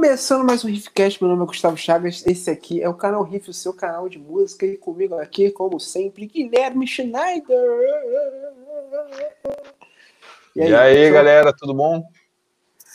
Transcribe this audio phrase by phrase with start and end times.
[0.00, 2.24] Começando mais um Riffcast, meu nome é Gustavo Chagas.
[2.24, 4.64] Esse aqui é o canal Riff, o seu canal de música.
[4.64, 7.58] E comigo aqui, como sempre, Guilherme Schneider.
[10.54, 12.04] E aí, e aí galera, tudo bom?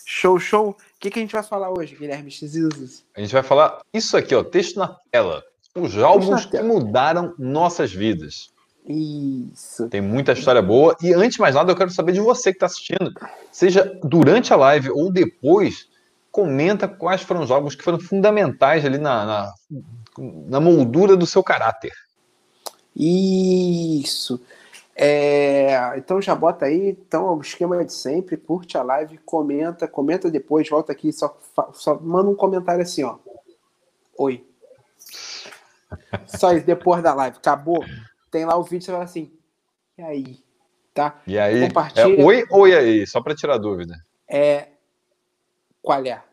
[0.05, 0.69] Show, show.
[0.69, 3.03] O que, que a gente vai falar hoje, Guilherme Xizos?
[3.17, 5.43] A gente vai falar isso aqui, ó, texto na tela.
[5.75, 8.53] Os álbuns que mudaram nossas vidas.
[8.87, 9.89] Isso.
[9.89, 10.95] Tem muita história boa.
[11.01, 13.11] E antes de mais nada, eu quero saber de você que está assistindo.
[13.51, 15.91] Seja durante a live ou depois,
[16.33, 19.53] comenta quais foram os álbuns que foram fundamentais ali na, na,
[20.17, 21.93] na moldura do seu caráter.
[22.95, 24.41] Isso.
[24.95, 30.29] É, então já bota aí, então o esquema de sempre, curte a live, comenta, comenta
[30.29, 31.39] depois, volta aqui, só,
[31.71, 33.17] só manda um comentário assim, ó.
[34.17, 34.43] Oi.
[36.25, 37.85] Só isso, depois da live, acabou.
[38.31, 39.31] Tem lá o vídeo, você fala assim,
[39.99, 40.39] e aí?
[40.95, 41.21] Tá?
[41.27, 41.67] E aí?
[41.67, 42.01] Compartilha.
[42.01, 43.05] É oi ou e aí?
[43.05, 43.95] Só para tirar dúvida.
[44.27, 44.72] É
[45.83, 46.23] qual é?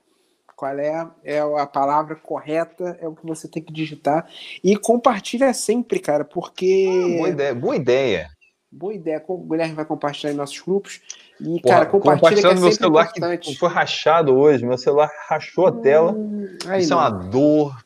[0.57, 4.29] Qual é, é a palavra correta, é o que você tem que digitar.
[4.63, 6.87] E compartilha sempre, cara, porque.
[6.89, 7.55] Ah, boa ideia.
[7.55, 8.31] Boa ideia.
[8.71, 9.25] Boa ideia.
[9.27, 11.01] O Guilherme vai compartilhar em nossos grupos.
[11.41, 13.51] E, Porra, cara, compartilha que é meu celular importante.
[13.51, 14.65] que foi rachado hoje.
[14.65, 16.13] Meu celular rachou a tela.
[16.13, 16.99] Hum, Isso não.
[16.99, 17.85] é uma dor.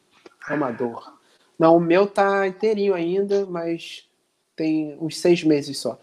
[0.50, 1.14] É uma dor.
[1.58, 4.08] Não, o meu tá inteirinho ainda, mas
[4.56, 5.98] tem uns seis meses só.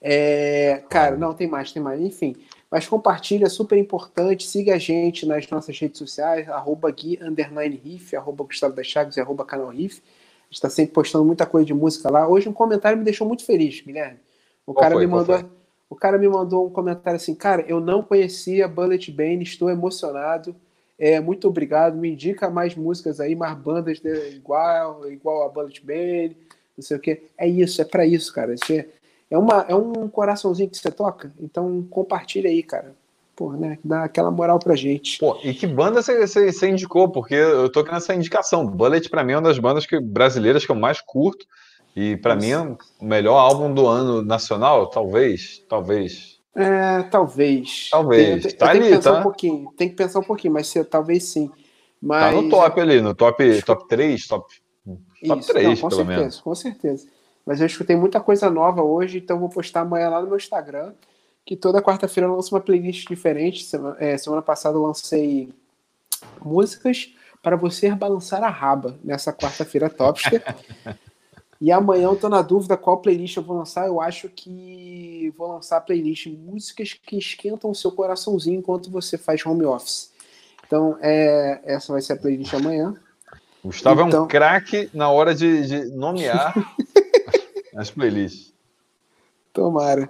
[0.00, 2.00] É, cara, não, tem mais, tem mais.
[2.00, 2.34] Enfim,
[2.76, 4.46] mas compartilha, é super importante.
[4.46, 9.16] Siga a gente nas nossas redes sociais, arroba Gui, underline Riff, arroba Gustavo das Chagas
[9.16, 10.02] e arroba canal Riff.
[10.02, 12.28] A gente está sempre postando muita coisa de música lá.
[12.28, 14.18] Hoje um comentário me deixou muito feliz, Guilherme.
[14.66, 15.06] O Qual cara foi?
[15.06, 15.42] me mandou.
[15.88, 20.54] O cara me mandou um comentário assim, cara, eu não conhecia Bullet Bane, estou emocionado.
[20.98, 21.96] É, muito obrigado.
[21.96, 26.36] Me indica mais músicas aí, mais bandas de, igual, igual a Bullet Bane,
[26.76, 27.22] não sei o quê.
[27.38, 28.52] É isso, é para isso, cara.
[28.52, 28.86] Isso é,
[29.30, 32.94] é, uma, é um coraçãozinho que você toca, então compartilha aí, cara.
[33.34, 33.78] Pô, né?
[33.84, 35.18] Dá aquela moral pra gente.
[35.18, 37.10] Pô, e que banda você, indicou?
[37.10, 38.66] Porque eu tô nessa indicação.
[38.66, 41.44] Bullet, pra mim, é uma das bandas que, brasileiras que eu mais curto.
[41.94, 45.62] E para mim é o melhor álbum do ano nacional, talvez.
[45.68, 46.36] Talvez.
[46.54, 47.88] É, talvez.
[47.90, 48.42] Talvez.
[48.42, 49.18] Tem, tá tem ali, que pensar tá?
[49.18, 49.72] um pouquinho.
[49.76, 51.50] Tem que pensar um pouquinho, mas talvez sim.
[52.00, 52.34] Mas...
[52.34, 54.54] Tá no top ali, no top, top 3, top,
[55.26, 56.40] top Isso, 3, não, com pelo certeza, menos.
[56.40, 57.06] Com certeza.
[57.46, 60.92] Mas eu escutei muita coisa nova hoje, então vou postar amanhã lá no meu Instagram,
[61.44, 63.62] que toda quarta-feira eu lanço uma playlist diferente.
[63.62, 65.48] Semana, é, semana passada eu lancei
[66.44, 70.56] músicas para você balançar a raba nessa quarta-feira tópica.
[71.60, 73.86] e amanhã eu tô na dúvida qual playlist eu vou lançar.
[73.86, 79.16] Eu acho que vou lançar a playlist músicas que esquentam o seu coraçãozinho enquanto você
[79.16, 80.10] faz home office.
[80.66, 82.92] Então, é, essa vai ser a playlist amanhã.
[83.62, 84.02] Gustavo então...
[84.02, 86.54] é um então craque na hora de, de nomear
[87.76, 88.54] As playlists.
[89.52, 90.08] Tomara.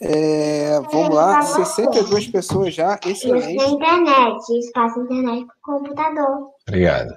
[0.00, 3.56] É, vamos lá, 62 pessoas já, excelente.
[3.56, 6.50] Isso na internet, espaço internet com computador.
[6.68, 7.14] Obrigado.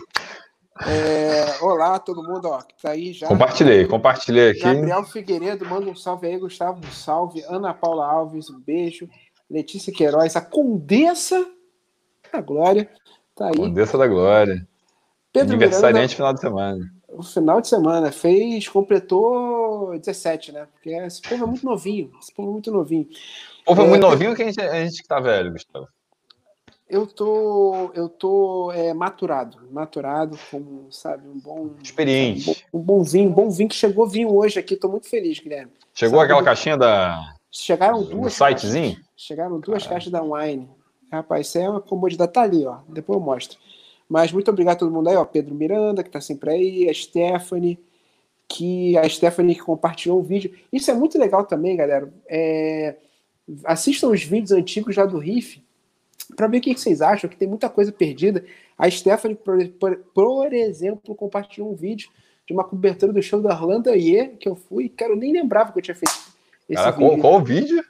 [0.86, 3.26] É, olá, todo mundo, ó, que tá aí já.
[3.26, 4.60] Compartilhei, compartilhei aqui.
[4.60, 7.42] Gabriel Figueiredo, manda um salve aí, Gustavo, um salve.
[7.48, 9.08] Ana Paula Alves, um beijo.
[9.50, 11.50] Letícia Queiroz, a Condessa
[12.30, 12.90] da Glória,
[13.34, 13.56] tá aí.
[13.56, 14.68] Condessa da Glória.
[15.32, 20.68] Pedro Aniversariante Miranda, final de semana o final de semana, fez, completou 17, né?
[20.72, 22.10] Porque esse povo é muito novinho.
[22.20, 23.08] Esse povo é muito novinho.
[23.62, 25.88] O povo é, é muito novinho que a gente, a gente que tá velho, Gustavo?
[26.88, 31.70] Eu tô, eu tô é, maturado, maturado, como, sabe, um bom.
[31.82, 32.64] Experiente.
[32.72, 35.08] Um, bom, um bom vinho, um bom vinho que chegou vinho hoje aqui, tô muito
[35.08, 35.72] feliz, Guilherme.
[35.92, 37.34] Chegou sabe, aquela caixinha da.
[37.50, 38.34] Chegaram duas.
[38.34, 38.94] Sitezinho?
[38.94, 39.88] Caixas, chegaram duas Caramba.
[39.88, 40.70] caixas da Wine.
[41.10, 42.78] Rapaz, isso é uma comodidade, tá ali, ó.
[42.88, 43.58] Depois eu mostro.
[44.08, 45.24] Mas muito obrigado a todo mundo aí, ó.
[45.24, 47.78] Pedro Miranda, que está sempre aí, a Stephanie,
[48.48, 50.52] que a Stephanie que compartilhou o vídeo.
[50.72, 52.12] Isso é muito legal também, galera.
[52.28, 52.96] É...
[53.64, 55.62] Assistam os vídeos antigos lá do Riff
[56.34, 58.44] para ver o que vocês acham, que tem muita coisa perdida.
[58.76, 62.10] A Stephanie, por, por, por exemplo, compartilhou um vídeo
[62.46, 65.72] de uma cobertura do show da Orlando Ye, que eu fui, cara, eu nem lembrava
[65.72, 66.14] que eu tinha feito
[66.68, 67.08] esse Cara, vídeo.
[67.08, 67.84] Qual, qual vídeo?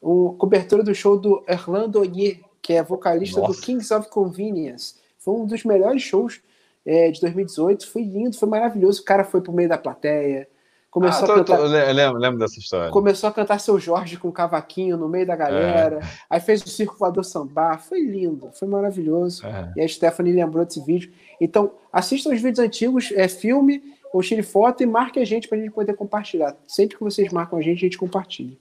[0.00, 3.52] Uma cobertura do show do Orlando Ye, que é vocalista Nossa.
[3.52, 4.94] do Kings of Convenience.
[5.28, 6.40] Foi um dos melhores shows
[6.86, 7.86] é, de 2018.
[7.86, 9.02] Foi lindo, foi maravilhoso.
[9.02, 10.48] O cara foi pro meio da plateia.
[10.90, 12.90] Começou ah, tô, a cantar, tô, lembro, lembro, dessa história.
[12.90, 15.98] Começou a cantar seu Jorge com cavaquinho no meio da galera.
[15.98, 16.08] É.
[16.30, 17.78] Aí fez o circo voador sambar.
[17.78, 19.46] Foi lindo, foi maravilhoso.
[19.46, 19.70] É.
[19.76, 21.12] E a Stephanie lembrou desse vídeo.
[21.38, 25.58] Então, assistam os vídeos antigos, é filme ou tire foto e marque a gente para
[25.58, 26.56] a gente poder compartilhar.
[26.66, 28.56] Sempre que vocês marcam a gente, a gente compartilha.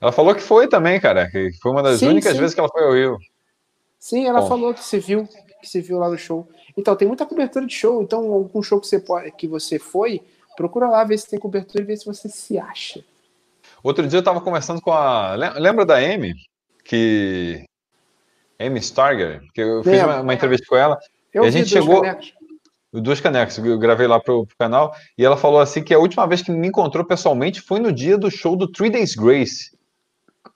[0.00, 1.28] Ela falou que foi também, cara.
[1.30, 2.38] Que foi uma das sim, únicas sim.
[2.38, 3.18] vezes que ela foi ao Rio.
[4.02, 4.48] Sim, ela Bom.
[4.48, 5.28] falou que se viu
[5.62, 6.48] que você viu lá no show.
[6.76, 8.02] Então, tem muita cobertura de show.
[8.02, 10.20] Então, algum show que você, pode, que você foi,
[10.56, 13.02] procura lá ver se tem cobertura e ver se você se acha.
[13.82, 15.34] Outro dia eu tava conversando com a.
[15.34, 16.34] Lembra da Amy?
[16.84, 17.64] Que.
[18.58, 20.98] Amy Starger, que eu fiz uma, uma entrevista com ela.
[21.32, 22.02] Eu e a gente chegou.
[22.02, 22.32] Canecos.
[22.94, 26.26] Duas canecas, eu gravei lá pro, pro, canal, e ela falou assim que a última
[26.26, 29.71] vez que me encontrou pessoalmente foi no dia do show do Three Days Grace.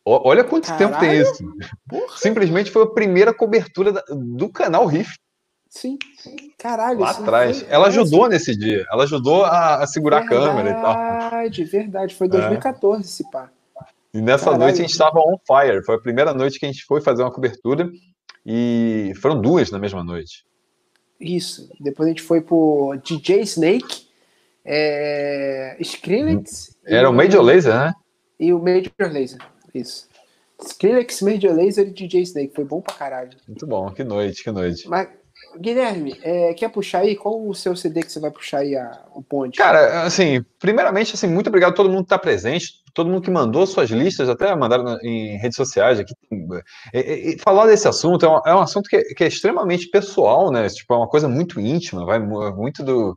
[0.08, 0.86] Olha quanto Caralho.
[0.86, 1.44] tempo tem isso.
[1.88, 2.16] Porra.
[2.16, 5.16] Simplesmente foi a primeira cobertura do canal Riff.
[5.68, 5.98] Sim,
[6.56, 7.00] caralho.
[7.00, 7.60] Lá atrás.
[7.60, 7.72] Foi...
[7.72, 8.32] Ela ajudou assim.
[8.32, 8.86] nesse dia.
[8.90, 10.94] Ela ajudou a, a segurar verdade, a câmera e tal.
[10.94, 12.14] Verdade, verdade.
[12.14, 13.04] Foi 2014 é.
[13.04, 13.50] esse pá.
[14.14, 14.62] E nessa caralho.
[14.62, 15.84] noite a gente estava on fire.
[15.84, 17.90] Foi a primeira noite que a gente foi fazer uma cobertura.
[18.46, 20.44] E foram duas na mesma noite.
[21.20, 21.68] Isso.
[21.80, 24.06] Depois a gente foi pro DJ Snake,
[24.64, 25.76] é...
[25.80, 26.76] Skrillex.
[26.86, 27.92] Era o Major Laser, né?
[28.38, 29.40] E o Major Laser.
[29.78, 30.08] Isso.
[30.60, 32.54] Skrillex, Major Laser e DJ Snake.
[32.54, 33.36] Foi bom pra caralho.
[33.46, 33.90] Muito bom.
[33.90, 34.88] Que noite, que noite.
[34.88, 35.08] Mas
[35.58, 37.16] Guilherme, é, quer puxar aí?
[37.16, 39.56] Qual o seu CD que você vai puxar aí a, o ponte?
[39.56, 43.30] Cara, assim, primeiramente, assim, muito obrigado a todo mundo que está presente, todo mundo que
[43.30, 46.14] mandou suas listas, até mandaram em redes sociais aqui.
[46.92, 49.88] E, e, falar desse assunto é um, é um assunto que é, que é, extremamente
[49.88, 50.68] pessoal, né?
[50.68, 53.16] Tipo, é uma coisa muito íntima, vai muito do,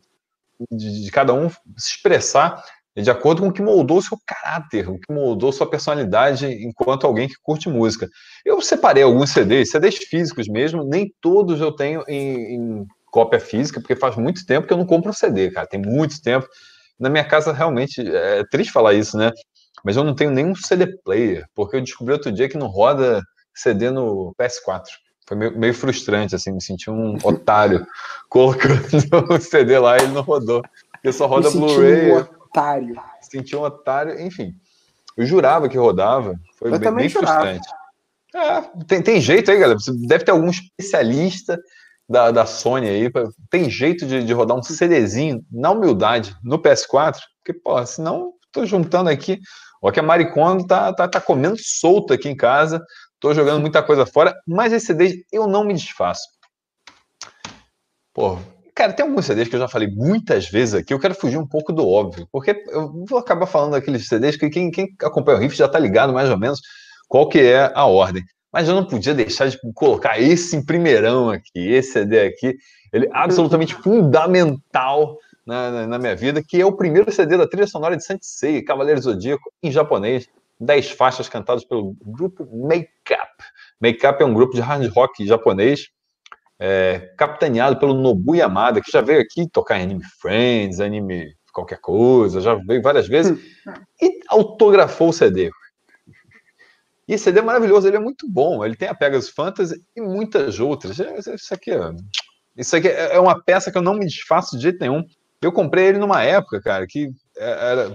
[0.71, 2.63] de, de cada um se expressar
[3.01, 7.05] de acordo com o que moldou o seu caráter, o que moldou sua personalidade enquanto
[7.05, 8.07] alguém que curte música.
[8.45, 13.79] Eu separei alguns CDs, CDs físicos mesmo, nem todos eu tenho em, em cópia física,
[13.79, 16.47] porque faz muito tempo que eu não compro um CD, cara, tem muito tempo.
[16.99, 19.31] Na minha casa, realmente, é triste falar isso, né?
[19.83, 23.21] Mas eu não tenho nenhum CD player, porque eu descobri outro dia que não roda
[23.53, 24.83] CD no PS4.
[25.25, 27.85] Foi meio, frustrante, assim, me senti um otário
[28.27, 28.81] colocando
[29.29, 30.61] o CD lá e ele não rodou.
[30.91, 32.11] Porque só roda Blu-ray
[32.49, 33.01] otário.
[33.21, 34.55] Senti um otário, enfim.
[35.15, 36.39] Eu jurava que rodava.
[36.57, 37.67] Foi eu bem, bem frustrante.
[38.33, 39.79] É, tem, tem jeito aí, galera.
[39.79, 41.59] Você deve ter algum especialista
[42.07, 43.09] da, da Sony aí.
[43.09, 47.17] Pra, tem jeito de, de rodar um CDzinho na humildade no PS4?
[47.39, 49.39] Porque, pô, senão tô juntando aqui.
[49.81, 52.83] Ó, que a Maricondo tá, tá, tá comendo solto aqui em casa.
[53.19, 56.21] Tô jogando muita coisa fora, mas esse CD eu não me desfaço.
[58.13, 58.37] Pô,
[58.79, 61.45] Cara, tem alguns CDs que eu já falei muitas vezes aqui, eu quero fugir um
[61.45, 65.41] pouco do óbvio, porque eu vou acabar falando daqueles CDs que quem, quem acompanha o
[65.41, 66.61] Riff já tá ligado mais ou menos
[67.09, 68.23] qual que é a ordem.
[68.53, 72.55] Mas eu não podia deixar de colocar esse em primeirão aqui, esse CD aqui,
[72.93, 77.45] ele é absolutamente fundamental na, na, na minha vida, que é o primeiro CD da
[77.45, 80.25] trilha sonora de Saint Seiya, Cavaleiro Zodíaco, em japonês,
[80.57, 83.43] 10 faixas cantadas pelo grupo Make Up.
[83.81, 85.89] Make Up é um grupo de hard rock japonês,
[86.59, 91.79] é, capitaneado pelo Nobu Yamada, que já veio aqui tocar em anime Friends, anime qualquer
[91.79, 93.39] coisa, já veio várias vezes,
[94.01, 95.49] e autografou o CD.
[97.07, 100.01] E esse CD é maravilhoso, ele é muito bom, ele tem a Pegasus Fantasy e
[100.01, 100.99] muitas outras.
[100.99, 101.71] É, isso aqui,
[102.55, 105.03] isso aqui é, é uma peça que eu não me desfaço de jeito nenhum.
[105.41, 107.93] Eu comprei ele numa época, cara, que era,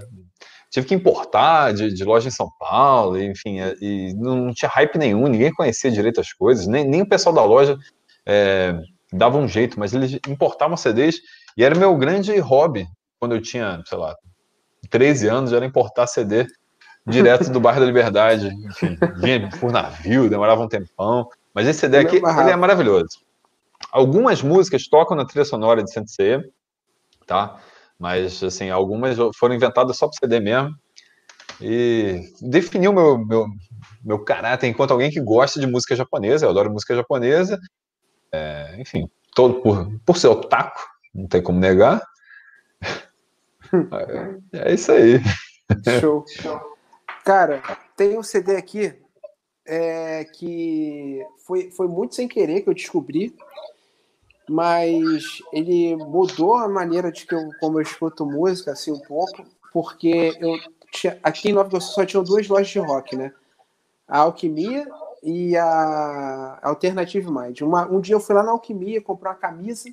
[0.69, 5.27] tive que importar de, de, loja em São Paulo, enfim, e não tinha hype nenhum,
[5.27, 7.77] ninguém conhecia direito as coisas, nem, nem o pessoal da loja
[8.25, 8.79] é,
[9.13, 11.19] dava um jeito, mas eles importavam CDs
[11.57, 12.87] e era meu grande hobby
[13.19, 14.15] quando eu tinha, sei lá,
[14.89, 16.45] 13 anos, era importar CD
[17.07, 18.47] direto do bairro da Liberdade.
[18.47, 21.27] Enfim, vinha por navio, demorava um tempão.
[21.53, 23.19] Mas esse CD aqui, ele é maravilhoso.
[23.91, 26.39] Algumas músicas tocam na trilha sonora de Sensei,
[27.25, 27.57] tá?
[27.97, 30.75] Mas, assim, algumas foram inventadas só para CD mesmo.
[31.61, 33.47] E definiu meu, meu,
[34.03, 36.45] meu caráter enquanto alguém que gosta de música japonesa.
[36.45, 37.57] Eu adoro música japonesa
[38.31, 40.81] é, enfim, todo por, por ser otaku,
[41.13, 42.01] não tem como negar.
[44.53, 45.19] É, é isso aí.
[45.99, 46.25] Show.
[47.23, 47.61] Cara,
[47.95, 48.93] tem um CD aqui
[49.65, 53.35] é, que foi, foi muito sem querer que eu descobri,
[54.47, 59.43] mas ele mudou a maneira de que eu, como eu escuto música, assim, um pouco,
[59.73, 60.59] porque eu
[60.91, 63.33] tinha, aqui em Nova Iguaçu só tinham duas lojas de rock, né?
[64.07, 64.87] A Alquimia
[65.25, 67.61] e a Alternative Mind.
[67.61, 69.89] Uma, um dia eu fui lá na Alquimia comprar uma camisa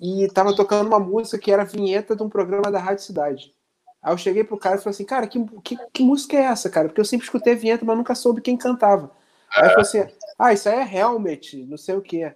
[0.00, 3.54] e tava tocando uma música que era vinheta de um programa da Rádio Cidade.
[4.02, 6.70] Aí eu cheguei pro cara e falei assim, cara, que, que, que música é essa,
[6.70, 6.88] cara?
[6.88, 9.10] Porque eu sempre escutei vinheta, mas nunca soube quem cantava.
[9.54, 10.06] Aí ele falou assim,
[10.38, 12.32] ah, isso aí é Helmet, não sei o que.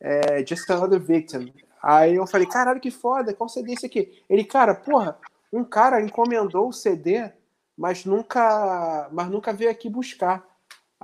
[0.00, 1.52] É Just Another Victim.
[1.82, 4.22] Aí eu falei, caralho, que foda, qual CD é esse aqui?
[4.26, 5.18] Ele, cara, porra,
[5.52, 7.30] um cara encomendou o CD,
[7.76, 10.42] mas nunca, mas nunca veio aqui buscar.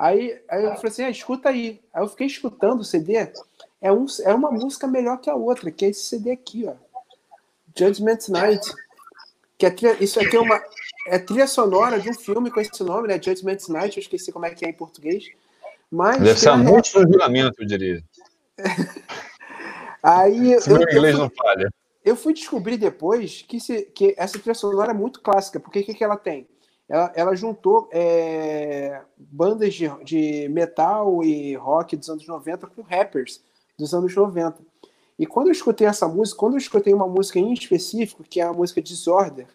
[0.02, 1.80] Aí, aí eu falei assim, ah, escuta aí.
[1.94, 3.30] Aí eu fiquei escutando o CD.
[3.80, 6.74] É, um, é uma música melhor que a outra, que é esse CD aqui, ó.
[7.78, 8.68] Judgment Night.
[9.56, 10.60] Que é trilha, isso aqui é uma
[11.06, 13.14] é trilha sonora de um filme com esse nome, né?
[13.22, 13.96] Judgment Night.
[13.96, 15.30] Eu esqueci como é que é em português.
[15.88, 18.02] Mas Deve ser a noite do juramento, eu diria.
[20.02, 21.72] aí Se eu, meu inglês eu não falha.
[22.04, 25.84] Eu fui descobrir depois que, se, que essa trilha sonora é muito clássica, porque o
[25.84, 26.48] que, que ela tem?
[26.92, 33.40] Ela, ela juntou é, bandas de, de metal e rock dos anos 90 com rappers
[33.78, 34.58] dos anos 90.
[35.18, 38.44] E quando eu escutei essa música, quando eu escutei uma música em específico, que é
[38.44, 39.46] a música Disorder,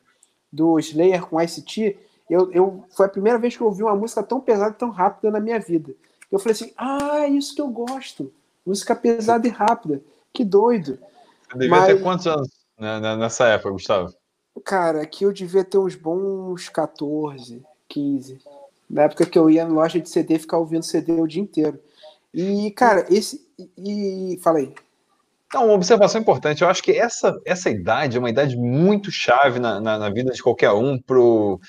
[0.51, 1.96] do Slayer com ICT,
[2.27, 4.89] eu, eu, foi a primeira vez que eu ouvi uma música tão pesada e tão
[4.89, 5.94] rápida na minha vida.
[6.32, 8.34] Eu falei assim, ah, é isso que eu gosto.
[8.65, 10.01] Música pesada e rápida.
[10.34, 10.98] Que doido.
[11.51, 11.86] Você devia Mas...
[11.86, 12.50] ter quantos anos
[13.20, 14.12] nessa época, Gustavo?
[14.64, 18.40] Cara, aqui eu devia ter uns bons 14, 15.
[18.90, 21.80] Na época que eu ia na loja de CD ficar ouvindo CD o dia inteiro.
[22.34, 23.46] E, cara, esse.
[23.78, 24.40] E.
[24.42, 24.74] Falei.
[25.48, 26.62] Então, uma observação importante.
[26.62, 30.32] Eu acho que essa, essa idade é uma idade muito chave na, na, na vida
[30.32, 31.60] de qualquer um pro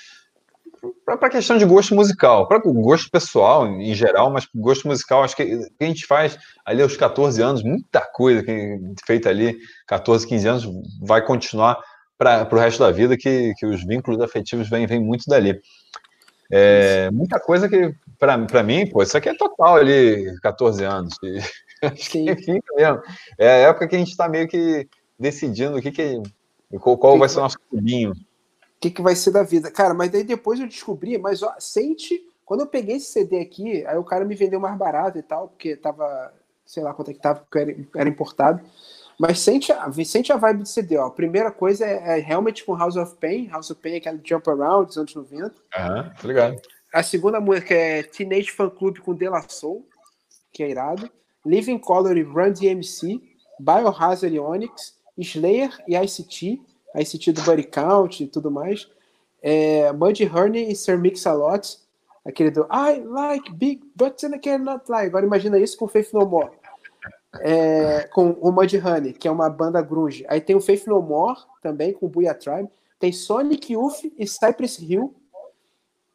[1.05, 5.23] para a questão de gosto musical, para o gosto pessoal em geral, mas gosto musical,
[5.23, 10.25] acho que a gente faz ali aos 14 anos, muita coisa que feita ali, 14,
[10.25, 10.69] 15 anos,
[11.01, 11.77] vai continuar
[12.19, 15.59] para o resto da vida, que, que os vínculos afetivos vêm, vêm muito dali.
[16.51, 21.15] É, muita coisa que, para mim, pô, isso aqui é total ali, 14 anos.
[21.97, 22.35] Sim.
[22.35, 23.01] fica mesmo.
[23.37, 26.21] É a época que a gente está meio que decidindo o que, que
[26.79, 28.13] qual, qual vai ser o nosso clubinho
[28.79, 29.69] que, que vai ser da vida.
[29.69, 32.25] Cara, mas daí depois eu descobri, mas ó, sente.
[32.45, 35.49] Quando eu peguei esse CD aqui, aí o cara me vendeu mais barato e tal,
[35.49, 36.33] porque tava,
[36.65, 38.61] sei lá quanto é que tava, porque era, era importado.
[39.19, 41.07] Mas sente a, sente a vibe do CD, ó.
[41.07, 43.47] A primeira coisa é, é Helmet com House of Pain.
[43.47, 45.53] House of Pain é aquele Jump Around dos anos 90.
[45.75, 46.61] Aham, tô ligado.
[46.93, 49.85] A segunda música é Teenage Fan Club com De La Soul,
[50.53, 51.11] que é irado.
[51.45, 53.21] Living Color e Run DMC.
[53.59, 54.97] Biohazard e Onyx.
[55.17, 56.61] Slayer e ICT.
[56.95, 58.87] ICT do Buddy Count e tudo mais.
[59.41, 61.79] É, Muddy Honey e Sir Mix-a-Lot,
[62.25, 65.05] aquele do I like big butts and I cannot lie.
[65.05, 66.51] Agora imagina isso com Faith No More.
[67.41, 70.25] É, com o Muddy Honey, que é uma banda grunge.
[70.27, 72.69] Aí tem o Faith No More também, com o Booyah Tribe.
[72.99, 75.13] Tem Sonic Youth e Cypress Hill.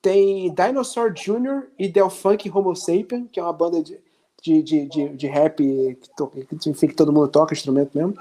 [0.03, 1.69] Tem Dinosaur Jr.
[1.79, 3.99] e Del Funk Homo Sapien, que é uma banda de,
[4.43, 6.31] de, de, de, de rap que, to,
[6.67, 8.15] enfim, que todo mundo toca, instrumento mesmo.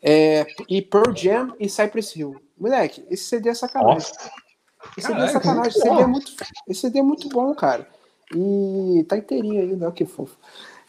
[0.00, 2.36] É, e Pearl Jam e Cypress Hill.
[2.56, 3.94] Moleque, esse CD é sacanagem.
[3.94, 4.30] Nossa.
[4.96, 5.68] Esse CD é sacanagem.
[5.70, 6.32] Esse CD é, muito,
[6.68, 7.88] esse CD é muito bom, cara.
[8.34, 10.36] E tá inteirinho ainda, olha que fofo.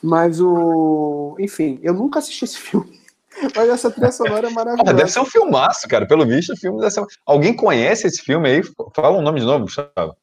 [0.01, 1.36] Mas o.
[1.39, 2.98] Enfim, eu nunca assisti esse filme.
[3.56, 4.94] Mas essa trilha sonora é maravilhosa.
[4.94, 6.08] deve ser um filmaço, cara.
[6.08, 7.06] Pelo visto, o filme deve ser.
[7.25, 8.62] Alguém conhece esse filme aí?
[8.96, 10.16] Fala o um nome de novo, Gustavo.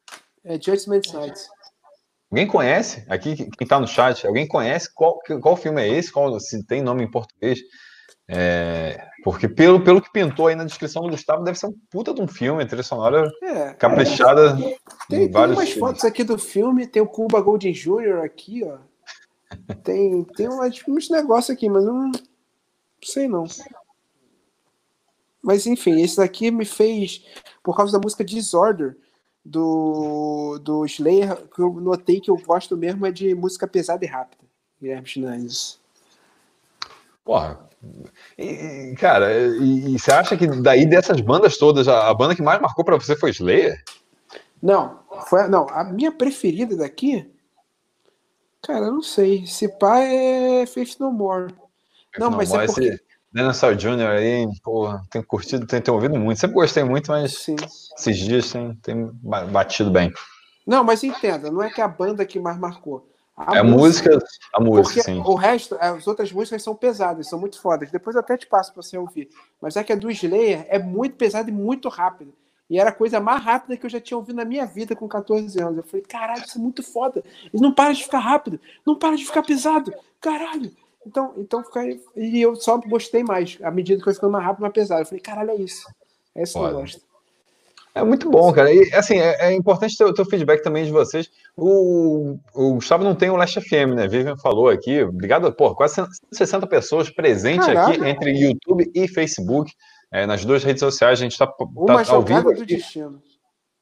[0.43, 1.39] É Judgment Night.
[2.31, 3.05] Alguém conhece?
[3.07, 6.11] Aqui, quem tá no chat, alguém conhece qual, qual filme é esse?
[6.11, 7.59] Qual, se tem nome em português?
[8.27, 12.13] É, porque pelo, pelo que pintou aí na descrição do Gustavo, deve ser um puta
[12.13, 14.49] de um filme, trilha sonora é, caprichada.
[14.49, 14.75] É,
[15.07, 15.73] tem, tem umas filmes.
[15.75, 18.23] fotos aqui do filme, tem o Cuba Golden Jr.
[18.23, 18.77] aqui, ó.
[19.83, 22.11] Tem, tem umas, uns negócios aqui, mas não, não
[23.03, 23.45] sei não.
[25.41, 27.23] Mas enfim, esse daqui me fez,
[27.63, 28.97] por causa da música Disorder,
[29.45, 34.07] do, do Slayer, que eu notei que eu gosto mesmo é de música pesada e
[34.07, 34.43] rápida.
[34.81, 35.51] Guilherme Schneider.
[37.23, 37.59] Porra.
[38.37, 42.41] E, cara, e, e, você acha que daí dessas bandas todas, a, a banda que
[42.41, 43.83] mais marcou para você foi Slayer?
[44.61, 47.31] Não, foi, não, a minha preferida daqui,
[48.65, 49.45] cara, eu não sei.
[49.45, 51.53] Se pá é Faith No More.
[52.17, 52.99] Não, não mas é porque...
[53.33, 54.07] Dinosaur Jr.
[54.07, 56.39] aí, porra, tenho curtido, tenho, tenho ouvido muito.
[56.39, 57.57] Sempre gostei muito, mas Sim.
[57.97, 59.11] esses dias tem, tem
[59.51, 60.13] batido bem.
[60.65, 63.05] Não, mas entenda, não é que a banda que mais marcou.
[63.35, 65.21] A é música, música, a música, sim.
[65.25, 67.91] O resto, as outras músicas são pesadas, são muito fodas.
[67.91, 69.27] Depois eu até te passo para você ouvir.
[69.61, 72.31] Mas é que a do Slayer é muito pesada e muito rápida.
[72.69, 75.07] E era a coisa mais rápida que eu já tinha ouvido na minha vida com
[75.07, 75.77] 14 anos.
[75.77, 77.23] Eu falei, caralho, isso é muito foda.
[77.53, 79.93] Ele não para de ficar rápido, não para de ficar pesado.
[80.19, 80.71] Caralho.
[81.05, 81.63] Então, então
[82.15, 83.59] e eu só gostei mais.
[83.61, 85.01] À medida que eu ficando mais rápido, mais pesado.
[85.01, 85.87] Eu falei, caralho, é isso.
[86.33, 87.01] É isso que eu gosto.
[87.95, 88.73] É muito bom, cara.
[88.73, 91.29] E assim, é, é importante ter o teu feedback também de vocês.
[91.55, 94.05] O, o Gustavo não tem o Last FM, né?
[94.05, 95.01] Vivian falou aqui.
[95.01, 97.91] Obrigado, pô, quase 160 pessoas presentes Caraca.
[97.93, 99.71] aqui entre YouTube e Facebook.
[100.15, 101.45] É, nas duas redes sociais, a gente está
[101.75, 103.21] Uma tá jogada do destino.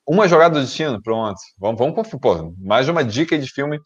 [0.03, 1.39] Uma jogada do destino, pronto.
[1.59, 3.79] Vamos, vamos pô, mais uma dica de filme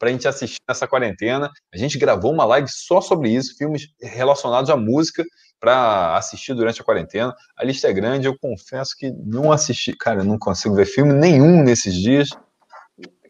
[0.00, 1.48] para a gente assistir nessa quarentena.
[1.72, 5.24] A gente gravou uma live só sobre isso, filmes relacionados à música
[5.60, 7.32] para assistir durante a quarentena.
[7.56, 11.12] A lista é grande, eu confesso que não assisti, cara, eu não consigo ver filme
[11.12, 12.30] nenhum nesses dias.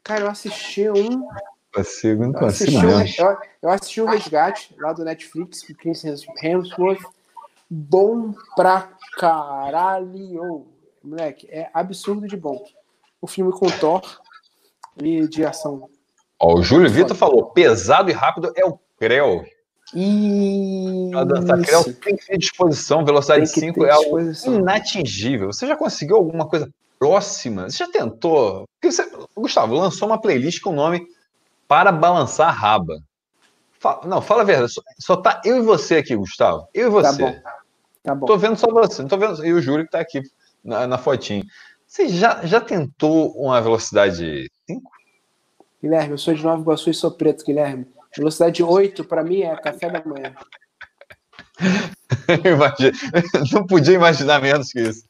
[0.02, 1.28] Cara, eu assisti um.
[1.74, 5.74] Consigo, não consigo eu assisti, um, eu, eu assisti o Resgate lá do Netflix, com
[5.74, 6.02] Chris
[6.42, 7.02] Hemsworth.
[7.74, 10.66] Bom pra caralho.
[11.02, 12.62] Moleque, é absurdo de bom.
[13.18, 14.02] O filme com Thor
[15.00, 15.88] e de ação.
[16.38, 19.46] Ó, o Júlio Vitor falou: pesado e rápido é o Creu.
[19.94, 21.12] E.
[21.26, 25.50] Dançar Creu tem que ter disposição, velocidade 5 é algo inatingível.
[25.50, 27.70] Você já conseguiu alguma coisa próxima.
[27.70, 28.68] Você já tentou?
[28.84, 31.06] Você, Gustavo, lançou uma playlist com o nome
[31.66, 32.98] Para Balançar a Raba.
[33.80, 34.74] Fala, não, fala a verdade.
[34.74, 36.68] Só, só tá eu e você aqui, Gustavo.
[36.74, 37.32] Eu e você.
[37.40, 37.61] Tá.
[38.02, 38.26] Tá bom.
[38.26, 39.44] Tô vendo só você, não tô vendo.
[39.44, 40.20] E o Júlio que tá aqui
[40.64, 41.44] na, na fotinho.
[41.86, 44.90] Você já, já tentou uma velocidade 5?
[45.82, 47.86] Guilherme, eu sou de Nova Iguaçu e sou preto, Guilherme.
[48.16, 50.34] Velocidade 8 para mim é café da manhã.
[53.52, 55.04] Não podia imaginar menos que isso.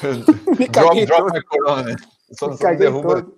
[0.70, 1.96] Drop, drop corona.
[2.32, 3.22] Só, só derruba.
[3.22, 3.36] todo.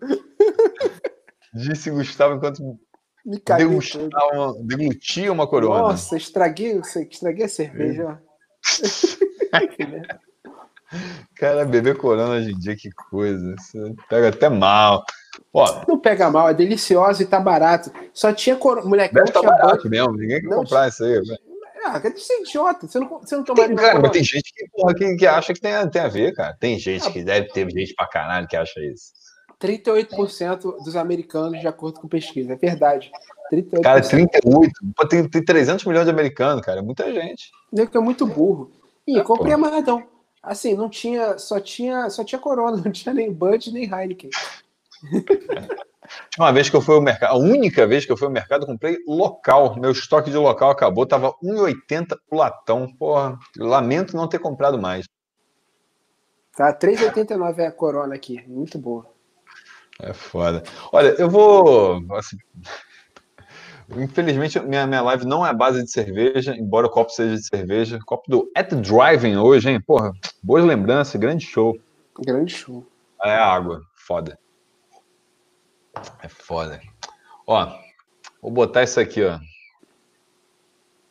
[1.55, 2.79] Disse Gustavo enquanto
[3.25, 3.75] Me caguei todo.
[3.81, 5.81] degustava uma, deglutia uma corona.
[5.81, 8.19] Nossa, estraguei, estraguei a cerveja.
[11.37, 13.55] Cara, beber corona hoje em dia, que coisa.
[13.59, 15.05] Isso pega até mal.
[15.53, 17.93] Ó, Não pega mal, é deliciosa e tá barato.
[18.13, 18.87] Só tinha corona.
[18.89, 20.13] Moleque, deve tinha barato mesmo.
[20.17, 21.21] Ninguém quer Não comprar isso aí.
[21.85, 22.87] Ah, cadê ser idiota?
[22.87, 25.55] Você não, você não tomaria Tem, cara, mas tem gente que, porra, que, que acha
[25.55, 26.55] que tem, a- tem a ver, cara.
[26.61, 27.11] Tem gente Ah.
[27.11, 29.13] que deve ter gente pra caralho que acha isso.
[29.61, 32.55] 38% dos americanos, de acordo com pesquisa.
[32.55, 33.11] É verdade.
[33.53, 33.83] 38%.
[33.83, 34.73] Cara, 38.
[34.97, 36.81] Pô, tem, tem 300 milhões de americanos, cara.
[36.81, 37.51] É muita gente.
[37.71, 38.71] Nego que é muito burro.
[39.07, 39.55] Ih, Ah, comprei pô.
[39.59, 40.03] amarradão.
[40.43, 44.31] Assim, não tinha, só tinha, só tinha Corona, não tinha nem Bud nem Heineken.
[46.39, 48.67] Uma vez que eu fui ao mercado, a única vez que eu fui ao mercado,
[48.67, 49.77] comprei local.
[49.79, 52.89] Meu estoque de local acabou, tava 1,80 o latão.
[52.99, 55.07] Porra, lamento não ter comprado mais.
[56.57, 59.07] Tá, 3,89 é a Corona aqui, muito boa.
[60.03, 60.63] É foda.
[60.93, 62.03] Olha, eu vou.
[62.17, 62.37] assim,
[63.97, 67.99] infelizmente, minha, minha live não é base de cerveja, embora o copo seja de cerveja.
[68.07, 69.81] Copo do At Driving hoje, hein?
[69.81, 71.77] Porra, boas lembranças, grande show.
[72.19, 72.87] Grande show.
[73.23, 74.39] É água, foda.
[76.23, 76.81] É foda.
[77.47, 77.77] Ó,
[78.41, 79.39] vou botar isso aqui, ó.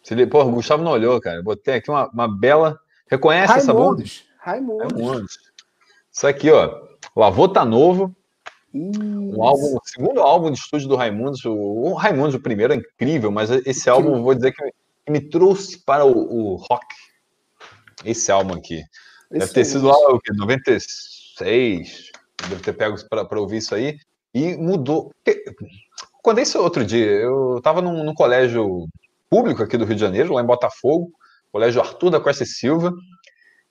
[0.01, 1.43] Se li- Porra, o Gustavo não olhou, cara.
[1.43, 2.79] Botei aqui uma, uma bela.
[3.11, 3.97] Reconhece essa bomba?
[3.97, 4.25] Raimundos.
[4.39, 4.91] Raimundos.
[4.93, 5.39] Raimundos.
[6.11, 6.81] Isso aqui, ó.
[7.15, 8.15] Lavô tá novo.
[8.73, 11.43] Um álbum, o segundo álbum de estúdio do Raimundos.
[11.45, 14.71] O, o Raimundos, o primeiro, é incrível, mas esse álbum, vou dizer que me,
[15.09, 16.85] me trouxe para o, o rock.
[18.05, 18.83] Esse álbum aqui.
[19.31, 20.31] Deve ter sido lá o quê?
[20.33, 22.11] 96.
[22.47, 23.97] Deve ter pego para ouvir isso aí.
[24.33, 25.11] E mudou.
[26.21, 27.05] Contei isso outro dia.
[27.05, 28.87] Eu estava num, num colégio
[29.29, 31.11] público aqui do Rio de Janeiro, lá em Botafogo,
[31.51, 32.93] colégio Arthur da Costa e Silva.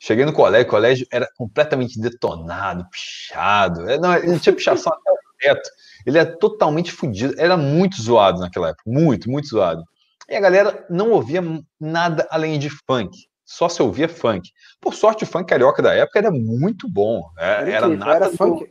[0.00, 3.88] Cheguei no colégio, o colégio era completamente detonado, pichado.
[3.90, 5.70] É, Não, ele tinha pichação até o teto.
[6.06, 7.34] Ele era totalmente fodido.
[7.38, 8.84] Era muito zoado naquela época.
[8.87, 9.82] Muito, muito zoado.
[10.28, 11.42] E a galera não ouvia
[11.80, 13.11] nada além de funk.
[13.44, 14.50] Só se ouvia funk.
[14.80, 17.22] Por sorte, o funk carioca da época era muito bom.
[17.38, 18.70] É, Era, nada era do- funk.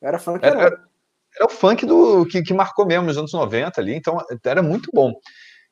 [0.00, 0.44] Era funk.
[0.44, 0.80] era-
[1.36, 4.90] era o funk do que, que marcou mesmo nos anos 90 ali, então era muito
[4.92, 5.12] bom.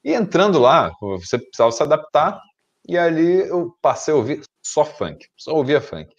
[0.04, 2.40] E entrando lá, você precisava se adaptar,
[2.88, 4.42] e ali eu passei a ouvir
[4.72, 6.12] só funk, só ouvia funk.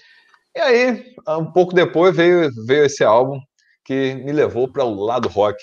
[0.55, 3.39] E aí, um pouco depois, veio, veio esse álbum
[3.85, 5.57] que me levou para o lado rock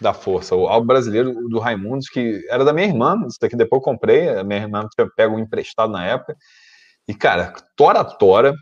[0.00, 3.80] da força, o álbum brasileiro do Raimundos, que era da minha irmã, isso daqui depois
[3.80, 6.36] eu comprei, a minha irmã tinha pego um emprestado na época.
[7.06, 8.54] E, cara, Tora Tora,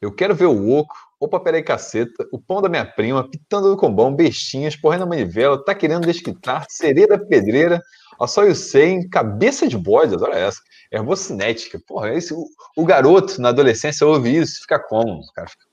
[0.00, 3.76] eu quero ver o Oco, Opa, peraí, caceta, o pão da minha prima, pitando do
[3.76, 7.78] combão, bestinhas, porrendo a manivela, tá querendo desquitar, sereia da pedreira,
[8.26, 10.60] só eu sei, cabeça de bode, olha essa,
[10.92, 12.44] herbocinética, porra, esse, o,
[12.76, 15.64] o garoto na adolescência ouve isso, fica como, cara, fica,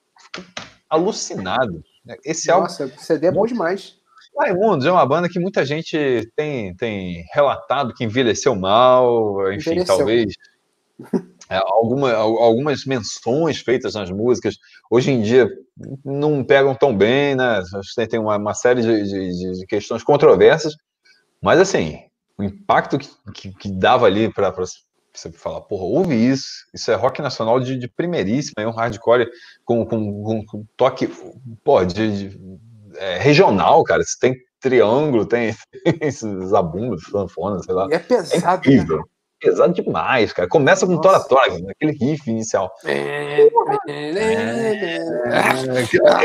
[0.90, 1.84] alucinado.
[2.06, 2.16] né?
[2.24, 3.96] Esse álbum, Nossa, o CD é bom demais.
[4.40, 5.98] Raimundos é uma banda que muita gente
[6.36, 9.98] tem, tem relatado que envelheceu mal, enfim, Envelheceu.
[9.98, 10.34] talvez
[11.50, 14.56] é, alguma, al- algumas menções feitas nas músicas
[14.92, 15.50] hoje em dia
[16.06, 17.62] não pegam tão bem, né?
[18.10, 20.76] Tem uma, uma série de- de- de questões controversas,
[21.42, 22.00] mas assim,
[22.38, 26.96] o impacto que, que, que dava ali para você falar, porra, ouve isso, isso é
[26.96, 29.28] rock nacional de, de primeiríssima, é um hardcore
[29.66, 31.08] com, com, com- com toque,
[31.64, 32.60] pô, de, de-
[32.98, 34.04] é, regional, cara.
[34.04, 35.56] Você tem triângulo, tem
[36.02, 37.88] esses abumbos, sanfona, sei lá.
[37.90, 38.48] E é É pesado, né?
[38.58, 39.04] incrível.
[39.40, 40.50] Pesado demais, cara.
[40.50, 41.30] Começa com Tora Nossa.
[41.30, 42.72] Tora, aquele riff inicial.
[42.86, 43.48] É,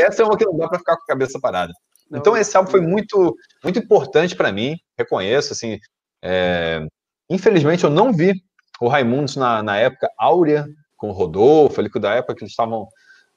[0.01, 1.71] Essa é uma que não dá pra ficar com a cabeça parada.
[2.09, 5.77] Não, Então esse álbum foi muito, muito importante para mim, reconheço, assim,
[6.23, 6.87] é,
[7.29, 8.33] infelizmente eu não vi
[8.79, 12.87] o Raimundos na, na época áurea, com o Rodolfo, ali, da época que eles estavam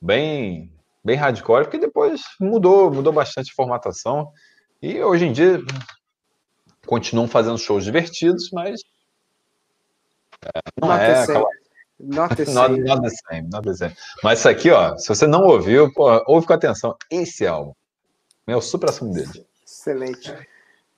[0.00, 0.72] bem,
[1.04, 4.30] bem hardcore, porque depois mudou, mudou bastante a formatação,
[4.80, 5.60] e hoje em dia
[6.86, 8.80] continuam fazendo shows divertidos, mas
[10.44, 11.48] é, não Not é aquela
[11.98, 12.78] Not the same.
[12.84, 13.96] not the same, not the same.
[14.22, 16.94] Mas isso aqui, ó, se você não ouviu, pô, ouve com atenção.
[17.10, 17.72] Esse álbum
[18.46, 19.46] é o super assunto dele.
[19.64, 20.32] Excelente.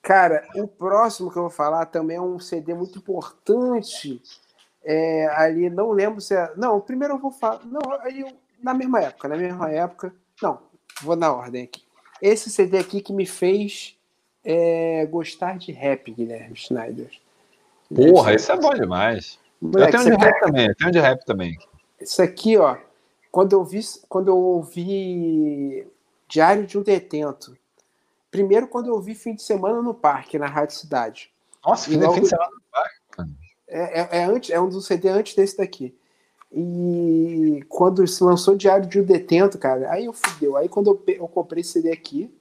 [0.02, 4.22] Cara, o próximo que eu vou falar também é um CD muito importante.
[4.84, 6.52] É, ali, não lembro se é.
[6.56, 7.60] Não, primeiro eu vou falar.
[7.64, 8.32] Não, aí eu
[8.62, 10.14] na mesma época, na mesma época.
[10.42, 10.58] Não,
[11.02, 11.82] vou na ordem aqui.
[12.20, 13.96] Esse CD aqui que me fez
[14.44, 17.10] é, gostar de rap, Guilherme Schneider.
[17.94, 19.38] Porra, isso é bom demais.
[19.60, 21.58] Moleque, eu tenho de rap também, eu tenho de rap também.
[22.00, 22.76] Isso aqui, ó,
[23.30, 25.86] quando eu vi, quando eu ouvi
[26.28, 27.56] Diário de um Detento,
[28.30, 31.30] primeiro quando eu ouvi fim de semana no parque, na Rádio Cidade.
[31.64, 32.98] Nossa, logo, fim de semana no parque.
[33.68, 35.94] É, é, é, antes, é um dos CD antes desse daqui.
[36.50, 40.56] E quando se lançou Diário de um Detento, cara, aí eu fudeu.
[40.56, 42.34] Aí quando eu, eu comprei esse CD aqui,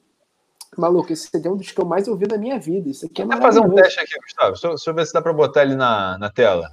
[0.76, 2.88] maluco, esse CD é um dos que eu mais ouvi na minha vida.
[2.88, 4.52] Isso aqui é Vou fazer um teste aqui, Gustavo.
[4.52, 6.70] Deixa eu, deixa eu ver se dá para botar ele na, na tela.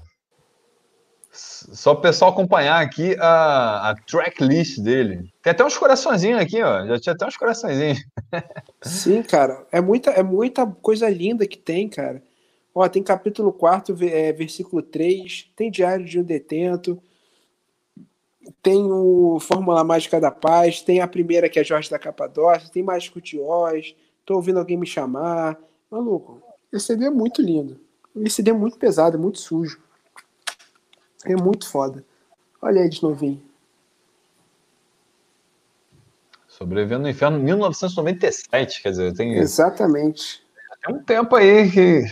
[1.38, 5.34] Só o pessoal acompanhar aqui a, a tracklist dele.
[5.42, 6.86] Tem até uns coraçõezinhos aqui, ó.
[6.88, 8.06] Já tinha até uns coraçõezinhos.
[8.82, 9.66] Sim, cara.
[9.72, 12.22] É muita, é muita coisa linda que tem, cara.
[12.74, 17.02] Ó, tem capítulo 4, é, versículo 3, tem Diário de um Detento,
[18.62, 22.84] tem o Fórmula Mágica da Paz, tem a primeira que é Jorge da Capadócia, tem
[22.84, 23.96] mais Cutiós,
[24.26, 25.58] tô ouvindo alguém me chamar.
[25.90, 27.80] Maluco, esse CD é muito lindo.
[28.18, 29.82] Esse CD é muito pesado, é muito sujo.
[31.26, 32.04] É muito foda.
[32.62, 33.42] Olha aí de novinho.
[36.48, 39.34] Sobrevivendo no Inferno 1997, quer dizer, tem.
[39.34, 40.42] Exatamente.
[40.86, 42.04] Tem um tempo aí que.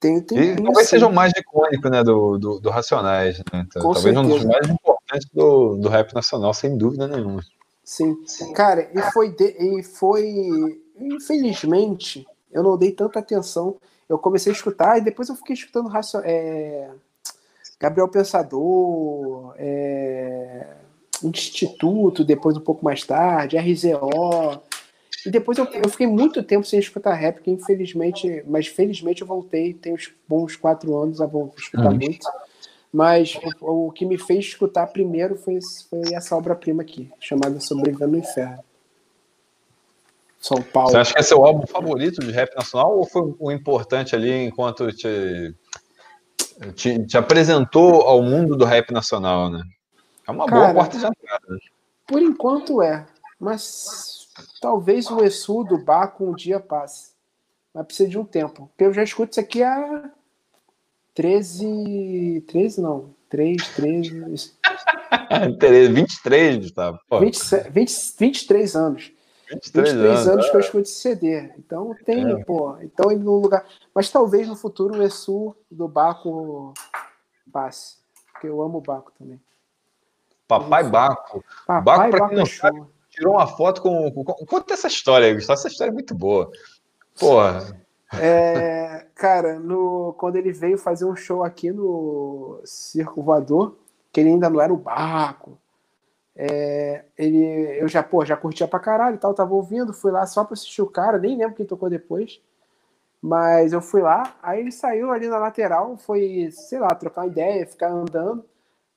[0.00, 3.66] Tem, tem, e talvez seja o mais icônico, né, do, do, do Racionais, né?
[3.66, 4.20] Então, talvez certeza.
[4.20, 7.42] um dos mais importantes do, do rap nacional, sem dúvida nenhuma.
[7.82, 8.16] Sim.
[8.54, 10.80] Cara, e foi, de, e foi.
[11.00, 13.76] Infelizmente, eu não dei tanta atenção.
[14.08, 16.90] Eu comecei a escutar e depois eu fiquei escutando racio, é,
[17.80, 20.66] Gabriel Pensador, é,
[21.22, 24.60] Instituto, depois um pouco mais tarde, RZO.
[25.26, 29.28] E depois eu, eu, fiquei muito tempo sem escutar rap, porque infelizmente, mas felizmente eu
[29.28, 31.98] voltei, tem uns bons quatro anos a escutar uhum.
[31.98, 32.26] muito.
[32.92, 35.58] Mas o, o, que me fez escutar primeiro foi,
[35.90, 38.64] foi essa obra-prima aqui, chamada Sobrevivendo no Inferno.
[40.40, 40.90] São Paulo.
[40.90, 44.32] Você acha que é seu álbum favorito de rap nacional ou foi o importante ali
[44.32, 45.54] enquanto te
[46.74, 49.62] te, te, apresentou ao mundo do rap nacional, né?
[50.26, 51.58] É uma Cara, boa porta de entrada.
[52.06, 53.06] Por enquanto é,
[53.38, 54.28] mas
[54.60, 57.12] talvez o Exu do Baco um dia passe.
[57.72, 58.68] Mas precisa de um tempo.
[58.68, 60.10] Porque eu já escuto isso aqui há
[61.14, 62.44] 13.
[62.46, 63.14] 13 não.
[63.28, 64.52] 3, 13.
[65.92, 66.98] 23, Gustavo.
[67.20, 69.12] 20, 20, 23 anos.
[69.50, 71.52] 23, 23 anos, anos que eu escuto esse CD.
[71.58, 72.44] Então tem, é.
[72.44, 72.76] pô.
[72.82, 73.64] Então no lugar.
[73.94, 76.74] Mas talvez no futuro o Exu do Baco
[77.52, 77.96] passe.
[78.32, 79.40] Porque eu amo o Baco também.
[80.46, 81.44] Papai Baco.
[81.66, 84.10] Papai Baco, pra quem não é sabe, tirou uma foto com.
[84.12, 84.24] com...
[84.24, 85.58] Conta essa história Gustavo.
[85.58, 86.50] Essa história é muito boa.
[87.18, 87.76] Porra.
[88.14, 93.76] É, cara, no, quando ele veio fazer um show aqui no Circo Voador,
[94.12, 95.58] que ele ainda não era o Baco,
[96.40, 100.24] é, ele, eu já, pô, já curtia pra caralho e tal, tava ouvindo, fui lá
[100.24, 102.40] só pra assistir o cara, nem lembro quem tocou depois.
[103.20, 107.26] Mas eu fui lá, aí ele saiu ali na lateral, foi, sei lá, trocar uma
[107.26, 108.44] ideia, ficar andando.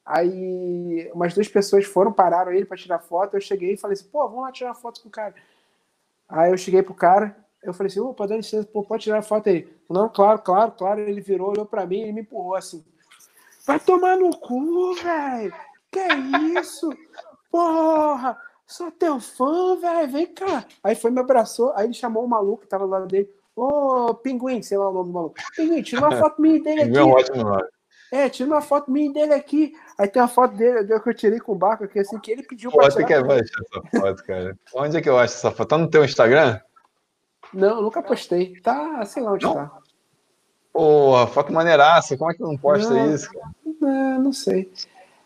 [0.05, 3.35] Aí umas duas pessoas foram, pararam ele para tirar foto.
[3.35, 5.33] Eu cheguei e falei assim, pô, vamos lá tirar foto com o cara.
[6.29, 9.49] Aí eu cheguei pro cara, eu falei assim, opa, dá licença, pô, pode tirar foto
[9.49, 9.67] aí.
[9.89, 10.99] Não, claro, claro, claro.
[11.01, 12.85] Ele virou, olhou pra mim e me empurrou assim.
[13.65, 15.53] Vai tomar no cu, velho!
[15.91, 16.07] Que
[16.59, 16.89] isso?
[17.51, 20.65] Porra, sou teu fã, velho, vem cá.
[20.81, 23.29] Aí foi, me abraçou, aí ele chamou o maluco que tava do lado dele.
[23.55, 25.35] Ô, oh, Pinguim, sei lá o nome do maluco.
[25.55, 26.97] Pinguim, tira uma foto minha dele aqui.
[26.97, 27.63] É ótimo nome.
[28.11, 29.73] É, tira uma foto minha dele aqui.
[29.97, 32.43] Aí tem uma foto dele que eu tirei com o Baco aqui, assim, que ele
[32.43, 34.57] pediu pra Você quer ver essa foto, cara?
[34.73, 35.69] Onde é que eu acho essa foto?
[35.69, 36.59] Tá no teu Instagram?
[37.53, 38.59] Não, nunca postei.
[38.61, 39.53] Tá, sei lá onde não.
[39.53, 39.71] tá.
[40.73, 42.17] Porra, foto maneiraça.
[42.17, 43.31] Como é que não posta não, isso?
[43.31, 43.51] Cara?
[43.79, 44.71] Não, não sei.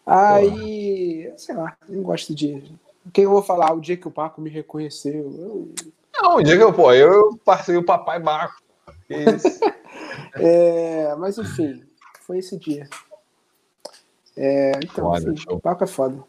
[0.05, 2.63] Aí, sei lá, não gosto de.
[3.11, 3.73] Quem eu vou falar?
[3.73, 5.13] O dia que o Paco me reconheceu.
[5.13, 5.73] Eu...
[6.13, 8.61] Não, o dia que eu, pô, eu passei o papai Baco.
[10.35, 11.83] é, mas enfim,
[12.21, 12.87] foi esse dia.
[14.37, 16.23] É, então, foda, enfim, o Paco é foda.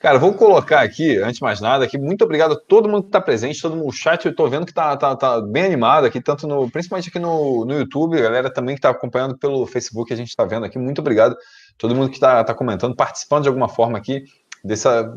[0.00, 3.08] Cara, vou colocar aqui, antes de mais nada, aqui, muito obrigado a todo mundo que
[3.08, 4.24] está presente, todo mundo no chat.
[4.24, 7.64] Eu estou vendo que está tá, tá bem animado aqui, tanto no, principalmente aqui no,
[7.64, 10.78] no YouTube, a galera também que está acompanhando pelo Facebook, a gente está vendo aqui.
[10.78, 11.36] Muito obrigado
[11.78, 14.24] todo mundo que está tá comentando, participando de alguma forma aqui
[14.64, 15.12] dessa.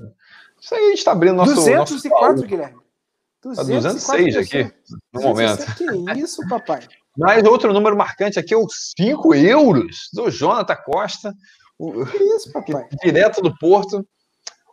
[0.59, 1.55] Isso aí a gente está abrindo nosso.
[1.55, 2.79] 204, nosso Guilherme.
[3.41, 4.73] 206 tá aqui,
[5.13, 5.75] no momento.
[5.75, 6.81] Que isso, papai?
[7.17, 11.33] Mas outro número marcante aqui é os 5 euros do Jonathan Costa.
[11.77, 12.87] O, que isso, papai?
[13.03, 14.05] Direto do Porto.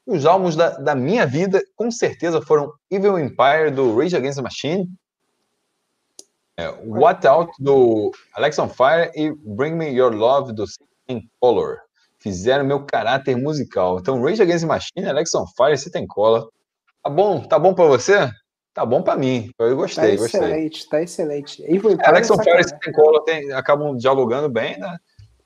[0.05, 4.43] Os álbuns da, da minha vida, com certeza, foram Evil Empire, do Rage Against the
[4.43, 4.89] Machine,
[6.57, 10.65] é, What Out, do Alex on Fire, e Bring Me Your Love, do
[11.09, 11.79] in Color.
[12.19, 13.99] fizeram meu caráter musical.
[13.99, 16.49] Então, Rage Against the Machine, Alex on Fire, você tem cola.
[17.03, 17.41] Tá bom?
[17.47, 18.31] Tá bom para você?
[18.75, 19.51] Tá bom para mim.
[19.59, 20.41] Eu gostei, tá gostei.
[20.41, 21.65] Excelente, tá excelente.
[21.65, 24.99] É, Alex on Fire você tem cola tem, acabam dialogando bem, né?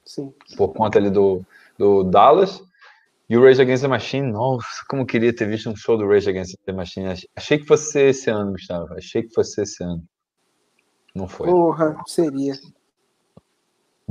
[0.05, 0.33] Sim.
[0.57, 1.45] Por conta ali do,
[1.79, 2.63] do Dallas.
[3.29, 6.29] E o Rage Against the Machine, nossa, como queria ter visto um show do Rage
[6.29, 7.15] Against the Machine.
[7.37, 8.93] Achei que fosse esse ano, Gustavo.
[8.95, 10.03] Achei que fosse esse ano.
[11.15, 11.47] Não foi.
[11.47, 12.55] Porra, seria.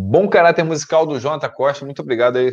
[0.01, 1.83] Bom caráter musical do Jonathan Costa.
[1.83, 2.51] Muito obrigado aí,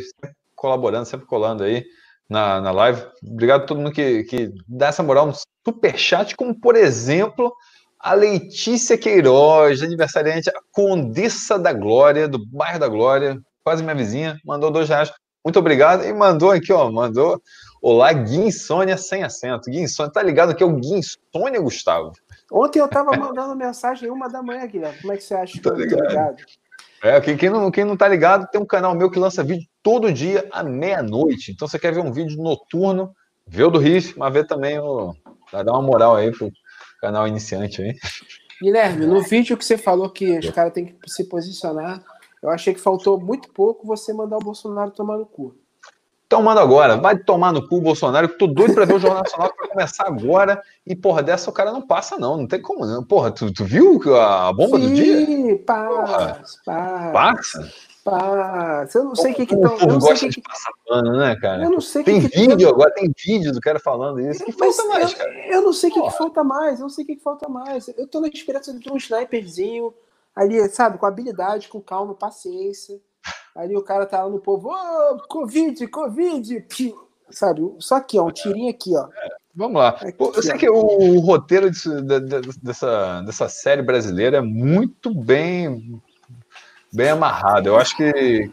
[0.53, 1.85] colaborando, sempre colando aí
[2.29, 3.01] na, na live.
[3.25, 5.33] Obrigado a todo mundo que, que dá essa moral no
[5.65, 7.53] superchat, como por exemplo
[7.99, 14.37] a Letícia Queiroz, aniversariante, a Condessa da Glória, do bairro da Glória, quase minha vizinha,
[14.45, 15.11] mandou dois reais.
[15.43, 16.03] Muito obrigado.
[16.03, 17.41] E mandou aqui, ó, mandou.
[17.81, 19.71] Olá, Gui Insônia sem acento.
[19.71, 22.11] Gui Insônia, tá ligado que é o Gui Insônia, Gustavo?
[22.51, 24.99] Ontem eu tava mandando mensagem uma da manhã, Guilherme.
[24.99, 26.07] Como é que você acha tá ligado?
[26.07, 26.35] ligado?
[27.03, 29.67] É, quem, quem, não, quem não tá ligado, tem um canal meu que lança vídeo
[29.83, 31.51] todo dia à meia-noite.
[31.51, 33.13] Então, você quer ver um vídeo noturno,
[33.47, 35.13] vê o do Riff, mas vê também o.
[35.51, 36.51] Vai dar uma moral aí pro
[36.99, 37.95] canal iniciante aí.
[38.61, 42.03] Guilherme, no vídeo que você falou que os caras têm que se posicionar,
[42.41, 45.55] eu achei que faltou muito pouco você mandar o Bolsonaro tomar no cu.
[46.35, 49.23] Manda agora, vai tomar no cu o Bolsonaro, que tô doido para ver o Jornal
[49.23, 50.61] Nacional que vai começar agora.
[50.85, 52.35] E, porra, dessa o cara não passa, não.
[52.35, 53.01] Não tem como, não.
[53.01, 55.57] Porra, tu, tu viu a bomba Sim, do dia?
[55.65, 57.11] Passa, passa.
[57.11, 57.73] Passa?
[58.03, 58.97] Passa.
[58.97, 59.75] Eu não sei o que que estão.
[59.75, 61.63] O gosta que de passar pano, né, cara?
[61.63, 62.65] Eu não sei Tem que vídeo que...
[62.65, 64.43] agora, tem vídeo do cara falando isso.
[64.43, 65.47] que Mas falta mais, eu, cara?
[65.47, 66.79] Eu não sei o que, que, falta mais.
[66.79, 67.87] Eu não sei o que, que falta mais.
[67.97, 69.93] Eu tô na esperança de ter um sniperzinho
[70.35, 72.99] ali, sabe, com habilidade, com calma, paciência
[73.55, 76.65] Ali o cara tá lá no povo, oh, Covid, Covid,
[77.29, 77.73] sabe?
[77.79, 79.07] Só aqui, ó, um tirinho aqui, ó.
[79.07, 79.89] É, vamos lá.
[79.89, 80.57] Aqui, eu sei ó.
[80.57, 82.19] que o, o roteiro disso, da,
[82.61, 85.99] dessa, dessa série brasileira é muito bem,
[86.93, 87.67] bem amarrado.
[87.67, 88.51] Eu acho que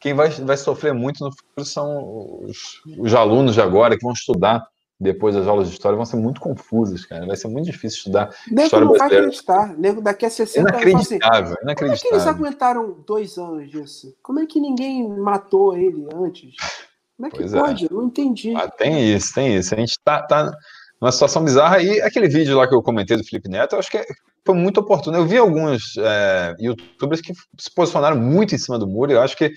[0.00, 4.14] quem vai, vai sofrer muito no futuro são os, os alunos de agora que vão
[4.14, 4.66] estudar
[5.00, 7.26] depois das aulas de história vão ser muito confusas, cara.
[7.26, 9.26] Vai ser muito difícil estudar Nego história não brasileira.
[9.26, 9.78] vai acreditar.
[9.78, 10.82] Nego daqui a 60 anos.
[10.82, 11.66] Inacreditável, assim, inacreditável.
[11.66, 14.14] Como é que eles aguentaram dois anos disso?
[14.22, 16.54] Como é que ninguém matou ele antes?
[17.16, 17.84] Como é que pois pode?
[17.84, 17.88] É.
[17.90, 18.54] Eu não entendi.
[18.54, 19.74] Ah, tem isso, tem isso.
[19.74, 20.52] A gente tá, tá
[21.00, 21.82] numa situação bizarra.
[21.82, 24.04] E aquele vídeo lá que eu comentei do Felipe Neto, eu acho que
[24.44, 25.16] foi muito oportuno.
[25.16, 29.12] Eu vi alguns é, youtubers que se posicionaram muito em cima do muro.
[29.12, 29.50] Eu acho que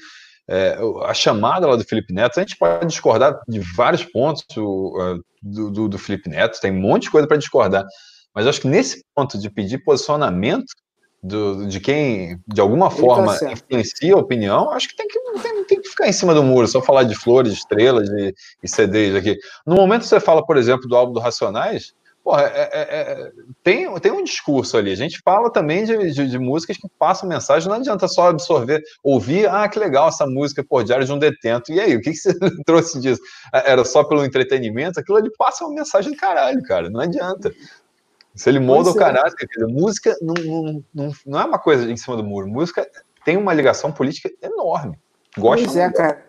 [0.50, 5.20] é, a chamada lá do Felipe Neto, a gente pode discordar de vários pontos o,
[5.44, 7.86] do, do, do, Felipe Neto, tem um monte de coisa para discordar,
[8.34, 10.74] mas acho que nesse ponto de pedir posicionamento
[11.22, 15.20] do, de quem, de alguma Ele forma, tá influencia a opinião, acho que tem que,
[15.42, 18.68] tem, tem, que ficar em cima do muro, só falar de flores, estrelas e, e
[18.68, 19.38] CDs aqui.
[19.66, 21.94] No momento que você fala, por exemplo, do álbum do Racionais,
[22.24, 23.32] Porra, é, é, é,
[23.62, 24.92] tem, tem um discurso ali.
[24.92, 28.82] A gente fala também de, de, de, músicas que passam mensagem, não adianta só absorver,
[29.04, 31.74] ouvir, ah, que legal essa música, por Diário de um Detento.
[31.74, 32.34] E aí, o que, que você
[32.66, 33.22] trouxe disso?
[33.52, 35.02] Era só pelo entretenimento?
[35.02, 37.52] Aquilo ali passa uma mensagem do caralho, cara, não adianta.
[38.34, 41.98] Se ele molda o caráter, dizer, música não, não, não, não, é uma coisa em
[41.98, 42.88] cima do muro, música
[43.26, 44.98] tem uma ligação política enorme.
[45.38, 46.26] Gosto pois é, cara.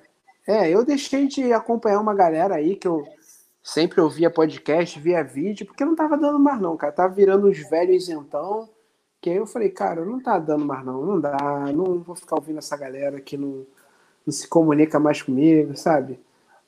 [0.46, 3.02] É, eu deixei de acompanhar uma galera aí que eu
[3.64, 6.92] sempre ouvia podcast, via vídeo, porque não tava dando mais não, cara.
[6.92, 8.68] Tava virando uns velhos então,
[9.22, 11.38] que aí eu falei, cara, não tá dando mais não, não dá,
[11.72, 13.66] não vou ficar ouvindo essa galera que não,
[14.26, 16.20] não se comunica mais comigo, sabe?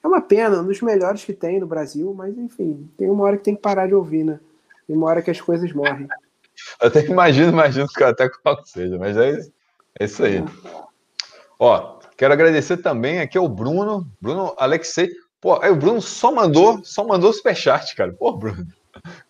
[0.02, 3.37] É uma pena, um dos melhores que tem no Brasil, mas enfim, tem uma hora
[3.37, 4.40] que tem que parar de ouvir, né?
[4.87, 6.09] Tem uma hora que as coisas morrem.
[6.80, 9.38] Eu até imagino, imagino que até qual seja, mas é,
[10.00, 10.38] é isso aí.
[10.38, 10.44] É.
[11.59, 15.11] Ó, quero agradecer também aqui ao Bruno, Bruno Alexei.
[15.46, 18.12] Pô, aí o Bruno só mandou, só mandou superchat, cara.
[18.12, 18.66] Pô, Bruno.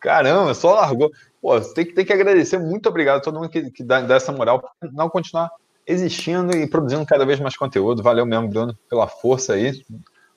[0.00, 1.10] Caramba, só largou.
[1.42, 2.56] Pô, tem que, tem que agradecer.
[2.56, 5.50] Muito obrigado a todo mundo que, que dá, dá essa moral para não continuar
[5.86, 8.02] existindo e produzindo cada vez mais conteúdo.
[8.02, 9.84] Valeu mesmo, Bruno, pela força aí.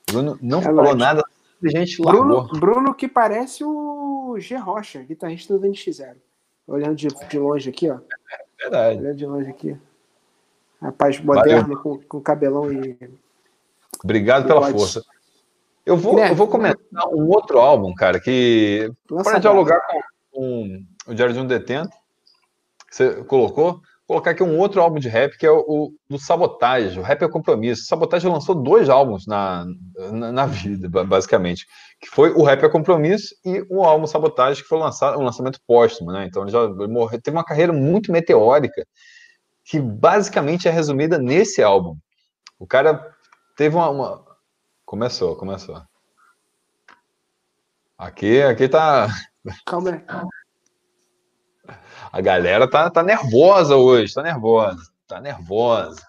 [0.05, 1.23] Bruno não é falou nada,
[1.63, 2.25] a gente largou.
[2.25, 4.57] Bruno, Bruno que parece o G.
[4.57, 6.17] Rocha, guitarrista do NX0.
[6.67, 7.99] Olhando de, de longe aqui, ó.
[8.29, 8.99] É verdade.
[8.99, 9.77] Olhando de longe aqui.
[10.81, 12.97] Rapaz moderno, com, com cabelão e.
[14.03, 15.01] Obrigado pela força.
[15.89, 18.91] Eu vou, eu vou comentar um outro álbum, cara, que
[19.23, 21.89] para dialogar com, com, o Diário de um Detento,
[22.87, 26.19] que você colocou, colocar aqui um outro álbum de rap, que é o, o do
[26.19, 27.87] Sabotage, o Rap é Compromisso.
[27.87, 29.65] Sabotage lançou dois álbuns na,
[30.11, 31.65] na, na, vida, basicamente,
[31.99, 35.59] que foi o Rap é Compromisso e o álbum Sabotage, que foi lançado, um lançamento
[35.65, 36.23] póstumo, né?
[36.27, 38.85] Então ele já morreu, teve uma carreira muito meteórica,
[39.65, 41.97] que basicamente é resumida nesse álbum.
[42.59, 43.03] O cara
[43.57, 44.28] teve uma, uma
[44.89, 45.79] Começou, começou.
[47.95, 49.07] Aqui, aqui tá.
[49.63, 50.03] Calma aí.
[52.11, 56.01] A galera tá, tá nervosa hoje, tá nervosa, tá nervosa.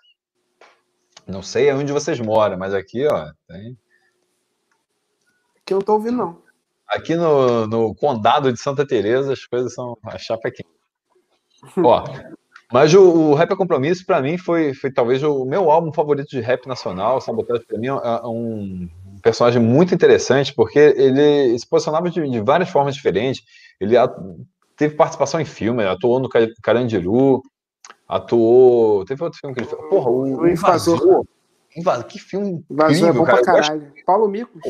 [1.27, 3.79] Não sei onde vocês moram, mas aqui, ó, tem.
[5.67, 6.43] Que eu não tô ouvindo, não.
[6.89, 10.65] Aqui no, no condado de Santa Teresa as coisas são a chapa aqui.
[11.77, 12.05] Ó,
[12.73, 16.29] mas o, o Rap é Compromisso, para mim, foi, foi talvez o meu álbum favorito
[16.29, 17.21] de rap nacional.
[17.21, 18.89] Sabotagem, para mim, é, é um
[19.23, 23.43] personagem muito interessante, porque ele se posicionava de, de várias formas diferentes.
[23.81, 23.97] Ele
[24.77, 26.29] teve participação em filme, atuou no
[26.63, 27.43] Carandiru,
[28.09, 29.05] atuou.
[29.05, 29.81] Teve outro filme que ele fez.
[29.89, 31.25] Porra, o, o Invasor.
[31.77, 32.05] Invasor.
[32.05, 32.65] Que filme.
[32.71, 33.43] Invasor é bom cara.
[33.43, 33.93] pra caralho.
[34.07, 34.63] Paulo Micos.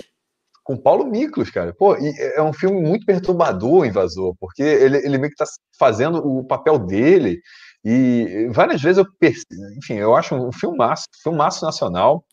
[0.63, 1.75] Com Paulo Miklos, cara.
[1.75, 5.45] Pô, é um filme muito perturbador, Invasor, porque ele, ele meio que tá
[5.79, 7.41] fazendo o papel dele.
[7.85, 12.25] E várias vezes eu percebo, enfim, eu acho um filmaço, filmaço nacional.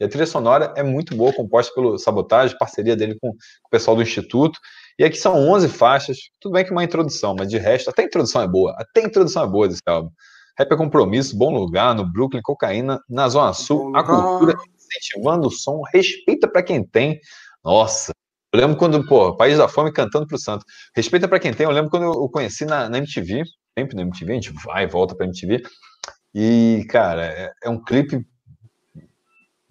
[0.00, 3.36] E a trilha sonora é muito boa, composta pelo Sabotagem, parceria dele com, com
[3.66, 4.58] o pessoal do Instituto.
[4.98, 8.06] E aqui são 11 faixas, tudo bem que uma introdução, mas de resto, até a
[8.06, 10.10] introdução é boa, até a introdução é boa desse álbum.
[10.58, 15.50] Rap é compromisso, bom lugar, no Brooklyn, cocaína, na Zona Sul, a cultura incentivando o
[15.50, 17.18] som, respeita para quem tem.
[17.64, 18.12] Nossa,
[18.52, 20.64] eu lembro quando, pô, País da Fome cantando pro Santo.
[20.94, 23.44] Respeita para quem tem, eu lembro quando eu conheci na, na MTV,
[23.78, 25.62] sempre na MTV, a gente vai e volta pra MTV.
[26.34, 28.26] E, cara, é, é um clipe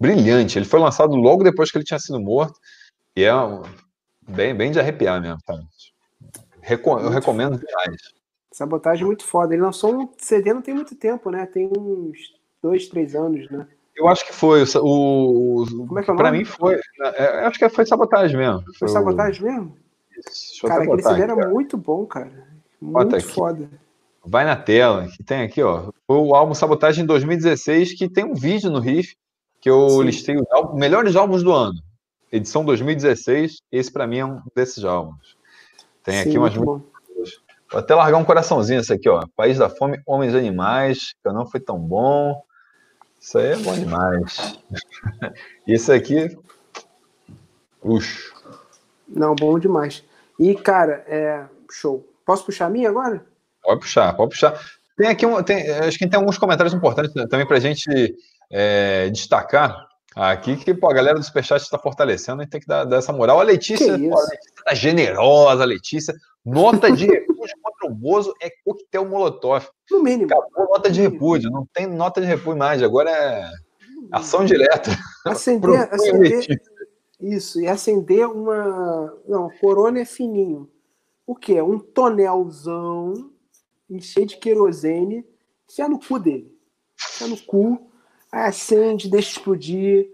[0.00, 0.58] brilhante.
[0.58, 2.58] Ele foi lançado logo depois que ele tinha sido morto.
[3.16, 3.62] E é um,
[4.28, 5.62] bem, bem de arrepiar mesmo, cara.
[7.02, 7.96] Eu recomendo demais.
[8.52, 9.54] Sabotagem muito foda.
[9.54, 11.46] Ele lançou um CD não tem muito tempo, né?
[11.46, 12.18] Tem uns
[12.62, 13.66] dois, três anos, né?
[13.96, 14.62] Eu acho que foi.
[14.76, 16.28] O, o Como é que é o nome?
[16.28, 16.80] Pra mim foi.
[17.14, 18.62] É, acho que foi sabotagem mesmo.
[18.78, 19.76] Foi, sabotagem mesmo?
[20.16, 22.46] Isso, cara, aquele CD era muito bom, cara.
[22.80, 23.68] Muito foda.
[24.24, 25.90] Vai na tela, que tem aqui, ó.
[26.06, 29.16] Foi o álbum Sabotagem 2016, que tem um vídeo no Riff,
[29.60, 30.02] que eu Sim.
[30.02, 31.82] listei os álbuns, melhores álbuns do ano.
[32.30, 35.36] Edição 2016, esse para mim é um desses álbuns.
[36.04, 36.82] Tem Sim, aqui umas Vou
[37.80, 39.24] até largar um coraçãozinho esse aqui, ó.
[39.34, 42.42] País da Fome, Homens e Animais, que não foi tão bom.
[43.18, 44.58] Isso aí é bom demais.
[45.66, 46.36] esse aqui,
[47.82, 48.34] luxo.
[49.08, 50.04] Não, bom demais.
[50.38, 52.06] E, cara, é show.
[52.26, 53.24] Posso puxar a minha agora?
[53.62, 54.60] Pode puxar, pode puxar.
[54.96, 58.14] Tem aqui, um, tem, acho que tem alguns comentários importantes também para a gente
[58.50, 62.66] é, destacar aqui, que pô, a galera do Superchat está fortalecendo, a gente tem que
[62.66, 63.40] dar, dar essa moral.
[63.40, 66.14] A Letícia, pô, a Letícia tá generosa, a Letícia.
[66.44, 69.68] Nota de repúdio contra o Bozo é coquetel molotov.
[69.90, 70.26] No mínimo.
[70.32, 73.50] Acabou nota de repúdio, não tem nota de repúdio mais, agora é
[74.10, 74.90] ação direta.
[75.24, 76.60] Acender, acender
[77.20, 79.16] isso, e acender uma.
[79.26, 80.68] Não, corona é fininho.
[81.24, 81.62] O quê?
[81.62, 83.31] Um tonelzão
[83.94, 85.26] encher de querosene,
[85.70, 86.56] enfiar no cu dele.
[87.14, 87.90] Enfiar no cu,
[88.30, 90.08] aí acende, deixa explodir,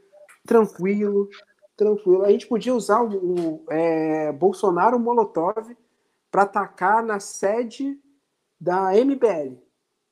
[0.47, 1.29] tranquilo,
[1.77, 2.25] tranquilo.
[2.25, 5.77] A gente podia usar o, o é, Bolsonaro Molotov
[6.31, 7.99] para atacar na sede
[8.61, 9.57] da MBL.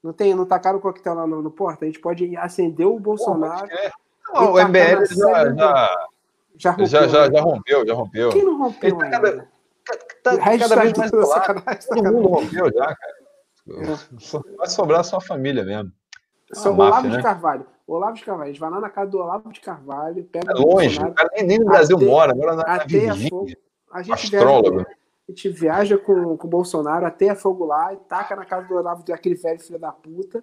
[0.02, 1.84] Não tem, não tacaram o coquetel lá no, no porta?
[1.84, 3.68] A gente pode acender o Bolsonaro.
[4.32, 6.08] Não, o MBL já, já,
[6.56, 8.30] já, rompeu, já, já, já, rompeu, já rompeu.
[8.30, 9.10] Quem não rompeu ainda?
[9.10, 9.48] Cada,
[10.22, 13.15] tá, cada vez mais sacanagem, Todo mundo rompeu já, cara.
[14.56, 15.92] Vai sobrar só a família mesmo.
[16.52, 17.22] São Olavo máfia, de né?
[17.22, 17.66] Carvalho.
[17.86, 18.48] Olavo de Carvalho.
[18.48, 20.24] A gente vai lá na casa do Olavo de Carvalho.
[20.24, 23.56] Pega é longe, o cara nem, nem no Brasil até, mora, mora na, na Virgínia.
[23.90, 24.76] A, a gente Astrólogo.
[24.76, 24.90] Viaja,
[25.28, 28.68] a gente viaja com, com o Bolsonaro até a fogo lá e taca na casa
[28.68, 30.42] do Olavo, aquele velho filho da puta,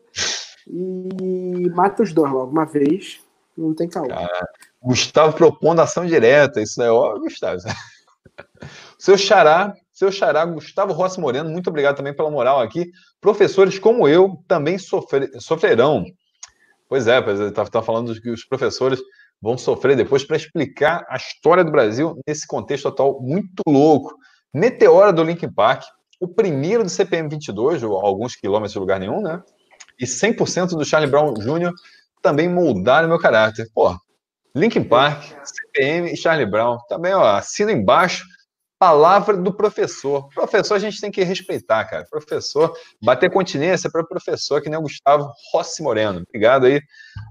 [0.68, 3.22] e mata os dois logo, uma vez.
[3.56, 4.12] Não tem calor.
[4.82, 7.60] Gustavo propondo ação direta, isso é ó, Gustavo.
[8.98, 12.92] Seu xará, seu xará, Gustavo Rossi Moreno, muito obrigado também pela moral aqui.
[13.22, 16.04] Professores como eu também sofrer, sofrerão.
[16.90, 19.00] Pois é, pois é, tá, tá falando que os professores
[19.42, 24.16] vão sofrer depois para explicar a história do Brasil nesse contexto atual muito louco.
[24.54, 25.84] Meteora do Linkin Park,
[26.20, 29.42] o primeiro do CPM 22, ou alguns quilômetros de lugar nenhum, né?
[30.00, 31.72] E 100% do Charlie Brown Jr.
[32.22, 33.68] também moldaram meu caráter.
[33.74, 33.96] Pô,
[34.56, 36.78] Linkin Park, CPM e Charlie Brown.
[36.88, 38.24] Também, ó, assina embaixo.
[38.80, 40.28] Palavra do professor.
[40.30, 42.06] Professor a gente tem que respeitar, cara.
[42.10, 46.24] Professor, bater continência para o professor, que nem o Gustavo Rossi Moreno.
[46.28, 46.82] Obrigado aí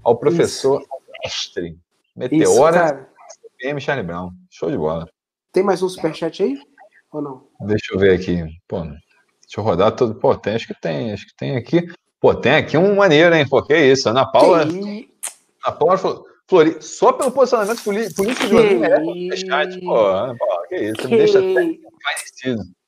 [0.03, 0.89] ao professor Isso.
[1.23, 1.77] mestre.
[2.15, 3.09] Meteora,
[3.41, 4.31] CPM Charlie Brown.
[4.49, 5.07] Show de bola.
[5.51, 6.57] Tem mais um superchat aí?
[7.11, 7.47] Ou não?
[7.61, 8.43] Deixa eu ver aqui.
[8.67, 10.15] Pô, deixa eu rodar todo.
[10.15, 11.87] Pô, tem, acho que tem, acho que tem aqui.
[12.19, 13.47] Pô, tem aqui um maneiro, hein?
[13.47, 14.09] Pô, que isso?
[14.09, 14.65] Ana Paula.
[14.65, 15.09] Que...
[15.65, 16.25] Ana Paula falou.
[16.45, 20.95] Flori, só pelo posicionamento político de Flori merece um chat, pô, Ana Paula, que isso,
[20.95, 21.07] que...
[21.07, 21.65] me deixa até.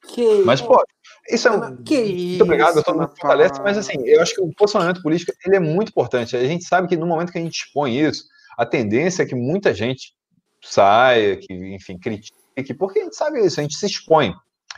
[0.08, 0.44] Que...
[0.46, 0.84] Mas, pô,
[1.30, 1.78] isso é um.
[1.84, 5.02] Que muito isso, obrigado, eu tô muito fortalece, mas assim, eu acho que o posicionamento
[5.02, 6.36] político ele é muito importante.
[6.36, 8.26] A gente sabe que no momento que a gente expõe isso,
[8.58, 10.14] a tendência é que muita gente
[10.62, 12.46] saia, que, enfim, critique
[12.78, 14.34] porque a gente sabe isso, a gente se expõe.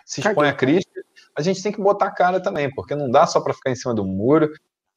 [0.05, 1.01] Se expõe a crítica,
[1.35, 3.75] a gente tem que botar a cara também, porque não dá só para ficar em
[3.75, 4.51] cima do muro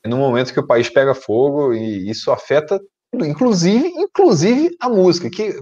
[0.04, 2.80] no momento que o país pega fogo e isso afeta
[3.14, 5.54] inclusive, inclusive a música, que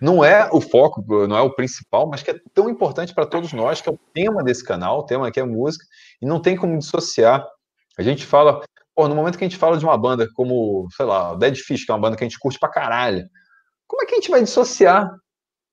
[0.00, 3.52] não é o foco, não é o principal, mas que é tão importante para todos
[3.52, 5.84] nós, que é o tema desse canal, o tema aqui é música,
[6.20, 7.46] e não tem como dissociar.
[7.98, 8.62] A gente fala,
[8.94, 11.84] pô, no momento que a gente fala de uma banda como, sei lá, Dead Fish,
[11.84, 13.26] que é uma banda que a gente curte pra caralho,
[13.86, 15.10] como é que a gente vai dissociar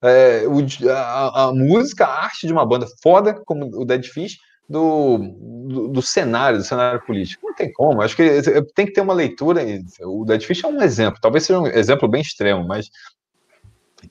[0.01, 0.59] é, o,
[0.89, 4.37] a, a, música, a arte de uma banda foda como o Dead Fish
[4.69, 7.47] do, do, do, cenário, do cenário político.
[7.47, 8.01] Não tem como.
[8.01, 8.41] Acho que
[8.75, 9.63] tem que ter uma leitura.
[10.01, 12.89] O Dead Fish é um exemplo, talvez seja um exemplo bem extremo, mas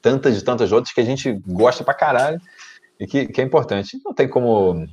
[0.02, 2.40] tantas e tantas outras que a gente gosta pra caralho
[2.98, 4.00] e que, que é importante.
[4.04, 4.86] Não tem como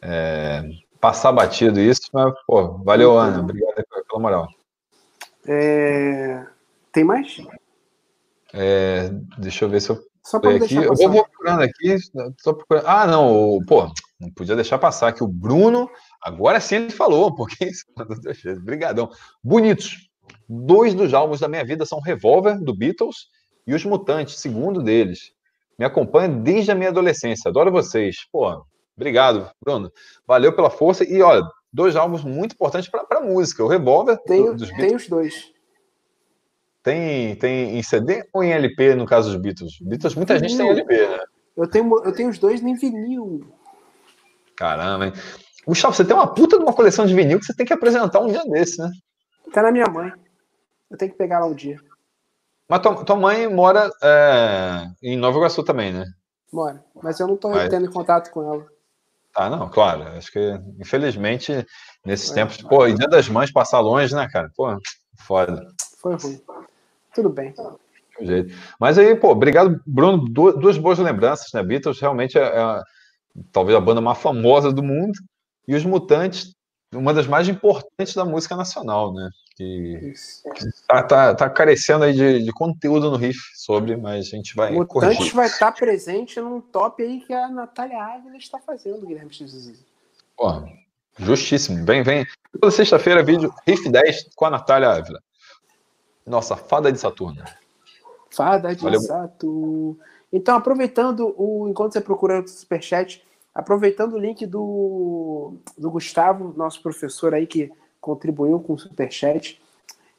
[0.00, 0.64] é,
[0.98, 3.40] passar batido isso, mas, pô, valeu, Ana.
[3.40, 4.48] Obrigado pela moral.
[5.46, 6.44] É...
[6.92, 7.36] Tem mais?
[8.52, 10.02] É, deixa eu ver se eu.
[10.24, 10.74] Só para aqui.
[10.74, 11.96] Eu vou procurando aqui.
[12.42, 12.86] Procurando.
[12.86, 13.60] Ah, não.
[13.66, 13.90] Pô,
[14.20, 15.88] não podia deixar passar que o Bruno.
[16.22, 17.84] Agora sim ele falou, porque isso.
[18.58, 19.10] Obrigadão.
[19.42, 20.08] Bonitos.
[20.48, 23.28] Dois dos álbuns da minha vida são Revolver, do Beatles,
[23.66, 25.32] e Os Mutantes, segundo deles.
[25.78, 27.48] Me acompanha desde a minha adolescência.
[27.48, 28.16] Adoro vocês.
[28.30, 28.64] Pô,
[28.96, 29.90] obrigado, Bruno.
[30.26, 31.04] Valeu pela força.
[31.04, 31.42] E, olha,
[31.72, 33.64] dois álbuns muito importantes para a música.
[33.64, 34.18] O Revolver.
[34.24, 35.52] Tem, dos tem os dois.
[36.82, 39.78] Tem, tem em CD ou em LP, no caso dos Beatles?
[39.80, 40.48] Beatles, muita vinil.
[40.48, 41.18] gente tem LP, né?
[41.56, 43.52] Eu tenho, eu tenho os dois nem vinil.
[44.60, 45.12] Caramba, hein?
[45.66, 48.20] Gustavo, você tem uma puta de uma coleção de vinil que você tem que apresentar
[48.20, 48.90] um dia desse, né?
[49.54, 50.12] Tá na minha mãe.
[50.90, 51.80] Eu tenho que pegar lá um dia.
[52.68, 56.04] Mas tua, tua mãe mora é, em Nova Iguaçu também, né?
[56.52, 56.84] Mora.
[57.02, 57.70] Mas eu não tô Mas...
[57.70, 58.66] tendo contato com ela.
[59.34, 60.02] Ah, não, claro.
[60.08, 61.66] Acho que, infelizmente,
[62.04, 64.50] nesses é, tempos, pô, e dia das mães passar longe, né, cara?
[64.54, 64.76] Pô,
[65.26, 65.66] foda.
[66.02, 66.38] Foi ruim.
[67.14, 67.54] Tudo bem.
[68.78, 70.28] Mas aí, pô, obrigado, Bruno.
[70.28, 71.62] Duas boas lembranças, né?
[71.62, 72.82] Beatles realmente é, é
[73.52, 75.18] talvez a banda mais famosa do mundo.
[75.66, 76.54] E os Mutantes,
[76.94, 79.30] uma das mais importantes da música nacional, né?
[79.56, 80.14] Que,
[80.54, 84.56] que tá, tá, tá, carecendo aí de, de, conteúdo no riff sobre, mas a gente
[84.56, 84.72] vai.
[84.72, 85.34] Mutantes corrigir.
[85.34, 89.30] vai estar tá presente num top aí que a Natália Ávila está fazendo, Guilherme
[90.36, 90.64] Pô,
[91.18, 91.84] justíssimo.
[91.84, 92.26] Vem, vem.
[92.58, 95.20] Toda sexta-feira, vídeo Riff 10 com a Natália Ávila.
[96.26, 97.44] Nossa, fada de Saturno.
[98.30, 99.00] Fada de Valeu.
[99.00, 99.98] Saturno.
[100.32, 103.22] Então, aproveitando o enquanto você procura o superchat,
[103.54, 107.70] aproveitando o link do, do Gustavo, nosso professor aí que
[108.00, 109.60] contribuiu com o superchat,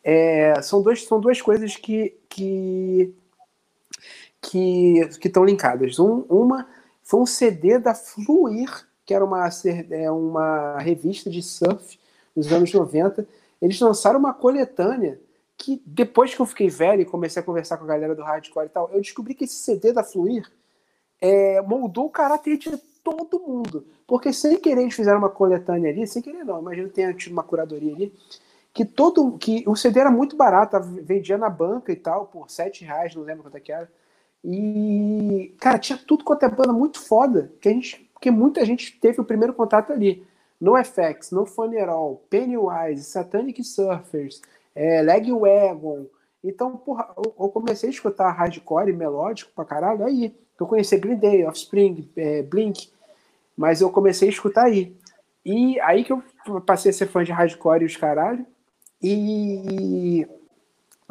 [0.03, 3.13] é, são, dois, são duas coisas que que
[4.41, 5.99] que estão linkadas.
[5.99, 6.67] Um, uma
[7.03, 9.47] foi um CD da Fluir, que era uma,
[9.89, 11.99] é, uma revista de surf
[12.35, 13.27] nos anos 90.
[13.61, 15.19] Eles lançaram uma coletânea
[15.61, 18.65] que depois que eu fiquei velho e comecei a conversar com a galera do hardcore
[18.65, 20.51] e tal, eu descobri que esse CD da Fluir
[21.21, 23.85] é, moldou o caráter de todo mundo.
[24.07, 27.33] Porque sem querer eles fizeram uma coletânea ali, sem querer não, imagino que tenha tido
[27.33, 28.11] uma curadoria ali,
[28.73, 32.83] que todo que o CD era muito barato, vendia na banca e tal, por 7
[32.83, 33.89] reais, não lembro quanto é que era.
[34.43, 38.99] E, cara, tinha tudo quanto é banda muito foda, que a gente, porque muita gente
[38.99, 40.25] teve o primeiro contato ali.
[40.59, 41.45] No FX, No
[41.89, 44.41] All, Pennywise, Satanic Surfers,
[44.75, 45.27] é, Leg.
[46.43, 50.35] Então, porra, eu, eu, comecei a escutar hardcore melódico pra caralho aí.
[50.59, 52.91] Eu conheci Green Day, Offspring, é, Blink,
[53.55, 54.95] mas eu comecei a escutar aí.
[55.45, 56.23] E aí que eu
[56.65, 58.45] passei a ser fã de hardcore e os caralho.
[59.01, 60.27] E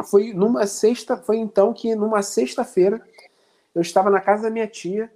[0.04, 3.02] foi numa sexta, foi então que numa sexta-feira
[3.74, 5.12] eu estava na casa da minha tia,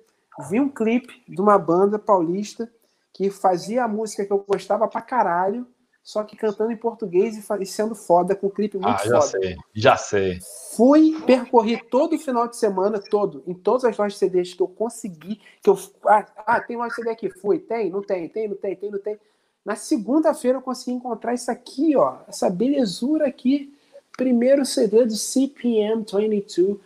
[0.49, 2.71] vi um clipe de uma banda paulista
[3.13, 5.67] que fazia a música que eu gostava pra caralho
[6.05, 9.41] só que cantando em português e sendo foda, com um clipe muito ah, já foda.
[9.41, 10.39] Sei, já sei.
[10.77, 14.61] Fui, percorri todo o final de semana, todo, em todas as lojas de CDs que
[14.61, 15.79] eu consegui, que eu.
[16.07, 18.91] Ah, ah tem loja de CD aqui, fui, tem, não tem, tem, não tem, tem,
[18.91, 19.19] não tem.
[19.65, 23.73] Na segunda-feira eu consegui encontrar isso aqui, ó, essa belezura aqui.
[24.15, 26.79] Primeiro CD do CPM 22,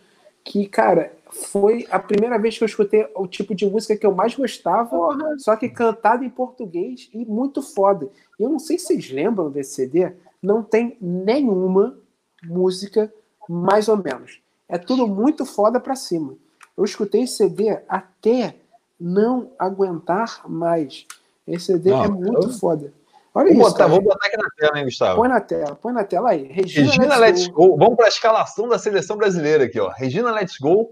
[0.49, 4.15] que, cara, foi a primeira vez que eu escutei o tipo de música que eu
[4.15, 5.37] mais gostava, Porra.
[5.37, 8.09] só que cantada em português e muito foda.
[8.39, 11.95] E eu não sei se vocês lembram desse CD, não tem nenhuma
[12.43, 13.13] música
[13.47, 14.41] mais ou menos.
[14.67, 16.33] É tudo muito foda pra cima.
[16.75, 18.55] Eu escutei esse CD até
[18.99, 21.05] não aguentar mais.
[21.45, 22.53] Esse CD não, é muito eu...
[22.53, 22.91] foda.
[23.33, 23.71] Olha vou isso.
[23.71, 25.17] Botar, vou botar aqui na tela, hein, Gustavo?
[25.17, 26.43] Põe na tela, põe na tela aí.
[26.43, 27.67] Regina, Regina Let's, Let's Go.
[27.69, 27.77] Go.
[27.77, 29.89] Vamos para a escalação da seleção brasileira aqui, ó.
[29.89, 30.89] Regina Let's Go,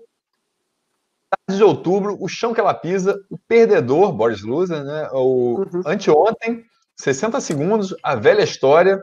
[1.50, 5.10] de outubro, o chão que ela pisa, o perdedor, Boris Loser, né?
[5.12, 5.82] O uhum.
[5.86, 6.64] anteontem,
[7.00, 9.02] 60 segundos, a velha história,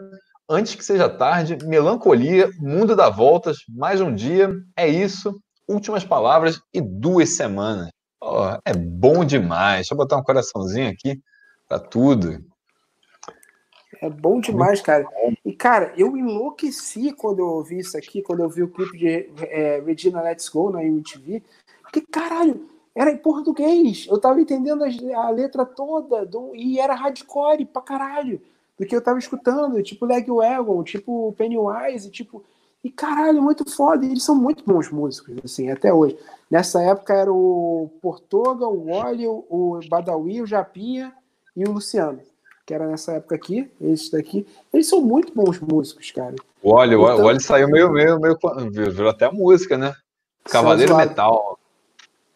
[0.49, 5.35] antes que seja tarde, melancolia, mundo dá voltas, mais um dia, é isso,
[5.68, 7.89] últimas palavras e duas semanas.
[8.22, 9.80] Oh, é bom demais.
[9.80, 11.20] Deixa eu botar um coraçãozinho aqui
[11.68, 12.39] para tudo.
[14.05, 15.09] É bom demais, cara.
[15.42, 19.30] E, cara, eu enlouqueci quando eu ouvi isso aqui, quando eu vi o clipe de
[19.46, 21.42] é, Regina Let's Go na MTV.
[21.80, 24.07] Porque, caralho, era em português.
[24.11, 24.88] Eu tava entendendo a,
[25.24, 28.42] a letra toda do, e era hardcore pra caralho
[28.78, 29.82] do que eu tava escutando.
[29.82, 32.44] Tipo Legwagon, tipo Pennywise, tipo.
[32.84, 34.05] E caralho, muito foda.
[34.05, 36.18] E eles são muito bons músicos, assim, até hoje.
[36.50, 41.11] Nessa época era o Portuga, o Wally, o Badawi, o Japinha
[41.57, 42.20] e o Luciano
[42.67, 46.35] que era nessa época aqui, esse daqui, eles são muito bons músicos, cara.
[46.62, 48.39] O Oli, então, o Oli saiu meio, meio, meio,
[48.71, 49.95] virou até música, né?
[50.45, 51.59] Cavaleiro Metal.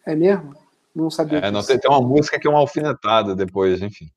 [0.05, 0.55] É mesmo?
[0.95, 1.39] Não sabia.
[1.39, 4.09] É, não, tem, tem uma música que é uma alfinetada depois, enfim.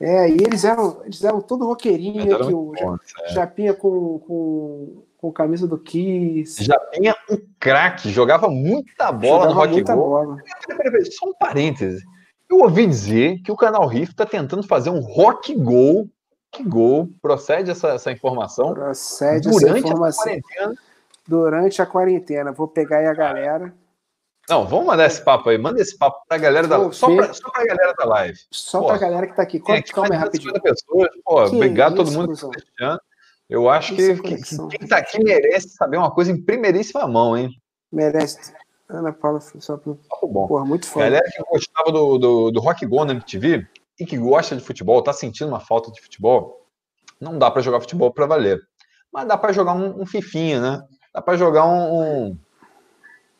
[0.00, 3.32] É, e eles eram, eles eram todo roqueirinho, que o bom, é.
[3.32, 6.62] Japinha com, com, com camisa do Kiss.
[6.62, 10.36] Japinha um craque, jogava muita bola jogava no rock muita bola.
[10.66, 12.04] Peraí, peraí, só um parêntese.
[12.52, 16.06] Eu ouvi dizer que o canal Riff está tentando fazer um rock gol.
[16.50, 17.08] Que gol?
[17.22, 18.74] Procede essa, essa informação?
[18.74, 20.22] Procede durante essa informação.
[20.22, 20.74] A quarentena.
[21.26, 22.52] Durante a quarentena.
[22.52, 23.74] Vou pegar aí a galera.
[24.50, 25.56] Não, vamos mandar esse papo aí.
[25.56, 28.38] Manda esse papo para a galera da só para a galera da live.
[28.50, 29.58] Só para a galera que está aqui.
[29.58, 30.52] Calma, calma aí rapidinho.
[30.60, 31.08] Pessoas.
[31.24, 33.00] Pô, obrigado a todo mundo que está assistindo.
[33.48, 37.34] Eu acho que, que, que, quem está aqui merece saber uma coisa em primeiríssima mão,
[37.34, 37.50] hein?
[37.90, 38.52] Merece.
[38.88, 39.98] Ana Paula só pro.
[40.22, 40.46] Bom.
[40.46, 41.06] Porra, muito foda.
[41.06, 43.66] Galera que gostava do, do, do Rock Go na MTV
[43.98, 46.66] e que gosta de futebol, tá sentindo uma falta de futebol,
[47.20, 48.60] não dá para jogar futebol para valer.
[49.12, 50.86] Mas dá para jogar um, um, fifinha, né?
[51.14, 52.38] Dá para jogar um, um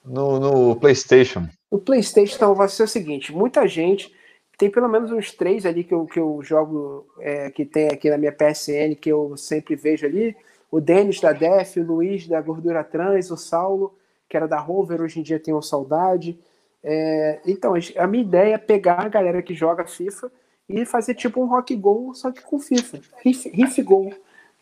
[0.04, 1.48] no, no, PlayStation.
[1.70, 4.14] O PlayStation então, vai ser o seguinte: muita gente
[4.58, 8.10] tem pelo menos uns três ali que eu, que eu jogo, é, que tem aqui
[8.10, 10.36] na minha PSN, que eu sempre vejo ali.
[10.70, 13.94] O Denis da Def, o Luiz da Gordura Trans, o Saulo
[14.32, 16.40] que era da Rover, hoje em dia tem o Saudade.
[16.82, 20.32] É, então, a minha ideia é pegar a galera que joga FIFA
[20.66, 22.98] e fazer tipo um rock goal, só que com FIFA.
[23.22, 24.10] Riff, riff Go.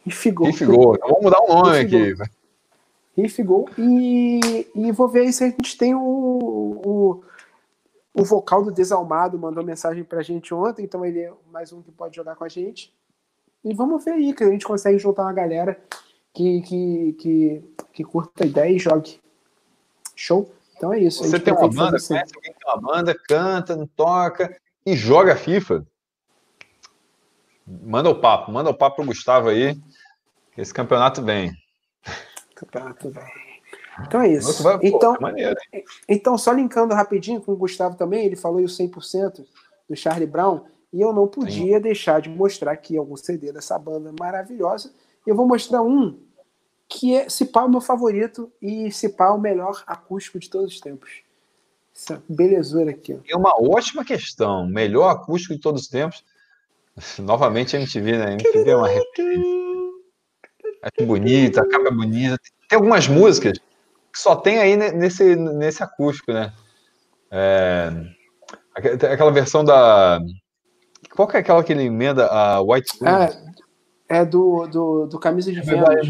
[0.04, 0.46] Riff Go.
[0.46, 0.96] Riff Go.
[0.96, 2.14] Então, vamos mudar o nome aqui.
[3.16, 3.70] Riff Go.
[3.78, 7.22] E, e vou ver se a gente tem o, o,
[8.12, 11.92] o vocal do Desalmado, mandou mensagem pra gente ontem, então ele é mais um que
[11.92, 12.92] pode jogar com a gente.
[13.64, 15.80] E vamos ver aí, que a gente consegue juntar uma galera
[16.34, 19.20] que, que, que, que curta a ideia e jogue.
[20.20, 20.52] Show?
[20.76, 21.24] Então é isso.
[21.24, 22.08] Você tem uma banda, assim.
[22.08, 24.54] conhece alguém que tem uma banda, canta, toca
[24.84, 25.86] e joga FIFA?
[27.66, 29.80] Manda o papo, manda o papo pro Gustavo aí,
[30.58, 31.52] esse campeonato vem.
[32.54, 33.24] Campeonato vem.
[34.06, 34.62] Então é isso.
[34.62, 35.54] Vai, então, pô, é
[36.06, 39.46] então, só linkando rapidinho com o Gustavo também, ele falou o 100%
[39.88, 41.82] do Charlie Brown, e eu não podia Sim.
[41.82, 44.92] deixar de mostrar aqui algum CD dessa banda maravilhosa.
[45.26, 46.18] Eu vou mostrar um
[46.90, 50.74] que é se pá o meu favorito e se pá o melhor acústico de todos
[50.74, 51.22] os tempos.
[51.94, 53.14] Essa belezura aqui.
[53.14, 53.18] Ó.
[53.28, 54.66] É uma ótima questão.
[54.66, 56.24] Melhor acústico de todos os tempos.
[57.20, 58.24] Novamente a MTV, né?
[58.26, 58.88] A MTV é uma
[60.82, 62.38] Acho bonita, a capa é bonita.
[62.68, 63.58] Tem algumas músicas
[64.12, 66.52] que só tem aí nesse, nesse acústico, né?
[67.30, 67.92] É...
[68.74, 70.20] Aquela versão da.
[71.14, 73.10] Qual que é aquela que ele emenda a White Queen?
[73.10, 73.30] Ah,
[74.08, 76.08] é do, do, do Camisa de Vênus.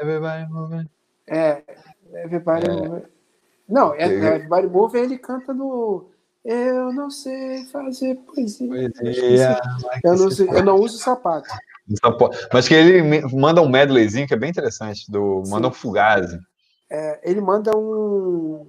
[0.00, 0.88] Everybody moving.
[1.28, 1.62] É,
[2.14, 2.72] Everybody é.
[2.72, 3.02] moving.
[3.68, 6.10] Não, é, é, Everybody moving ele canta no.
[6.44, 8.68] Eu não sei fazer poesia.
[8.68, 9.60] poesia
[10.02, 11.48] eu, não sei, eu não uso sapato.
[12.52, 16.38] Mas que ele manda um medleyzinho que é bem interessante, do, manda um fugazi.
[16.90, 18.66] É, ele manda um.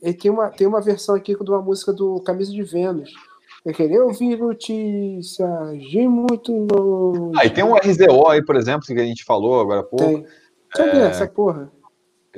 [0.00, 3.10] Ele tem uma, tem uma versão aqui de uma música do Camisa de Vênus.
[3.68, 7.38] Eu queria ouvir notícias de muito longe.
[7.38, 10.26] Ah, e tem um RZO aí, por exemplo, que a gente falou agora há pouco.
[10.74, 10.86] Tem.
[10.86, 11.00] É...
[11.02, 11.70] essa porra?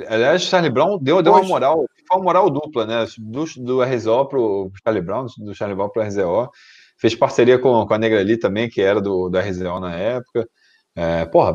[0.09, 3.07] Aliás, Charlie Brown deu, deu uma moral, foi uma moral dupla, né?
[3.16, 6.51] Do, do RZO pro Charlie Brown, do Charlie Brown pro RZO.
[6.97, 10.49] Fez parceria com, com a Negra ali também, que era do, do RZO na época.
[10.97, 11.55] É, porra,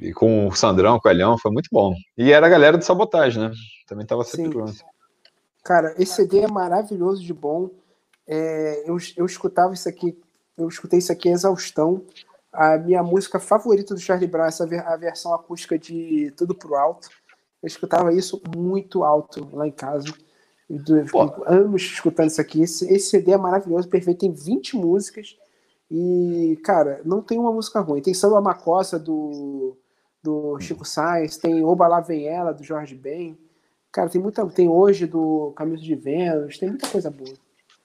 [0.00, 1.94] e com o Sandrão, com o Elhão, foi muito bom.
[2.16, 3.52] E era a galera de sabotagem, né?
[3.86, 4.74] Também tava sempre pronto.
[5.62, 7.70] Cara, esse CD é maravilhoso de bom.
[8.28, 10.16] É, eu, eu escutava isso aqui,
[10.56, 12.04] eu escutei isso aqui em exaustão.
[12.52, 17.08] A minha música favorita do Charlie Brown, essa a versão acústica de Tudo Pro Alto.
[17.62, 20.06] Eu escutava isso muito alto lá em casa.
[20.68, 21.06] Eu
[21.46, 22.62] anos escutando isso aqui.
[22.62, 24.20] Esse, esse CD é maravilhoso, perfeito.
[24.20, 25.36] Tem 20 músicas.
[25.90, 28.02] E, cara, não tem uma música ruim.
[28.02, 29.76] Tem Samba Macossa do,
[30.22, 33.38] do Chico Sainz, tem Oba Lá Vem Ela, do Jorge Ben.
[33.90, 34.46] Cara, tem muita.
[34.46, 37.34] Tem hoje do Caminho de Vênus, tem muita coisa boa.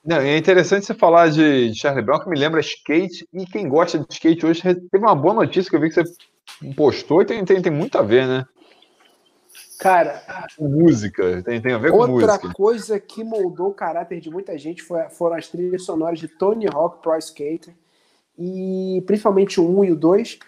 [0.04, 3.98] Não, é interessante você falar de Charlie Brown, que me lembra skate, e quem gosta
[3.98, 6.04] de skate hoje teve uma boa notícia que eu vi que você
[6.76, 8.44] postou e tem, tem, tem muito a ver, né?
[9.78, 10.22] Cara,
[10.58, 12.32] música, tem, tem a ver com música.
[12.32, 16.28] Outra coisa que moldou o caráter de muita gente foi, foram as trilhas sonoras de
[16.28, 17.74] Tony Hawk Pro Skater,
[18.38, 20.38] e principalmente o 1 e o 2.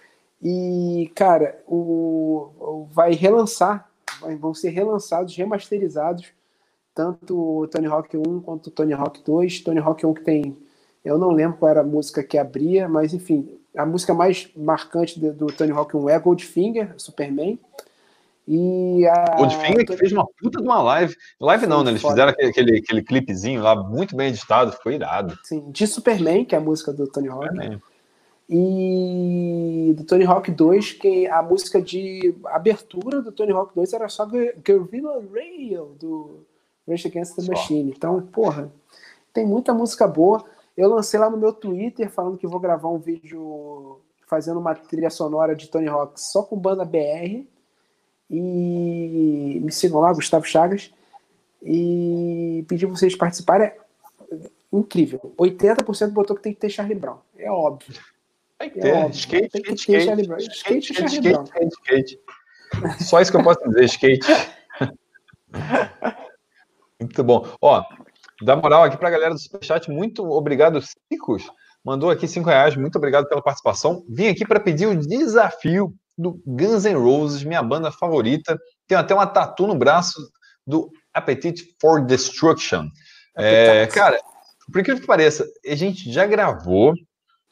[0.42, 3.90] E, cara, o, o vai relançar,
[4.38, 6.26] vão ser relançados, remasterizados,
[6.96, 9.60] tanto o Tony Hawk 1 quanto o Tony Hawk 2.
[9.60, 10.56] Tony Hawk 1 que tem,
[11.04, 15.20] eu não lembro qual era a música que abria, mas enfim, a música mais marcante
[15.20, 17.58] do, do Tony Hawk 1 é Goldfinger, Superman.
[18.48, 19.36] E a...
[19.36, 21.14] Goldfinger que fez uma puta de uma live.
[21.38, 21.90] Live não, né?
[21.90, 22.14] Eles foda.
[22.14, 25.38] fizeram aquele, aquele, aquele clipezinho lá, muito bem editado, ficou irado.
[25.44, 27.46] Sim, de Superman, que é a música do Tony Hawk.
[27.46, 27.82] Superman.
[28.48, 34.08] E do Tony Hawk 2, que a música de abertura do Tony Hawk 2 era
[34.08, 36.46] só Guerrilla Radio, do
[36.88, 37.90] Rage Against the Machine.
[37.90, 38.72] Então, porra,
[39.32, 40.44] tem muita música boa.
[40.76, 45.10] Eu lancei lá no meu Twitter falando que vou gravar um vídeo fazendo uma trilha
[45.10, 47.46] sonora de Tony Hawk só com banda BR.
[48.30, 50.92] E me sigam lá, Gustavo Chagas.
[51.62, 53.68] E pedir vocês participarem.
[53.68, 53.76] É
[54.72, 55.32] incrível.
[55.38, 57.18] 80% botou que tem que ter Charlie Brown.
[57.38, 57.94] É óbvio.
[58.58, 58.96] Tem que é ter.
[58.96, 60.38] É skate, tem que skate, ter Charlie Brown.
[60.38, 63.04] Skate, skate, skate, skate, skate, skate.
[63.04, 64.26] Só isso que eu posso dizer, skate.
[67.00, 67.46] Muito bom.
[67.60, 67.82] Ó,
[68.42, 69.90] dá moral aqui para a galera do Superchat.
[69.90, 71.50] Muito obrigado, Cicos.
[71.84, 72.76] Mandou aqui cinco reais.
[72.76, 74.04] Muito obrigado pela participação.
[74.08, 78.58] Vim aqui para pedir o desafio do Guns N' Roses, minha banda favorita.
[78.86, 80.20] Tem até uma tatu no braço
[80.66, 82.88] do Appetite for Destruction.
[83.36, 84.18] É, cara,
[84.72, 86.94] por incrível que pareça, a gente já gravou,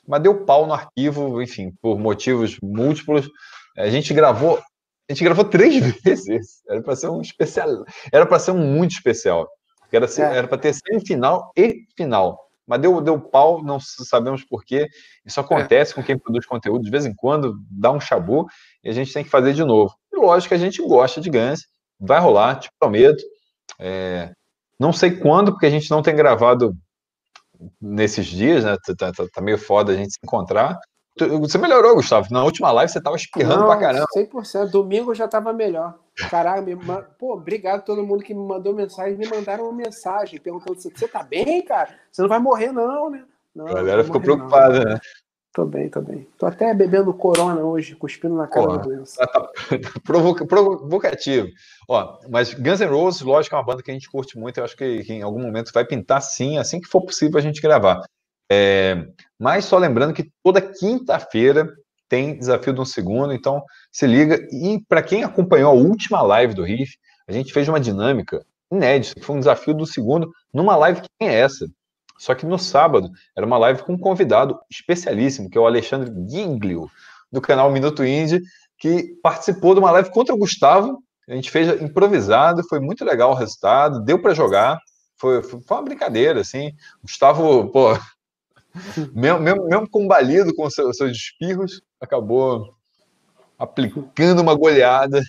[0.07, 3.28] mas deu pau no arquivo, enfim, por motivos múltiplos.
[3.76, 4.61] A gente gravou,
[5.09, 6.62] a gente gravou três vezes.
[6.68, 9.48] Era para ser um especial, era para ser um muito especial.
[9.92, 10.42] Era é.
[10.46, 12.40] para ter semifinal e final.
[12.66, 14.88] Mas deu, deu pau, não sabemos porquê.
[15.24, 15.94] Isso acontece é.
[15.94, 18.46] com quem produz conteúdo, de vez em quando dá um chabu
[18.82, 19.94] e a gente tem que fazer de novo.
[20.12, 21.61] E lógico que a gente gosta de Guns,
[22.00, 23.22] vai rolar, te prometo.
[23.78, 24.32] É,
[24.80, 26.74] não sei quando, porque a gente não tem gravado
[27.80, 28.76] nesses dias, né?
[28.96, 30.78] Tá, tá, tá, meio foda a gente se encontrar.
[31.17, 32.27] Você melhorou, Gustavo.
[32.31, 34.07] Na última live você tava espirrando não, pra caramba.
[34.17, 34.71] 100%.
[34.71, 35.95] Domingo já tava melhor.
[36.31, 36.79] Caralho,
[37.19, 39.17] pô, obrigado a todo mundo que me mandou mensagem.
[39.17, 41.91] Me mandaram uma mensagem perguntando se você tá bem, cara?
[42.11, 43.25] Você não vai morrer, não, né?
[43.55, 45.01] Não, a galera ficou preocupada, né?
[45.55, 46.27] Tô bem, tô bem.
[46.37, 49.25] Tô até bebendo corona hoje, cuspindo na cara Porra, da doença.
[49.25, 49.51] Tá, tá
[50.05, 51.47] provoca, provocativo.
[51.89, 54.59] Ó, mas Guns N' Roses, lógico, é uma banda que a gente curte muito.
[54.59, 57.41] Eu acho que, que em algum momento vai pintar sim, assim que for possível a
[57.41, 58.03] gente gravar.
[58.51, 59.07] É,
[59.38, 61.68] mas só lembrando que toda quinta-feira
[62.09, 64.36] tem desafio de um segundo, então se liga.
[64.53, 69.14] E para quem acompanhou a última live do Riff, a gente fez uma dinâmica inédita,
[69.18, 71.66] que foi um desafio do segundo, numa live que é essa.
[72.18, 76.12] Só que no sábado era uma live com um convidado especialíssimo, que é o Alexandre
[76.28, 76.88] Giglio,
[77.30, 78.40] do canal Minuto Indie,
[78.78, 81.03] que participou de uma live contra o Gustavo.
[81.28, 84.78] A gente fez improvisado, foi muito legal o resultado, deu para jogar.
[85.16, 86.72] Foi, foi, uma brincadeira, assim.
[87.03, 87.99] Gustavo, pô,
[89.14, 92.75] mesmo, mesmo, mesmo combalido com os seus, espirros, acabou
[93.59, 95.22] aplicando uma goleada.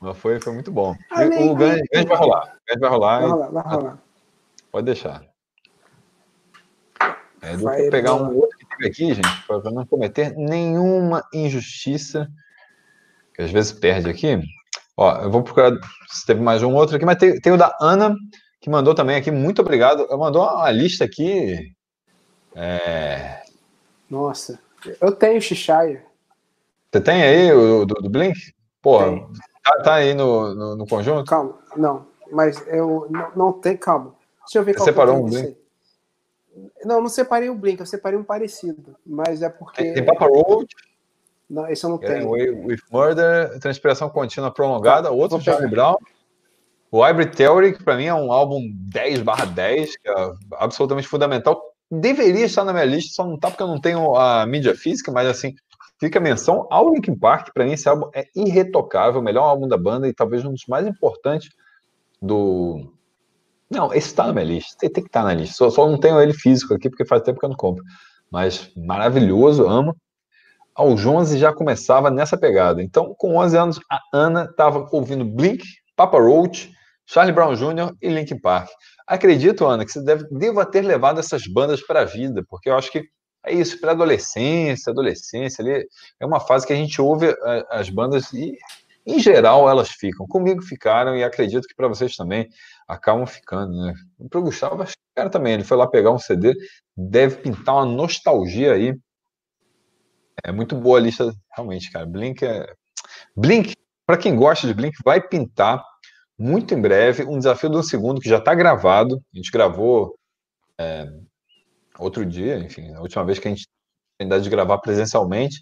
[0.00, 0.94] Mas foi, foi muito bom.
[1.12, 2.56] o ganho, vai rolar.
[2.78, 3.20] Vai rolar.
[3.20, 3.98] Vai rolar, vai rolar.
[4.70, 5.30] Pode deixar.
[7.42, 12.28] É, vou pegar um outro que teve aqui, gente, para não cometer nenhuma injustiça,
[13.34, 14.38] que às vezes perde aqui.
[14.96, 15.72] Ó, eu vou procurar
[16.08, 18.14] se teve mais um outro aqui, mas tem, tem o da Ana,
[18.60, 19.30] que mandou também aqui.
[19.30, 20.06] Muito obrigado.
[20.16, 21.72] Mandou uma lista aqui.
[22.54, 23.42] É...
[24.08, 24.58] Nossa,
[25.00, 26.04] eu tenho Xixaia.
[26.92, 28.52] Você tem aí o do, do Blink?
[28.82, 28.98] Pô,
[29.62, 31.28] tá, tá, aí no, no, no, conjunto?
[31.28, 34.14] Calma, não, mas eu não, não tem, calma.
[34.40, 35.56] Deixa eu ver qual Você separou um Blink?
[36.84, 38.96] Não, não separei o Blink, eu separei um parecido.
[39.06, 39.92] Mas é porque.
[39.92, 40.66] Tem Papa Road?
[41.48, 42.30] Não, esse eu não tenho.
[42.30, 45.96] With Murder, Transpiração Contínua Prolongada, tá, outro Charlie Brown.
[46.90, 48.60] O Hybrid Theory, que para mim é um álbum
[48.90, 49.22] 10
[49.54, 51.60] 10, que é absolutamente fundamental.
[51.90, 55.10] Deveria estar na minha lista, só não tá porque eu não tenho a mídia física,
[55.10, 55.54] mas assim,
[56.00, 57.50] fica a menção ao Linkin Park.
[57.52, 60.66] Para mim, esse álbum é irretocável, o melhor álbum da banda e talvez um dos
[60.66, 61.50] mais importantes
[62.20, 62.92] do,
[63.70, 64.76] não, esse está na minha lista.
[64.78, 65.54] Tem, tem que estar tá na lista.
[65.54, 67.84] Só, só, não tenho ele físico aqui, porque faz tempo que eu não compro.
[68.30, 69.96] Mas maravilhoso, amo.
[70.74, 72.82] Aos 11 já começava nessa pegada.
[72.82, 75.64] Então, com 11 anos, a Ana estava ouvindo Blink,
[75.94, 76.72] Papa Roach,
[77.12, 77.96] Charlie Brown Jr.
[78.00, 78.70] e Linkin Park.
[79.04, 82.76] Acredito, Ana, que você deve, deva ter levado essas bandas para a vida, porque eu
[82.76, 83.04] acho que
[83.44, 85.88] é isso, para adolescência, adolescência ali,
[86.20, 88.56] é uma fase que a gente ouve eh, as bandas e,
[89.04, 90.24] em geral, elas ficam.
[90.28, 92.48] Comigo ficaram e acredito que para vocês também
[92.86, 93.94] acabam ficando, né?
[94.28, 96.54] Para o Gustavo, acho que o cara também, ele foi lá pegar um CD,
[96.96, 98.94] deve pintar uma nostalgia aí.
[100.44, 102.06] É muito boa a lista, realmente, cara.
[102.06, 102.66] Blink é.
[103.34, 103.74] Blink,
[104.06, 105.82] para quem gosta de Blink, vai pintar
[106.40, 109.22] muito em breve um desafio de um segundo que já está gravado.
[109.34, 110.16] A gente gravou
[110.78, 111.06] é,
[111.98, 113.68] outro dia, enfim, a última vez que a gente
[114.16, 115.60] tem de gravar presencialmente,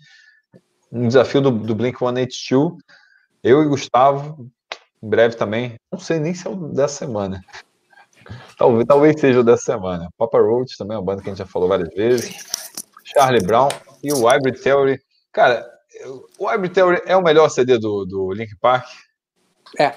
[0.91, 2.81] um desafio do, do Blink 182,
[3.43, 4.49] eu e Gustavo,
[5.03, 7.43] em breve também, não sei nem se é o dessa semana.
[8.57, 10.09] Talvez, talvez seja o dessa semana.
[10.17, 12.37] Papa Roach também é uma banda que a gente já falou várias vezes.
[13.05, 13.69] Charlie Brown
[14.03, 15.01] e o Hybrid Theory.
[15.33, 15.67] Cara,
[16.39, 18.87] o Hybrid Theory é o melhor CD do, do Link Park?
[19.79, 19.95] É.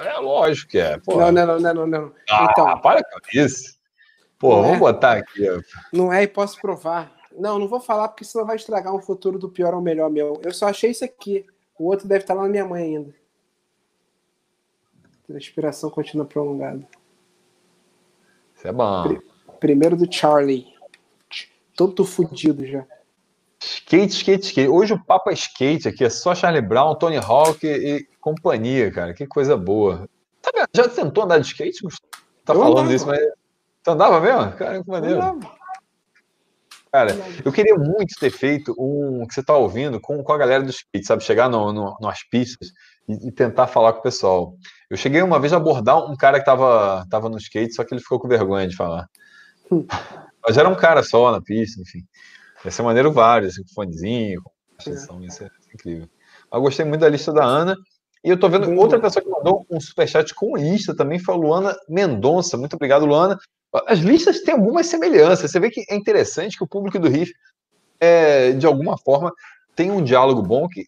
[0.00, 0.08] é.
[0.08, 1.00] É, lógico que é.
[1.06, 2.12] Não, não, não, não, não.
[2.30, 3.78] Ah, então, para com isso.
[4.38, 4.78] Pô, vamos é.
[4.78, 5.46] botar aqui.
[5.92, 7.12] Não é e posso provar.
[7.36, 10.40] Não, não vou falar porque senão vai estragar um futuro do pior ao melhor meu.
[10.44, 11.46] Eu só achei isso aqui.
[11.78, 13.14] O outro deve estar lá na minha mãe ainda.
[15.28, 16.86] Respiração contínua prolongada.
[18.54, 19.18] Isso é bom.
[19.58, 20.66] Primeiro do Charlie.
[21.74, 22.86] Todo fudido já.
[23.62, 24.68] Skate, skate, skate.
[24.68, 28.90] Hoje o papo é skate aqui, é só Charlie Brown, Tony Hawk e, e companhia,
[28.90, 29.14] cara.
[29.14, 30.08] Que coisa boa.
[30.42, 31.80] Tá já tentou andar de skate?
[32.44, 32.94] Tá eu falando andava.
[32.94, 33.20] isso, mas.
[33.20, 34.52] Você andava mesmo?
[34.52, 35.40] Cara, que maneiro.
[36.92, 40.62] Cara, eu queria muito ter feito um que você tá ouvindo com, com a galera
[40.62, 41.24] do skate, sabe?
[41.24, 42.68] Chegar no, no, nas pistas
[43.08, 44.54] e, e, tentar falar com o pessoal.
[44.90, 47.94] Eu cheguei uma vez a abordar um cara que tava, tava no skate, só que
[47.94, 49.08] ele ficou com vergonha de falar.
[49.70, 49.86] Hum.
[50.46, 52.04] Mas era um cara só na pista, enfim.
[52.64, 55.24] Ia ser maneiro vários, assim, com fonezinho, com é.
[55.24, 56.08] ia ser incrível.
[56.50, 57.76] Mas eu gostei muito da lista da Ana.
[58.24, 61.38] E eu tô vendo outra pessoa que mandou um superchat com lista também, foi a
[61.38, 62.56] Luana Mendonça.
[62.56, 63.36] Muito obrigado, Luana.
[63.86, 65.50] As listas têm algumas semelhanças.
[65.50, 67.32] Você vê que é interessante que o público do Riff,
[67.98, 69.32] é, de alguma forma,
[69.74, 70.84] tem um diálogo bom, que,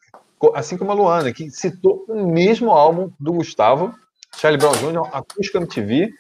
[0.55, 3.93] assim como a Luana, que citou o mesmo álbum do Gustavo,
[4.37, 6.13] Charlie Brown Jr., Acústica MTV,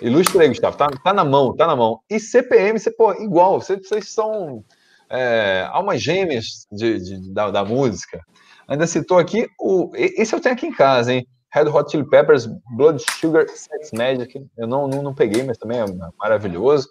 [0.00, 0.76] Ilustra aí, Gustavo.
[0.76, 2.00] Tá, tá na mão, tá na mão.
[2.10, 3.60] E CPM, você, pô, igual.
[3.60, 4.62] Vocês, vocês são
[5.08, 8.24] é, almas gêmeas de, de, da, da, música.
[8.68, 9.90] Ainda citou aqui o.
[9.94, 11.26] Esse eu tenho aqui em casa, hein?
[11.52, 12.46] Red Hot Chili Peppers,
[12.76, 14.46] Blood Sugar Sex Magic.
[14.56, 15.84] Eu não, não, não peguei, mas também é
[16.18, 16.88] maravilhoso.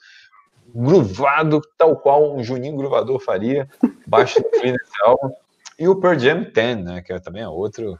[0.73, 3.69] Gruvado, tal qual um Juninho Gruvador faria.
[4.07, 5.31] Baixo nesse álbum.
[5.77, 7.01] E o Pearl Jam 10, né?
[7.01, 7.99] Que é, também é outro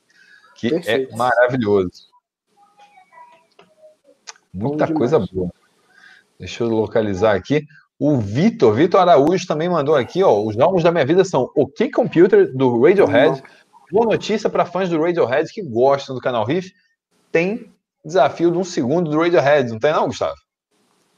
[0.56, 1.14] que é Perfeito.
[1.14, 2.10] é maravilhoso.
[4.54, 5.52] Muita coisa boa.
[6.40, 7.68] Deixa eu localizar aqui.
[7.98, 10.42] O Vitor, Vitor Araújo também mandou aqui, ó.
[10.42, 13.42] Os álbuns da minha vida são OK Computer, do Radiohead.
[13.92, 16.74] Boa notícia para fãs do Radiohead que gostam do canal Riff.
[17.32, 17.72] Tem
[18.04, 20.36] desafio de um segundo do Radiohead, não tem não, Gustavo?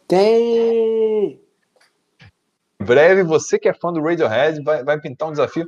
[0.07, 1.41] Tem!
[2.79, 5.65] Em breve, você que é fã do Radiohead vai, vai pintar um desafio,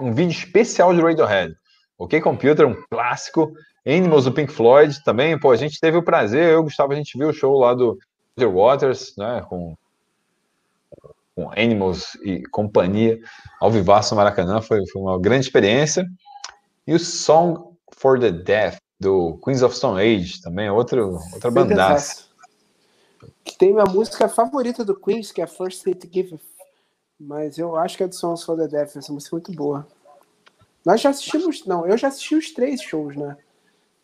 [0.00, 1.54] um vídeo especial de Radiohead.
[1.96, 3.52] OK Computer, um clássico.
[3.86, 6.92] Animals do Pink Floyd também, pô, a gente teve o prazer, eu e o Gustavo,
[6.92, 7.98] a gente viu o show lá do
[8.38, 9.76] Roger Waters, né, com,
[11.34, 13.18] com Animals e companhia,
[13.60, 16.06] ao vivaço Maracanã, foi, foi uma grande experiência.
[16.86, 22.24] E o Song for the Deaf, do Queens of Stone Age, também outro, outra bandaça.
[23.44, 26.38] Que tem minha música favorita do Queens, que é First Hit Give,
[27.18, 29.86] mas eu acho que é do Songs for the Deaf, essa música é muito boa.
[30.84, 33.36] Nós já assistimos, não, eu já assisti os três shows, né?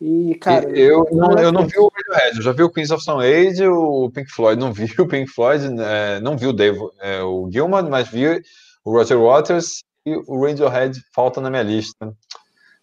[0.00, 0.68] E, cara.
[0.70, 3.66] Eu não, eu não vi o Radiohead, eu já vi o Queens of Stone Age
[3.66, 4.60] o Pink Floyd.
[4.60, 8.42] Não vi o Pink Floyd, é, não vi o Dave, é, o Gilman, mas vi
[8.84, 12.14] o Roger Waters e o Radiohead falta na minha lista.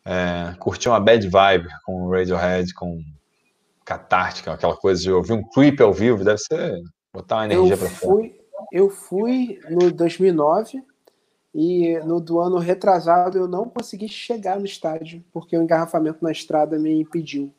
[0.03, 3.01] É, curti uma bad vibe com o Radiohead, com
[3.86, 6.82] catártica, aquela coisa de ouvir um creep ao vivo, deve ser
[7.13, 8.30] botar uma energia para fora.
[8.72, 10.84] Eu fui no 2009
[11.57, 16.29] e no do ano retrasado eu não consegui chegar no estádio, porque o engarrafamento na
[16.29, 17.49] estrada me impediu.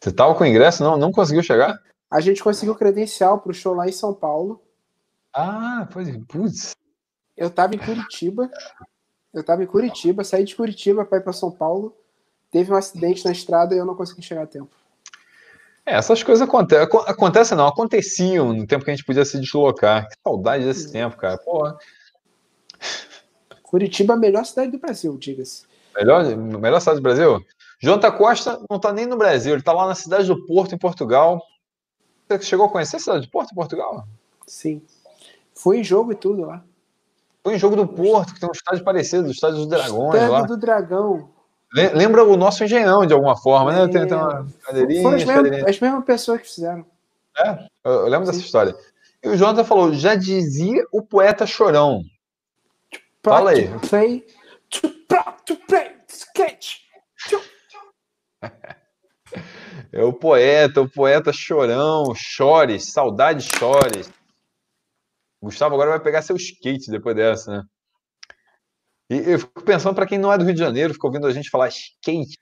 [0.00, 0.82] Você estava com ingresso?
[0.82, 1.80] Não, não conseguiu chegar?
[2.10, 4.60] A gente conseguiu credencial para o show lá em São Paulo.
[5.32, 6.74] Ah, pois putz.
[7.36, 8.50] Eu estava em Curitiba.
[9.32, 11.96] Eu estava em Curitiba, saí de Curitiba para ir para São Paulo.
[12.50, 14.74] Teve um acidente na estrada e eu não consegui chegar a tempo.
[15.86, 16.88] É, essas coisas acontecem.
[17.06, 20.08] Acontecem não, aconteciam no tempo que a gente podia se deslocar.
[20.08, 21.38] Que saudade desse tempo, cara.
[21.38, 21.78] Porra.
[23.62, 25.64] Curitiba é a melhor cidade do Brasil, diga-se.
[25.96, 27.44] Melhor, melhor cidade do Brasil?
[27.80, 30.78] Jonta Costa não está nem no Brasil, ele está lá na cidade do Porto, em
[30.78, 31.42] Portugal.
[32.28, 34.06] Você chegou a conhecer a cidade do Porto, em Portugal?
[34.46, 34.82] Sim.
[35.54, 36.64] Fui em jogo e tudo lá.
[37.42, 40.14] Foi em jogo do Porto, que tem um estádio parecido, o estádio dos Dragões.
[40.14, 40.42] Estádio lá.
[40.42, 41.28] do Dragão.
[41.74, 43.88] Lembra o nosso engenhão, de alguma forma, né?
[43.88, 45.02] Tem, tem uma cadeirinha.
[45.02, 46.86] Foram as, mesmas, as mesmas pessoas que fizeram.
[47.36, 48.32] É, eu lembro Sim.
[48.32, 48.76] dessa história.
[49.22, 52.02] E o Jonathan falou: já dizia o poeta chorão.
[53.24, 53.68] Fala aí.
[53.68, 54.26] To play,
[54.68, 54.88] to,
[55.46, 56.84] to play skate.
[59.90, 64.12] É o poeta, o poeta chorão, chores, saudade chores.
[65.42, 67.64] Gustavo agora vai pegar seu skate depois dessa, né?
[69.10, 71.32] E eu fico pensando para quem não é do Rio de Janeiro, ficou ouvindo a
[71.32, 72.36] gente falar skate.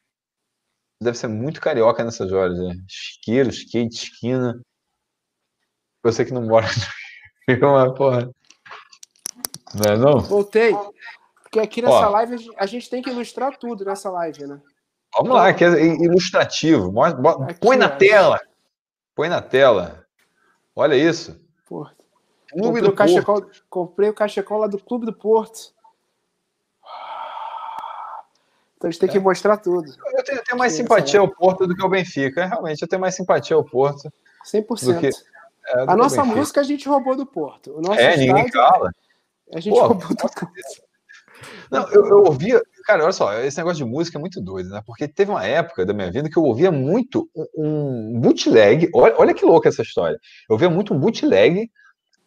[1.01, 2.75] Deve ser muito carioca nessas horas, né?
[2.89, 4.61] Isqueiro, skate, esquina.
[6.03, 7.69] Você que não mora no Rio.
[7.69, 8.31] Uma porra.
[9.75, 10.21] Não é não?
[10.21, 10.75] Voltei.
[11.43, 12.11] Porque aqui nessa Ó.
[12.11, 14.61] live a gente- tem que ilustrar tudo nessa live, né?
[15.17, 15.69] Vamos lá, que é
[16.03, 16.91] ilustrativo.
[16.91, 17.91] Mostra- Aqui, Põe na ó.
[17.91, 18.41] tela.
[19.15, 20.07] Põe na tela.
[20.75, 21.39] Olha isso.
[21.69, 22.03] Porto.
[22.51, 22.97] Clube Comprei do o, Porto.
[22.99, 25.73] cachecol, comprei o cachecol lá do Clube do Porto.
[28.77, 29.13] Então a gente tem É.
[29.13, 29.87] que mostrar tudo.
[30.17, 32.47] Eu tenho, eu tenho mais Sim, simpatia ao Porto do que ao Benfica.
[32.47, 34.13] Realmente, eu tenho mais simpatia ao Porto.
[34.45, 34.95] 100%.
[34.95, 35.07] Do que-
[35.67, 36.37] é, do A nossa Benfica.
[36.37, 37.71] música a gente roubou do Porto.
[37.77, 38.93] O nosso É, ninguém estádio, cala.
[39.55, 39.95] A gente Pô.
[41.71, 42.61] Não, eu, eu ouvia.
[42.85, 44.83] Cara, olha só, esse negócio de música é muito doido, né?
[44.87, 48.91] Porque teve uma época da minha vida que eu ouvia muito um, bootleg.
[48.95, 50.19] Olha, olha que louca essa história.
[50.49, 51.71] Eu ouvia muito um bootleg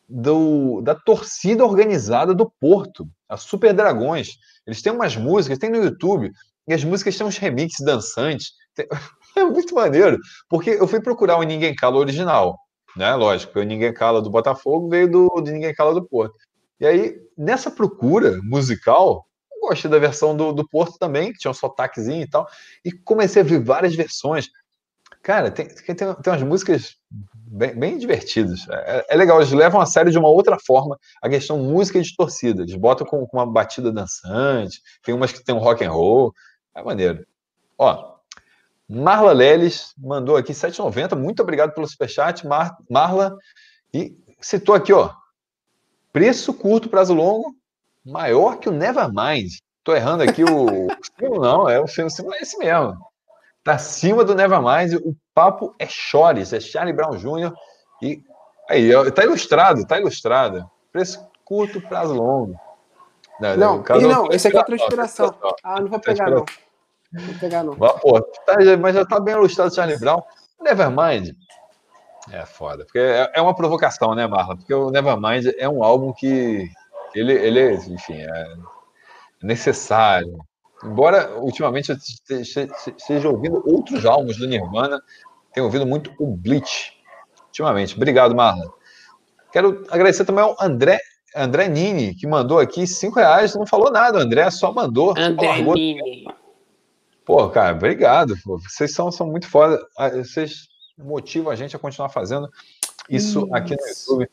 [0.08, 4.38] do, da torcida organizada do Porto, a Super Dragões.
[4.66, 6.32] Eles têm umas músicas, tem no YouTube,
[6.68, 8.52] e as músicas têm uns remixes dançantes.
[8.76, 8.88] Tem-
[9.38, 10.18] É muito maneiro,
[10.48, 12.58] porque eu fui procurar o Ninguém Cala original,
[12.96, 13.14] né?
[13.16, 16.34] Lógico, o Ninguém Cala do Botafogo veio do, do Ninguém Cala do Porto.
[16.80, 21.52] E aí, nessa procura musical, eu gostei da versão do, do Porto também, que tinha
[21.52, 22.48] um sotaquezinho e tal,
[22.84, 24.50] e comecei a ver várias versões.
[25.24, 28.68] Cara, tem, tem, tem umas músicas bem, bem divertidas.
[28.70, 32.16] É, é legal, eles levam a sério de uma outra forma a questão música de
[32.16, 32.62] torcida.
[32.62, 36.34] Eles botam com, com uma batida dançante, tem umas que tem um rock and roll.
[36.76, 37.26] É maneiro.
[37.78, 38.16] Ó,
[38.88, 41.16] Marla Leles mandou aqui 7,90.
[41.16, 43.36] Muito obrigado pelo superchat, Mar, Marla.
[43.94, 45.12] E citou aqui, ó.
[46.16, 47.54] Preço curto, prazo longo,
[48.06, 49.52] maior que o Nevermind.
[49.84, 50.88] Tô errando aqui o, o
[51.20, 52.98] símbolo, não, é o o símbolo é esse mesmo.
[53.62, 57.54] Tá acima do Nevermind, o papo é Chores, é Charlie Brown Jr.
[58.02, 58.24] E
[58.70, 60.72] aí, tá ilustrado, tá ilustrado.
[60.90, 62.58] Preço curto, prazo longo.
[63.58, 65.58] Não, o caso e não, esse aqui é transpiração, transpiração.
[65.66, 66.46] Ah, não vou pegar, não.
[67.12, 67.74] Não vou pegar, não.
[67.74, 70.24] Vá, Pô, tá, mas já tá bem ilustrado Charlie Brown.
[70.62, 71.36] Nevermind.
[72.32, 72.84] É foda.
[72.86, 74.56] Porque é, é uma provocação, né, Marla?
[74.56, 76.70] Porque o Nevermind é um álbum que
[77.14, 78.56] ele, ele enfim, é
[79.42, 80.38] necessário.
[80.84, 81.98] Embora ultimamente eu
[82.40, 85.02] este- esteja ouvindo outros álbuns do Nirvana,
[85.54, 86.94] tenho ouvido muito o Bleach
[87.48, 87.96] ultimamente.
[87.96, 88.72] Obrigado, Marla.
[89.52, 91.00] Quero agradecer também ao André,
[91.36, 93.56] André Nini, que mandou aqui cinco reais.
[93.56, 95.16] Não falou nada, o André só mandou.
[95.16, 96.26] só largou Andrelini.
[97.24, 98.36] Pô, cara, obrigado.
[98.44, 98.58] pô.
[98.60, 99.80] Vocês são, são muito foda.
[99.98, 100.68] Ah, Vocês
[100.98, 102.50] motivam a gente a continuar fazendo
[103.10, 104.12] isso aqui no Isso.
[104.12, 104.30] YouTube.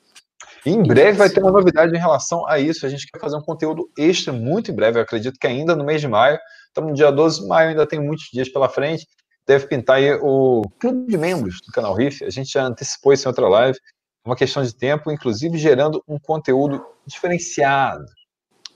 [0.64, 2.86] E em breve vai ter uma novidade em relação a isso.
[2.86, 4.98] A gente quer fazer um conteúdo extra muito em breve.
[4.98, 6.38] Eu acredito que ainda no mês de maio.
[6.68, 9.06] Estamos no dia 12 de maio, ainda tem muitos dias pela frente.
[9.46, 12.24] Deve pintar aí o clube de membros do canal Riff.
[12.24, 13.76] A gente já antecipou isso em outra live.
[14.24, 18.04] É uma questão de tempo, inclusive gerando um conteúdo diferenciado.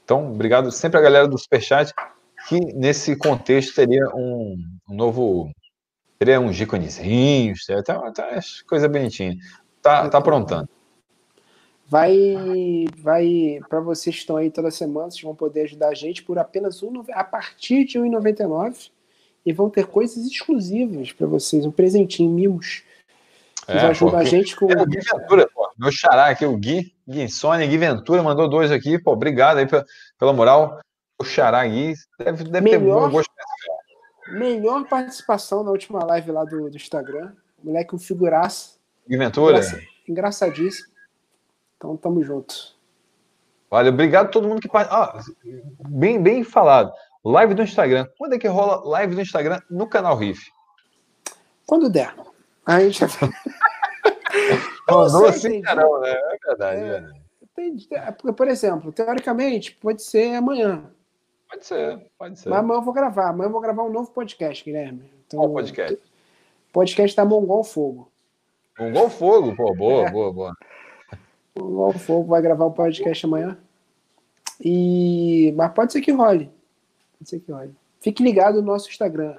[0.03, 1.93] Então, obrigado sempre a galera do Superchat
[2.49, 4.57] que nesse contexto teria um,
[4.89, 5.51] um novo.
[6.19, 9.37] Teria uns íconezinhos, até, até as coisas bonitinhas.
[9.83, 10.69] Tá, tá aprontando.
[11.89, 16.23] Vai, vai para vocês que estão aí toda semana, vocês vão poder ajudar a gente
[16.25, 18.91] por apenas um, a partir de R$ 1,99
[19.45, 22.83] e vão ter coisas exclusivas para vocês, um presentinho, mimos.
[23.65, 24.69] Vocês É, ajudam a gente com.
[24.71, 25.71] É o Gui Ventura, pô.
[25.79, 29.13] Meu xará aqui, o Gui, Gui Sônia, Gui Ventura, mandou dois aqui, pô.
[29.13, 29.85] Obrigado aí pela,
[30.19, 30.81] pela moral.
[31.21, 33.31] O xará Gui deve, deve ter Melhor- bom gosto.
[34.29, 37.33] Melhor participação na última live lá do, do Instagram.
[37.63, 38.77] Moleque, um figuraça.
[39.09, 40.89] Gui Ventura, Engraça- engraçadíssimo.
[41.77, 42.55] Então, tamo junto.
[43.71, 44.69] olha, obrigado a todo mundo que.
[44.75, 45.21] Ah,
[45.89, 46.93] bem, bem falado.
[47.25, 48.07] Live do Instagram.
[48.19, 50.51] Quando é que rola live do Instagram no canal Riff?
[51.67, 52.15] Quando der.
[52.65, 53.03] A gente
[54.89, 56.11] Mandou assim, carão, né?
[56.13, 57.97] É verdade, É.
[57.97, 60.85] é Por exemplo, teoricamente, pode ser amanhã.
[61.49, 62.49] Pode ser, pode ser.
[62.49, 63.29] Mas amanhã eu vou gravar.
[63.31, 65.11] Amanhã eu vou gravar um novo podcast, Guilherme.
[65.27, 65.99] Então, Qual podcast?
[66.73, 68.11] Podcast da Mongol Fogo.
[68.79, 70.11] Um gol fogo, pô, boa, É.
[70.11, 70.57] boa, boa.
[71.59, 73.57] Mongol Fogo vai gravar um podcast amanhã.
[74.61, 75.53] E...
[75.57, 76.51] Mas pode ser que role.
[77.19, 77.75] Pode ser que role.
[78.01, 79.37] Fique ligado no nosso Instagram.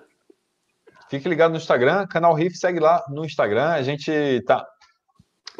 [1.09, 3.69] Fique ligado no Instagram, canal Riff, segue lá no Instagram.
[3.69, 4.67] A gente tá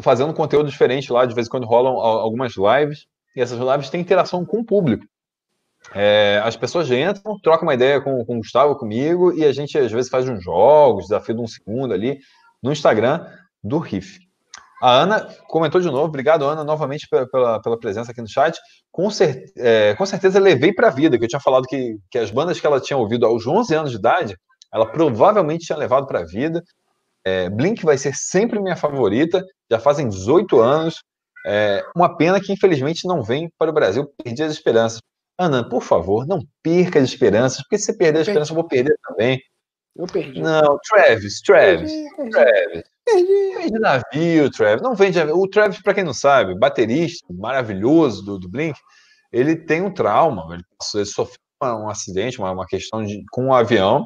[0.02, 3.89] fazendo conteúdo diferente lá, de vez em quando rolam al- algumas lives, e essas lives
[3.89, 5.06] têm interação com o público.
[5.95, 9.77] É, as pessoas entram, trocam uma ideia com, com o Gustavo, comigo, e a gente
[9.77, 12.19] às vezes faz uns jogos, desafio de um segundo ali,
[12.61, 13.25] no Instagram
[13.63, 14.19] do Riff.
[14.81, 18.59] A Ana comentou de novo, obrigado, Ana, novamente pela, pela, pela presença aqui no chat.
[18.91, 22.19] Com, cer é, com certeza levei para a vida, que eu tinha falado que, que
[22.19, 24.38] as bandas que ela tinha ouvido aos 11 anos de idade,
[24.71, 26.63] ela provavelmente tinha levado para a vida.
[27.25, 31.03] É, Blink vai ser sempre minha favorita, já fazem 18 anos.
[31.45, 34.07] É, uma pena que infelizmente não vem para o Brasil.
[34.23, 34.99] Perdi as esperanças.
[35.38, 38.31] Ana, por favor, não perca as esperanças, porque se você perder as Perdi.
[38.31, 39.39] esperanças, eu vou perder também.
[39.95, 40.41] Eu perdi.
[40.41, 42.31] Não, Travis, Travis, Perdi, perdi.
[42.31, 42.83] Travis.
[43.09, 44.81] Ele vende navio, Travis.
[44.81, 45.19] Não vende.
[45.19, 48.77] O Travis, para quem não sabe, baterista maravilhoso do, do Blink,
[49.31, 50.53] ele tem um trauma.
[50.53, 50.63] Ele,
[50.95, 54.05] ele sofreu um acidente, uma, uma questão de, com um avião,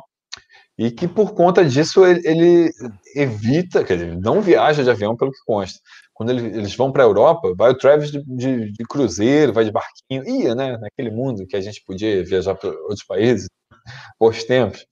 [0.77, 2.71] e que por conta disso ele, ele
[3.15, 5.79] evita, quer dizer, não viaja de avião, pelo que consta.
[6.21, 9.65] Quando ele, eles vão para a Europa, vai o Travis de, de, de, cruzeiro, vai
[9.65, 10.77] de barquinho, ia, né?
[10.77, 13.49] Naquele mundo que a gente podia viajar para outros países,
[14.19, 14.85] bons tempos.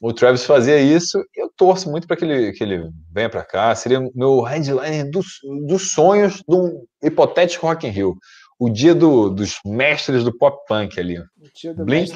[0.00, 3.44] O Travis fazia isso e eu torço muito para que ele, que ele venha para
[3.44, 3.74] cá.
[3.74, 5.26] Seria meu headliner dos,
[5.66, 8.14] dos sonhos de um hipotético Rock in Rio.
[8.56, 11.18] O dia do, dos mestres do pop punk ali.
[11.18, 12.12] O dia do Blink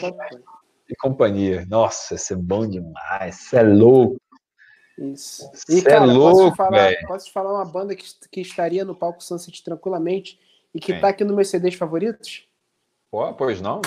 [0.89, 1.67] e companhia.
[1.69, 3.41] Nossa, isso é bom demais.
[3.41, 4.17] Isso é louco.
[4.99, 5.49] Isso.
[5.69, 8.85] E, cara, é louco, posso, te falar, posso te falar uma banda que, que estaria
[8.85, 10.39] no palco Sunset tranquilamente
[10.75, 12.49] e que está aqui nos meus CDs favoritos?
[13.11, 13.81] Pô, pois não?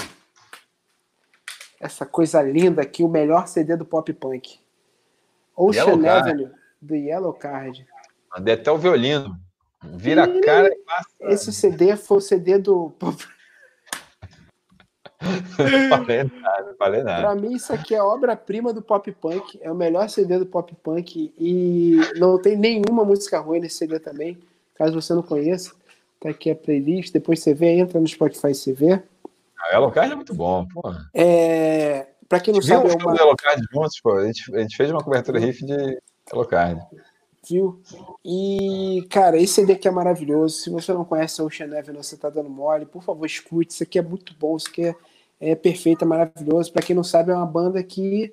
[1.82, 4.59] essa coisa linda aqui, o melhor CD do pop punk.
[5.55, 7.86] Ocean Avenue, do Yellow Card.
[8.32, 9.38] Mandei até o violino.
[9.84, 11.09] Vira a cara e passa.
[11.22, 12.93] Esse CD foi o CD do.
[15.90, 17.22] falei nada, falei nada.
[17.22, 19.60] Pra mim, isso aqui é obra-prima do pop punk.
[19.62, 21.34] É o melhor CD do pop punk.
[21.38, 24.38] E não tem nenhuma música ruim nesse CD também.
[24.76, 25.74] Caso você não conheça,
[26.20, 27.14] tá aqui a playlist.
[27.14, 29.02] Depois você vê, entra no Spotify e você vê.
[29.60, 30.66] A Elocard é muito bom.
[31.14, 33.16] É, pra quem não sabe, é uma...
[33.16, 34.14] Elocard juntos, pô.
[34.14, 36.00] A gente, a gente fez uma cobertura riff de
[36.34, 36.82] Elocard.
[37.48, 37.82] Viu?
[38.24, 40.56] E, cara, esse CD aqui é maravilhoso.
[40.56, 43.74] Se você não conhece a Ocean Avenue, você tá dando mole, por favor, escute.
[43.74, 44.96] Isso aqui é muito bom, isso aqui é,
[45.42, 46.72] é perfeito, é maravilhoso.
[46.72, 48.32] Pra quem não sabe, é uma banda que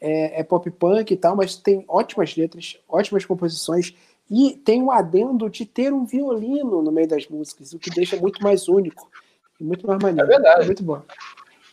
[0.00, 3.94] é, é pop punk e tal, mas tem ótimas letras, ótimas composições.
[4.30, 8.16] E tem o adendo de ter um violino no meio das músicas, o que deixa
[8.16, 9.10] muito mais único.
[9.60, 10.30] Muito mais maneiro.
[10.30, 10.66] É verdade.
[10.66, 11.02] muito bom.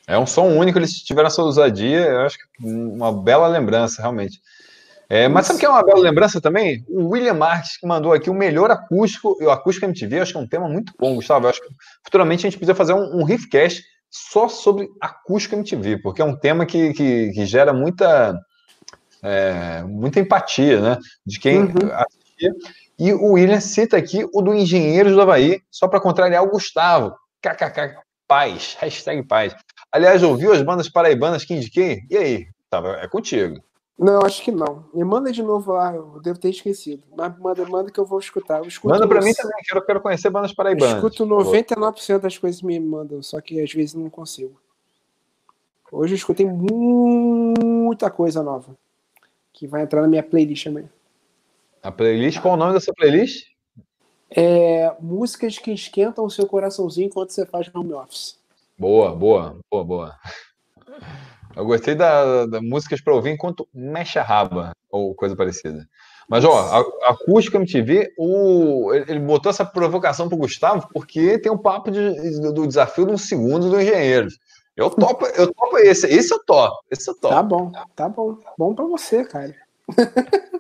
[0.07, 4.41] É um som único, eles tiveram essa ousadia, eu acho que uma bela lembrança, realmente.
[5.07, 6.85] É, mas sabe o que é uma bela lembrança também?
[6.87, 10.41] O William Marques que mandou aqui o melhor acústico, o acústico MTV, acho que é
[10.41, 11.45] um tema muito bom, Gustavo.
[11.45, 11.67] Eu acho que
[12.03, 16.35] futuramente a gente precisa fazer um, um riffcast só sobre acústico MTV, porque é um
[16.35, 18.37] tema que, que, que gera muita,
[19.23, 20.97] é, muita empatia, né?
[21.25, 21.91] De quem uhum.
[21.93, 22.53] assistia.
[22.99, 27.15] E o William cita aqui o do Engenheiros do Havaí, só para contrariar o Gustavo,
[27.41, 27.95] KKK,
[28.27, 29.55] paz, hashtag paz.
[29.91, 32.01] Aliás, ouviu as bandas paraibanas que indiquei?
[32.09, 32.47] E aí?
[32.69, 33.61] Tava, é contigo.
[34.01, 34.83] Não, acho que não.
[34.93, 37.03] Me manda de novo lá, eu devo ter esquecido.
[37.15, 38.59] Mas manda, manda que eu vou escutar.
[38.59, 41.03] Eu manda pra mim também, quero, quero conhecer bandas paraibanas.
[41.03, 44.59] Eu escuto 99% das coisas que me mandam, só que às vezes não consigo.
[45.91, 48.75] Hoje eu escutei muita coisa nova.
[49.53, 50.89] Que vai entrar na minha playlist também.
[51.83, 52.41] A playlist?
[52.41, 53.51] Qual o nome dessa playlist?
[54.31, 58.39] é, músicas que esquentam o seu coraçãozinho enquanto você faz home office.
[58.79, 60.15] Boa, boa, boa, boa.
[61.55, 65.87] Eu gostei da, da músicas para ouvir enquanto mexe a raba, ou coisa parecida.
[66.29, 71.57] Mas, ó, a, Acústica MTV, o, ele botou essa provocação pro Gustavo porque tem um
[71.57, 74.39] papo de, do, do desafio de um segundo do Engenheiros.
[74.75, 76.07] Eu topo, eu topo esse.
[76.07, 76.77] Esse eu topo.
[76.89, 77.33] Esse eu topo.
[77.33, 78.37] Tá bom, tá bom.
[78.57, 79.53] Bom para você, cara.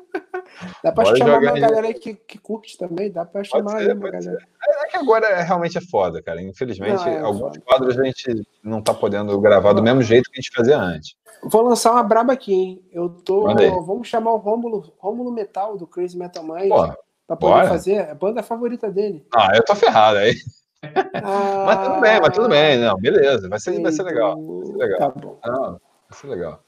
[0.83, 3.91] Dá pra Bora chamar uma galera aí que, que curte também, dá pra chamar ser,
[3.91, 4.47] aí uma galera.
[4.67, 6.41] É, é que agora é, realmente é foda, cara.
[6.41, 7.61] Infelizmente, não, é alguns foda.
[7.61, 11.15] quadros a gente não tá podendo gravar do mesmo jeito que a gente fazia antes.
[11.43, 12.83] Vou lançar uma braba aqui, hein?
[12.91, 13.45] Eu tô.
[13.83, 16.87] Vamos chamar o Rômulo, Rômulo Metal do Crazy Metal Mind Pô,
[17.25, 17.67] pra poder bora.
[17.67, 19.25] fazer a banda favorita dele.
[19.33, 20.35] Ah, eu tô ferrado aí.
[21.23, 23.49] Ah, mas tudo bem, mas tudo bem, não, beleza.
[23.49, 24.35] Vai ser, vai ser legal.
[24.35, 24.99] Vai ser legal.
[24.99, 25.39] Tá bom.
[25.41, 26.63] Vai ser legal.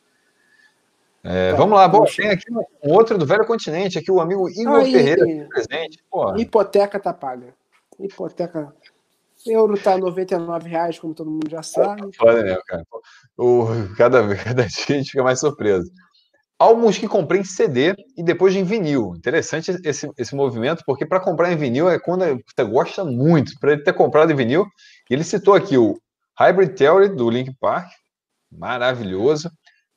[1.24, 4.50] É, tá, vamos lá, bom, tem aqui um outro do Velho Continente, aqui o amigo
[4.50, 6.04] Igor Aí, Ferreira presente.
[6.12, 6.40] Porra.
[6.40, 7.54] Hipoteca tá paga.
[7.98, 8.74] Hipoteca.
[9.46, 12.02] Euro tá 99 reais, como todo mundo já sabe.
[12.20, 12.84] Olha, né, cara.
[13.38, 13.68] O,
[13.98, 15.92] cada, cada dia a gente fica mais surpreso.
[16.60, 19.14] Álbuns que comprei em CD e depois em vinil.
[19.18, 23.54] Interessante esse, esse movimento, porque para comprar em vinil é quando você gosta muito.
[23.60, 24.66] Para ele ter comprado em vinil,
[25.10, 25.98] ele citou aqui o
[26.40, 27.90] Hybrid Theory do Link Park,
[28.52, 29.50] maravilhoso.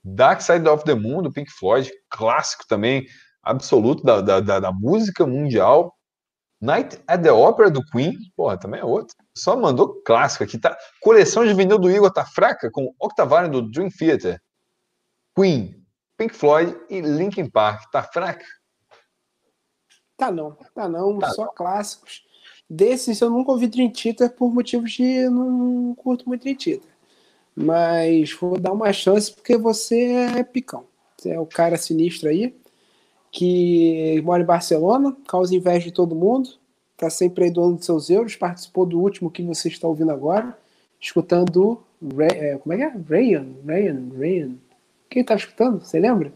[0.07, 3.07] Dark Side of the Moon, do Pink Floyd, clássico também,
[3.43, 5.93] absoluto da, da, da, da música mundial.
[6.61, 9.17] Night at the Opera, do Queen, porra, também é outro.
[9.37, 10.77] Só mandou clássico aqui, tá?
[11.03, 14.41] Coleção de vinil do Igor tá fraca, com Octavarium do Dream Theater.
[15.37, 15.85] Queen,
[16.17, 18.45] Pink Floyd e Linkin Park, tá fraca?
[20.17, 21.55] Tá não, tá não, tá só não.
[21.55, 22.23] clássicos.
[22.71, 26.96] Desses eu nunca ouvi Dream Theater por motivos de não curto muito Dream Theater.
[27.57, 29.99] Mas vou dar uma chance porque você
[30.39, 30.85] é picão.
[31.17, 32.55] Você é o cara sinistro aí,
[33.33, 36.51] que mora em Barcelona, causa inveja de todo mundo,
[36.97, 40.57] tá sempre aí doando seus euros, participou do último que você está ouvindo agora,
[41.01, 41.83] escutando.
[42.15, 42.93] Ray, é, como é que é?
[43.09, 44.53] Ryan, Ryan, Ryan.
[45.09, 45.81] Quem tá escutando?
[45.83, 46.31] Você lembra?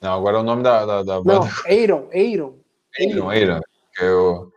[0.00, 1.46] Não, agora é o nome da, da, da Não, banda.
[1.66, 2.54] Aaron, Aaron.
[2.98, 3.60] Aaron, Aaron.
[3.96, 4.52] Que, eu,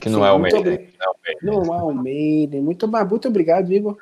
[0.00, 0.60] que não é o Maiden.
[0.60, 1.42] obri- Não é o Maiden.
[1.42, 2.62] Não é o Maiden.
[2.62, 3.98] Muito, muito obrigado, Igor.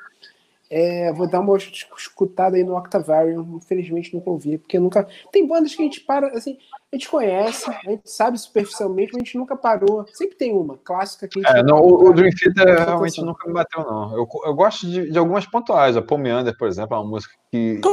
[0.73, 3.57] É, vou dar uma escutada aí no Octavarium.
[3.57, 5.05] Infelizmente nunca ouvi, porque nunca.
[5.29, 6.57] Tem bandas que a gente para, assim,
[6.89, 10.05] a gente conhece, a gente sabe superficialmente, mas a gente nunca parou.
[10.13, 11.59] Sempre tem uma clássica que a gente.
[11.59, 13.25] É, não, o, o Dream Theater realmente atenção.
[13.25, 14.15] nunca me bateu, não.
[14.15, 15.97] Eu, eu gosto de, de algumas pontuais.
[15.97, 17.87] A Paul Meander, por exemplo, é uma música que, que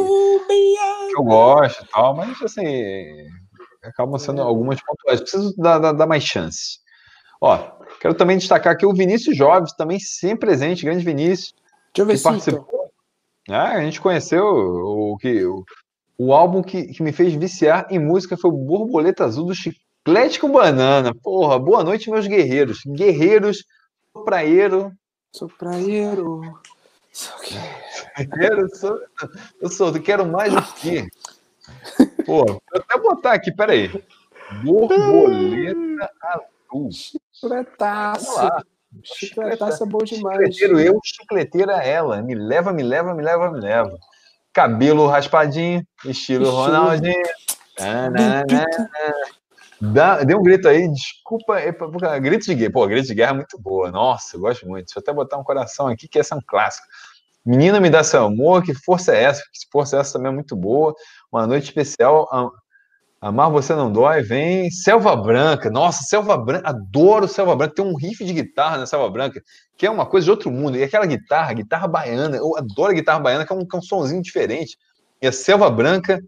[1.16, 2.64] eu gosto e tal, mas assim,
[3.82, 4.44] acabam sendo É.
[4.44, 5.20] algumas pontuais.
[5.20, 6.78] Preciso dar, dar, dar mais chance.
[7.40, 7.58] Ó,
[8.00, 11.54] quero também destacar aqui o Vinícius Jovens, também sempre presente, grande Vinícius.
[11.94, 12.64] Deixa eu ver que se então.
[13.50, 15.64] Ah, a gente conheceu o que o,
[16.18, 20.38] o álbum que, que me fez viciar em música foi o Borboleta Azul do Chiclete
[20.38, 21.12] com Banana.
[21.22, 22.80] Porra, boa noite, meus guerreiros.
[22.86, 23.64] Guerreiros.
[24.12, 24.92] Sou praieiro.
[25.32, 25.48] Sou
[27.40, 28.98] que- Guerreiro, sou,
[29.60, 31.08] eu sou, eu quero mais do que.
[32.26, 33.90] Pô, vou até botar aqui, peraí.
[34.62, 36.90] Borboleta Azul.
[37.32, 38.24] Chicletaço.
[38.26, 38.64] Vamos lá.
[39.02, 40.36] Chicletaço é bom demais.
[40.54, 42.22] Chicleteiro eu, chicleteira ela.
[42.22, 43.98] Me leva, me leva, me leva, me leva.
[44.52, 46.50] Cabelo raspadinho, estilo Estilo.
[46.50, 47.22] Ronaldinho.
[49.80, 51.60] Dá, dê um grito aí, desculpa.
[51.60, 51.70] é,
[52.20, 52.72] Grito de guerra.
[52.72, 53.90] Pô, grito de guerra é muito boa.
[53.92, 54.86] Nossa, eu gosto muito.
[54.86, 56.86] Deixa eu até botar um coração aqui, que essa é um clássico.
[57.46, 59.42] Menina, me dá seu amor, que força é essa?
[59.42, 60.94] Que força é essa também é muito boa.
[61.30, 62.28] Uma noite especial.
[63.20, 64.70] Am- Amar você não dói, vem.
[64.70, 65.70] Selva Branca.
[65.70, 66.68] Nossa, Selva Branca.
[66.68, 67.74] Adoro Selva Branca.
[67.74, 69.42] Tem um riff de guitarra na Selva Branca,
[69.76, 70.76] que é uma coisa de outro mundo.
[70.78, 72.36] E aquela guitarra, guitarra baiana.
[72.36, 74.76] Eu adoro a guitarra baiana, que é um, que é um sonzinho diferente.
[75.20, 76.20] E a Selva Branca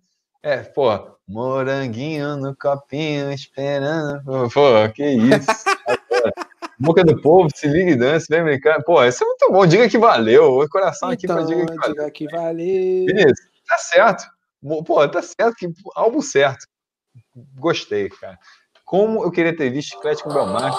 [0.43, 0.89] é, pô,
[1.29, 4.23] moranguinho no copinho esperando.
[4.53, 5.47] Pô, que isso.
[6.79, 8.83] Boca do povo, se liga e dance, vem brincar.
[8.85, 9.67] Pô, isso é muito bom.
[9.67, 10.61] Diga que valeu.
[10.61, 11.95] O coração aqui pra Então, diga que valeu.
[11.95, 13.07] diga que valeu.
[13.07, 14.25] Vinícius, tá certo.
[14.87, 16.67] Pô, tá certo que álbum certo.
[17.57, 18.39] Gostei, cara.
[18.85, 20.73] Como eu queria ter visto Chiclete com Belmar.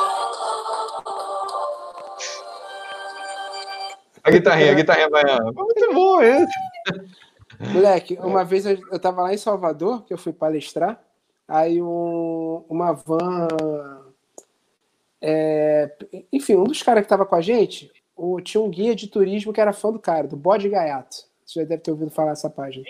[4.23, 5.51] A guitarrinha, a guitarrinha baiana.
[5.51, 6.53] Muito bom esse.
[7.73, 11.01] Moleque, uma vez eu, eu tava lá em Salvador, que eu fui palestrar,
[11.47, 13.47] aí um- uma van.
[15.23, 15.91] é,
[16.33, 19.53] enfim, um dos caras que tava com a gente, o- tinha um guia de turismo
[19.53, 21.17] que era fã do cara, do Bode Gaiato.
[21.45, 22.83] Você já deve ter ouvido falar dessa página.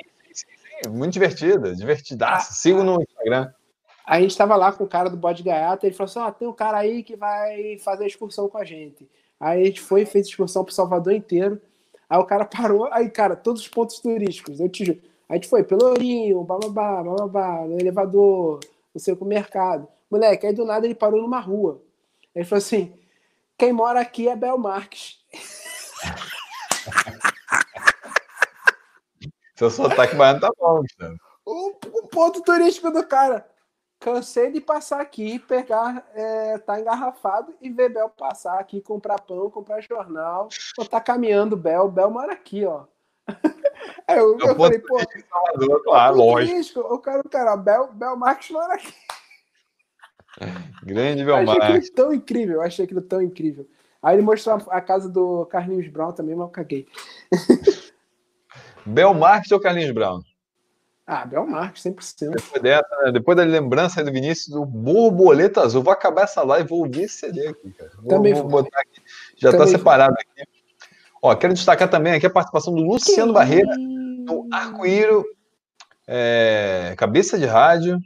[0.90, 2.54] Muito divertida, divertidaça.
[2.54, 3.52] Sigo no Instagram.
[4.06, 6.48] A gente tava lá com o cara do Bode Gaiato, ele falou assim: Ó, tem
[6.48, 9.08] um cara aí que vai fazer a excursão com a gente.
[9.40, 11.62] Aí a gente foi e fez excursão pro Salvador inteiro.
[12.10, 15.00] Aí o cara parou, aí, cara, todos os pontos turísticos, eu te juro.
[15.30, 18.60] Aí a gente foi, Pelourinho, bababá, bababá, no elevador,
[18.94, 19.88] não sei o que, mercado.
[20.10, 21.82] Moleque, aí do nada ele parou numa rua.
[22.36, 22.94] Ele falou assim:
[23.58, 25.20] quem mora aqui é Bel Marques.
[29.62, 31.16] Seu sotaque baiano tá bom, Gustavo.
[31.46, 33.48] O, o ponto turístico do cara.
[34.00, 39.52] Cansei de passar aqui, pegar, é, tá engarrafado e ver Bel passar aqui, comprar pão,
[39.52, 40.50] comprar jornal.
[40.80, 42.86] Ou tá caminhando Bel, Bel mora aqui, ó.
[44.08, 44.98] Aí eu, É eu ponto falei, pô,
[45.30, 46.52] Salvador, claro, ponto lógico.
[46.54, 48.92] turístico, o cara, o cara, Bel, Bel Marques mora aqui.
[50.84, 51.76] Grande Eu achei Belmar.
[51.76, 53.70] aquilo tão incrível, eu achei aquilo tão incrível.
[54.02, 56.88] Aí ele mostrou a, a casa do Carlinhos Brown também, mas eu caguei.
[58.86, 60.22] Belmarques ou Carlinhos Brown?
[61.06, 62.32] Ah, Bel Marques, 100%.
[62.32, 63.12] Depois dessa, né?
[63.12, 67.18] Depois da lembrança do Vinícius do Borboleta Azul, vou acabar essa live, vou ouvir esse
[67.18, 67.92] CD aqui, cara.
[67.98, 69.02] Vou, Também vou botar aqui.
[69.38, 70.48] Já está separado aqui.
[71.22, 73.76] Ó, quero destacar também aqui a participação do Luciano Barreira,
[74.26, 75.26] do Arco-Íro,
[76.08, 78.00] é, Cabeça de Rádio,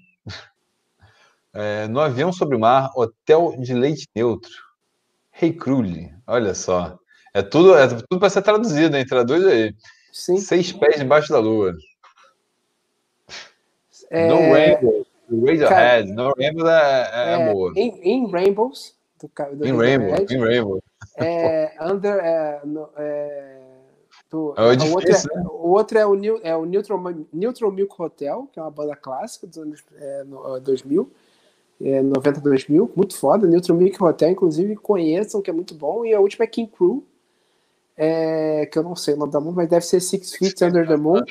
[1.54, 4.52] é, no Avião sobre o Mar, Hotel de Leite Neutro,
[5.32, 6.98] Rei Crulli, olha só.
[7.34, 9.06] É tudo, é tudo para ser traduzido, hein?
[9.06, 9.76] Traduz aí.
[10.16, 10.38] Sim.
[10.38, 11.76] Seis pés debaixo da lua.
[14.10, 16.12] É, No Rainbow, do Radiohead.
[16.14, 17.74] No Rainbow é, é, é, boa.
[17.76, 20.16] In, In Rainbows, do, do In Rainbow.
[20.32, 20.84] In Rainbow.
[21.18, 23.62] É, under, é, no- é,
[24.32, 27.72] do, É o, outro difícil, é, o outro é o, New, é o Neutral, Neutral
[27.74, 31.12] Milk Hotel, que é uma banda clássica dos anos é, no- 2000,
[31.82, 33.46] é, 90 2000, muito foda.
[33.46, 36.06] Neutral Milk Hotel, inclusive, conheçam, que é muito bom.
[36.06, 37.04] E a última é King Crew,
[37.98, 40.88] é, que eu não sei o nome da música, mas deve ser Six Feet Under
[40.88, 41.22] the Moon.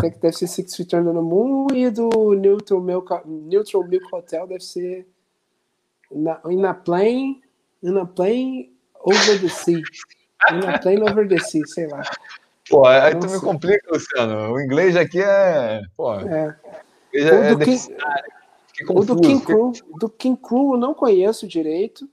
[0.00, 1.66] Sei que deve ser Six Feet Under the Moon.
[1.74, 5.06] E do Neutral Milk, Neutral Milk Hotel deve ser
[6.10, 7.40] na, In a Plane,
[7.82, 8.72] In a Plane
[9.04, 9.82] Over the Sea.
[10.52, 12.02] In a Plane Over the Sea, sei lá.
[12.68, 13.40] Pô, aí Não tu me sei.
[13.40, 14.52] complica, Luciano.
[14.52, 15.80] O inglês aqui é.
[15.96, 16.56] Pô, o É.
[17.12, 17.96] O é do, King,
[18.88, 19.20] o do.
[19.20, 22.08] King Crew, do King Crew eu não conheço direito,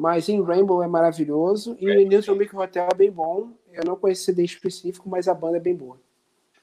[0.00, 3.50] mas em Rainbow é maravilhoso e Neutral Milk Hotel é bem bom.
[3.70, 6.00] Eu não conheço CD específico, mas a banda é bem boa.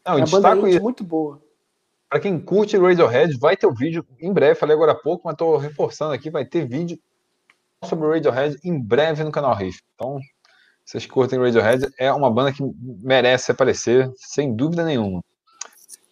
[0.04, 1.40] Não, a banda indie é muito boa.
[2.10, 4.60] Para quem curte Radiohead, vai ter o vídeo em breve.
[4.60, 6.32] Falei agora há pouco, mas estou reforçando aqui.
[6.32, 6.98] Vai ter vídeo
[7.86, 9.84] sobre Radiohead em breve no canal Riff.
[9.94, 10.18] Então,
[10.84, 15.24] vocês curtem Radiohead, é uma banda que merece aparecer, sem dúvida nenhuma.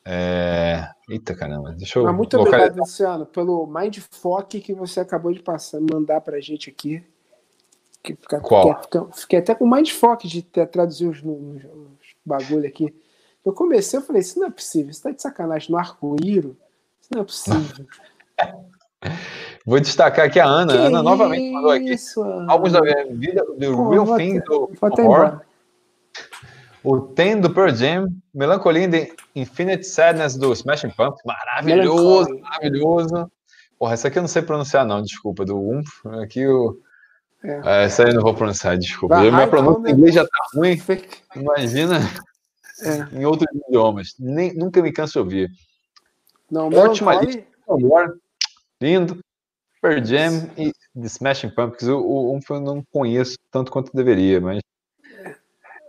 [0.05, 0.87] É...
[1.09, 2.03] Eita caramba, deixa eu.
[2.03, 2.65] Mas muito localizar.
[2.65, 7.03] obrigado, Luciano, pelo mindfuck que você acabou de passar, mandar pra gente aqui.
[8.13, 8.81] Fica, Qual?
[8.83, 12.93] Fiquei, fiquei, até com mindfuck de ter, traduzir os, os, os bagulho aqui.
[13.45, 16.57] Eu comecei, eu falei, isso não é possível, isso tá de sacanagem no arco-íro.
[17.01, 17.85] Isso não é possível.
[19.65, 20.73] Vou destacar aqui a Ana.
[20.73, 24.69] Que Ana novamente mandou aqui isso, alguns da minha vida do Pô, Real Thing do
[24.81, 25.41] Horror.
[26.83, 33.31] O Ten do Pearl Jam, Melancolia de Infinite Sadness do Smashing Pumpkins, maravilhoso, maravilhoso.
[33.79, 36.05] Porra, essa aqui eu não sei pronunciar não, desculpa, do Umf.
[36.23, 36.79] Aqui o...
[37.45, 37.85] É.
[37.85, 39.15] Essa aí eu não vou pronunciar, desculpa.
[39.15, 40.81] Vai, minha pronúncia em inglês já tá ruim,
[41.35, 41.99] imagina
[42.81, 43.19] é.
[43.19, 44.15] em outros idiomas.
[44.17, 45.51] Nem, nunca me canso de ouvir.
[46.49, 48.19] Não, Ótima lista, amor,
[48.81, 49.19] lindo.
[49.81, 54.59] Pearl Jam e The Smashing Pumpkins, o, o, eu não conheço tanto quanto deveria, mas.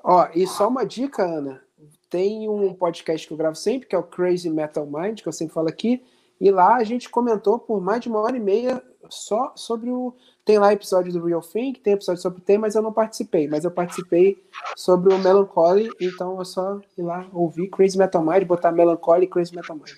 [0.05, 1.63] Ó, e só uma dica, Ana.
[2.11, 5.33] Tem um podcast que eu gravo sempre, que é o Crazy Metal Mind, que eu
[5.33, 6.05] sempre falo aqui,
[6.41, 10.15] e lá a gente comentou por mais de uma hora e meia só sobre o.
[10.47, 13.49] Tem lá episódio do Real Thing, tem episódio sobre o tema, mas eu não participei.
[13.49, 14.37] Mas eu participei
[14.77, 19.27] sobre o Melancholy, então é só ir lá ouvir Crazy Metal Mind, botar Melancholy e
[19.27, 19.97] Crazy Metal Mind.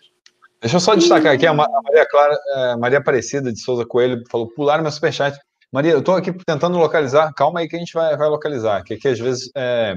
[0.59, 4.25] Deixa eu só destacar aqui, a Maria Clara, a é, Maria Aparecida de Souza Coelho
[4.31, 5.39] falou, pular meu superchat.
[5.71, 8.97] Maria, eu estou aqui tentando localizar, calma aí que a gente vai, vai localizar, que,
[8.97, 9.97] que às vezes é,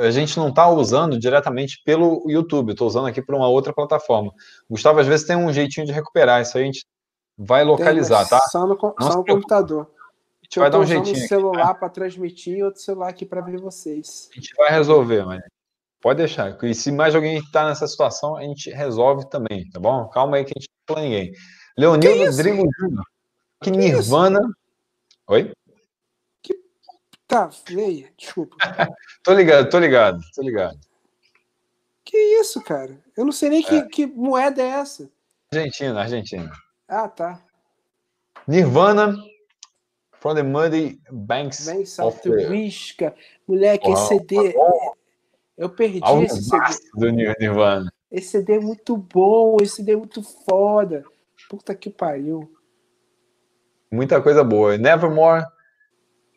[0.00, 4.32] a gente não está usando diretamente pelo YouTube, estou usando aqui por uma outra plataforma.
[4.70, 6.86] Gustavo, às vezes tem um jeitinho de recuperar, isso aí a gente
[7.36, 8.40] vai localizar, tem, tá?
[8.48, 9.90] Só no, só no computador.
[10.56, 11.16] Vai dar um jeitinho.
[11.16, 14.28] um celular para transmitir e outro celular aqui para ver vocês.
[14.32, 15.44] A gente vai resolver, Maria.
[16.00, 16.56] Pode deixar.
[16.62, 20.08] E se mais alguém está nessa situação, a gente resolve também, tá bom?
[20.08, 21.32] Calma aí que a gente não fala ninguém.
[21.76, 23.04] Leonildo Rodrigo Júnior.
[23.60, 24.38] Que, que Nirvana.
[24.38, 24.54] Isso?
[25.28, 25.52] Oi?
[26.42, 26.54] Que...
[27.26, 28.56] Tá, leia, desculpa.
[29.24, 30.78] tô ligado, tô ligado, tô ligado.
[32.04, 32.96] Que isso, cara?
[33.16, 33.62] Eu não sei nem é.
[33.64, 35.10] que, que moeda é essa.
[35.52, 36.52] Argentina, Argentina.
[36.88, 37.42] Ah, tá.
[38.46, 39.16] Nirvana,
[40.20, 43.14] From the Muddy Banks, Banks of, the Risca.
[43.46, 44.52] Moleque, esse CD.
[44.52, 44.92] Tá
[45.56, 46.60] eu perdi Ao esse CD.
[46.94, 47.92] Do Nirvana.
[48.10, 51.04] Esse CD é muito bom, esse CD é muito foda.
[51.48, 52.50] Puta que pariu.
[53.90, 54.76] Muita coisa boa.
[54.76, 55.44] Nevermore,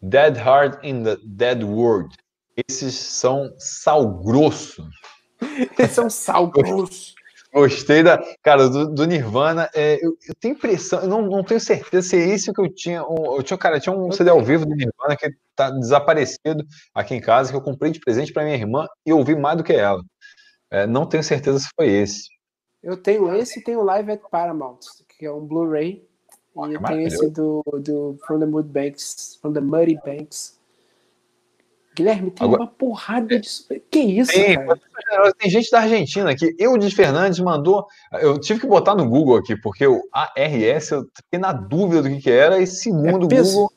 [0.02, 2.16] Dead Heart in the Dead World.
[2.68, 4.88] Esses são sal grosso.
[5.80, 7.16] Esses são sal grosso.
[7.54, 8.22] Gostei da.
[8.44, 9.70] Cara, do, do Nirvana.
[9.74, 12.74] É, eu, eu, tenho impressão, eu não, não tenho certeza se é isso que eu
[12.74, 13.04] tinha.
[13.04, 16.64] Um, eu tinha, cara, tinha um CD ao vivo do Nirvana que tá desaparecido
[16.94, 19.64] aqui em casa, que eu comprei de presente para minha irmã e ouvi mais do
[19.64, 20.02] que ela.
[20.72, 22.28] É, não tenho certeza se foi esse.
[22.84, 24.80] Eu tenho esse e tenho Live at Paramount,
[25.18, 26.08] que é um Blu-ray.
[26.56, 30.59] E eu tenho esse do, do From the Mud Banks, From the Muddy Banks.
[32.00, 33.50] Guilherme, tem Agora, uma porrada de.
[33.92, 34.80] Que isso, tem, cara?
[35.38, 36.56] Tem gente da Argentina aqui.
[36.58, 37.86] Eu, de Fernandes, mandou.
[38.14, 42.10] Eu tive que botar no Google aqui, porque o ARS, eu fiquei na dúvida do
[42.10, 43.70] que, que era, e segundo o é Google.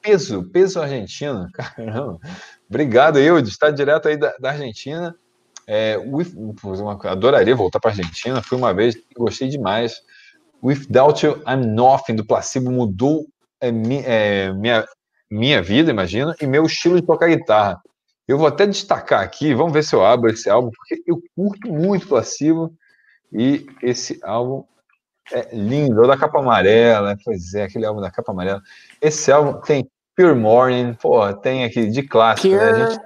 [0.00, 1.46] Peso, peso argentino.
[1.54, 2.18] Caramba.
[2.68, 5.14] Obrigado, eu, de estar direto aí da, da Argentina.
[5.64, 6.34] É, with,
[7.04, 8.42] adoraria voltar para a Argentina.
[8.42, 10.02] Fui uma vez, gostei demais.
[10.60, 13.28] Without You, I'm Nothing, do Placebo, mudou
[13.60, 14.84] é, é, minha,
[15.32, 17.80] minha vida, imagina, e meu estilo de tocar guitarra.
[18.28, 21.72] Eu vou até destacar aqui, vamos ver se eu abro esse álbum, porque eu curto
[21.72, 22.72] muito Placebo
[23.32, 24.62] e esse álbum
[25.32, 28.60] é lindo, é o da capa amarela, pois é, aquele álbum da capa amarela.
[29.00, 32.90] Esse álbum tem Pure Morning, pô, tem aqui de clássico, Pure né?
[32.90, 33.00] Gente.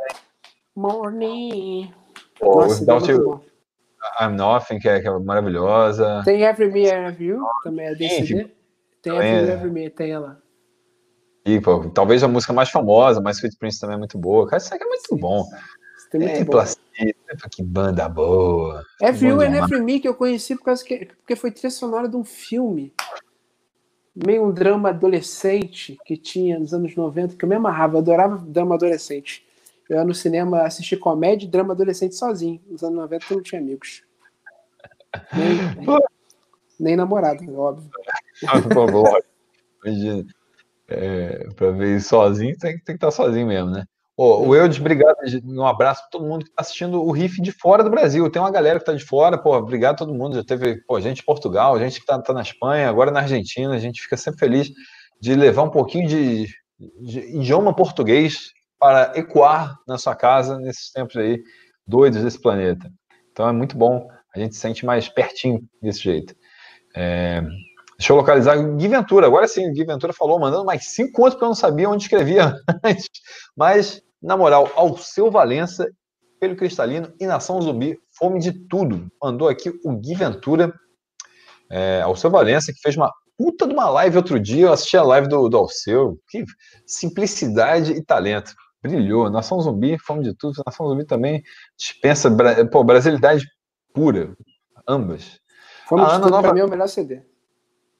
[0.75, 1.95] Morning.
[2.41, 3.41] Pô, Nossa, Without You,
[4.21, 6.23] I'm Nothing, que é, que é, maravilhosa.
[6.25, 8.53] Tem Every Me, Every You, também é desse
[9.01, 10.45] Tem Every Me, Every Me, tem ela.
[11.47, 14.49] E, pô, talvez a música mais famosa, mas Sweet Prince também é muito boa.
[14.49, 15.17] Cara, isso aqui é muito Sim.
[15.17, 15.45] bom.
[16.13, 18.85] É muito é, que banda boa.
[19.01, 22.09] Every You and Every Me que eu conheci por causa que, porque foi trilha sonora
[22.09, 22.93] de um filme.
[24.15, 28.39] Meio um drama adolescente que tinha nos anos 90, que eu me amarrava, eu adorava
[28.39, 29.47] drama adolescente.
[29.89, 32.61] Eu ia no cinema assistir comédia e drama adolescente sozinho.
[32.67, 34.03] Nos anos 90 eu não tinha amigos.
[35.33, 35.87] Nem, nem,
[36.81, 37.89] nem namorado, óbvio.
[39.85, 40.27] Imagina
[40.89, 43.85] é, para ver sozinho, tem, tem que estar tá sozinho mesmo, né?
[44.19, 45.15] Oh, o Eudes, obrigado,
[45.45, 48.31] um abraço para todo mundo que está assistindo o Riff de fora do Brasil.
[48.31, 50.37] Tem uma galera que está de fora, pô, obrigado a todo mundo.
[50.37, 53.75] Já teve pô, gente em Portugal, gente que está tá na Espanha, agora na Argentina.
[53.75, 54.71] A gente fica sempre feliz
[55.21, 56.47] de levar um pouquinho de,
[57.03, 61.39] de idioma português para ecoar na sua casa nesses tempos aí
[61.87, 62.91] doidos desse planeta.
[63.33, 66.35] Então é muito bom A gente se sente mais pertinho desse jeito.
[66.95, 67.43] É,
[67.99, 69.27] deixa eu localizar Gui Ventura.
[69.27, 72.55] Agora sim, Gui Ventura falou, mandando mais cinco contos porque eu não sabia onde escrevia
[72.85, 73.09] antes.
[73.57, 75.89] Mas, na moral, ao seu Valença,
[76.39, 79.07] pelo Cristalino e Nação Zumbi, fome de tudo.
[79.23, 80.73] Mandou aqui o Gui Ventura,
[81.71, 84.67] é, ao seu Valença, que fez uma puta de uma live outro dia.
[84.67, 86.19] Eu assisti a live do, do Alceu.
[86.29, 86.45] Que
[86.87, 88.53] simplicidade e talento.
[88.83, 89.31] Brilhou.
[89.31, 90.63] Nação Zumbi, fome de tudo.
[90.65, 91.43] Nação Zumbi também
[91.77, 92.31] dispensa.
[92.71, 93.47] Pô, brasilidade
[93.93, 94.35] pura.
[94.89, 95.41] Ambas.
[95.89, 96.43] Fome a de Ana tudo, nova...
[96.43, 97.23] pra mim é o melhor CD.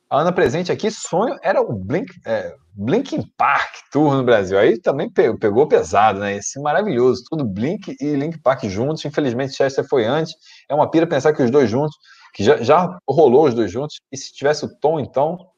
[0.09, 4.57] A Ana presente aqui, sonho era o Blink, é, Blinking Park Tour no Brasil.
[4.57, 6.37] Aí também pegou, pesado, né?
[6.37, 7.25] Esse maravilhoso.
[7.29, 9.05] Tudo Blink e Link Park juntos.
[9.05, 10.33] Infelizmente, Chester foi antes.
[10.69, 11.97] É uma pira pensar que os dois juntos,
[12.33, 14.01] que já, já rolou os dois juntos.
[14.13, 15.51] E se tivesse o Tom, então.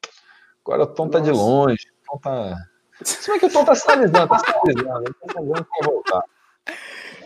[0.65, 1.19] Agora o Tom Nossa.
[1.19, 1.87] tá de longe.
[2.07, 2.55] O Tom tá.
[3.03, 5.03] Se é que o Tom tá sinalizando, tá sinalizando.
[5.03, 6.23] Ele tá sinalizando que vai voltar.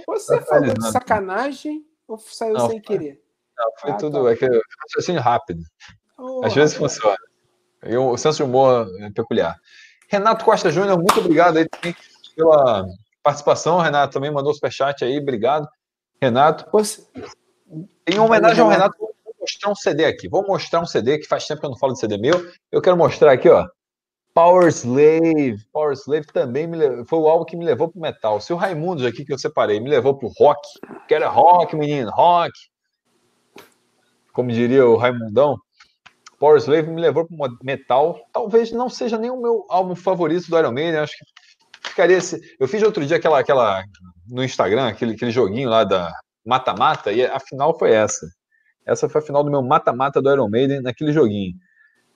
[0.08, 3.24] Você tá falou de sacanagem ou saiu não, sem querer?
[3.58, 4.24] Não, foi ah, tudo.
[4.24, 4.32] Tá.
[4.32, 4.46] É que
[4.82, 5.64] raciocínio rápido.
[6.18, 7.18] Oh, Às vezes funciona.
[7.86, 9.58] E o senso de humor é peculiar.
[10.08, 11.96] Renato Costa Júnior, muito obrigado aí também
[12.36, 12.86] pela
[13.22, 13.80] participação.
[13.80, 15.68] Renato também mandou superchat aí, obrigado.
[16.22, 16.66] Renato.
[16.72, 17.04] Você...
[18.08, 20.30] Em homenagem ao Renato, vou mostrar um CD aqui.
[20.30, 22.46] Vou mostrar um CD que faz tempo que eu não falo de CD meu.
[22.72, 23.68] Eu quero mostrar aqui, ó.
[24.34, 25.58] Power Slave.
[25.72, 28.42] Power Slave também me foi o álbum que me levou pro metal.
[28.42, 30.62] Se o Raimundos aqui que eu separei me levou pro rock,
[31.08, 32.52] que era rock, menino, rock.
[34.34, 35.58] Como diria o Raimundão,
[36.40, 38.20] Power Slave me levou para metal.
[38.32, 41.00] Talvez não seja nem o meu álbum favorito do Iron Maiden.
[41.00, 42.40] Acho que ficaria esse.
[42.60, 43.84] Eu fiz outro dia aquela, aquela
[44.28, 46.12] no Instagram, aquele, aquele joguinho lá da
[46.46, 48.28] mata-mata, e a final foi essa.
[48.86, 51.54] Essa foi a final do meu mata-mata do Iron Maiden naquele joguinho.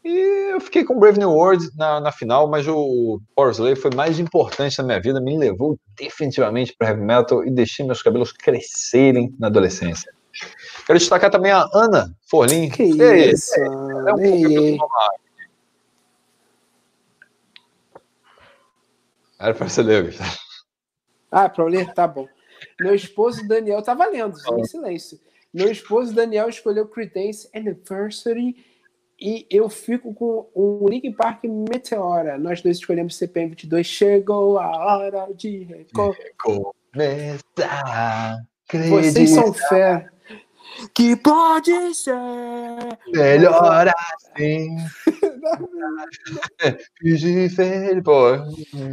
[0.04, 3.92] E eu fiquei com Brave New World na, na final, mas o Power Slave foi
[3.94, 8.32] mais importante na minha vida, me levou definitivamente para heavy metal e deixei meus cabelos
[8.32, 10.12] crescerem na adolescência.
[10.88, 12.70] Quero destacar também a Ana Forlin.
[12.70, 13.54] Que isso?
[13.60, 13.70] É
[14.14, 14.78] um ei,
[19.38, 20.16] Era para você ler,
[21.30, 21.94] Ah, para ler?
[21.94, 22.26] Tá bom.
[22.80, 25.20] Meu esposo Daniel estava lendo, em silêncio.
[25.54, 28.56] Meu esposo Daniel escolheu Creedence Anniversary
[29.20, 32.38] e eu fico com o Link Park Meteora.
[32.38, 33.86] Nós dois escolhemos CPM 22.
[33.86, 36.16] Chegou a hora de recomeçar.
[38.90, 40.10] Vocês são fé
[40.94, 42.16] que pode ser
[43.14, 44.78] melhor assim.
[47.00, 48.38] Fingir feio, pô.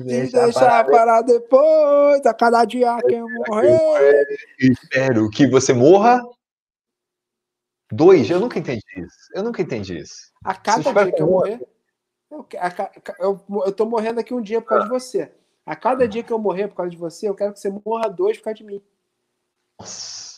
[0.05, 4.27] Deixa, deixar para depois, a cada dia que eu morrer.
[4.59, 6.23] Espero que você morra.
[7.93, 9.29] Dois, eu nunca entendi isso.
[9.33, 10.33] Eu nunca entendi isso.
[10.45, 11.61] A cada dia que eu morrer.
[12.31, 12.47] Eu,
[13.21, 14.87] eu, eu tô morrendo aqui um dia por causa ah.
[14.87, 15.33] de você.
[15.65, 18.09] A cada dia que eu morrer por causa de você, eu quero que você morra
[18.09, 18.83] dois por causa de mim.
[19.79, 20.34] Nossa.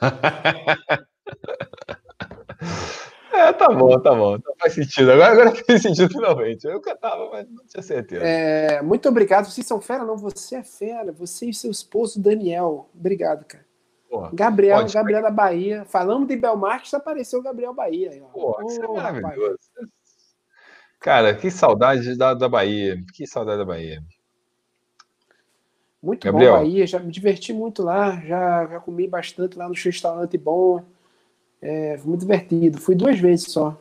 [3.32, 4.32] é, tá bom, tá bom.
[4.32, 5.12] Não faz sentido.
[5.12, 6.66] Agora, agora fez sentido finalmente.
[6.66, 8.24] Eu cantava, mas não tinha certeza.
[8.24, 9.46] É, muito obrigado.
[9.46, 10.16] Vocês são fera, não?
[10.16, 11.12] Você é fera.
[11.12, 12.88] Você e seu esposo Daniel.
[12.94, 13.64] Obrigado, cara.
[14.08, 15.84] Porra, Gabriel, Gabriel da Bahia.
[15.84, 18.22] Falando de Belmarques, apareceu o Gabriel Bahia.
[18.34, 19.58] Oh, é maravilhoso.
[20.98, 22.98] Cara, que saudade da, da Bahia.
[23.14, 24.02] Que saudade da Bahia.
[26.02, 26.52] Muito Gabriel.
[26.52, 30.82] bom Bahia, já me diverti muito lá, já, já comi bastante lá no restaurante bom.
[31.60, 32.80] É, foi muito divertido.
[32.80, 33.76] Fui duas vezes só.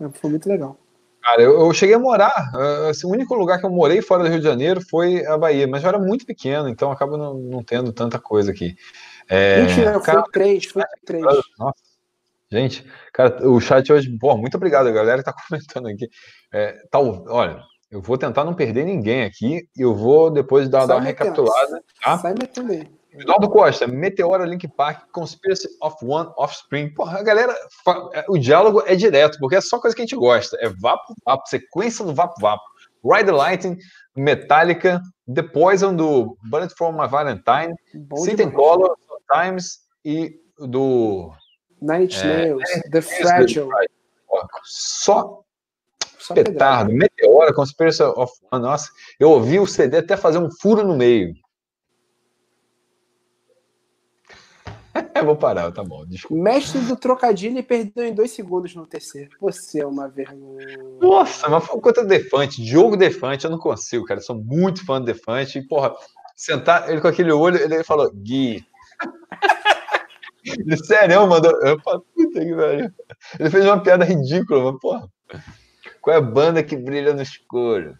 [0.00, 0.76] É, foi muito legal.
[1.20, 2.52] Cara, eu, eu cheguei a morar.
[2.88, 5.66] Assim, o único lugar que eu morei fora do Rio de Janeiro foi a Bahia,
[5.66, 8.76] mas eu era muito pequeno, então acaba não, não tendo tanta coisa aqui.
[9.28, 11.24] É, Mentira, cara, foi três, foi três.
[11.58, 11.82] Nossa.
[12.52, 16.08] Gente, cara, o chat hoje, pô, muito obrigado, a galera que tá comentando aqui.
[16.52, 20.86] É, tal, olha, eu vou tentar não perder ninguém aqui e eu vou depois dar,
[20.86, 21.82] dar uma recapitulada.
[22.02, 22.18] Tá?
[22.18, 22.88] Sai metendo aí.
[23.12, 26.92] Eduardo Costa, Meteora, Link Park, Conspiracy of One, Offspring.
[26.94, 27.54] Porra, a galera,
[28.12, 30.56] é, o diálogo é direto, porque é só coisa que a gente gosta.
[30.60, 32.64] É Vapo Vapo, sequência do Vapo Vapo.
[33.04, 33.78] Ride the Lightning,
[34.16, 35.00] Metallica,
[35.32, 37.74] The Poison do Bullet for My Valentine,
[38.16, 38.96] Sit and Color,
[39.32, 41.32] Times e do.
[41.82, 43.68] Inch é, Nails, The Fragile.
[44.64, 45.43] Só
[46.32, 48.62] Petardo, Meteora, Conspiracy of One.
[48.62, 48.88] Nossa,
[49.18, 51.34] eu ouvi o CD até fazer um furo no meio.
[55.14, 56.42] Eu vou parar, tá bom, desculpa.
[56.42, 59.30] Mestre do trocadilho e perdeu em dois segundos no terceiro.
[59.40, 60.78] Você é uma vergonha.
[61.00, 64.20] Nossa, mas foi contra o Defante, Diogo Defante, eu não consigo, cara.
[64.20, 65.58] Eu sou muito fã do Defante.
[65.58, 65.92] E, porra,
[66.36, 68.64] sentar ele com aquele olho, ele falou, Gui.
[70.46, 71.50] Ele, sério, mandou.
[71.62, 72.94] Eu falei, puta que velho.
[73.40, 75.08] Ele fez uma piada ridícula, mas, porra.
[76.04, 77.98] Qual é a banda que brilha no escuro?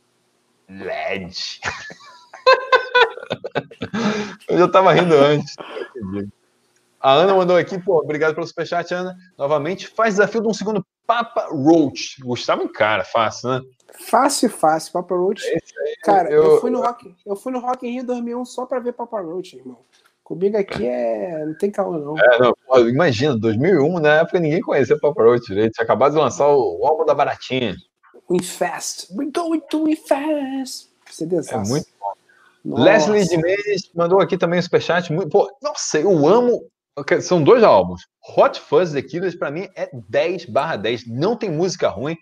[0.69, 1.61] LED.
[4.47, 5.57] Eu já tava rindo antes.
[7.01, 9.17] A Ana mandou aqui, pô, obrigado pelo superchat, Ana.
[9.39, 12.21] Novamente, faz desafio de um segundo Papa Roach.
[12.21, 13.63] Gustavo cara, fácil, né?
[13.99, 14.93] Fácil, fácil.
[14.93, 15.43] Papa Roach.
[15.43, 15.63] Aí,
[16.03, 18.81] cara, eu, eu, fui no Rock, eu fui no Rock in Rio 2001 só pra
[18.81, 19.79] ver Papa Roach, irmão.
[20.23, 21.43] Comigo aqui é.
[21.47, 22.19] Não tem calma, não.
[22.19, 25.73] É, não pô, imagina, 2001, na época ninguém conhecia Papa Roach direito.
[25.73, 27.75] Tinha acabado de lançar o, o álbum da Baratinha.
[28.31, 29.09] Infest.
[29.11, 30.89] We're going to Infest.
[31.11, 32.13] CD é muito bom.
[32.65, 32.83] Nossa.
[32.83, 35.13] Leslie de Mendes mandou aqui também o um superchat.
[35.13, 36.67] Muito, pô, nossa, eu amo.
[37.21, 38.03] São dois álbuns.
[38.37, 41.07] Hot Fuzz The Killers, pra mim, é 10 barra 10.
[41.09, 42.17] Não tem música ruim.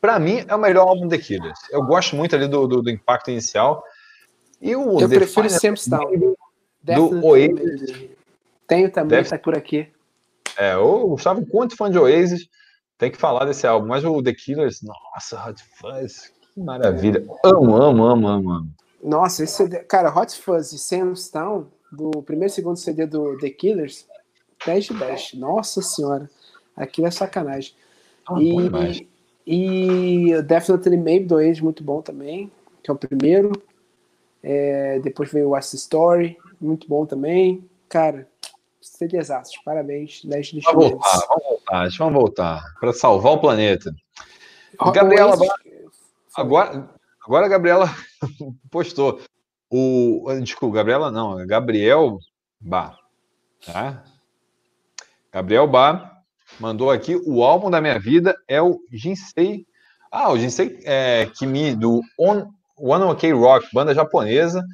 [0.00, 1.58] Pra mim, é o melhor álbum The Killers.
[1.70, 3.82] Eu gosto muito ali do, do, do impacto inicial.
[4.60, 6.34] E o eu The prefiro sempre Down.
[6.82, 8.10] Do Oasis.
[8.66, 9.28] Tenho também, Deve...
[9.28, 9.88] tá por aqui.
[10.56, 12.48] É, o Gustavo, quanto fã de Oasis,
[13.00, 13.88] tem que falar desse álbum.
[13.88, 17.24] Mas o The Killers, nossa, Hot Fuzz, que maravilha.
[17.42, 18.70] Amo, amo, amo, amo, amo.
[19.02, 23.38] Nossa, esse CD, cara, Hot Fuzz e Sam's Town, do primeiro e segundo CD do
[23.38, 24.06] The Killers,
[24.66, 25.34] 10 de 10.
[25.34, 26.30] Nossa senhora,
[26.76, 27.72] aquilo é sacanagem.
[28.28, 29.08] Ah, e,
[29.46, 32.52] e Definitely Maybe do Age, muito bom também,
[32.82, 33.50] que é o primeiro.
[34.42, 37.64] É, depois veio o West Story, muito bom também.
[37.88, 38.28] Cara,
[38.80, 40.22] CDzaços, parabéns.
[40.22, 43.94] 10 de vamos voltar, vamos voltar, vamos voltar, para salvar o planeta.
[44.92, 45.36] Gabriela,
[46.34, 46.90] agora,
[47.24, 47.94] agora a Gabriela
[48.70, 49.20] postou.
[49.70, 52.18] O, desculpa, Gabriela não, Gabriel
[52.60, 52.96] Bá.
[53.64, 54.02] Tá?
[55.32, 56.22] Gabriel Bá
[56.58, 59.64] mandou aqui: o álbum da minha vida é o Jinsei.
[60.10, 64.64] Ah, o Jinsei é, Kimi, do On, One Ok Rock, banda japonesa,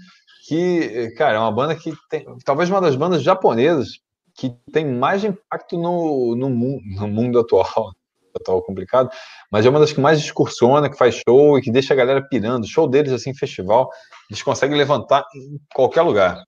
[0.49, 4.01] que, cara, é uma banda que tem, talvez uma das bandas japonesas
[4.37, 7.67] que tem mais impacto no, no, mundo, no mundo atual
[8.39, 9.09] atual complicado,
[9.51, 12.23] mas é uma das que mais excursiona, que faz show e que deixa a galera
[12.29, 12.69] pirando.
[12.69, 13.89] Show deles, assim, festival,
[14.31, 16.45] eles conseguem levantar em qualquer lugar.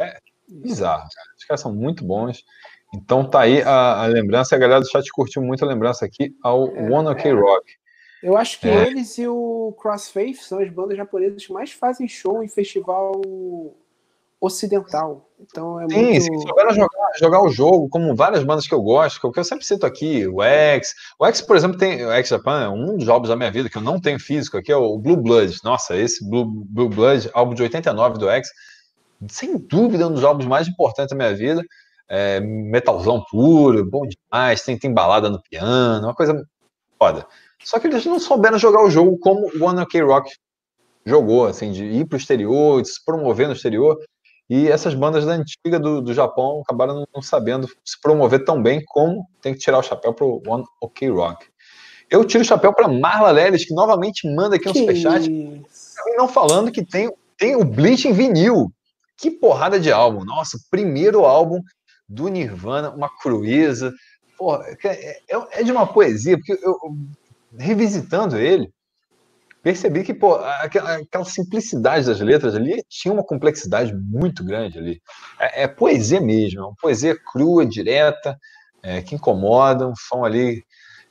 [0.00, 0.16] É
[0.48, 1.08] bizarro.
[1.36, 2.44] Os caras são muito bons.
[2.94, 6.32] Então tá aí a, a lembrança, a galera do chat curtiu muito a lembrança aqui
[6.42, 7.34] ao é, One OK é.
[7.34, 7.72] Rock.
[8.22, 8.86] Eu acho que é.
[8.86, 13.20] eles e o Crossfaith são as bandas japonesas que mais fazem show em festival
[14.44, 15.28] ocidental.
[15.40, 16.22] Então é Sim, muito...
[16.22, 19.64] se souberam jogar, jogar o jogo, como várias bandas que eu gosto, que eu sempre
[19.64, 20.94] cito aqui, o X.
[21.18, 22.04] O X, por exemplo, tem.
[22.04, 24.56] O X Japan é um dos jogos da minha vida que eu não tenho físico
[24.56, 25.58] aqui, é o Blue Blood.
[25.64, 28.48] Nossa, esse Blue, Blue Blood, álbum de 89 do X,
[29.28, 31.62] sem dúvida, é um dos álbuns mais importantes da minha vida.
[32.08, 36.34] É, metalzão puro, bom demais, tem, tem balada no piano, uma coisa
[36.98, 37.26] foda.
[37.64, 40.30] Só que eles não souberam jogar o jogo como o One OK Rock
[41.04, 43.98] jogou, assim, de ir para o exterior, de se promover no exterior.
[44.48, 48.82] E essas bandas da antiga do, do Japão acabaram não, sabendo se promover tão bem
[48.86, 51.46] como tem que tirar o chapéu para o One OK Rock.
[52.10, 55.30] Eu tiro o chapéu para Marla Leles, que novamente manda aqui um que superchat.
[56.16, 58.70] Não falando que tem, tem o Bleach em vinil.
[59.16, 60.24] Que porrada de álbum.
[60.24, 61.60] Nossa, primeiro álbum
[62.08, 63.92] do Nirvana, uma crueza.
[64.36, 66.76] Porra, é, é, é de uma poesia, porque eu,
[67.56, 68.70] revisitando ele,
[69.64, 75.02] percebi que, pô, aquela, aquela, simplicidade das letras ali tinha uma complexidade muito grande ali.
[75.40, 78.38] É, é poesia mesmo, é uma poesia crua, direta,
[78.82, 80.62] é, que incomoda, um som ali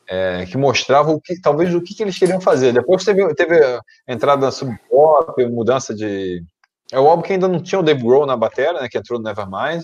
[0.07, 2.71] é, que mostrava o que, talvez o que, que, eles queriam fazer.
[2.71, 3.59] Depois teve, teve
[4.07, 6.43] entrada na sub-pop, mudança de.
[6.91, 9.17] É o álbum que ainda não tinha o Dave Grohl na bateria, né, que entrou
[9.17, 9.83] no Nevermind,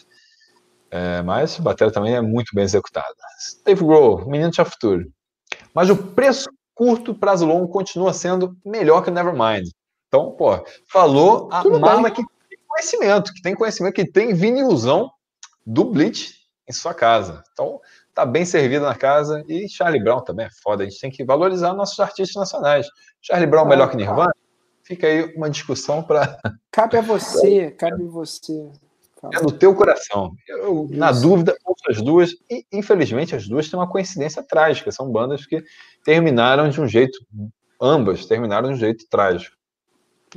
[0.91, 3.16] é, mas a bateria também é muito bem executada.
[3.66, 5.12] Dave Grohl, menino tinha futuro.
[5.74, 6.48] Mas o preço
[6.80, 9.68] curto, prazo longo, continua sendo melhor que o Nevermind.
[10.07, 15.11] Então, pô, falou a Tudo mala que tem conhecimento, que tem conhecimento, que tem vinilzão
[15.65, 16.35] do Bleach
[16.69, 17.43] em sua casa.
[17.51, 17.81] Então,
[18.15, 19.43] tá bem servido na casa.
[19.49, 20.84] E Charlie Brown também é foda.
[20.84, 22.88] A gente tem que valorizar nossos artistas nacionais.
[23.22, 24.34] Charlie Brown ah, melhor que Nirvana?
[24.81, 26.39] Fica aí uma discussão para.
[26.72, 28.72] Cabe a você, cabe a você.
[29.34, 30.34] É no teu coração.
[30.48, 32.32] Eu, na dúvida, ouço as duas.
[32.50, 34.91] E, infelizmente, as duas têm uma coincidência trágica.
[34.91, 35.64] São bandas que
[36.06, 37.20] terminaram de um jeito,
[37.82, 39.56] ambas terminaram de um jeito trágico.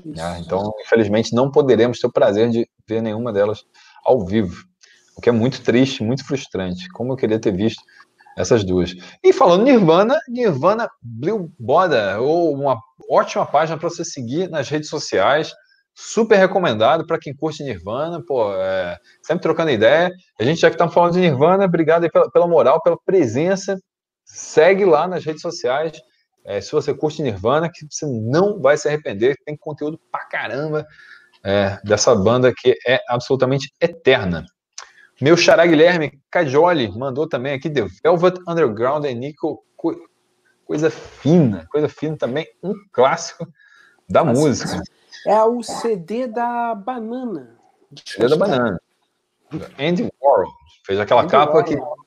[0.05, 0.41] Né?
[0.41, 3.65] Então, infelizmente, não poderemos ter o prazer de ver nenhuma delas
[4.05, 4.65] ao vivo.
[5.17, 6.89] O que é muito triste, muito frustrante.
[6.89, 7.83] Como eu queria ter visto
[8.37, 8.95] essas duas.
[9.23, 12.81] E falando Nirvana, Nirvana Blue Boda, ou uma
[13.11, 15.53] ótima página para você seguir nas redes sociais
[15.95, 20.11] super recomendado para quem curte Nirvana, pô, é, sempre trocando ideia.
[20.39, 23.79] A gente já que estamos falando de Nirvana, obrigado pela, pela, moral, pela presença.
[24.25, 25.93] Segue lá nas redes sociais.
[26.45, 30.87] É, se você curte Nirvana, que você não vai se arrepender, tem conteúdo pra caramba
[31.45, 34.45] é, dessa banda que é absolutamente eterna.
[35.21, 39.65] Meu xará Guilherme Cajoli mandou também aqui The Velvet Underground e Nico,
[40.65, 43.47] coisa fina, coisa fina também, um clássico
[44.09, 44.83] da Nossa, música.
[45.27, 47.57] É o CD da banana.
[48.05, 48.81] CD da banana.
[49.79, 50.53] Andy Warhol.
[50.85, 51.65] Fez aquela Andy capa Warhol.
[51.65, 52.03] que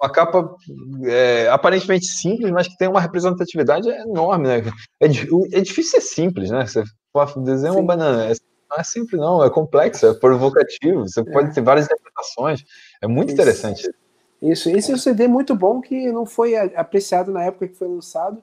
[0.00, 0.56] uma capa
[1.04, 4.62] é, aparentemente simples, mas que tem uma representatividade enorme, né?
[4.98, 6.64] É, é difícil ser simples, né?
[6.66, 6.82] Você
[7.40, 8.34] desenha uma banana, é,
[8.70, 11.52] não é simples, não, é complexo, é provocativo, você pode é.
[11.52, 12.64] ter várias interpretações.
[13.02, 13.34] É muito Isso.
[13.34, 13.90] interessante.
[14.40, 17.88] Isso, esse é um CD muito bom que não foi apreciado na época que foi
[17.88, 18.40] lançado.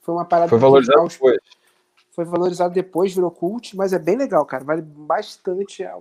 [0.00, 0.48] Foi uma parada.
[0.48, 1.36] Foi valorizado depois.
[2.14, 4.62] Foi valorizado depois, virou cult, mas é bem legal, cara.
[4.64, 5.96] Vale bastante a.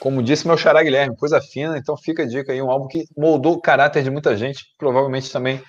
[0.00, 3.04] Como disse meu xará Guilherme, coisa fina, então fica a dica aí, um álbum que
[3.16, 5.62] moldou o caráter de muita gente, provavelmente também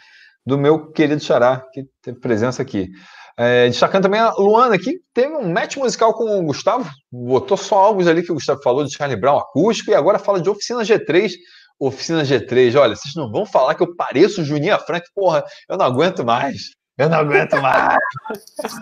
[0.43, 2.89] do meu querido xará, que tem presença aqui.
[3.37, 7.75] É, destacando também a Luana, que teve um match musical com o Gustavo, botou só
[7.75, 10.81] álbuns ali que o Gustavo falou de Charlie Brown acústico, e agora fala de Oficina
[10.81, 11.31] G3,
[11.79, 15.85] Oficina G3, olha, vocês não vão falar que eu pareço Juninho Frank, porra, eu não
[15.85, 16.80] aguento mais.
[17.01, 17.97] Eu não aguento mais.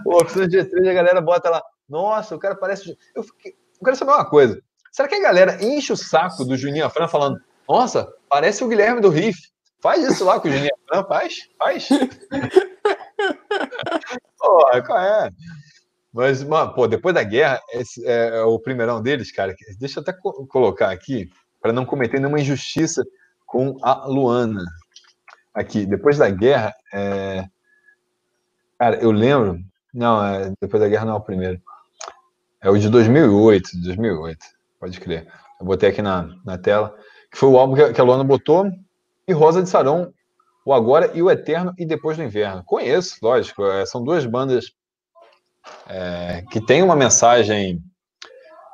[0.04, 2.98] Pô, Oficina G3, a galera bota lá, nossa, o cara parece.
[3.16, 3.54] Eu, fiquei...
[3.54, 4.62] eu quero saber uma coisa.
[4.92, 9.00] Será que a galera enche o saco do Juninho Afran falando, nossa, parece o Guilherme
[9.00, 9.40] do Riff?
[9.82, 11.88] Faz isso lá com o Juninho Afran, faz, faz.
[14.38, 15.32] Porra, qual é?
[16.12, 19.56] Mas, mano, pô, depois da guerra, esse é, é o primeirão deles, cara.
[19.80, 21.30] Deixa eu até co colocar aqui
[21.62, 23.02] para não cometer nenhuma injustiça
[23.46, 24.66] com a Luana.
[25.54, 27.46] Aqui, depois da guerra, é...
[28.80, 29.60] cara, eu lembro,
[29.94, 30.52] não, é...
[30.62, 31.62] depois da guerra não é o primeiro,
[32.62, 34.40] é o de 2008, 2008,
[34.80, 35.28] pode crer.
[35.60, 36.96] Eu botei aqui na, na tela,
[37.32, 38.66] que foi o álbum que a Luana botou,
[39.28, 40.12] e Rosa de Sarão,
[40.66, 42.64] o Agora e o Eterno e Depois do Inverno.
[42.66, 44.72] Conheço, lógico, é, são duas bandas
[45.88, 47.84] é, que têm uma mensagem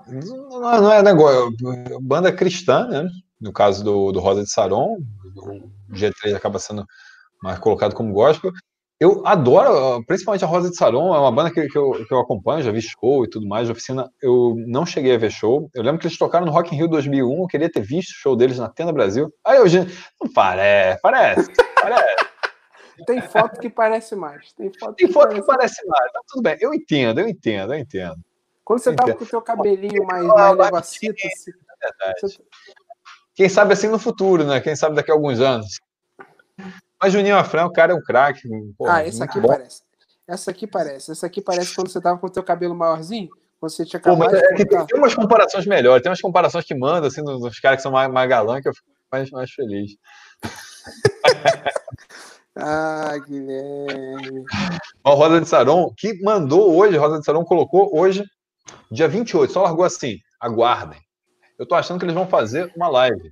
[0.07, 1.51] não, não é negócio,
[2.01, 3.09] banda cristã, né?
[3.41, 4.97] No caso do, do Rosa de Saron,
[5.35, 6.85] o G3 acaba sendo
[7.41, 8.51] mais colocado como gospel.
[8.97, 12.19] Eu adoro, principalmente a Rosa de Saron, é uma banda que, que, eu, que eu
[12.19, 13.67] acompanho, já vi show e tudo mais.
[13.67, 15.69] De oficina, eu não cheguei a ver show.
[15.73, 18.15] Eu lembro que eles tocaram no Rock in Rio 2001, eu queria ter visto o
[18.15, 19.33] show deles na Tenda Brasil.
[19.43, 19.65] Aí eu,
[20.21, 21.51] não parece, parece,
[21.81, 22.25] parece.
[23.05, 24.53] Tem foto que parece mais.
[24.53, 25.41] Tem foto, Tem que, foto parece...
[25.41, 26.11] que parece mais.
[26.13, 28.17] Tá tudo bem, eu entendo, eu entendo, eu entendo.
[28.63, 31.51] Quando você tava com o seu cabelinho mais, mais negocito, assim,
[31.83, 32.39] é você...
[33.35, 34.61] Quem sabe assim no futuro, né?
[34.61, 35.79] Quem sabe daqui a alguns anos.
[37.01, 38.47] Mas Juninho Afrão, o cara é um craque.
[38.87, 39.47] Ah, essa aqui bom.
[39.47, 39.81] parece.
[40.27, 41.11] Essa aqui parece.
[41.11, 43.29] Essa aqui parece quando você tava com o seu cabelo maiorzinho.
[43.59, 46.01] Quando você tinha Pô, é que tem, tem, umas comparações melhores.
[46.01, 48.73] Tem umas comparações que mandam, assim, dos caras que são mais, mais galã, que eu
[48.73, 49.95] fico mais, mais feliz.
[52.57, 54.43] ah, Guilherme.
[55.03, 58.23] O Rosa de Saron, que mandou hoje, Rosa de Saron colocou hoje
[58.91, 60.99] Dia 28, só largou assim, aguardem.
[61.57, 63.31] Eu tô achando que eles vão fazer uma live,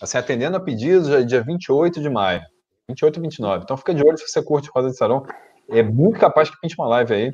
[0.00, 2.42] assim, atendendo a pedidos, já dia 28 de maio.
[2.88, 3.64] 28 e 29.
[3.64, 5.24] Então fica de olho se você curte Rosa de Sarão.
[5.68, 7.30] É muito capaz que pinte uma live aí.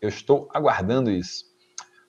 [0.00, 1.44] Eu estou aguardando isso.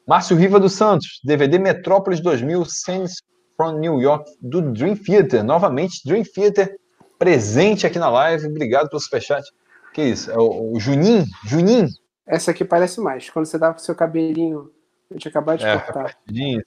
[0.07, 3.14] Márcio Riva dos Santos, DVD Metrópolis 2000, Scenes
[3.56, 5.44] from New York, do Dream Theater.
[5.44, 6.76] Novamente, Dream Theater
[7.18, 8.48] presente aqui na live.
[8.48, 9.44] Obrigado pelo superchat.
[9.94, 10.32] Que isso?
[10.32, 11.26] É o, o Juninho?
[11.45, 11.88] Juninho?
[12.28, 13.30] Essa aqui parece mais.
[13.30, 14.72] Quando você tava com seu cabelinho.
[15.10, 16.18] Eu tinha acabado de é, cortar.
[16.28, 16.60] Sim.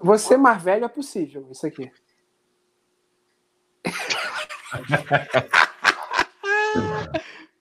[0.00, 1.90] Você mais velho é possível, isso aqui.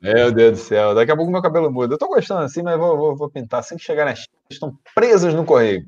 [0.02, 1.94] Meu Deus do céu, daqui a pouco meu cabelo muda.
[1.94, 3.60] Eu tô gostando assim, mas vou, vou, vou pintar.
[3.60, 4.26] Assim que chegar nas.
[4.50, 5.86] Estão presas no correio.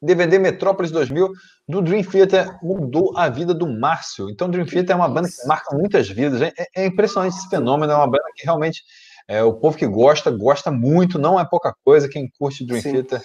[0.00, 1.30] DVD Metrópolis 2000
[1.68, 4.28] do Dream Theater mudou a vida do Márcio.
[4.28, 6.42] Então, Dream Theater é uma banda que marca muitas vidas.
[6.42, 7.92] É, é impressionante esse fenômeno.
[7.92, 8.82] É uma banda que realmente
[9.28, 11.18] é, o povo que gosta, gosta muito.
[11.18, 12.08] Não é pouca coisa.
[12.08, 12.92] Quem curte Dream Sim.
[12.92, 13.22] Theater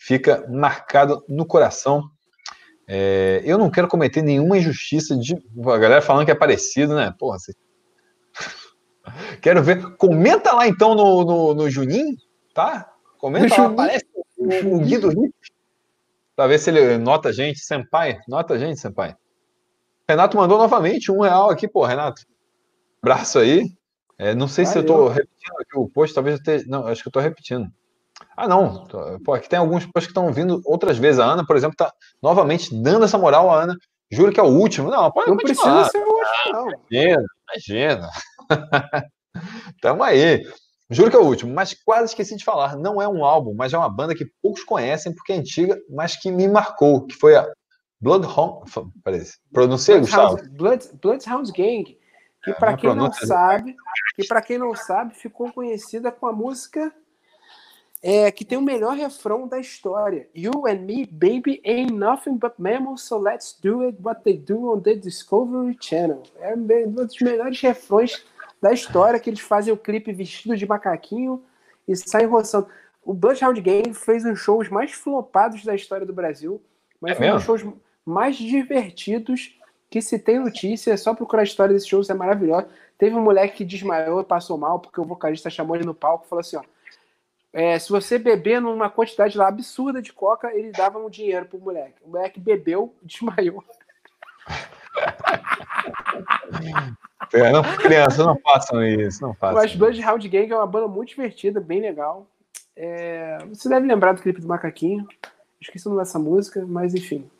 [0.00, 2.10] fica marcado no coração.
[2.88, 5.34] É, eu não quero cometer nenhuma injustiça de.
[5.34, 7.14] A galera falando que é parecido, né?
[7.16, 7.52] Porra, você...
[9.40, 9.96] Quero ver.
[9.96, 12.16] Comenta lá então no, no, no Juninho,
[12.54, 12.90] tá?
[13.18, 14.06] Comenta lá, parece
[14.36, 15.34] o, o Guido Riff.
[16.34, 18.18] Pra ver se ele nota a gente, Senpai.
[18.26, 19.14] Nota a gente, Senpai.
[20.08, 22.22] Renato mandou novamente um real aqui, pô, Renato.
[23.02, 23.66] Abraço aí.
[24.18, 26.64] É, não sei se eu tô repetindo aqui o post, talvez eu esteja.
[26.68, 27.70] Não, acho que eu tô repetindo.
[28.40, 28.86] Ah, não.
[29.22, 31.20] Pô, aqui tem alguns posts que estão vindo outras vezes.
[31.20, 31.92] A Ana, por exemplo, tá
[32.22, 33.76] novamente dando essa moral à Ana.
[34.10, 34.90] Juro que é o último.
[34.90, 35.82] Não, pode Não continuar.
[35.82, 36.68] precisa ser o último, não.
[36.90, 38.10] Imagina, imagina.
[39.82, 40.42] Tamo aí.
[40.88, 42.76] Juro que é o último, mas quase esqueci de falar.
[42.76, 46.16] Não é um álbum, mas é uma banda que poucos conhecem porque é antiga, mas
[46.16, 47.46] que me marcou, que foi a
[48.00, 48.70] Bloodhound.
[49.52, 50.38] Pronunciei, Gustavo?
[50.52, 51.98] Blood, Bloodhound Gang.
[52.42, 53.76] Que para quem não sabe,
[54.16, 56.90] que para quem não sabe, ficou conhecida com a música
[58.02, 60.28] é, que tem o melhor refrão da história.
[60.34, 64.72] You and me, baby, ain't nothing but mammals, so let's do it what they do
[64.72, 66.22] on the Discovery Channel.
[66.38, 68.24] É um dos melhores refrões
[68.60, 71.42] da história, que eles fazem o clipe vestido de macaquinho
[71.86, 72.68] e saem roçando.
[73.04, 76.60] o Bloodhound Gang fez os shows mais flopados da história do Brasil,
[77.00, 77.66] mas É foi um dos shows
[78.04, 79.58] mais divertidos
[79.90, 80.92] que se tem notícia.
[80.92, 82.66] É só procurar a história desse show, isso é maravilhoso.
[82.96, 86.24] Teve um moleque que desmaiou e passou mal porque o vocalista chamou ele no palco
[86.24, 86.62] e falou assim: ó.
[87.52, 91.58] É, se você beber numa quantidade lá absurda de coca, ele dava um dinheiro pro
[91.58, 92.00] moleque.
[92.04, 93.64] O moleque bebeu, desmaiou.
[97.32, 99.54] É, não, criança, não façam isso, não façam.
[99.54, 99.78] Mas isso.
[99.78, 102.26] Bloodhound Gang é uma banda muito divertida, bem legal.
[102.74, 105.06] É, você deve lembrar do clipe do Macaquinho.
[105.60, 107.30] Esqueci o nome dessa música, mas enfim.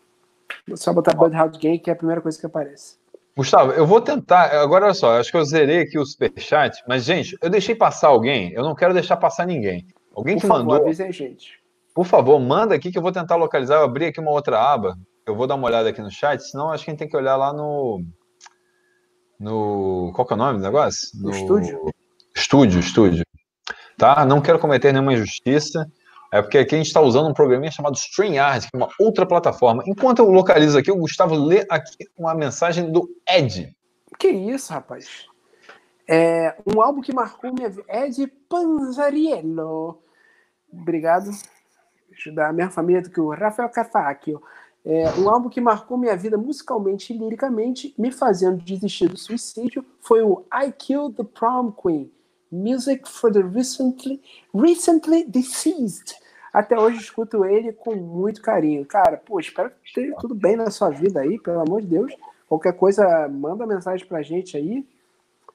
[0.66, 2.98] Vou só botar Bloodhound Gang, que é a primeira coisa que aparece.
[3.36, 4.54] Gustavo, eu vou tentar.
[4.60, 8.08] Agora, olha só, acho que eu zerei aqui o superchat, mas, gente, eu deixei passar
[8.08, 9.86] alguém, eu não quero deixar passar ninguém.
[10.14, 11.60] Alguém Por que favor, mandou, avisem a gente.
[11.94, 13.76] por favor, manda aqui que eu vou tentar localizar.
[13.76, 16.70] Eu abri aqui uma outra aba, eu vou dar uma olhada aqui no chat, senão
[16.70, 18.04] acho que a gente tem que olhar lá no.
[19.38, 20.12] No.
[20.14, 21.08] Qual que é o nome do negócio?
[21.14, 21.92] No estúdio?
[22.34, 23.24] Estúdio, estúdio.
[23.96, 24.24] Tá?
[24.24, 25.86] Não quero cometer nenhuma injustiça.
[26.32, 29.26] É porque aqui a gente está usando um programinha chamado StreamYard, que é uma outra
[29.26, 29.82] plataforma.
[29.86, 33.74] Enquanto eu localizo aqui, o Gustavo lê aqui uma mensagem do Ed.
[34.18, 35.26] Que isso, rapaz?
[36.12, 37.84] É um álbum que marcou minha vida.
[37.86, 40.02] É de Panzariello.
[40.72, 41.30] Obrigado.
[42.34, 44.42] Da mesma família do que o Rafael Cafacchio.
[44.84, 49.84] É, um álbum que marcou minha vida musicalmente e liricamente, me fazendo desistir do suicídio,
[50.00, 52.10] foi o I Killed the Prom Queen.
[52.50, 54.20] Music for the recently,
[54.52, 56.16] recently deceased.
[56.52, 58.84] Até hoje escuto ele com muito carinho.
[58.84, 62.12] Cara, pô, espero que esteja tudo bem na sua vida aí, pelo amor de Deus.
[62.48, 64.84] Qualquer coisa, manda mensagem pra gente aí.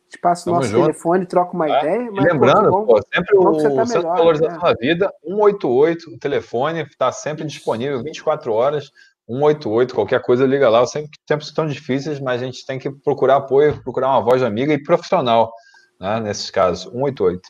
[0.09, 0.83] Te passo o nosso junto.
[0.85, 1.79] telefone, troca uma Tá?
[1.79, 2.11] ideia.
[2.11, 2.85] Mas, lembrando, bom.
[2.85, 4.63] pô, sempre bom o tá Centro de melhor, Valorização né?
[4.63, 8.91] da Vida, 188, o telefone está sempre disponível 24 horas,
[9.27, 10.85] 188, qualquer coisa liga lá.
[10.85, 14.71] Sempre tempos tão difíceis, mas a gente tem que procurar apoio, procurar uma voz amiga
[14.73, 15.51] e profissional,
[15.99, 17.41] né, nesses casos, 188.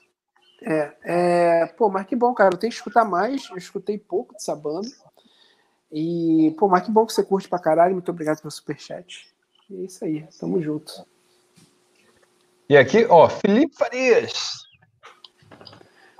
[0.68, 2.56] É, é, pô, mas que bom, cara.
[2.56, 3.48] Eu tenho que escutar mais.
[3.52, 4.88] Eu escutei pouco dessa banda.
[5.92, 7.94] E, pô, mas que bom que você curte pra caralho.
[7.94, 9.28] Muito obrigado pelo superchat.
[9.70, 10.26] E é isso aí.
[10.40, 11.06] Tamo junto.
[12.70, 14.66] E aqui, ó, Felipe Farias.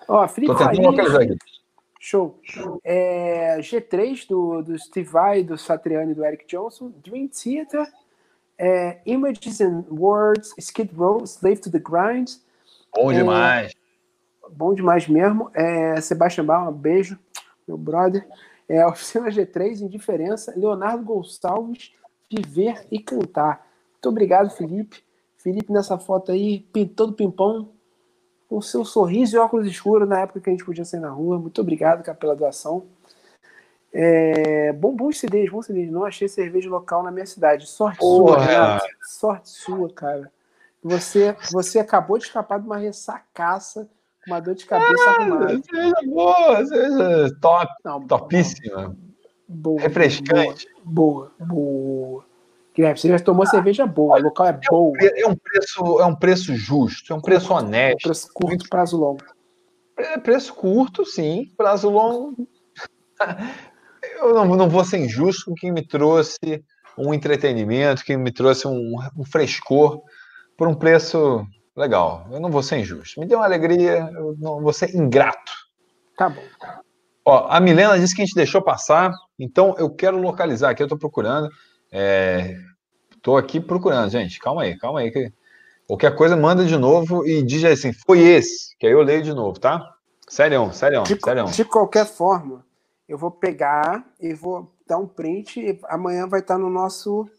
[0.08, 0.92] Ó, Felipe Tô tentando Farias.
[0.92, 1.38] localizar aqui.
[2.00, 2.40] Show.
[2.84, 6.92] É, G3 do, do Steve Vai, do Satriani e do Eric Johnson.
[7.04, 7.92] Dream Theater.
[8.60, 10.54] É, Images and Words.
[10.60, 11.24] Skid Row.
[11.24, 12.30] Slave to the Grind.
[12.94, 13.74] Bom É, demais.
[14.52, 15.50] Bom demais mesmo.
[15.56, 17.18] É, Sebastião Bauer, um beijo,
[17.68, 18.28] meu brother.
[18.70, 20.54] É, Oficina G3, Indiferença.
[20.56, 21.92] Leonardo Gonçalves,
[22.32, 23.66] Viver e Cantar.
[23.94, 25.04] Muito obrigado, Felipe.
[25.46, 26.62] Felipe, nessa foto aí,
[26.96, 27.70] todo pimpão,
[28.50, 31.38] com seu sorriso e óculos escuros na época que a gente podia sair na rua.
[31.38, 32.88] Muito obrigado, cara, pela doação.
[33.94, 35.92] É, bom, bons CDs, bons CDs.
[35.92, 37.68] Não achei cerveja local na minha cidade.
[37.70, 38.38] Sorte Porra.
[38.40, 38.86] sua, Renato.
[39.04, 40.32] Sorte sua, cara.
[40.84, 43.88] Você, você acabou de escapar de uma ressacaça,
[44.26, 45.62] uma dor de cabeça arrumada.
[45.62, 48.98] Seja boa, seja top, Não, topíssima,
[49.48, 50.68] boa, refrescante.
[50.84, 52.25] Boa, boa.
[52.76, 54.92] Guilherme, você já tomou cerveja boa, o local é bom.
[55.00, 58.04] É um preço, é um preço justo, é um preço honesto.
[58.04, 59.24] Preço curto, prazo longo.
[59.98, 61.54] É preço curto, sim.
[61.56, 62.48] Prazo longo.
[64.20, 66.64] Eu não, não vou ser injusto com quem me trouxe
[66.98, 70.02] um entretenimento, quem me trouxe um, um frescor
[70.58, 71.46] por um preço
[71.76, 72.28] legal.
[72.32, 73.20] Eu não vou ser injusto.
[73.20, 75.52] Me deu uma alegria, eu não vou ser ingrato.
[76.18, 76.42] Tá bom.
[77.26, 80.86] Ó, a Milena disse que a gente deixou passar, então eu quero localizar aqui, eu
[80.86, 81.50] estou procurando.
[83.16, 84.40] Estou aqui procurando, gente.
[84.40, 85.12] Calma aí, calma aí.
[85.12, 85.32] Que...
[85.88, 89.34] Qualquer coisa, manda de novo e diz assim, foi esse, que aí eu leio de
[89.34, 89.96] novo, tá?
[90.28, 91.46] Sério, sério, De, sério.
[91.46, 92.66] de qualquer forma,
[93.08, 97.30] eu vou pegar e vou dar um print e amanhã vai estar no nosso.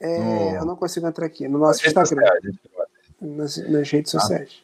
[0.00, 2.26] é, No- Eu não consigo entrar aqui, no nosso Instagram,
[3.20, 4.62] nas, nas redes sociais.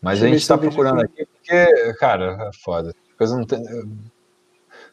[0.00, 2.94] Mas Deixa a gente está procurando aqui, porque, cara, é foda.
[3.16, 3.60] Coisa não tem,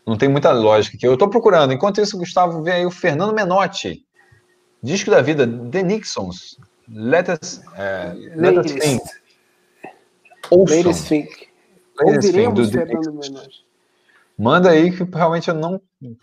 [0.06, 1.08] não tem muita lógica aqui.
[1.08, 1.74] Eu estou procurando.
[1.74, 4.06] Enquanto isso, Gustavo vê aí o Fernando Menotti.
[4.82, 6.60] Disco da vida, The Nixons.
[6.88, 9.04] Let us, é, let us think.
[10.52, 10.94] Ouçam.
[10.94, 11.28] Think.
[11.28, 11.50] Think,
[12.04, 13.14] Ouviremos Fernando.
[13.14, 13.48] Menor.
[14.38, 15.82] Manda aí que realmente eu não.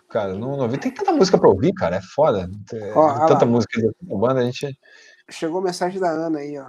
[0.08, 0.78] Cara, não, não ouvi.
[0.78, 1.96] Tem tanta música para ouvir, cara.
[1.96, 2.48] É foda.
[2.68, 3.50] Tem Ó, tanta lá.
[3.50, 4.78] música da banda, a gente.
[5.30, 6.66] Chegou a mensagem da Ana aí, ó.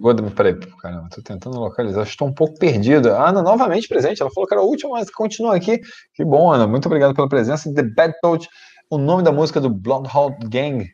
[0.00, 3.10] Pegou, peraí, caramba, tô tentando localizar, estou um pouco perdido.
[3.10, 5.78] Ana novamente presente, ela falou que era a última, mas continua aqui.
[6.14, 7.72] Que bom, Ana, muito obrigado pela presença.
[7.72, 8.48] The Bad Touch,
[8.88, 10.88] o nome da música do Bloodhound Gang,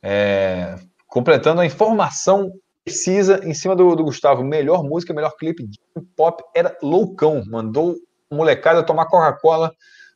[0.00, 0.76] é,
[1.08, 2.52] completando a informação
[2.84, 4.44] precisa em cima do, do Gustavo.
[4.44, 5.78] Melhor música, melhor clipe de
[6.16, 7.96] pop era Loucão, mandou
[8.30, 9.72] molecada tomar Coca-Cola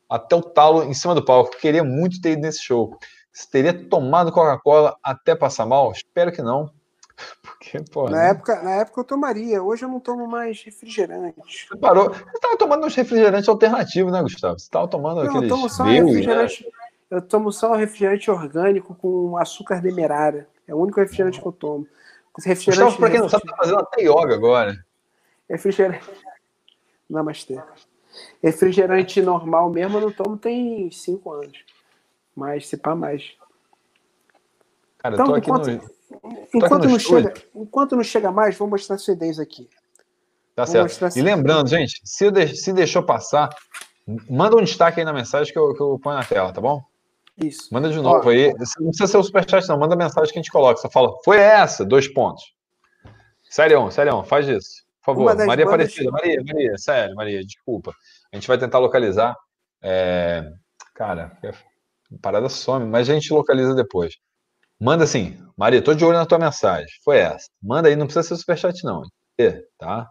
[0.09, 1.57] até o talo em cima do palco.
[1.61, 2.97] Queria muito ter ido nesse show.
[3.51, 5.91] Teria tomado Coca-Cola até passar mal?
[5.91, 6.78] Espero que não.
[7.43, 8.31] Porque, pô, Na né?
[8.31, 11.67] época, na época eu tomaria, hoje eu não tomo mais refrigerante.
[11.69, 12.13] Você parou.
[12.13, 14.59] Você tava tomando uns refrigerantes alternativos, né, Gustavo?
[14.59, 16.07] Você tava tomando Não, eu aqueles tomo só Deus, né?
[16.07, 16.69] refrigerante.
[17.11, 20.47] Eu tomo só refrigerante orgânico com açúcar demerara.
[20.67, 21.87] É o único refrigerante que eu tomo.
[22.39, 22.85] Refrigerante.
[22.85, 24.85] Gustavo, pra quem não sabe, tá fazendo até yoga agora.
[25.49, 26.05] Refrigerante.
[27.11, 27.61] Namastê.
[28.43, 31.65] Refrigerante normal mesmo eu não tomo tem cinco anos.
[32.37, 33.33] Mas se pá mais.
[34.99, 35.98] Cara, Então, eu tô aqui enquanto- no.
[36.55, 39.69] Enquanto no não, chega, enquanto não chega mais, vou mostrar CDs aqui.
[40.55, 41.19] Tá Vou certo.
[41.19, 43.49] E lembrando, gente, se, de- se deixou passar,
[44.29, 46.83] manda um destaque aí na mensagem que eu, que eu ponho na tela, tá bom?
[47.37, 47.73] Isso.
[47.73, 48.49] Manda de novo aí.
[48.81, 49.79] Não precisa ser o superchat, não.
[49.79, 50.81] Manda a mensagem que a gente coloca.
[50.81, 52.43] Você fala, foi essa, dois pontos.
[53.49, 54.83] Sério, sério, faz isso.
[55.01, 55.47] Por favor.
[55.47, 57.95] Maria Aparecida, Maria, Maria, sério, Maria, desculpa.
[58.33, 59.37] A gente vai tentar localizar.
[59.81, 60.51] É,
[60.99, 61.53] Cara, a
[62.21, 64.17] parada some, mas a gente localiza depois.
[64.81, 66.89] Manda assim, Maria, tô de olho na tua mensagem.
[67.05, 67.49] Foi essa.
[67.63, 69.03] Manda aí, não precisa ser superchat, não.
[69.39, 70.11] É, Tá?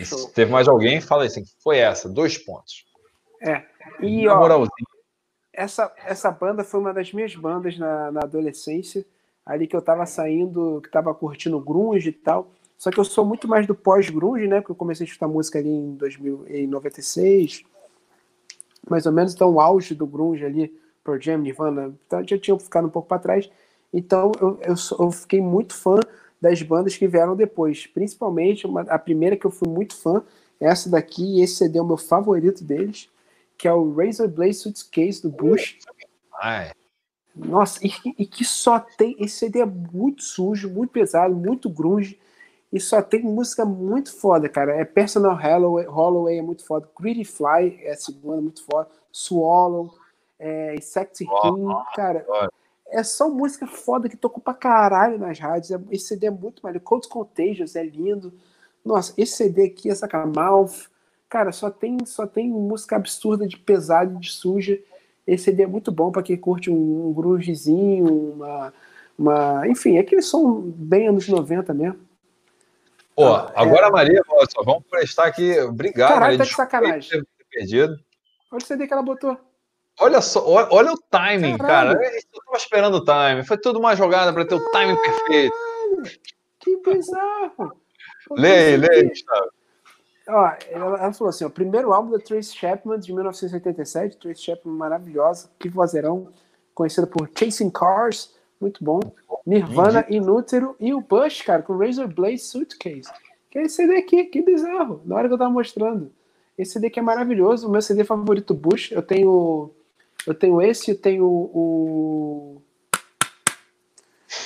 [0.00, 0.18] Show.
[0.18, 2.84] Se teve mais alguém, fala aí assim, foi essa, dois pontos.
[4.00, 4.66] E, Na ó,
[5.52, 9.06] essa, essa banda foi uma das minhas bandas na, na adolescência,
[9.46, 12.50] ali que eu tava saindo, que tava curtindo grunge e tal.
[12.76, 14.60] Só que eu sou muito mais do pós-grunge, né?
[14.60, 17.62] Porque eu comecei a escutar música ali em, 2000, em 96,
[18.88, 19.32] mais ou menos.
[19.32, 23.08] Então, o auge do grunge ali, Pearl Jam, Nirvana, então, já tinha ficado um pouco
[23.08, 23.50] para trás.
[23.92, 26.00] Então, eu, eu, eu fiquei muito fã
[26.40, 27.86] das bandas que vieram depois.
[27.86, 30.22] Principalmente, uma- a primeira que eu fui muito fã,
[30.60, 33.08] é essa daqui, e esse CD é o meu favorito deles,
[33.56, 35.78] que é o Razor Blade Suitcase do Bush.
[36.40, 36.72] Ai,
[37.34, 39.16] Nossa, e, e que só tem.
[39.18, 42.18] Esse CD é muito sujo, muito pesado, muito grunge.
[42.72, 44.72] E só tem música muito foda, cara.
[44.76, 46.88] É Personal Holloway, Holloway é muito foda.
[46.98, 48.88] Greedy Fly é a segunda, muito foda.
[49.12, 49.94] Swallow,
[50.38, 52.20] é, Sexy King, cara.
[52.20, 52.52] adoro.
[52.88, 55.70] É só música foda que tocou pra caralho nas rádios.
[55.72, 56.84] É- Esse CD é muito maneiro.
[56.84, 58.32] Cold Contagious é lindo.
[58.84, 60.88] Nossa, esse CD aqui, essa Mouth,
[61.28, 64.78] cara, só tem, só tem música absurda de pesado de suja.
[65.26, 68.74] Esse CD é muito bom pra quem curte um, um grungezinho, uma,
[69.18, 69.66] uma.
[69.66, 71.98] Enfim, é aquele som bem anos 90 mesmo.
[73.16, 73.60] Pô, Ah, é.
[73.62, 75.58] agora, Maria, olha só, vamos prestar aqui.
[75.60, 76.38] Obrigado, Caralho, Maria.
[76.38, 77.10] tá de sacanagem.
[77.10, 77.98] ter perdido.
[78.52, 79.36] Olha o CD que ela botou.
[80.00, 81.98] Olha só, olha, o timing, Caralho.
[81.98, 82.06] cara.
[82.06, 83.44] Eu tava esperando o timing.
[83.44, 85.56] Foi tudo uma jogada para ter o timing perfeito.
[86.58, 87.72] Que bizarro!
[88.32, 89.50] Lê aí, Gustavo.
[90.28, 94.74] Ó, ela, ela falou assim: ó, primeiro álbum da Trace Chapman de 1987, Trace Chapman
[94.74, 96.28] maravilhosa, que vozeirão,
[96.74, 99.00] conhecida por Chasing Cars, muito bom.
[99.46, 103.10] Nirvana, Inútero e o Bush, cara, com Razor Blade Suitcase.
[103.50, 105.02] Que é esse CD aqui, que bizarro.
[105.04, 106.10] Na hora que eu tava mostrando.
[106.56, 108.90] Esse CD aqui é maravilhoso, o meu CD favorito Bush.
[108.92, 109.70] Eu tenho.
[110.26, 112.62] Eu tenho esse, eu tenho o.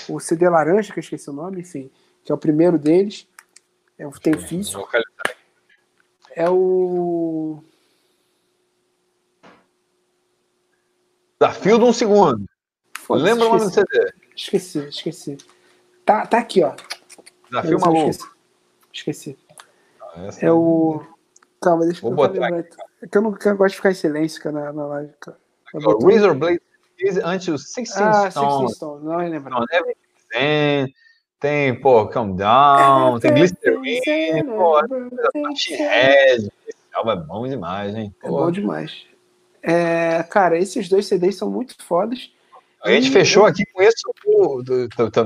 [0.08, 1.90] O CD laranja, que eu esqueci o nome, enfim,
[2.24, 3.26] que é o primeiro deles.
[3.98, 4.88] Eu tenho físico
[6.38, 7.60] é o.
[11.40, 12.44] Desafio de um segundo.
[13.10, 13.86] Lembra o nome do esqueci.
[13.90, 14.12] CD?
[14.36, 15.38] Esqueci, esqueci.
[16.04, 16.76] Tá, tá aqui, ó.
[17.50, 18.10] Desafio Eu maluco.
[18.10, 18.28] Esqueci.
[18.92, 19.38] esqueci.
[20.14, 21.04] Essa É o.
[21.60, 22.60] Calma, deixa Vou eu botar lembrar.
[23.02, 25.12] É que eu não eu gosto de ficar em silêncio cara, na, na live.
[25.18, 25.36] cara.
[25.74, 26.60] Eu Ó, botei- Razor Blade
[27.24, 28.46] antes o Sixteen Ah, Stone.
[28.50, 29.18] Sixteen Stone, não
[29.70, 29.96] Never
[30.34, 30.92] Zen,
[31.40, 34.76] tem, pô, Calm Down, tem Glycerine, pô,
[36.94, 38.12] álbum é bom demais, hein?
[38.22, 38.36] É Pô.
[38.38, 39.06] bom demais.
[39.62, 42.30] É, cara, esses dois CDs são muito fodas.
[42.82, 44.02] A gente E- fechou aqui com isso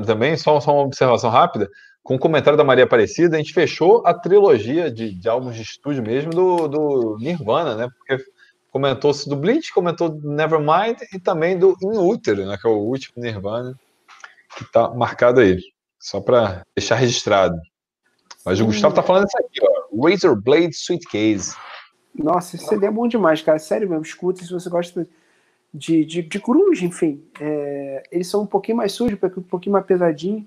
[0.06, 1.68] também, só, só uma observação rápida,
[2.02, 5.62] com o comentário da Maria Aparecida, a gente fechou a trilogia de, de álbuns de
[5.62, 7.88] estúdio mesmo do, do Nirvana, né?
[7.96, 8.24] Porque
[8.72, 12.56] comentou-se do Bleach, comentou do Nevermind e também do In Utero, né?
[12.60, 13.78] Que é o último Nirvana,
[14.56, 15.60] que tá marcado aí,
[16.00, 17.60] só para deixar registrado.
[18.44, 18.66] Mas o Sim.
[18.66, 21.54] Gustavo tá falando isso aqui, ó, Razor Blade Suitcase.
[22.14, 23.58] Nossa, esse CD é bom demais, cara.
[23.58, 25.06] Sério mesmo, escuta se você gosta
[25.72, 27.22] de, de, de grunge, enfim.
[27.38, 30.46] É, eles são um pouquinho mais sujos, um pouquinho mais pesadinho.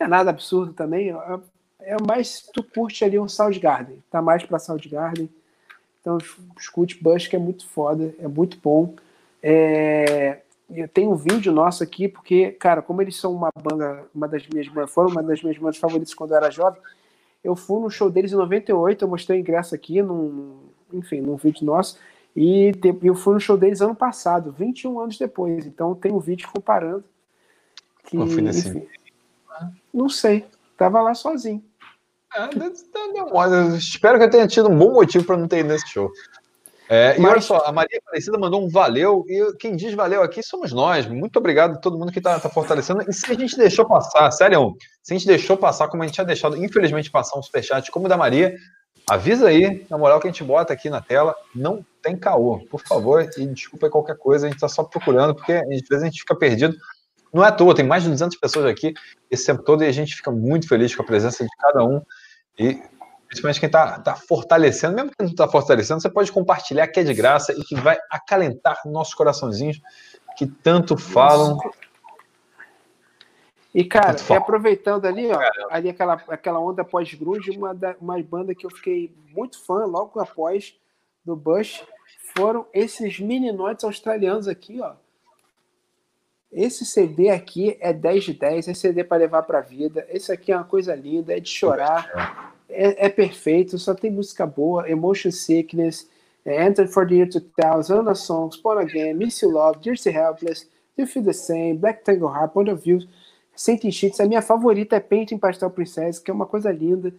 [0.00, 1.10] Não é nada absurdo também.
[1.10, 4.02] É, é mais tu curte ali um Soundgarden.
[4.10, 5.30] Tá mais pra Soundgarden.
[6.06, 6.18] Então
[6.56, 8.94] escute Bush, que é muito foda, é muito bom.
[9.42, 10.38] É,
[10.70, 14.46] eu tenho um vídeo nosso aqui, porque, cara, como eles são uma banda, uma das
[14.46, 16.80] minhas bandas, foram uma das minhas bandas favoritas quando eu era jovem,
[17.42, 20.54] eu fui no show deles em 98, eu mostrei o ingresso aqui, num,
[20.92, 21.98] enfim, num vídeo nosso,
[22.36, 22.72] e
[23.02, 25.66] eu fui no show deles ano passado, 21 anos depois.
[25.66, 27.02] Então tem um vídeo comparando.
[28.04, 28.86] Que, fui nesse enfim,
[29.92, 30.44] não sei,
[30.76, 31.64] tava lá sozinho.
[33.44, 36.10] Eu espero que eu tenha tido um bom motivo para não ter ido nesse show.
[36.88, 37.32] É, e Mas...
[37.32, 41.06] olha só, a Maria Aparecida mandou um valeu, e quem diz valeu aqui somos nós.
[41.06, 43.02] Muito obrigado a todo mundo que está tá fortalecendo.
[43.08, 46.14] E se a gente deixou passar, sério, se a gente deixou passar, como a gente
[46.14, 48.54] tinha deixado, infelizmente, passar um superchat como o da Maria,
[49.08, 52.80] avisa aí, na moral que a gente bota aqui na tela, não tem caô, por
[52.80, 56.06] favor, e desculpa aí qualquer coisa, a gente está só procurando, porque às vezes a
[56.06, 56.76] gente fica perdido.
[57.32, 58.94] Não é à toa, tem mais de 200 pessoas aqui
[59.30, 62.00] esse tempo todo e a gente fica muito feliz com a presença de cada um.
[62.58, 62.82] E
[63.26, 67.04] principalmente quem está tá fortalecendo, mesmo que não está fortalecendo, você pode compartilhar que é
[67.04, 69.80] de graça e que vai acalentar nossos coraçõezinhos
[70.36, 71.58] que tanto falam.
[73.74, 75.38] E, cara, e aproveitando ali, ó,
[75.70, 80.18] ali aquela, aquela onda pós-grunge, uma, da, uma banda que eu fiquei muito fã logo
[80.18, 80.74] após
[81.24, 81.84] do Bush
[82.34, 84.94] foram esses meninotes australianos aqui, ó.
[86.52, 90.06] Esse CD aqui é 10 de 10, é CD para levar para a vida.
[90.08, 94.46] Esse aqui é uma coisa linda, é de chorar é, é, perfeito, só tem música
[94.46, 96.08] boa, Emotion Sickness,
[96.44, 100.68] é, Enter for the Year 2000, Anna Songs, Born Again, Miss You Love, Jersey Helpless,
[100.96, 103.00] You Feel the Same, Black Tango Heart, Point of View,
[103.54, 104.20] Saint Sheets.
[104.20, 107.12] A minha favorita é Paint in Pastel Princess, que é uma coisa linda.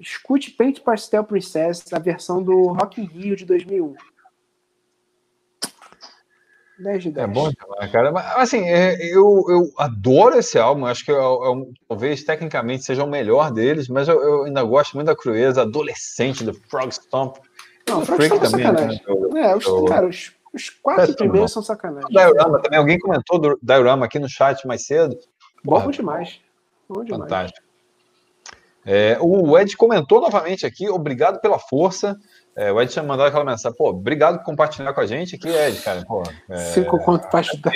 [0.00, 3.94] Escute Paint Pastel Princess, a versão do Rock in Rio de 2001.
[6.78, 7.28] 10 de 10.
[7.28, 8.10] É bom demais, cara.
[8.10, 10.86] Mas, assim, é, eu, eu adoro esse álbum.
[10.86, 14.94] Acho que é, é, talvez tecnicamente seja o melhor deles, mas eu, eu, ainda gosto
[14.94, 17.36] muito da crueza adolescente do Frog Stomp.
[17.88, 19.00] Não, o Frog Stomp é também, né?
[19.42, 19.84] É, os, eu...
[19.84, 22.08] cara, os, os quatro é, primeiros são sacanagem.
[22.10, 22.78] Diorama também.
[22.78, 25.16] Alguém comentou do Diorama aqui no chat mais cedo.
[25.64, 26.40] Bom Porra, demais.
[26.88, 27.22] Bom demais.
[27.22, 27.64] Fantástico.
[28.86, 32.18] É, o Ed comentou novamente aqui, obrigado pela força.
[32.56, 35.48] É, o Ed tinha mandado aquela mensagem, pô, obrigado por compartilhar com a gente aqui,
[35.48, 36.04] Ed, cara.
[36.04, 37.72] Pô, é, Cinco conto para ajudar.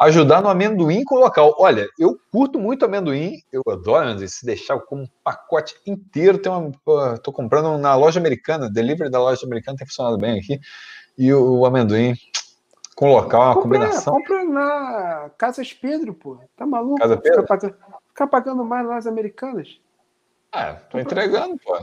[0.00, 1.54] Ajudar no amendoim com o local.
[1.56, 4.26] Olha, eu curto muito amendoim, eu adoro amendoim.
[4.26, 9.10] Se deixar como um pacote inteiro, tem uma, pô, tô comprando na loja americana, delivery
[9.10, 10.60] da loja americana tem funcionado bem aqui.
[11.16, 12.14] E o, o amendoim
[12.94, 14.14] com local, uma compra, combinação.
[14.14, 16.38] Compra na Casas Pedro, pô.
[16.56, 17.00] Tá maluco?
[17.00, 17.42] Casa Pedro?
[17.42, 17.76] Ficar pagando,
[18.08, 19.80] ficar pagando mais nas americanas.
[20.52, 21.78] Ah, tô entregando, pô.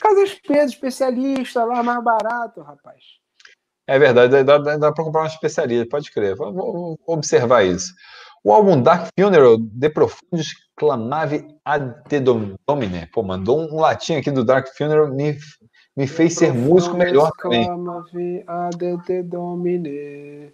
[0.00, 3.02] Casas Pedro, especialista lá, mais barato, rapaz.
[3.86, 6.36] É verdade, dá, dá, dá para comprar uma especialista, pode crer.
[6.36, 7.92] Vou, vou, observar isso.
[8.44, 13.06] O álbum Dark Funeral, De Profundis Clamave Ad Te Domine.
[13.12, 15.36] Pô, mandou um latim aqui do Dark Funeral, me,
[15.96, 17.68] me fez ser músico melhor também.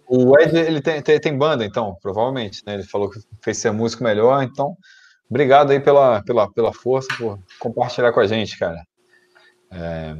[0.07, 2.75] O Ed, ele tem, tem, tem, banda, então, provavelmente, né?
[2.75, 4.75] Ele falou que fez ser músico melhor, então
[5.29, 8.83] Obrigado aí pela, pela, pela força, por compartilhar com a gente, cara.
[9.71, 10.15] É...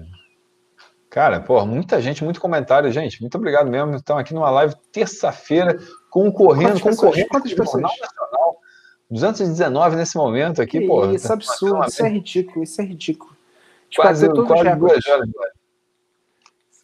[1.10, 3.19] Cara, pô, muita gente, muito comentário, gente.
[3.19, 3.95] Muito obrigado mesmo.
[3.95, 5.80] Estão aqui numa live terça-feira,
[6.11, 7.81] concorrendo, Quantas concorrendo Quantas pessoas?
[7.81, 8.57] Jornal Nacional.
[9.10, 11.10] 219 nesse momento aqui, que pô.
[11.10, 13.31] Isso é absurdo, isso é ridículo, isso é ridículo.
[13.95, 15.30] Quase, quase duas horas.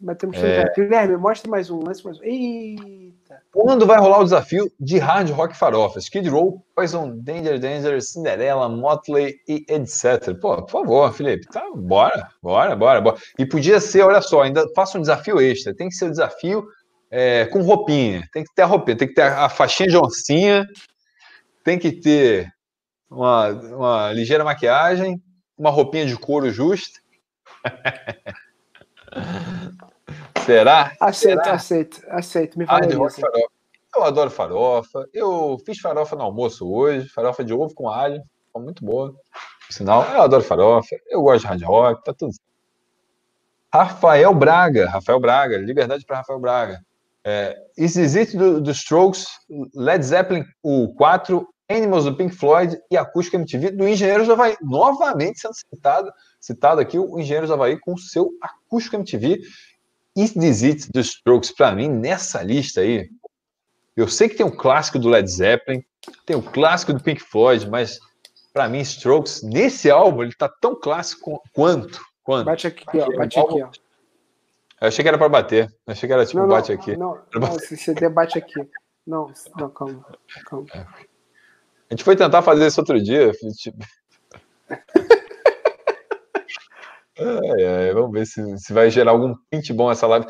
[0.01, 0.71] Batemos é...
[0.75, 2.11] Guilherme, mostra mais um, mais um.
[2.21, 3.41] Eita.
[3.51, 5.99] Quando vai rolar o desafio de hard rock farofa?
[5.99, 10.37] Skid Row, Poison, Danger Danger, Cinderella, Motley e etc.
[10.39, 13.17] Pô, por favor, Felipe, tá, bora, bora, bora, bora.
[13.39, 15.73] E podia ser, olha só, ainda faça um desafio extra.
[15.73, 16.65] Tem que ser o um desafio
[17.09, 18.27] é, com roupinha.
[18.33, 20.67] Tem que ter a roupinha, tem que ter a faixinha de oncinha,
[21.63, 22.51] tem que ter
[23.09, 25.21] uma, uma ligeira maquiagem,
[25.57, 26.99] uma roupinha de couro justa.
[30.45, 30.93] Será?
[30.99, 31.55] Aceito, Será?
[31.55, 32.59] aceito, aceito.
[32.59, 33.21] Me fala farofa.
[33.95, 35.09] Eu adoro farofa.
[35.13, 38.21] Eu fiz farofa no almoço hoje, farofa de ovo com alho.
[38.47, 39.15] Ficou muito boa.
[39.69, 40.95] Sinal, eu adoro farofa.
[41.07, 42.33] Eu gosto de hard rock, tá tudo.
[43.73, 46.81] Rafael Braga, Rafael Braga, liberdade para Rafael Braga.
[47.23, 49.27] É, Is It do, do Strokes,
[49.73, 54.55] Led Zeppelin, o 4, Animals do Pink Floyd e Acústica MTV do Engenheiros do Havaí.
[54.61, 58.29] Novamente sendo citado, citado aqui o Engenheiros do Havaí com seu
[58.75, 59.41] Acústica MTV.
[60.15, 63.09] Is This It dos Strokes, para mim, nessa lista aí,
[63.95, 65.83] eu sei que tem um clássico do Led Zeppelin,
[66.25, 67.99] tem o um clássico do Pink Floyd, mas
[68.53, 72.01] para mim, Strokes, nesse álbum, ele tá tão clássico quanto.
[72.23, 72.45] quanto.
[72.45, 73.69] Bate aqui, ó, bate aqui, ó.
[74.81, 75.67] Eu achei que era para bater.
[75.85, 76.95] Eu achei que era tipo, não, bate aqui.
[76.95, 78.67] Não, não, se você debate aqui.
[79.05, 80.05] Não, não, calma,
[80.45, 80.67] calma.
[80.73, 80.79] É.
[80.79, 83.31] A gente foi tentar fazer isso outro dia.
[83.57, 83.77] Tipo...
[87.93, 90.27] Vamos ver se, se vai gerar algum print bom essa live.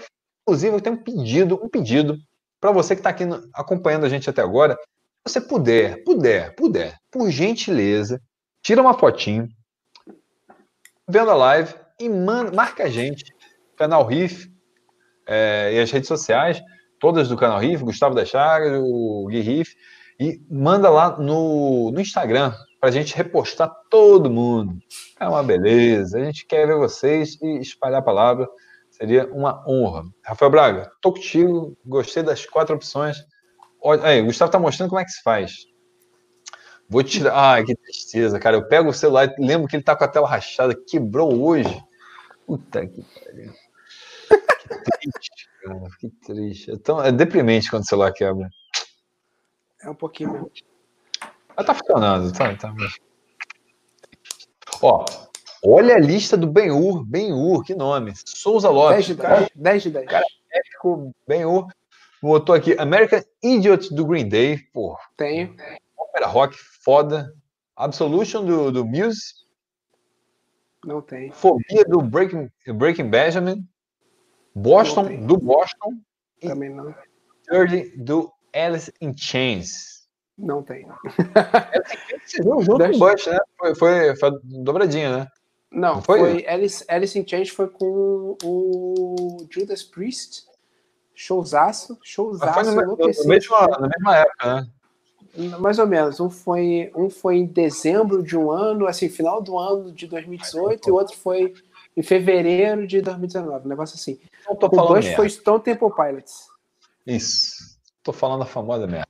[0.48, 2.18] Inclusive, eu tenho um pedido, um pedido
[2.60, 4.78] para você que está aqui no, acompanhando a gente até agora.
[5.28, 8.22] Se você puder, puder, puder, por gentileza,
[8.62, 9.48] tira uma fotinho,
[11.08, 13.24] vendo a live e manda, marca a gente,
[13.76, 14.52] canal Riff
[15.28, 16.62] é, e as redes sociais,
[17.00, 19.76] todas do canal Riff, Gustavo da Chagas, o Gui Riff,
[20.20, 22.54] e manda lá no, no Instagram
[22.86, 24.78] para a gente repostar todo mundo.
[25.20, 26.20] É uma beleza.
[26.20, 28.48] A gente quer ver vocês e espalhar a palavra.
[28.92, 30.04] Seria uma honra.
[30.24, 33.18] Rafael Braga, tô contigo, gostei das quatro opções.
[33.82, 35.66] Olha, aí, o Gustavo tá mostrando como é que se faz.
[36.88, 37.34] Vou tirar.
[37.34, 38.58] Ai, que tristeza, cara.
[38.58, 41.84] Eu pego o celular e lembro que ele tá com a tela rachada, quebrou hoje.
[42.46, 43.52] Puta que pariu.
[44.62, 45.82] Que triste, cara.
[46.00, 46.72] Que triste.
[46.72, 47.04] É, tão...
[47.04, 48.48] é deprimente quando o celular quebra.
[49.82, 50.75] É um pouquinho mesmo.
[51.56, 52.74] Mas tá funcionando, tá, tá.
[54.82, 55.06] Ó,
[55.64, 57.06] olha a lista do Ben-Hur.
[57.06, 58.14] Ben-Hur, que nome.
[58.26, 58.96] Souza Lopes.
[58.96, 59.50] 10 de 10.
[59.56, 60.06] 10 de 10.
[60.08, 61.68] Cara, épico Ben-Hur.
[62.22, 64.58] Botou aqui American Idiot do Green Day.
[64.74, 64.98] Pô.
[65.16, 65.56] Tenho.
[65.98, 67.34] Ópera rock foda.
[67.76, 69.46] Absolution do, do Muse.
[70.86, 71.32] Não tem.
[71.32, 73.68] Fobia do Breaking, Breaking Benjamin.
[74.54, 76.00] Boston do Boston.
[76.42, 76.96] Também não.
[77.50, 79.95] Dirty do Alice in Chains.
[80.38, 80.86] Não tem.
[82.26, 83.40] Você viu junto com o Bush, né?
[83.58, 85.28] Foi, foi, foi dobradinha, né?
[85.72, 86.20] Não, Não foi?
[86.20, 90.44] foi, Alice, Alice in Chains foi com o Judas Priest.
[91.14, 91.98] Showzaço.
[92.04, 92.54] Showzaço.
[92.56, 94.68] Mas foi no, no, mesma, na mesma época, né?
[95.60, 96.20] Mais ou menos.
[96.20, 100.88] Um foi, um foi em dezembro de um ano, assim, final do ano de 2018,
[100.88, 101.54] e o outro foi
[101.96, 103.66] em fevereiro de 2019.
[103.66, 104.20] Um negócio assim.
[104.48, 105.16] Não tô O falando Bush merda.
[105.16, 106.48] foi Stone Temple Pilots.
[107.06, 107.78] Isso.
[108.04, 109.05] Tô falando a famosa merda.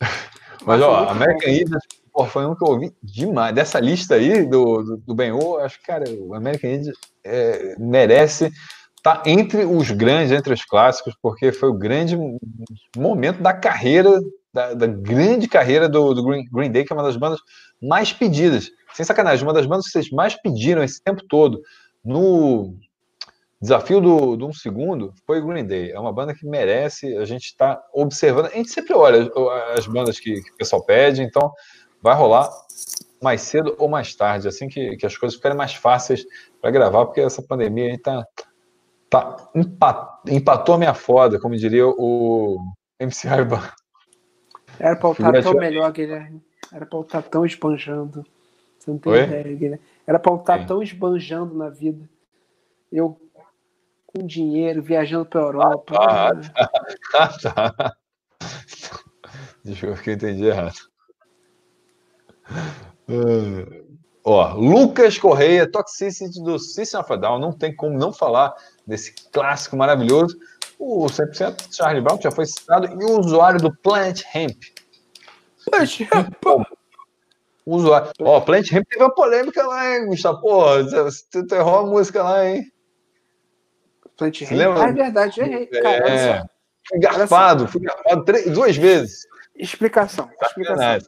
[0.64, 1.50] Mas, ó, American.
[1.50, 1.86] Idiot
[2.18, 3.54] pô, foi um que eu ouvi demais.
[3.54, 8.50] Dessa lista aí do, do, do Ben-Hur, acho que, cara, o American Idiot é, merece
[8.96, 12.18] estar entre os grandes, entre os clássicos, porque foi o grande
[12.96, 14.20] momento da carreira,
[14.52, 17.38] da, da grande carreira do, do Green, Green Day, que é uma das bandas
[17.80, 18.68] mais pedidas.
[18.94, 21.60] Sem sacanagem, uma das bandas que vocês mais pediram esse tempo todo
[22.04, 22.74] no
[23.60, 25.90] desafio do, do um segundo foi Green Day.
[25.90, 28.46] É uma banda que merece, a gente está observando.
[28.46, 29.30] A gente sempre olha
[29.76, 31.52] as bandas que, que o pessoal pede, então
[32.00, 32.48] vai rolar
[33.20, 36.24] mais cedo ou mais tarde, assim que, que as coisas ficarem mais fáceis
[36.60, 38.24] para gravar, porque essa pandemia aí tá,
[39.10, 42.56] tá empa- empatou a minha foda, como diria o
[43.00, 43.60] MC Aiban.
[44.78, 46.40] Era pra eu estar Figura tão melhor, Guilherme.
[46.72, 48.24] Era pra eu estar tão esbanjando.
[48.78, 49.24] Você não tem Oi?
[49.24, 49.80] ideia, Guilherme.
[50.06, 50.66] Era pra eu estar Sim.
[50.66, 52.08] tão esbanjando na vida.
[52.92, 53.18] Eu
[54.08, 55.94] com dinheiro, viajando pra Europa.
[55.98, 56.30] Ah,
[57.14, 57.96] Ah, tá.
[59.64, 60.78] Desculpa que eu entendi errado.
[62.50, 63.88] Ah,
[64.24, 68.54] Ó, Lucas Correia, Toxicity do System of a Down, não tem como não falar
[68.86, 70.36] desse clássico maravilhoso.
[70.78, 74.56] O 100% Charlie Brown que já foi citado e o usuário do Planet Hemp.
[75.64, 76.04] Poxa,
[77.64, 78.10] O usuário.
[78.20, 80.40] Ó, Planet Hemp teve uma polêmica lá, hein, Gustavo?
[80.42, 82.70] Pô, você errou a música lá, hein?
[84.18, 84.84] Plant lembra?
[84.84, 85.70] Ah, é verdade, errei.
[85.72, 86.44] É.
[86.88, 89.26] Fui garfado, fui garfado três, duas vezes.
[89.54, 90.28] Explicação.
[90.42, 90.98] Explicação.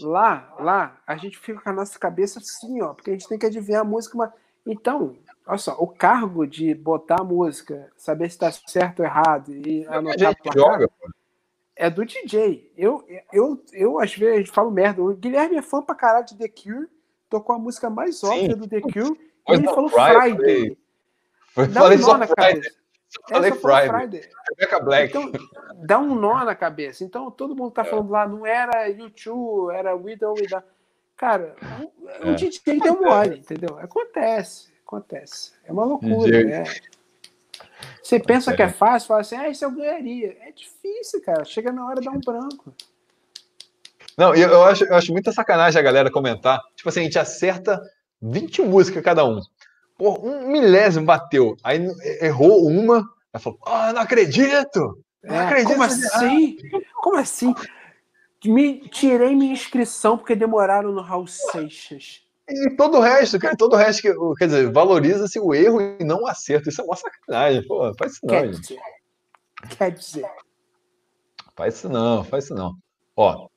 [0.00, 3.38] Lá, lá, a gente fica com a nossa cabeça assim, ó, porque a gente tem
[3.38, 4.16] que adivinhar a música.
[4.16, 4.30] Mas...
[4.66, 5.16] Então,
[5.46, 9.86] olha só, o cargo de botar a música, saber se tá certo ou errado e
[9.86, 11.10] A anotar placar, joga, pô.
[11.76, 12.72] é do DJ.
[12.76, 15.02] Eu, eu, eu, às vezes, falo merda.
[15.02, 16.88] O Guilherme é fã pra caralho de The Cure,
[17.28, 18.26] tocou a música mais Sim.
[18.26, 19.18] óbvia do The Cure,
[19.48, 20.36] e ele falou Friday.
[20.36, 20.78] Friday.
[21.58, 22.54] Foi, Dá falei um nó na Friday.
[22.54, 22.76] cabeça.
[23.08, 24.30] Só falei É, só falou Friday.
[24.50, 25.08] Rebecca Black.
[25.16, 25.32] Então,
[25.84, 27.02] dá um nó na cabeça.
[27.02, 30.64] Então, todo mundo tá falando lá, não era YouTube, era Widow Without.
[31.16, 31.56] Cara,
[32.22, 32.34] o, É.
[32.34, 33.76] DJ deu mole, entendeu?
[33.80, 35.52] Acontece, acontece.
[35.64, 36.30] É uma loucura.
[36.30, 36.44] DJ.
[36.44, 36.64] né?
[38.00, 38.56] Você pensa É.
[38.56, 40.36] que é fácil, fala assim, ah, isso eu ganharia.
[40.42, 41.44] É difícil, cara.
[41.44, 42.72] Chega na hora, dá um branco.
[44.16, 46.60] Não, e eu, eu acho, eu acho muita sacanagem a galera comentar.
[46.76, 47.80] Tipo assim, a gente acerta
[48.22, 49.40] 20 músicas cada um.
[49.98, 51.56] Pô, um milésimo bateu.
[51.62, 51.84] Aí
[52.22, 53.04] errou uma.
[53.32, 55.02] Aí falou, ah, não acredito!
[55.22, 56.56] Não É, acredito como assim?
[57.02, 57.54] Como assim?
[58.44, 62.22] Me, tirei minha inscrição porque demoraram no Raul Seixas.
[62.48, 66.04] E todo o resto, cara, todo o resto, que, quer dizer, valoriza-se o erro e
[66.04, 66.68] não o acerto.
[66.68, 67.66] Isso é uma sacanagem.
[67.66, 68.60] Pô, faz isso não, Quer gente.
[68.60, 68.80] dizer,
[69.76, 70.24] quer dizer.
[71.56, 72.74] Faz isso não, faz isso não.
[73.16, 73.48] Ó.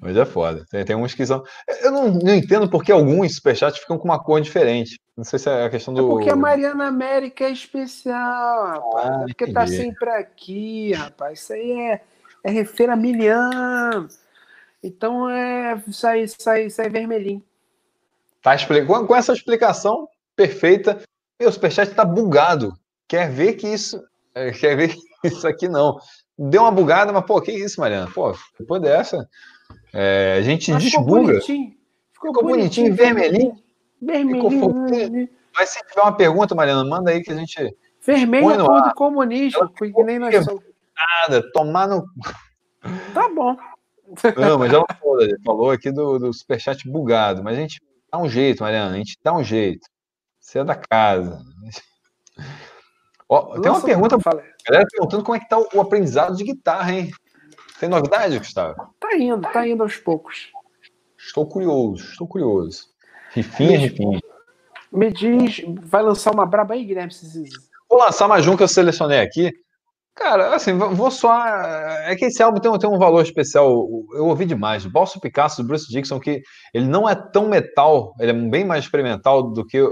[0.00, 0.64] Mas é foda.
[0.70, 1.42] Tem, tem uns que são.
[1.82, 4.98] Eu não, não entendo porque alguns superchats ficam com uma cor diferente.
[5.16, 6.08] Não sei se é a questão É do.
[6.08, 9.06] porque a Mariana América é especial, rapaz.
[9.10, 11.40] Ah, é porque tá sempre aqui, rapaz.
[11.40, 12.00] Isso aí é,
[12.44, 14.08] é refeira milhão.
[14.82, 15.82] Então é.
[15.90, 17.42] Sai, sai, sai vermelhinho.
[18.42, 21.00] Tá expli- com, essa explicação perfeita,
[21.38, 22.72] meu superchat tá bugado.
[23.06, 24.02] Quer ver que isso.
[24.34, 25.96] é, Quer ver que isso aqui não.
[26.50, 28.10] Deu uma bugada, mas, pô, que isso, Mariana?
[28.12, 29.28] Pô, depois dessa.
[29.92, 31.32] é, a gente Mas ficou desbuga.
[31.32, 31.70] bonitinho.
[32.12, 33.56] Ficou, Ficou bonitinho, vermelhinho.
[34.00, 34.50] Vermelhinho.
[34.50, 35.28] Ficou vermelhinho.
[35.54, 37.76] Mas se tiver uma pergunta, Mariana, manda aí que a gente.
[38.04, 40.62] Vermelho é cor do comunismo, que nem nós somos.
[41.28, 42.04] Nada, tomar no.
[43.14, 43.56] Tá bom.
[44.36, 47.42] Não, mas ela falou, ela falou aqui do, do superchat bugado.
[47.42, 49.86] Mas a gente dá um jeito, Mariana, a gente dá um jeito.
[50.40, 51.38] Você é da casa.
[53.32, 54.18] Ó, tem uma pergunta.
[54.68, 57.10] Galera perguntando como é que tá o aprendizado de guitarra, hein?
[57.80, 58.94] Tem novidade, Gustavo?
[59.00, 60.52] Tá indo, tá indo aos poucos.
[61.16, 62.88] Estou curioso, estou curioso.
[63.32, 64.20] Rifinha, rifinha.
[64.92, 67.10] Me diz, vai lançar uma braba aí, Guilherme?
[67.88, 69.50] Vou lançar mais um que eu selecionei aqui.
[70.14, 71.42] Cara, assim, vou só.
[72.04, 73.70] É que esse álbum tem, tem um valor especial.
[74.12, 74.84] Eu ouvi demais.
[74.84, 76.42] Balso Picasso do Bruce Dixon, que
[76.74, 79.88] ele não é tão metal, ele é bem mais experimental do que o.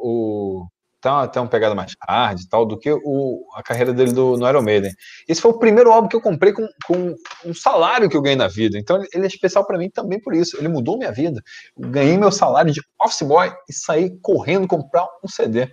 [0.00, 0.66] o
[1.04, 4.12] tem, uma, tem uma pegada mais hard e tal, do que o, a carreira dele
[4.12, 4.90] do, no Iron Maiden.
[5.28, 7.14] Esse foi o primeiro álbum que eu comprei com, com
[7.44, 8.78] um salário que eu ganhei na vida.
[8.78, 10.56] Então ele é especial para mim também por isso.
[10.56, 11.42] Ele mudou minha vida.
[11.76, 15.68] Eu ganhei meu salário de office boy e saí correndo comprar um CD.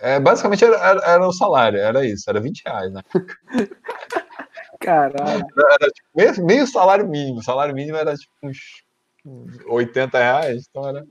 [0.00, 3.00] É, basicamente era, era, era, o salário, era isso, era 20 reais, né?
[4.80, 5.46] Caralho.
[5.56, 7.38] Era, tipo, meio, meio, salário mínimo.
[7.38, 8.58] O salário mínimo era tipo uns
[9.68, 11.02] 80 reais, então era.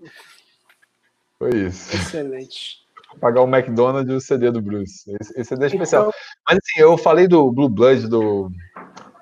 [1.40, 1.96] Foi isso.
[1.96, 2.85] Excelente.
[3.20, 5.10] Pagar o McDonald's e o CD do Bruce.
[5.20, 6.04] Esse, esse CD é especial.
[6.04, 6.14] Então...
[6.48, 8.50] Mas assim, eu falei do Blue Blood do,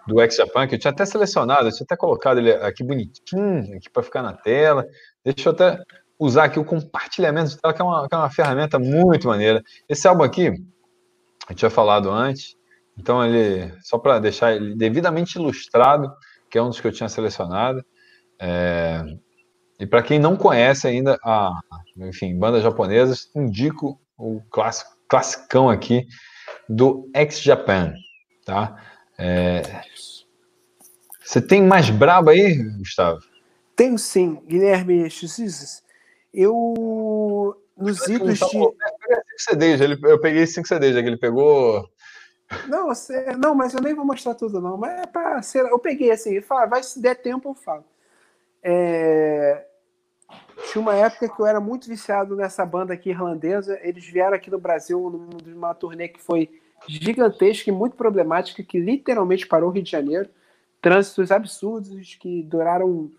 [0.07, 3.77] do X Japan, que eu tinha até selecionado, eu tinha até colocado ele aqui bonitinho,
[3.77, 4.85] aqui para ficar na tela.
[5.23, 5.81] Deixa eu até
[6.19, 9.63] usar aqui o compartilhamento de tela, que é, uma, que é uma ferramenta muito maneira.
[9.87, 10.53] Esse álbum aqui,
[11.49, 12.55] eu tinha falado antes,
[12.97, 16.11] então ele, só para deixar ele devidamente ilustrado,
[16.49, 17.83] que é um dos que eu tinha selecionado.
[18.39, 19.03] É,
[19.79, 21.59] e para quem não conhece ainda a,
[21.97, 26.07] enfim, bandas japonesas, indico o clássico, classicão aqui
[26.69, 27.93] do X Japan,
[28.45, 28.77] tá?
[29.17, 29.61] É,
[31.23, 33.19] você tem mais braba aí, Gustavo?
[33.75, 35.81] Tenho sim, Guilherme Xizes.
[36.33, 37.55] Eu.
[37.75, 38.57] Nos idos de.
[38.57, 41.89] Eu peguei cinco CDs, ele, eu peguei CDs, ele pegou.
[42.67, 44.77] Não, você, não, mas eu nem vou mostrar tudo, não.
[44.77, 45.65] Mas é pra ser.
[45.65, 47.83] Eu peguei assim, fala, vai se der tempo, eu falo.
[48.63, 49.65] É,
[50.71, 53.79] tinha uma época que eu era muito viciado nessa banda aqui irlandesa.
[53.81, 56.49] Eles vieram aqui no Brasil numa turnê que foi
[56.87, 60.29] gigantesca e muito problemática, que literalmente parou o Rio de Janeiro.
[60.81, 63.11] Trânsitos absurdos que duraram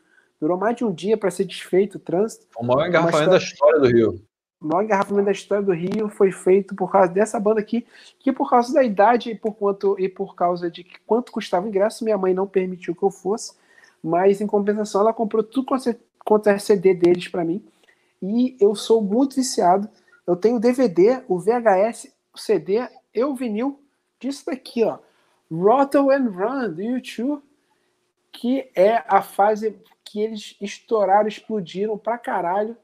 [0.44, 2.46] Durou mais de um dia para ser desfeito o trânsito.
[2.58, 4.22] O maior engarrafamento da história do Rio.
[4.60, 7.86] O maior engarrafamento da história do Rio foi feito por causa dessa banda aqui,
[8.18, 11.68] que por causa da idade e por, quanto, e por causa de quanto custava o
[11.70, 13.54] ingresso, minha mãe não permitiu que eu fosse,
[14.04, 15.66] mas em compensação ela comprou tudo
[16.22, 17.64] quanto é CD deles para mim.
[18.22, 19.88] E eu sou muito viciado.
[20.26, 23.80] Eu tenho DVD, o VHS, o CD e o vinil
[24.20, 24.98] disso daqui, ó.
[25.50, 27.42] Rotten and Run, do YouTube,
[28.30, 29.74] que é a fase
[30.04, 32.76] que eles estouraram, explodiram pra caralho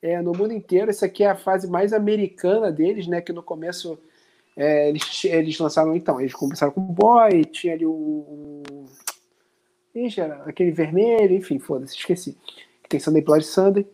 [0.00, 0.90] é, no mundo inteiro.
[0.90, 3.20] Essa aqui é a fase mais americana deles, né?
[3.20, 3.98] Que no começo
[4.56, 7.92] é, eles, eles lançaram, então, eles começaram com o Boy, tinha ali o.
[8.70, 8.84] o
[9.94, 12.36] Era aquele vermelho, enfim, foda-se, esqueci.
[12.88, 13.86] Tem Sunday Blood Sunday.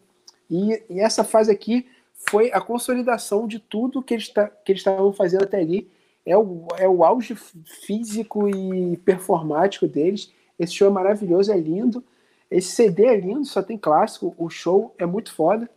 [0.51, 4.28] E, e, essa fase aqui foi a consolidação de tudo que eles,
[4.64, 5.90] que eles estavam fazendo até ali.
[6.24, 10.32] É o, é o auge físico e performático deles.
[10.59, 12.02] Esse show é maravilhoso, é lindo.
[12.51, 14.35] Esse CD é lindo, só tem clássico.
[14.39, 15.68] O show é muito foda.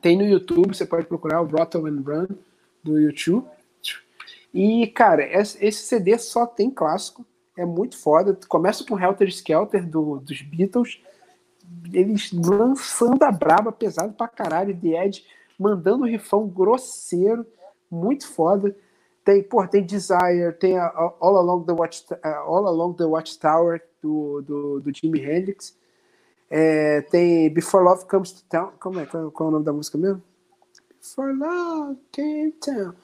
[0.00, 2.26] Tem no YouTube, você pode procurar o Rotten and Run
[2.82, 3.46] do YouTube.
[4.52, 7.26] E, cara, esse CD só tem clássico.
[7.56, 8.38] É muito foda.
[8.48, 11.00] Começa com Helter Skelter do, dos Beatles.
[11.92, 14.78] Eles lançando a braba, pesado pra caralho.
[14.78, 15.24] The Edge
[15.58, 17.46] mandando rifão grosseiro.
[17.90, 18.74] Muito foda.
[19.24, 20.86] Tem, porra, tem Desire, tem a
[21.20, 25.74] All, Along the Watch, All Along the Watchtower do, do, do Jimi Hendrix.
[26.50, 28.72] É, tem Before Love Comes to Town.
[28.78, 29.06] Como é?
[29.06, 30.22] Qual, qual, é o nome da música mesmo?
[31.00, 32.94] Before Love Came to Town.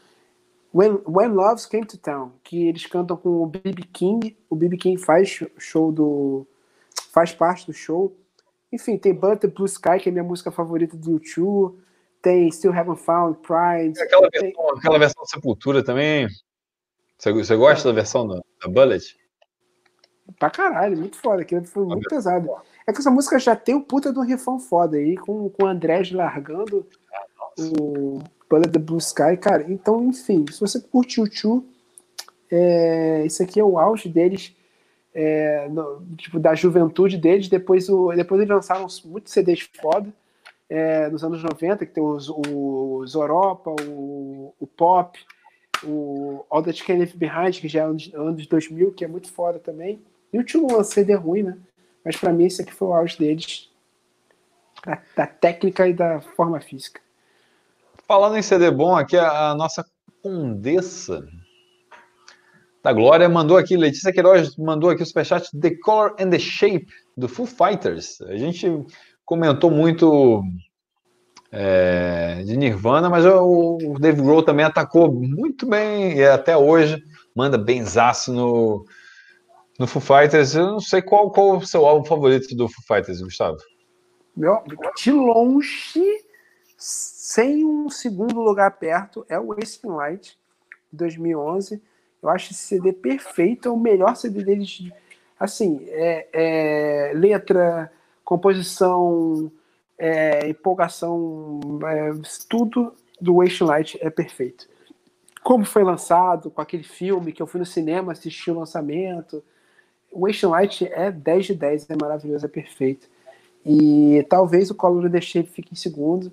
[0.72, 2.32] When, When Loves Came to Town.
[2.42, 3.82] Que eles cantam com o B.B.
[3.92, 4.36] King.
[4.48, 4.76] O B.B.
[4.76, 6.47] King faz show do.
[7.12, 8.16] faz parte do show.
[8.72, 11.78] Enfim, tem Butter Blue Sky, que é minha música favorita do YouTube.
[12.22, 14.01] Tem Still Haven't Found, Pride.
[14.01, 14.42] Aquela, tem...
[14.42, 16.28] versão, aquela versão Sepultura também.
[17.18, 17.92] Você, você gosta é.
[17.92, 19.18] da versão da, da Bullet?
[20.38, 21.42] Pra caralho, muito foda.
[21.42, 22.48] Aquilo foi muito pesado.
[22.86, 25.66] É que essa música já tem o puta do rifão foda aí, com, com o
[25.66, 26.86] Andrés largando
[27.59, 29.64] o Bullet the Blue Sky, cara.
[29.68, 31.64] Então, enfim, se você curte o Chu,
[32.51, 34.55] é, isso aqui é o auge deles,
[35.14, 37.48] é, no, tipo, da juventude deles.
[37.48, 40.12] Depois, o, depois eles lançaram muitos CDs foda.
[40.68, 45.18] É, nos anos 90, que tem os, o Zoropa, o, o Pop,
[45.82, 49.32] o All That Can Leave Behind, que já é anos, anos 2000, que é muito
[49.32, 50.01] foda também.
[50.32, 51.59] E o Tio lança CD ruim, né?
[52.05, 53.68] Mas para mim esse aqui foi o auge deles,
[54.85, 57.01] da, da, técnica e da forma física.
[58.11, 59.87] Falando em CD bom, aqui a, a nossa
[60.20, 61.24] condessa
[62.82, 66.89] da Glória mandou aqui, Letícia Queiroz mandou aqui o superchat The Color and the Shape
[67.16, 68.20] do Foo Fighters.
[68.23, 68.66] A gente
[69.24, 70.43] comentou muito
[71.53, 77.01] é, de Nirvana, mas o, o Dave Grohl também atacou muito bem e até hoje
[77.32, 78.85] manda benzaço no,
[79.78, 80.57] no Foo Fighters.
[80.57, 83.59] Eu não sei qual, qual o seu álbum favorito do Foo Fighters, Gustavo.
[84.37, 84.65] Meu,
[85.01, 86.03] de longe,
[87.31, 90.36] sem um segundo lugar perto, é o Wasting Light,
[90.90, 91.81] de 2011.
[92.20, 94.90] Eu acho esse CD perfeito, é o melhor CD deles.
[95.39, 97.89] Assim, é, é letra,
[98.24, 99.48] composição,
[99.97, 102.11] é, empolgação, é,
[102.48, 104.69] tudo do Wasting Light é perfeito.
[105.40, 109.40] Como foi lançado, com aquele filme que eu fui no cinema assistir o lançamento.
[110.11, 113.07] O Wasting Light é 10 de 10, é maravilhoso, é perfeito.
[113.65, 116.32] E talvez o Color the Shape fique em segundo,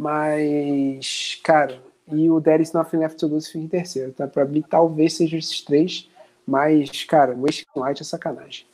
[0.00, 1.78] mas, cara,
[2.10, 4.26] e o There is Nothing Left to Lose fica em terceiro, tá?
[4.26, 6.08] Pra mim, talvez seja esses três,
[6.46, 8.66] mas, cara, Wasting Light é sacanagem.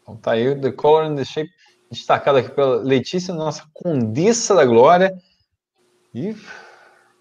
[0.00, 1.50] Então tá aí The Color and the Shape,
[1.90, 5.12] destacado aqui pela Letícia, nossa condessa da glória.
[6.14, 6.36] E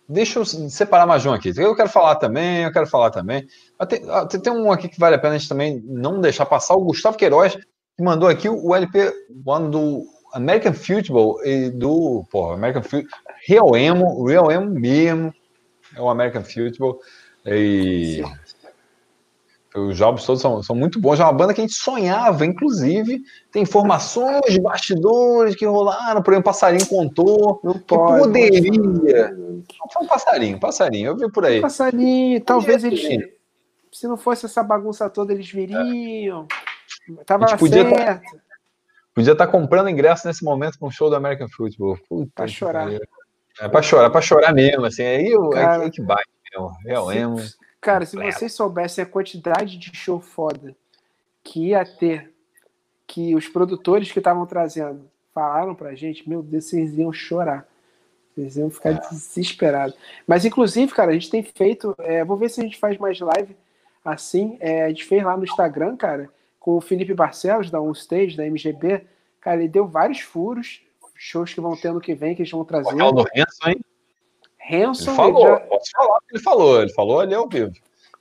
[0.07, 1.51] deixa eu separar mais um aqui.
[1.57, 3.47] Eu quero falar também, eu quero falar também.
[3.89, 4.03] Tem,
[4.39, 6.75] tem um aqui que vale a pena a gente também não deixar passar.
[6.75, 7.57] O Gustavo Queiroz
[7.97, 9.11] que mandou aqui o LP
[9.43, 15.33] one do American Football e do porra, American Football, Real Emo, Real Emo mesmo,
[15.95, 16.99] é o American Football
[17.45, 18.21] e
[19.75, 21.19] os jogos todos são, são muito bons.
[21.19, 23.21] É uma banda que a gente sonhava, inclusive.
[23.51, 26.21] Tem informações de bastidores que rolaram.
[26.21, 27.59] Por exemplo, Passarinho contou.
[27.63, 29.31] Não que pode, poderia.
[29.31, 31.07] Não foi um passarinho, passarinho.
[31.07, 31.59] Eu vi por aí.
[31.59, 32.41] Um passarinho.
[32.41, 33.01] Talvez eles.
[33.91, 36.47] Se não fosse essa bagunça toda, eles viriam.
[37.19, 37.23] É.
[37.25, 38.44] Tava podia certo.
[39.15, 41.97] Podia estar tá comprando ingresso nesse momento com o show do American Football.
[42.09, 42.91] Puta pra chorar.
[43.59, 45.03] É pra chorar, pra chorar mesmo, assim.
[45.03, 46.71] Aí, cara, aí que bate mesmo.
[46.85, 47.37] Real emo.
[47.79, 50.75] Cara, se vocês soubessem a quantidade de show foda
[51.41, 52.33] que ia ter,
[53.07, 57.65] que os produtores que estavam trazendo falaram pra gente, meu Deus, vocês iam chorar.
[58.35, 58.99] Vocês iam ficar é.
[59.09, 59.95] desesperados.
[60.27, 61.95] Mas, inclusive, cara, a gente tem feito.
[61.99, 63.55] É, vou ver se a gente faz mais live
[64.03, 64.57] assim.
[64.59, 66.29] É, a gente fez lá no Instagram, cara
[66.65, 69.05] com o Felipe Barcelos, da Stage, da MGB.
[69.39, 70.81] Cara, ele deu vários furos,
[71.13, 72.91] shows que vão ter ano que vem, que eles vão trazer.
[72.91, 73.79] O do Hanson, hein?
[74.71, 75.11] Hanson.
[75.11, 75.59] Ele falou, já...
[75.59, 77.71] posso falar que ele falou, ele falou ali ao vivo.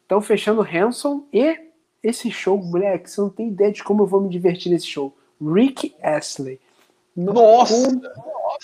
[0.03, 1.59] Estão fechando Hanson e
[2.03, 5.17] esse show, moleque, você não tem ideia de como eu vou me divertir nesse show.
[5.41, 6.61] Rick Astley.
[7.17, 7.89] Nossa!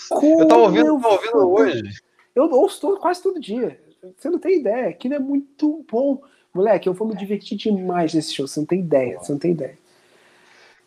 [0.09, 0.43] Como, nossa.
[0.43, 2.01] eu tava ouvindo, eu tava ouvindo hoje.
[2.35, 3.81] Eu ouço todo, quase todo dia.
[4.15, 6.21] Você não tem ideia, aquilo é muito bom.
[6.53, 9.51] Moleque, eu vou me divertir demais nesse show, você não tem ideia, você não tem
[9.51, 9.77] ideia.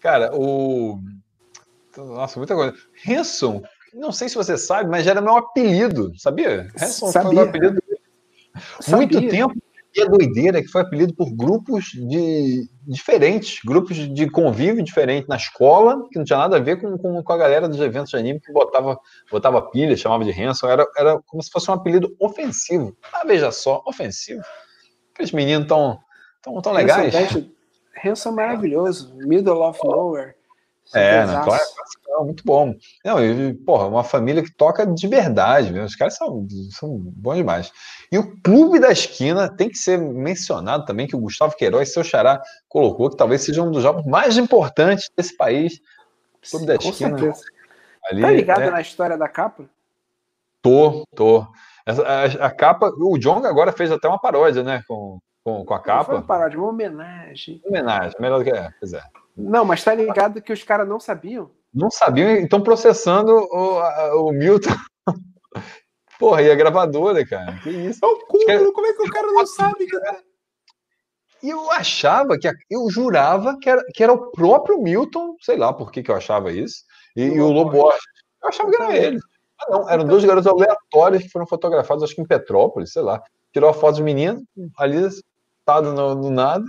[0.01, 1.01] Cara, o.
[1.97, 2.75] Nossa, muita coisa.
[3.09, 3.63] Hanson,
[3.95, 6.69] não sei se você sabe, mas já era meu apelido, sabia?
[6.77, 7.29] Hanson sabia.
[7.29, 7.83] foi meu apelido.
[8.89, 9.55] Muito tempo.
[9.97, 15.29] E a doideira é que foi apelido por grupos de diferentes, grupos de convívio diferente
[15.29, 18.11] na escola, que não tinha nada a ver com, com, com a galera dos eventos
[18.11, 18.99] de anime que botava,
[19.31, 22.97] botava pilha, chamava de Hanson, era, era como se fosse um apelido ofensivo.
[23.13, 24.43] Ah, veja só, ofensivo.
[25.15, 25.99] Aqueles meninos tão,
[26.43, 27.15] tão, tão legais.
[28.05, 29.15] Hanson é maravilhoso.
[29.17, 30.35] Middle of Nowhere.
[30.93, 31.63] É, na claro,
[32.09, 32.75] é muito bom.
[33.05, 35.87] Não, e, porra, uma família que toca de verdade, mesmo.
[35.87, 37.73] os caras são, são bons demais.
[38.13, 42.05] E o Clube da Esquina tem que ser mencionado também, que o Gustavo Queiroz, seu
[42.05, 45.81] xará, colocou, que talvez seja um dos jogos mais importantes desse país.
[46.51, 47.17] Clube da Esquina.
[48.11, 48.71] Ali, tá ligado né?
[48.71, 49.65] na história da capa?
[50.61, 51.47] Tô, tô.
[51.87, 54.83] A, a, capa, o Jong agora fez até uma paródia, né?
[54.89, 55.99] Com, com, com a capa.
[55.99, 57.61] Não foi uma paródia, uma homenagem.
[57.65, 59.03] Homenagem, melhor do que é, pois é.
[59.37, 61.51] Não, mas tá ligado que os caras não sabiam?
[61.73, 64.71] Não sabiam e estão processando o, o Milton.
[66.19, 67.59] Porra, e a gravadora, cara?
[67.63, 68.05] Que isso?
[68.05, 70.23] É o cúmulo, como é que o cara não sabe, cara?
[71.43, 75.73] E eu achava que, eu jurava que era, que era o próprio Milton, sei lá
[75.75, 76.77] por que, que eu achava isso,
[77.15, 79.21] e, e o Lobo Eu achava que era ele.
[79.61, 83.23] Ah, não, eram dois garotos aleatórios que foram fotografados, acho que em Petrópolis, sei lá.
[83.53, 84.43] Tirou a foto dos meninos,
[84.77, 86.65] ali, estado no, no, nada,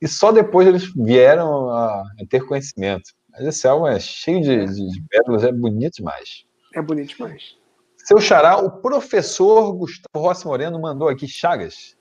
[0.00, 3.10] e só depois eles vieram a, a ter conhecimento.
[3.30, 6.44] Mas esse álbum é cheio de, de, de pérolas, é bonito demais.
[6.74, 7.56] É bonito demais.
[7.96, 11.96] Seu xará, o professor Gustavo Rossi Moreno mandou aqui Chagas.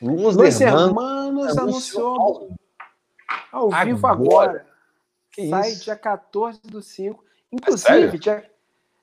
[0.00, 2.56] Luz Los Hermanos anunciou
[3.52, 4.50] ao vivo agora.
[4.50, 4.66] agora.
[5.50, 7.27] Sai dia 14 do 5.
[7.52, 8.50] Inclusive, é,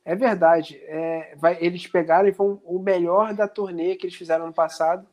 [0.05, 0.79] é verdade.
[0.85, 5.05] É, vai, eles pegaram e vão o melhor da turnê que eles fizeram ano passado,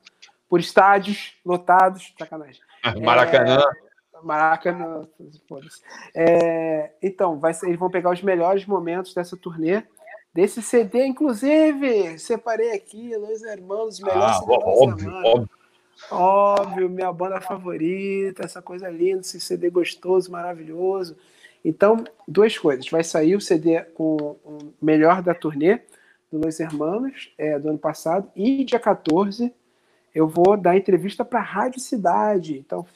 [0.48, 2.14] por estádios lotados.
[2.18, 2.60] Sacanagem.
[3.02, 3.58] Maracanã.
[4.14, 5.08] É, Maracanã.
[6.14, 9.82] É, então, vai eles vão pegar os melhores momentos dessa turnê.
[10.34, 15.50] Desse CD, inclusive, separei aqui, Los Hermanos, melhores ah, óbvio, óbvio.
[16.10, 21.16] Óbvio, minha banda favorita, essa coisa linda, esse CD gostoso, maravilhoso.
[21.64, 22.88] Então, duas coisas.
[22.88, 25.80] Vai sair o CD com o melhor da turnê
[26.30, 28.30] do Los Hermanos é, do ano passado.
[28.34, 29.52] E dia 14
[30.14, 32.58] eu vou dar entrevista para a Rádio Cidade.
[32.58, 32.86] Então,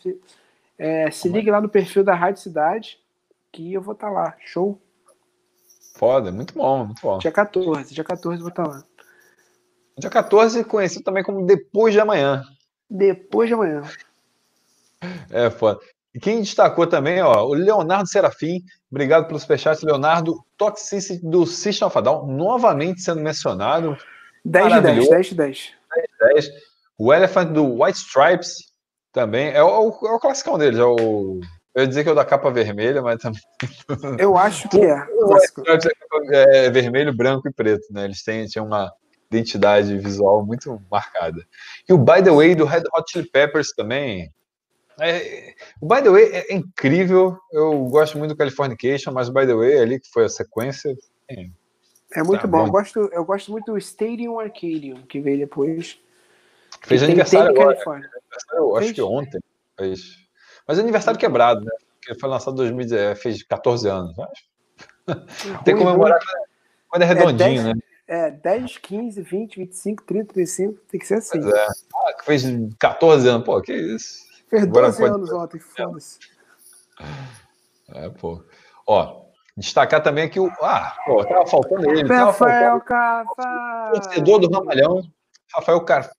[0.78, 2.98] é, se ligue lá no perfil da Rádio Cidade
[3.52, 4.34] que eu vou estar tá lá.
[4.40, 4.78] Show?
[5.94, 7.18] Foda, muito bom, muito bom.
[7.18, 8.84] Dia 14, dia 14 eu vou estar tá lá.
[9.98, 12.44] Dia 14, conhecido também como Depois de Amanhã.
[12.88, 13.82] Depois de amanhã.
[15.30, 15.80] É, foda.
[16.16, 21.88] E quem destacou também, ó, o Leonardo Serafim, obrigado pelo superchat, Leonardo, Toxicity do System
[21.88, 23.94] of a Down, novamente sendo mencionado.
[24.42, 25.72] 10 de 10, 10 de 10.
[25.94, 26.50] 10 de 10.
[26.96, 28.72] O Elephant do White Stripes
[29.12, 31.38] também, é o, é o classicão deles, é o...
[31.74, 33.42] Eu ia dizer que é o da capa vermelha, mas também...
[34.18, 34.96] Eu acho que é.
[35.10, 35.86] O White Stripes
[36.30, 38.06] é, é vermelho, branco e preto, né?
[38.06, 38.90] Eles têm, têm uma
[39.30, 41.44] identidade visual muito marcada.
[41.86, 44.32] E o By The Way do Red Hot Chili Peppers também,
[45.00, 47.38] é, o By the Way é, incrível.
[47.52, 50.96] Eu gosto muito do Californication, mas o By the Way ali, que foi a sequência.
[51.28, 51.46] É,
[52.14, 52.58] é muito tá bom.
[52.58, 52.66] bom.
[52.66, 55.98] Eu, gosto, eu gosto muito do Stadium Arcadium, que veio depois.
[56.82, 57.78] Fez aniversário agora.
[57.86, 59.40] Aniversário, acho que ontem.
[59.78, 60.16] Fez.
[60.66, 61.72] Mas aniversário quebrado, né?
[62.00, 64.14] Porque foi lançado em 2010, fez 14 anos.
[65.64, 66.18] Tem que comemorar
[66.88, 67.74] quando é redondinho, é 10, né?
[68.08, 71.40] É, 10, 15, 20, 25, 30, 35, tem que ser assim.
[71.40, 71.66] Pois é.
[71.66, 72.44] Ah, fez
[72.78, 74.25] 14 anos, pô, que isso.
[74.48, 75.14] Fez 12 pode...
[75.14, 76.18] anos ontem, foda-se.
[77.88, 78.42] É, pô.
[78.86, 79.24] Ó,
[79.56, 80.48] destacar também aqui o.
[80.62, 82.08] Ah, pô, tava faltando ele.
[82.08, 83.94] Rafael Carvalho.
[83.94, 85.02] Torcedor do Ramalhão.
[85.54, 86.16] Rafael Carvalho.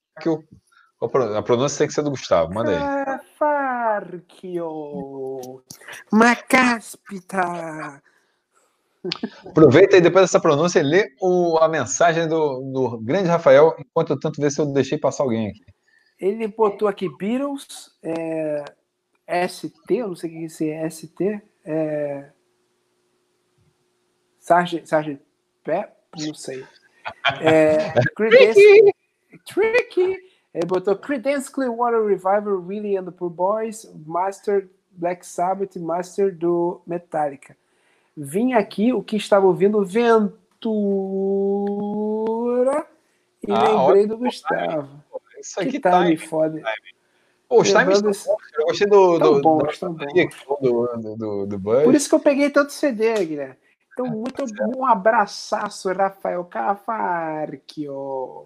[1.35, 3.19] A pronúncia tem que ser do Gustavo, manda aí.
[3.37, 5.63] Farquio.
[6.11, 8.01] Macaspita.
[9.47, 14.11] Aproveita aí depois dessa pronúncia e lê o, a mensagem do, do grande Rafael, enquanto
[14.11, 15.63] eu tanto ver se eu deixei passar alguém aqui.
[16.19, 18.65] Ele botou aqui Beatles, é,
[19.47, 22.29] ST, eu não sei o que é esse é ST, é,
[24.39, 25.19] Sargent, Sargent
[25.63, 26.65] Pep, não sei.
[27.41, 28.93] É, Tricky!
[29.45, 30.27] Tricky!
[30.53, 36.81] Ele botou Creedence Clearwater Revival, Really and the Poor Boys, Master Black Sabbath Master do
[36.87, 37.55] Metallica.
[38.15, 40.37] Vim aqui o que estava ouvindo Ventura
[43.47, 45.03] e ah, lembrei do Gustavo.
[45.39, 46.61] Isso aqui tá time foda.
[47.47, 49.67] Pô, os times estão Eu gostei do, do, bom, do,
[50.61, 51.83] do, do, do, Buzz.
[51.83, 53.55] Por isso que eu peguei tanto CD, Guilherme.
[53.93, 54.77] Então, é, muito é.
[54.77, 58.45] um abraçaço, Rafael Cafarquio.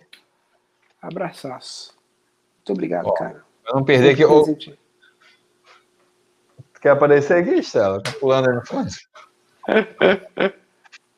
[1.01, 1.97] Abraçaço.
[2.57, 3.43] Muito obrigado, cara.
[3.63, 4.23] Pra não perder aqui.
[4.23, 4.45] Ô...
[6.79, 8.01] Quer aparecer aqui, Estela?
[8.01, 8.89] Tá pulando aí no fundo.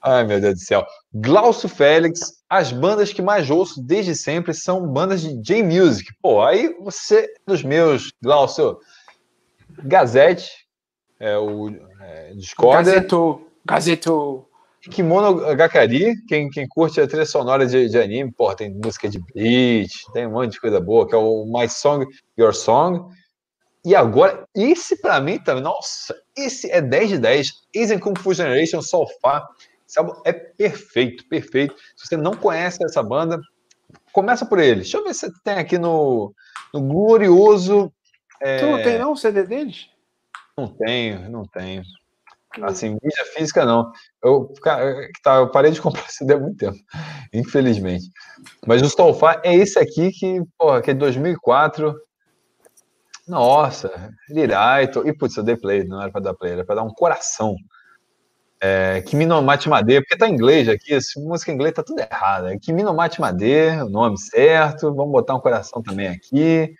[0.04, 0.86] Ai, meu Deus do céu.
[1.14, 6.12] Glaucio Félix, as bandas que mais ouço desde sempre são bandas de J-Music.
[6.22, 8.80] Pô, aí você, dos meus, Glaucio,
[9.86, 10.52] Gazette,
[11.18, 11.70] é, o
[12.02, 12.86] é, Discord.
[12.86, 14.50] Gazetou, Gazetou.
[14.92, 19.18] Kimono Gakari, quem, quem curte a trilha sonora de, de anime, pô, tem música de
[19.18, 22.06] Bleach, tem um monte de coisa boa, que é o My Song,
[22.38, 23.10] Your Song.
[23.86, 27.52] E agora, esse pra mim também, nossa, esse é 10 de 10.
[27.78, 29.48] Asian Kung Fu Generation, Sofá.
[29.94, 31.76] Esse álbum é perfeito, perfeito.
[31.96, 33.40] Se você não conhece essa banda,
[34.12, 34.82] começa por ele.
[34.82, 36.34] Deixa eu ver se tem aqui no,
[36.74, 37.94] no glorioso.
[38.42, 38.58] É...
[38.58, 39.88] Tu não tem não o CD deles?
[40.58, 41.84] Não tenho, não tenho.
[42.64, 43.92] Assim, mídia física não.
[44.24, 46.80] Eu, cara, tá, eu parei de comprar CD há muito tempo,
[47.32, 48.10] infelizmente.
[48.66, 51.96] Mas o Stolfar é esse aqui que, porra, que é de 2004.
[53.28, 55.08] Nossa, Liraito.
[55.08, 57.56] E putz, eu dei play, não era para dar play, era para dar um coração.
[58.66, 62.48] É, Kiminomate Made, porque tá em inglês aqui, essa música em inglês tá tudo errado.
[62.48, 63.46] É Kiminomate Made,
[63.84, 64.96] o nome certo.
[64.96, 66.74] Vamos botar um coração também aqui.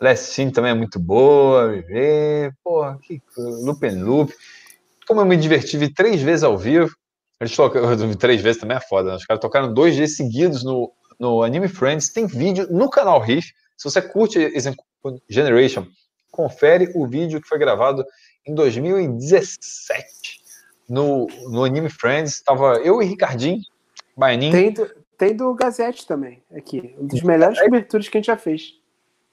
[0.00, 1.68] Last também é muito boa.
[1.72, 4.32] Viver, porra, que loop and loop.
[5.06, 6.90] Como eu me diverti, vi três vezes ao vivo.
[7.38, 9.10] Eles tocaram três vezes também é foda.
[9.10, 9.16] Né?
[9.16, 10.90] Os caras tocaram dois dias seguidos no,
[11.20, 12.14] no Anime Friends.
[12.14, 13.52] Tem vídeo no canal Riff.
[13.76, 14.38] Se você curte
[15.28, 15.86] Generation,
[16.30, 18.02] confere o vídeo que foi gravado
[18.46, 20.35] em 2017
[20.88, 23.60] no, no Anime Friends, estava eu e Ricardinho,
[24.16, 24.52] Baianinho.
[24.52, 26.94] Tem do, tem do Gazette também, aqui.
[26.98, 28.74] Um dos melhores coberturas que a gente já fez.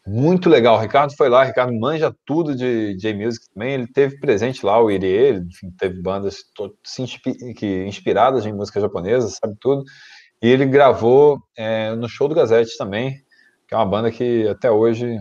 [0.06, 0.78] Muito legal.
[0.78, 3.74] O Ricardo foi lá, o Ricardo manja tudo de J-Music também.
[3.74, 6.40] Ele teve presente lá, o Irie, enfim, teve bandas
[7.58, 9.84] que, inspiradas em música japonesa, sabe tudo.
[10.42, 13.16] E ele gravou é, no show do Gazette também,
[13.66, 15.18] que é uma banda que até hoje.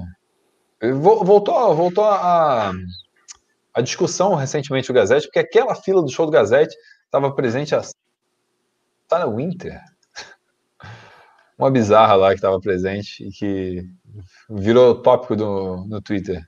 [1.01, 2.73] Voltou, voltou a,
[3.75, 7.83] a discussão recentemente do Gazette, porque aquela fila do show do Gazette estava presente a
[9.09, 9.81] Sarah Winter.
[11.59, 13.85] Uma bizarra lá que estava presente e que
[14.51, 16.47] virou tópico do, no Twitter.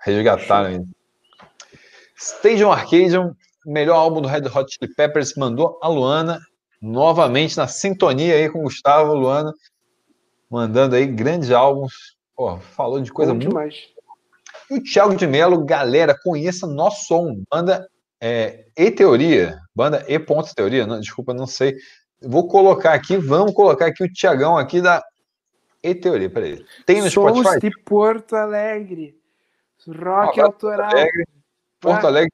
[0.00, 0.88] Resgataram ele.
[2.16, 3.34] Stadium Arcadium,
[3.64, 6.40] melhor álbum do Red Hot Chili Peppers, mandou a Luana,
[6.82, 9.52] novamente na sintonia aí com o Gustavo, Luana,
[10.50, 12.16] mandando aí grandes álbuns.
[12.34, 13.48] Pô, falou de coisa Bom muito.
[13.48, 13.97] demais.
[14.70, 17.88] E o Thiago de Mello, galera, conheça nosso som, banda
[18.20, 21.76] é, E Teoria, banda E ponto Teoria, não, desculpa, não sei.
[22.20, 25.02] Vou colocar aqui, vamos colocar aqui o Tiagão aqui da
[25.82, 26.64] E Teoria, peraí.
[26.84, 27.60] Tem no Sons Spotify?
[27.60, 29.16] de Porto Alegre.
[29.86, 30.90] Rock Ah, autoral.
[30.90, 31.24] Alegre,
[31.80, 32.06] Porto.
[32.06, 32.32] Alegre.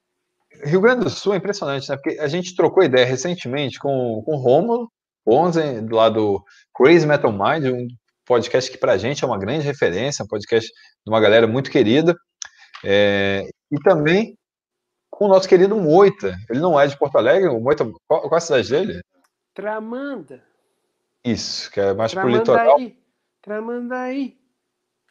[0.64, 1.96] Rio Grande do Sul é impressionante, né?
[1.96, 4.90] Porque a gente trocou ideia recentemente com, com o Rômulo
[5.26, 6.42] Bonzen, lá do
[6.74, 7.88] Crazy Metal Mind, um
[8.24, 12.16] podcast que pra gente é uma grande referência, um podcast de uma galera muito querida.
[12.84, 14.36] É, e também
[15.10, 16.36] com o nosso querido Moita.
[16.50, 19.02] Ele não é de Porto Alegre, o Moita, qual, qual é a cidade dele?
[19.54, 20.42] Tramanda.
[21.24, 22.76] Isso, que é mais pro litoral.
[22.76, 22.98] Tramandaí.
[23.40, 24.38] Tramandaí.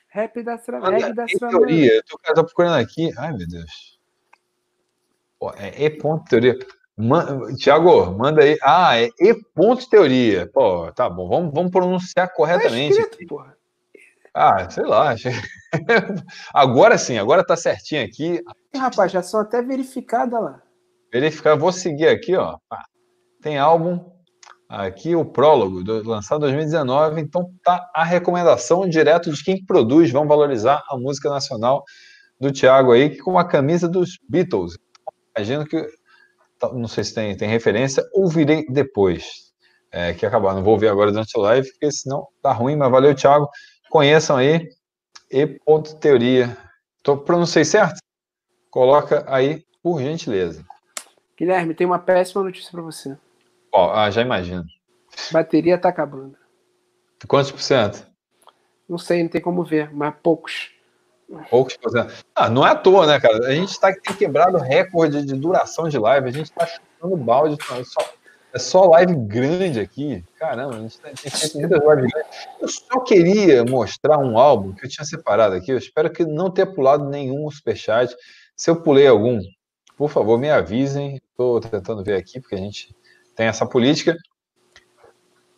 [0.09, 0.79] Rap das tra...
[0.79, 1.67] Manda Reggae das E Tramandas.
[1.67, 3.11] teoria, eu tô, eu tô procurando aqui.
[3.17, 3.99] Ai, meu Deus.
[5.57, 6.57] É E ponto teoria.
[6.97, 8.57] Man, Tiago, manda aí.
[8.61, 10.49] Ah, é E ponto teoria.
[10.53, 12.99] Pô, tá bom, vamos, vamos pronunciar Tá corretamente.
[12.99, 13.55] escrito, porra.
[14.33, 15.15] Ah, sei lá.
[16.53, 18.41] agora sim, agora tá certinho aqui.
[18.75, 20.61] Rapaz, já são até verificadas lá.
[21.11, 22.57] Verificar, vou seguir aqui, ó.
[22.71, 22.83] Ah,
[23.41, 24.03] tem álbum
[24.67, 27.21] aqui, o prólogo, do- lançado em 2019.
[27.21, 30.11] Então tá a recomendação direto de quem produz.
[30.11, 31.83] Vamos valorizar a música nacional
[32.39, 34.77] do Thiago aí, que com a camisa dos Beatles.
[35.37, 35.87] Imagino que,
[36.71, 39.51] não sei se tem, tem referência, ouvirei depois.
[39.91, 42.89] É, que acabar, não vou ouvir agora durante a live, porque senão tá ruim, mas
[42.89, 43.47] valeu, Thiago.
[43.89, 44.67] Conheçam aí,
[45.31, 46.57] e.teoria.
[47.03, 47.99] Tô, pronunciei certo?
[48.71, 50.65] Coloca aí, por gentileza.
[51.37, 53.17] Guilherme, tem uma péssima notícia pra você.
[53.71, 54.63] Ó, ah, já imagino.
[55.31, 56.37] Bateria tá acabando.
[57.27, 58.05] Quantos por cento?
[58.87, 60.71] Não sei, não tem como ver, mas poucos.
[61.49, 61.77] Poucos.
[62.35, 63.47] Ah, não é à toa, né, cara?
[63.47, 67.57] A gente tá, tem quebrado recorde de duração de live, a gente tá chutando balde.
[67.71, 68.13] É só,
[68.53, 70.23] é só live grande aqui.
[70.37, 72.47] Caramba, a gente tem, tem feito muitas lives grandes.
[72.61, 75.71] Eu só queria mostrar um álbum que eu tinha separado aqui.
[75.71, 78.15] Eu espero que não tenha pulado nenhum superchat.
[78.55, 79.39] Se eu pulei algum,
[79.97, 81.19] por favor, me avisem.
[81.31, 82.95] Estou tentando ver aqui, porque a gente
[83.35, 84.15] tem essa política.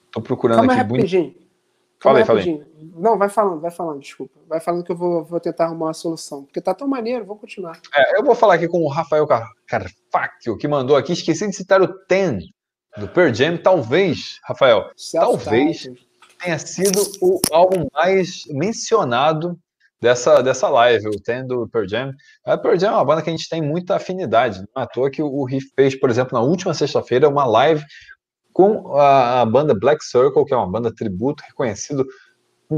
[0.06, 0.84] Estou procurando Calma aqui.
[0.84, 1.04] bonito.
[1.04, 1.34] rapidinho.
[1.34, 1.45] Fala
[2.14, 2.23] aí.
[2.23, 2.65] rapidinho.
[2.98, 4.40] Não, vai falando, vai falando, desculpa.
[4.48, 6.44] Vai falando que eu vou, vou tentar arrumar uma solução.
[6.45, 7.80] Porque tá tão maneiro, vou continuar.
[7.94, 11.14] É, eu vou falar aqui com o Rafael Car- Carfacchio, que mandou aqui.
[11.14, 12.40] Esqueci de citar o Ten
[12.98, 13.57] do Pearl Jam.
[13.57, 15.90] Talvez, Rafael, Talvez.
[16.41, 19.57] Tenha sido o álbum mais mencionado
[20.02, 22.11] dessa, dessa live, o Ten do Pearl Jam.
[22.45, 24.60] A Pearl Jam é uma banda que a gente tem muita afinidade.
[24.76, 27.84] Não é à toa que o Riff fez, por exemplo, na última sexta-feira, uma live
[28.56, 32.07] com a, a banda Black Circle, que é uma banda tributo reconhecido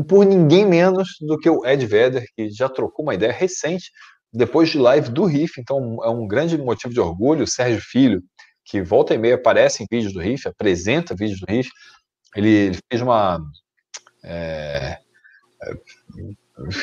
[0.07, 3.91] por ninguém menos do que o Ed Vedder, que já trocou uma ideia recente
[4.33, 7.43] depois de live do Riff, então é um grande motivo de orgulho.
[7.43, 8.23] O Sérgio Filho,
[8.65, 11.69] que volta e meia aparece em vídeos do Riff, apresenta vídeos do Riff,
[12.35, 13.39] ele, ele fez uma.
[14.23, 14.97] é,
[15.61, 15.73] é,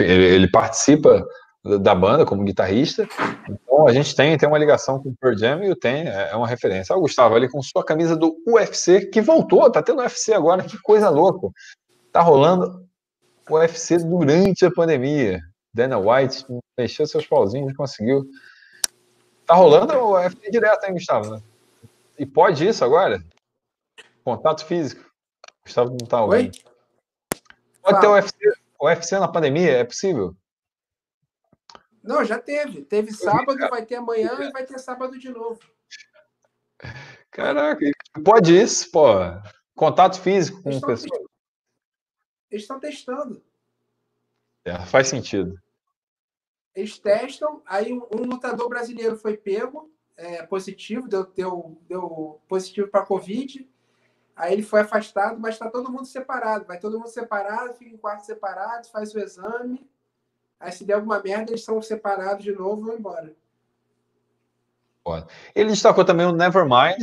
[0.04, 1.26] ele, ele participa
[1.65, 3.09] da- da banda como guitarrista,
[3.49, 6.31] então a gente tem, tem uma ligação com o Pearl Jam e o Tem é
[6.32, 6.95] é uma referência.
[6.95, 10.77] O Gustavo ali com sua camisa do UFC, que voltou, tá tendo UFC agora, que
[10.82, 11.49] coisa louca.
[12.12, 12.86] Tá rolando
[13.49, 15.41] o UFC durante a pandemia.
[15.73, 16.47] Dana White
[16.78, 18.24] mexeu seus pauzinhos e conseguiu.
[19.47, 21.43] Tá rolando o UFC direto, hein, Gustavo?
[22.19, 23.20] E pode isso agora?
[24.24, 25.05] Contato físico.
[25.65, 26.36] Gustavo não tá Oi?
[26.36, 26.59] ouvindo.
[27.82, 28.12] Pode ter o.
[28.12, 28.36] UFC,
[28.81, 29.73] o UFC na pandemia?
[29.78, 30.35] É possível?
[32.05, 32.82] Não, já teve.
[32.82, 35.59] Teve sábado, vai ter amanhã e vai ter sábado de novo.
[37.31, 37.81] Caraca,
[38.22, 39.06] pode isso, pô.
[39.74, 41.26] Contato físico com estão pessoas.
[42.51, 43.43] Eles estão testando.
[44.66, 45.59] É, faz sentido.
[46.74, 53.06] Eles testam, aí um, lutador brasileiro foi pego, é, positivo, deu, deu, deu positivo para
[53.06, 53.68] Covid.
[54.36, 56.66] Aí ele foi afastado, mas está todo mundo separado.
[56.66, 59.89] Vai todo mundo separado, fica em quartos separados, faz o exame.
[60.59, 63.32] Aí se der alguma merda, eles são separados de novo e vão embora.
[65.55, 66.97] Ele destacou também o Nevermind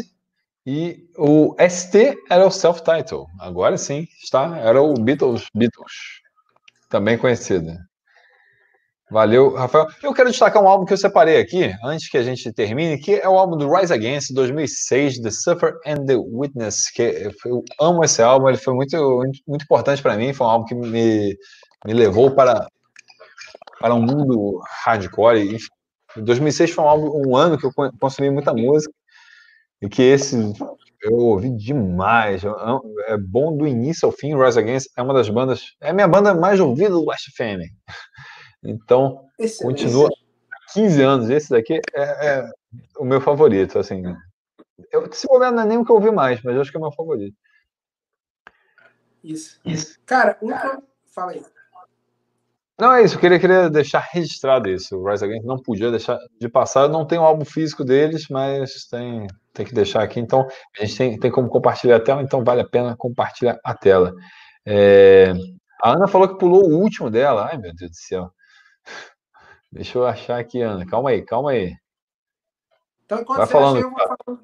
[0.65, 3.27] e o ST era o self-title.
[3.39, 4.57] Agora sim, está.
[4.57, 6.21] Era o Beatles, Beatles,
[6.89, 7.71] também conhecido.
[9.11, 9.87] Valeu, Rafael.
[10.01, 13.15] Eu quero destacar um álbum que eu separei aqui, antes que a gente termine, que
[13.15, 17.01] é o álbum do Rise Against, 2006, The Suffer and the Witness, que
[17.43, 18.95] eu amo esse álbum, ele foi muito,
[19.45, 21.37] muito importante para mim, foi um álbum que me,
[21.85, 22.65] me levou para,
[23.81, 25.67] para um mundo hardcore, enfim.
[26.17, 28.93] 2006 foi um, álbum, um ano que eu consumi muita música,
[29.81, 30.35] e que esse
[31.01, 32.43] eu ouvi demais,
[33.07, 36.07] é bom do início ao fim, Rise Against é uma das bandas, é a minha
[36.07, 37.71] banda mais ouvida do Last FM.
[38.63, 39.81] Então, Excelente.
[39.83, 40.09] continua
[40.73, 41.29] 15 anos.
[41.29, 42.51] Esse daqui é, é
[42.99, 44.03] o meu favorito, assim.
[44.91, 46.77] Eu, se bobear, não é nem o que eu ouvi mais, mas eu acho que
[46.77, 47.35] é o meu favorito.
[49.23, 49.59] Isso.
[49.65, 49.99] Isso.
[50.05, 50.83] Cara, um eu...
[51.13, 51.43] Fala aí.
[52.81, 53.15] Não, é isso.
[53.15, 54.97] Eu queria, queria deixar registrado isso.
[54.97, 56.81] O Rise Against não podia deixar de passar.
[56.81, 60.19] Eu não tenho o álbum físico deles, mas tem, tem que deixar aqui.
[60.19, 63.75] Então, a gente tem, tem como compartilhar a tela, então vale a pena compartilhar a
[63.75, 64.15] tela.
[64.65, 65.31] É...
[65.79, 67.49] A Ana falou que pulou o último dela.
[67.51, 68.31] Ai, meu Deus do céu.
[69.71, 70.83] Deixa eu achar aqui, Ana.
[70.83, 71.75] Calma aí, calma aí.
[73.05, 74.43] Então, enquanto Vai você falando, acha, eu vou falando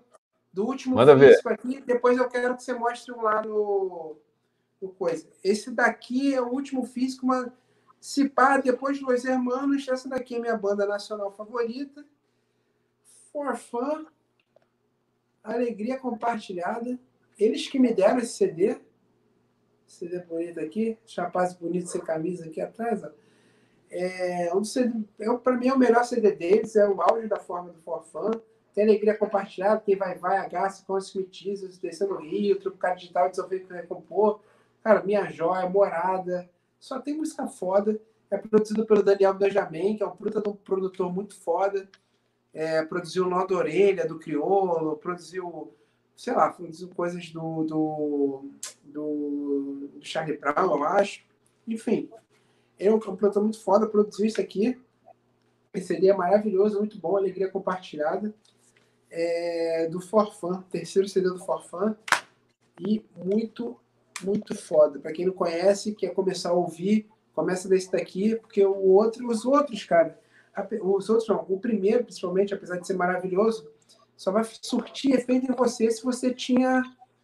[0.53, 1.39] do último Manda ver.
[1.43, 1.81] aqui.
[1.81, 4.15] Depois eu quero que você mostre um lá no,
[4.79, 5.27] no coisa.
[5.43, 7.51] Esse daqui é o último físico, mas
[7.99, 12.05] se pá, depois de Los Hermanos, essa daqui é minha banda nacional favorita.
[13.31, 14.05] For Fun,
[15.43, 16.97] Alegria Compartilhada.
[17.37, 18.79] Eles que me deram esse CD.
[19.85, 23.03] CD bonito aqui, rapaz bonito sem camisa aqui atrás.
[23.03, 23.09] Ó.
[23.89, 24.61] É, um
[25.19, 28.03] é, para mim é o melhor CD deles, é o áudio da forma do For
[28.03, 28.31] Fun.
[28.73, 30.47] Tem alegria compartilhada, tem Vai Vai,
[30.87, 34.41] os Teasers, Descendo no Rio, Truco Digital, Desenvolver e Recompor.
[34.83, 36.49] Cara, Minha Joia, Morada.
[36.79, 37.99] Só tem música foda.
[38.29, 40.15] É produzido pelo Daniel Benjamin, que é um
[40.55, 41.89] produtor muito foda.
[42.53, 45.73] É, produziu Nó da Orelha, do Criolo, produziu
[46.17, 48.49] sei lá, produziu coisas do, do,
[48.83, 51.23] do, do Charlie Brown, eu acho.
[51.67, 52.09] Enfim,
[52.79, 54.81] é um produtor muito foda, produziu isso aqui.
[55.71, 58.33] Esse CD é maravilhoso, muito bom, alegria compartilhada.
[59.09, 61.95] É, do Forfan, terceiro CD do Forfan.
[62.79, 63.79] E muito,
[64.23, 64.99] muito foda.
[64.99, 69.45] Para quem não conhece, quer começar a ouvir, começa desse daqui, porque o outro, os
[69.45, 70.19] outros, cara,
[70.81, 73.69] os outros não, o primeiro, principalmente, apesar de ser maravilhoso,
[74.15, 76.81] só vai surtir efeito em você se você tinha.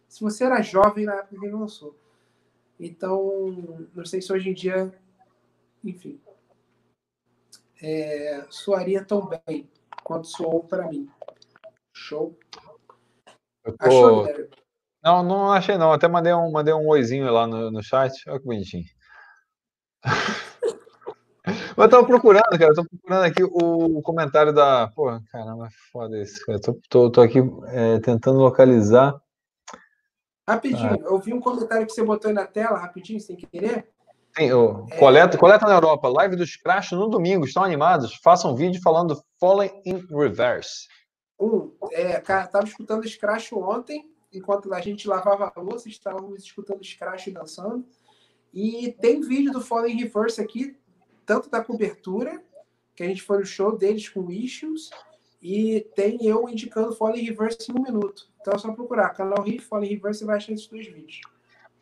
[0.08, 1.98] Se você era jovem na época que ele lançou.
[2.78, 4.94] Então, não sei se hoje em dia.
[5.82, 6.20] Enfim.
[7.82, 9.68] É, soaria tão bem
[10.04, 11.10] quanto soou para mim.
[11.92, 12.38] Show.
[12.50, 12.80] Tô...
[13.80, 14.26] Achou,
[15.04, 15.92] Não, não achei não.
[15.92, 18.12] Até mandei um, mandei um oizinho lá no, no chat.
[18.26, 18.84] Olha que bonitinho.
[21.76, 24.88] Mas eu tava procurando, cara, eu tô procurando aqui o comentário da.
[24.88, 26.58] Pô, caramba, foda isso, cara.
[26.58, 29.14] Tô, tô, tô aqui é, tentando localizar.
[30.48, 31.06] Rapidinho, ah.
[31.06, 33.86] eu vi um comentário que você botou aí na tela, rapidinho, sem querer.
[34.36, 34.96] Sim, o, é...
[34.96, 38.14] coleta, coleta na Europa, live dos Crash no domingo, estão animados?
[38.22, 40.88] Façam um vídeo falando Fallen in Reverse.
[41.38, 44.04] Um, é, cara, tava escutando Scratch ontem,
[44.34, 47.84] enquanto a gente lavava a louça, estávamos escutando Scratch dançando.
[48.52, 50.76] E tem vídeo do Fallen Reverse aqui,
[51.26, 52.42] tanto da cobertura,
[52.94, 54.90] que a gente foi no show deles com Issues,
[55.42, 58.28] e tem eu indicando Fallen Reverse em um minuto.
[58.40, 61.20] Então é só procurar, canal Riff, Fallen Reverse, e vai achar esses dois vídeos.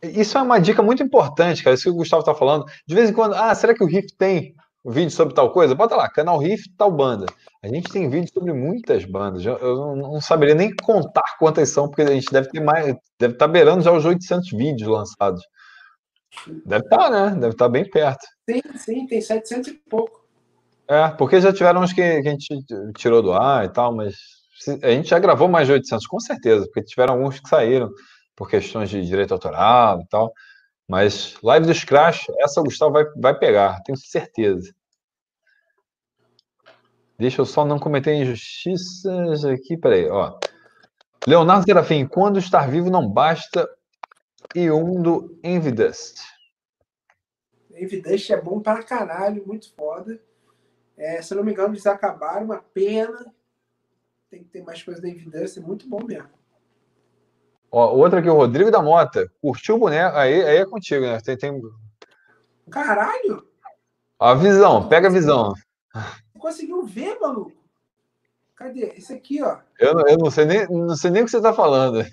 [0.02, 2.64] Isso é uma dica muito importante, cara, isso que o Gustavo está falando.
[2.86, 5.74] De vez em quando, ah, será que o Riff tem vídeo sobre tal coisa?
[5.74, 7.26] Bota lá, canal Riff, tal banda.
[7.62, 9.44] A gente tem vídeo sobre muitas bandas.
[9.44, 12.86] Eu não saberia nem contar quantas são, porque a gente deve ter mais,
[13.18, 15.42] deve estar tá beirando já os 800 vídeos lançados.
[16.64, 17.30] Deve estar, tá, né?
[17.30, 18.26] Deve estar tá bem perto.
[18.48, 20.22] Sim, sim, tem 700 e pouco.
[20.88, 22.64] É, porque já tiveram uns que, que a gente
[22.96, 24.14] tirou do ar e tal, mas
[24.82, 27.90] a gente já gravou mais de 800, com certeza, porque tiveram alguns que saíram
[28.36, 30.32] por questões de direito autoral e tal.
[30.92, 34.74] Mas live dos Crash, essa o Gustavo vai, vai pegar, tenho certeza.
[37.18, 40.38] Deixa eu só não cometer injustiças aqui, peraí, ó.
[41.26, 43.66] Leonardo Serafim, quando estar vivo não basta,
[44.54, 46.20] e um do Envidust.
[47.74, 50.20] Envidust é bom para caralho, muito foda.
[50.94, 53.34] É, se não me engano, eles acabaram, uma pena.
[54.28, 56.41] Tem que ter mais coisa da Envidust, é muito bom mesmo.
[57.72, 59.32] Ó, outra aqui, o Rodrigo da Mota.
[59.40, 60.14] Curtiu o boneco?
[60.14, 61.18] Aí, aí é contigo, né?
[61.22, 61.58] Tem, tem...
[62.70, 63.48] Caralho!
[64.20, 65.54] A visão, pega a visão.
[66.38, 67.56] Conseguiu ver, maluco?
[68.54, 68.92] Cadê?
[68.96, 69.58] Esse aqui, ó.
[69.78, 72.04] Eu, eu não, sei nem, não sei nem o que você tá falando.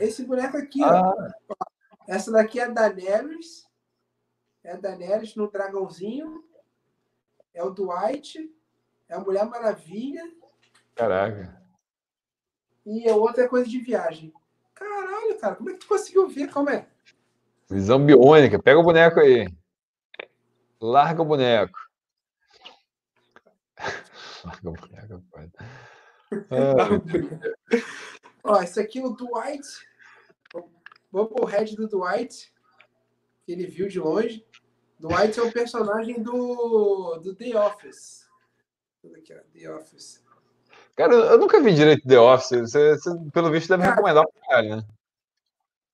[0.00, 1.02] Esse boneco aqui, ah.
[1.02, 1.64] ó.
[2.08, 3.68] Essa daqui é a Daenerys.
[4.64, 6.42] É a Daenerys no dragãozinho.
[7.52, 8.50] É o Dwight.
[9.06, 10.22] É a Mulher Maravilha.
[10.94, 11.62] Caraca.
[12.90, 14.32] E a outra é coisa de viagem.
[14.74, 16.50] Caralho, cara, como é que tu conseguiu ver?
[16.50, 16.88] Como é?
[17.68, 18.58] Visão biônica.
[18.62, 19.46] Pega o boneco aí.
[20.80, 21.78] Larga o boneco.
[24.42, 25.50] Larga o boneco, pai.
[26.50, 26.88] Ah,
[28.44, 29.66] Ó, esse aqui é o Dwight.
[31.10, 32.52] O Head do Dwight.
[33.44, 34.46] Que ele viu de longe.
[34.98, 38.26] Dwight é o personagem do, do The Office.
[39.14, 40.22] Aqui, ó, The Office.
[40.98, 42.72] Cara, eu nunca vi direito The Office.
[42.72, 44.82] Você, você pelo visto, deve Cara, recomendar pra caralho, né?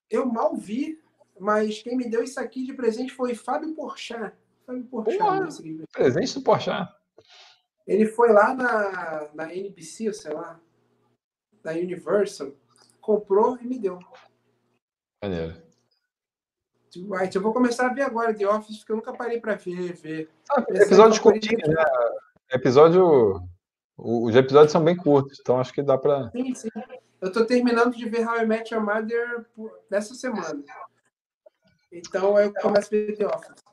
[0.08, 0.98] Eu mal vi,
[1.38, 4.34] mas quem me deu isso aqui de presente foi Fábio Porchat.
[4.66, 5.18] Fábio Porchat.
[5.18, 5.48] Porra,
[5.92, 6.90] presente do Porchat.
[7.86, 10.58] Ele foi lá na, na NBC, sei lá,
[11.62, 12.52] da Universal,
[12.98, 13.98] comprou e me deu.
[15.22, 15.62] Maneiro.
[16.96, 17.36] White.
[17.36, 19.92] Eu vou começar a ver agora The Office, porque eu nunca parei para ver.
[19.96, 20.30] ver.
[20.50, 21.84] Ah, episódios curtinhos, né?
[22.50, 23.46] Episódio.
[23.96, 26.30] Os episódios são bem curtos, então acho que dá para.
[26.30, 26.68] Sim, sim.
[27.20, 29.46] Eu tô terminando de ver How I Met Your Mother
[29.90, 30.62] nessa semana.
[31.90, 33.64] Então eu começo a ver The Office.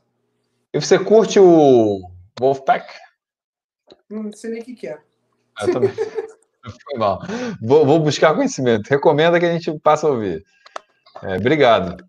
[0.73, 2.01] E você curte o
[2.39, 2.87] Wolfpack?
[4.09, 4.99] Não sei nem o que, que é.
[5.61, 5.91] Eu também.
[6.83, 7.19] Foi mal.
[7.61, 8.87] Vou, vou, buscar conhecimento.
[8.87, 10.45] Recomenda que a gente passe a ouvir.
[11.23, 12.03] É, obrigado.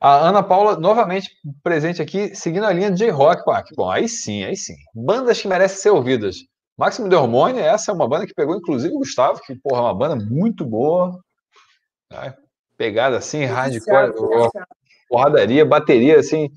[0.00, 1.30] A Ana Paula, novamente
[1.62, 3.74] presente aqui, seguindo a linha de J-Rock.
[3.76, 4.74] Bom, aí sim, aí sim.
[4.94, 6.36] Bandas que merecem ser ouvidas.
[6.78, 9.82] Máximo de Hormônio, essa é uma banda que pegou, inclusive, o Gustavo, que, porra, é
[9.82, 11.18] uma banda muito boa.
[12.08, 12.32] Né?
[12.76, 14.12] Pegada assim, hardcore,
[15.08, 16.48] porradaria, bateria, assim,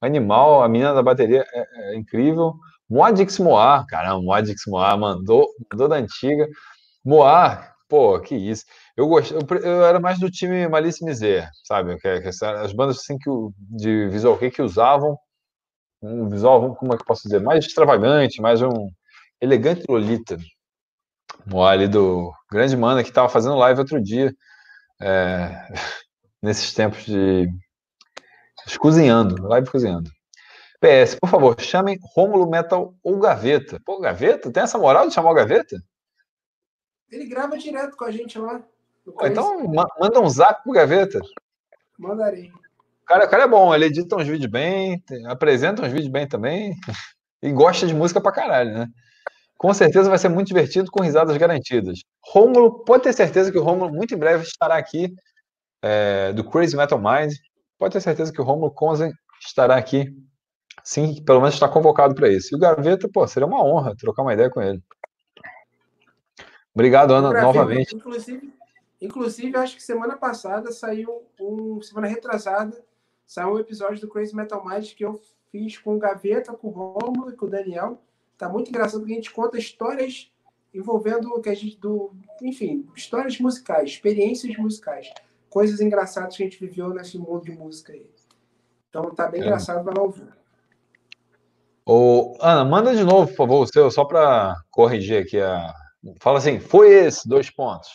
[0.00, 0.64] animal.
[0.64, 2.54] A menina da bateria é, é incrível.
[2.90, 6.48] Moadix Moar, caramba, Moadix Moar mandou, mandou da antiga.
[7.04, 8.64] Moar, pô, que isso.
[8.96, 9.30] Eu, gost...
[9.30, 11.96] eu, eu era mais do time Malice Miser, sabe?
[12.00, 15.16] Que, que as bandas assim que, de visual que, que usavam
[16.02, 18.90] um visual, como é que eu posso dizer, mais extravagante, mais um
[19.40, 20.36] elegante Lolita.
[21.46, 24.34] Moar ali do grande mana que estava fazendo live outro dia,
[25.00, 25.68] é,
[26.42, 27.48] nesses tempos de
[28.78, 30.10] cozinhando, live cozinhando.
[30.80, 33.80] PS, por favor, chamem Rômulo Metal ou Gaveta.
[33.84, 34.52] Pô, Gaveta?
[34.52, 35.82] Tem essa moral de chamar o Gaveta?
[37.10, 38.62] Ele grava direto com a gente lá.
[39.04, 39.64] Pô, então
[39.98, 41.20] manda um zap pro Gaveta.
[41.98, 42.52] Mandarei.
[43.06, 46.74] Cara, o cara é bom, ele edita uns vídeos bem, apresenta uns vídeos bem também.
[47.40, 48.88] E gosta de música pra caralho, né?
[49.58, 51.98] Com certeza vai ser muito divertido, com risadas garantidas.
[52.24, 55.12] Rômulo, pode ter certeza que o Rômulo muito em breve estará aqui,
[55.82, 57.34] é, do Crazy Metal Mind.
[57.76, 60.16] Pode ter certeza que o Rômulo Conzen estará aqui.
[60.84, 62.54] Sim, pelo menos está convocado para isso.
[62.54, 64.80] E o Gaveta, pô, seria uma honra trocar uma ideia com ele.
[66.72, 67.94] Obrigado, Ana, novamente.
[67.94, 68.52] Inclusive,
[69.00, 71.80] Inclusive, acho que semana passada saiu um.
[71.80, 72.76] Semana retrasada,
[73.26, 75.20] saiu um episódio do Crazy Metal Mind que eu
[75.52, 78.02] fiz com o Gaveta, com o Romulo e com o Daniel.
[78.38, 80.30] Tá muito engraçado porque a gente conta histórias
[80.72, 81.76] envolvendo o que a gente.
[81.76, 85.12] Do, enfim, histórias musicais, experiências musicais.
[85.50, 88.08] Coisas engraçadas que a gente viveu nesse mundo de música aí.
[88.88, 89.44] Então tá bem é.
[89.44, 90.28] engraçado, vai lá ouvir.
[91.84, 95.74] Ô, Ana, manda de novo, por favor, o seu, só para corrigir aqui a.
[96.20, 97.88] Fala assim, foi esse, dois pontos.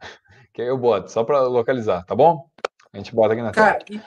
[0.52, 2.48] Que aí eu boto, só para localizar, tá bom?
[2.90, 4.02] A gente bota aqui na Cara, tela.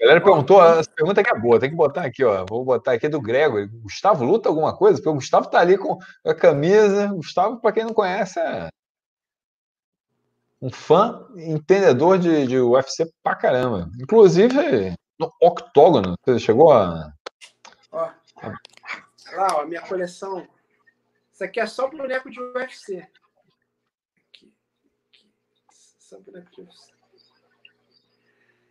[0.00, 2.46] A galera perguntou, essa pergunta aqui é boa, tem que botar aqui, ó.
[2.48, 3.66] Vou botar aqui do Gregory.
[3.66, 4.98] Gustavo luta alguma coisa?
[4.98, 7.08] Porque o Gustavo tá ali com a camisa.
[7.08, 8.68] Gustavo, para quem não conhece, é
[10.62, 13.90] um fã entendedor de, de UFC pra caramba.
[14.00, 16.14] Inclusive no octógono.
[16.24, 17.12] Você chegou a.
[17.90, 18.12] Ó,
[19.32, 20.46] lá, ó, minha coleção.
[21.32, 23.08] Isso aqui é só boneco de UFC.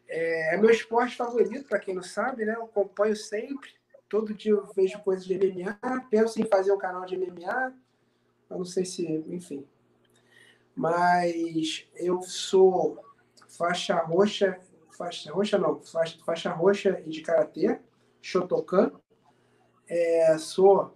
[0.08, 2.56] É, é meu esporte favorito, para quem não sabe, né?
[2.56, 3.70] Eu acompanho sempre.
[4.10, 5.78] Todo dia eu vejo coisas de MMA.
[6.10, 7.74] Penso em fazer um canal de MMA.
[8.50, 9.68] Eu não sei se, enfim.
[10.76, 13.04] Mas eu sou
[13.48, 14.60] faixa roxa,
[14.96, 17.80] faixa roxa não, faixa, faixa roxa de karatê,
[18.22, 18.92] Shotokan.
[19.90, 20.94] É, sou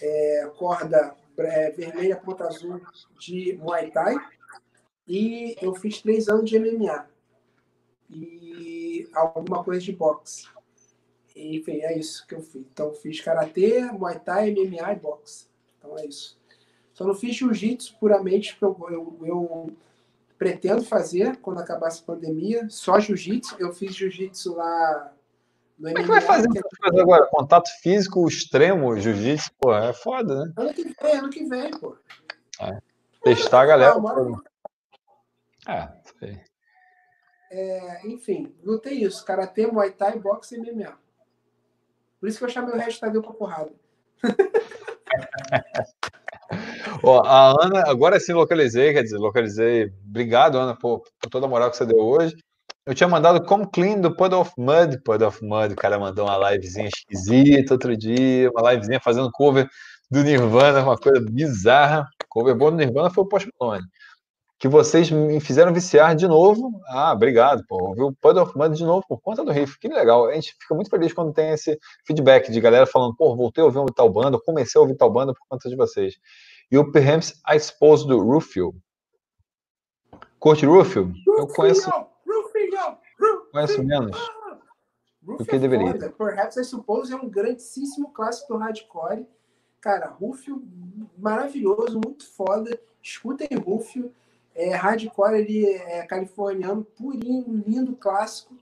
[0.00, 2.80] é, corda é, vermelha ponta azul
[3.18, 4.14] de Muay Thai
[5.06, 7.08] e eu fiz três anos de MMA.
[8.10, 10.46] E alguma coisa de boxe.
[11.34, 12.62] Enfim, é isso que eu fiz.
[12.72, 15.46] Então, fiz karatê, muay thai, MMA e boxe.
[15.78, 16.38] Então, é isso.
[16.94, 19.76] Só não fiz jiu-jitsu puramente porque eu, eu, eu,
[20.38, 22.66] pretendo fazer quando acabar essa pandemia.
[22.70, 23.56] Só jiu-jitsu.
[23.58, 25.12] Eu fiz jiu-jitsu lá
[25.78, 25.94] no MMA.
[25.94, 27.00] Como é que vai fazer que...
[27.00, 27.26] agora?
[27.26, 29.50] Contato físico extremo, jiu-jitsu?
[29.60, 30.52] Pô, é foda, né?
[30.56, 31.96] Ano que vem, ano que vem, pô.
[32.60, 32.78] É.
[33.22, 33.94] Testar a galera.
[35.66, 36.40] Ah, é, sei.
[37.50, 39.24] É, enfim, lutei isso.
[39.24, 40.96] Karatê, Muay Thai, boxe e MMA.
[42.18, 43.72] Por isso que eu chamei o resto pra porrada.
[47.02, 49.92] Ó, a Ana, agora sim localizei, quer dizer, localizei.
[50.08, 52.36] Obrigado, Ana, por, por, toda a moral que você deu hoje.
[52.84, 54.98] Eu tinha mandado Come Clean do Puddle of Mud.
[55.04, 59.68] Puddle of Mud, o cara mandou uma livezinha esquisita outro dia, uma livezinha fazendo cover
[60.10, 62.06] do Nirvana, uma coisa bizarra.
[62.28, 63.84] Cover bom do Nirvana foi o Post Malone
[64.58, 66.80] que vocês me fizeram viciar de novo.
[66.86, 67.88] Ah, obrigado, pô.
[67.88, 69.78] Ouviu o Puddle of Mud de novo por conta do riff.
[69.78, 70.26] Que legal.
[70.28, 73.66] A gente fica muito feliz quando tem esse feedback de galera falando, pô, voltei a
[73.66, 76.14] ouvir um tal banda, comecei a ouvir tal banda por conta de vocês.
[76.70, 78.74] E o Perhaps I Suppose do Rufio.
[80.38, 81.12] Curte Rufio?
[81.26, 81.90] Eu conheço.
[81.90, 82.70] Rufio,
[83.18, 84.16] Rufio, conheço menos.
[85.22, 86.10] do que deveria.
[86.12, 89.26] Perhaps I Suppose é um grandíssimo clássico do hardcore
[89.86, 90.66] Cara, Rufio,
[91.16, 92.76] maravilhoso, muito foda.
[93.00, 94.12] Escutem Rufio.
[94.56, 98.56] É, hardcore, ele é californiano, purinho, lindo, clássico.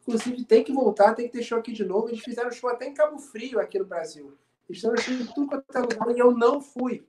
[0.00, 2.08] Inclusive, tem que voltar, tem que ter show aqui de novo.
[2.08, 4.32] Eles fizeram show até em Cabo Frio, aqui no Brasil.
[4.66, 7.06] Eles fizeram show em tudo quanto é lugar e eu não fui.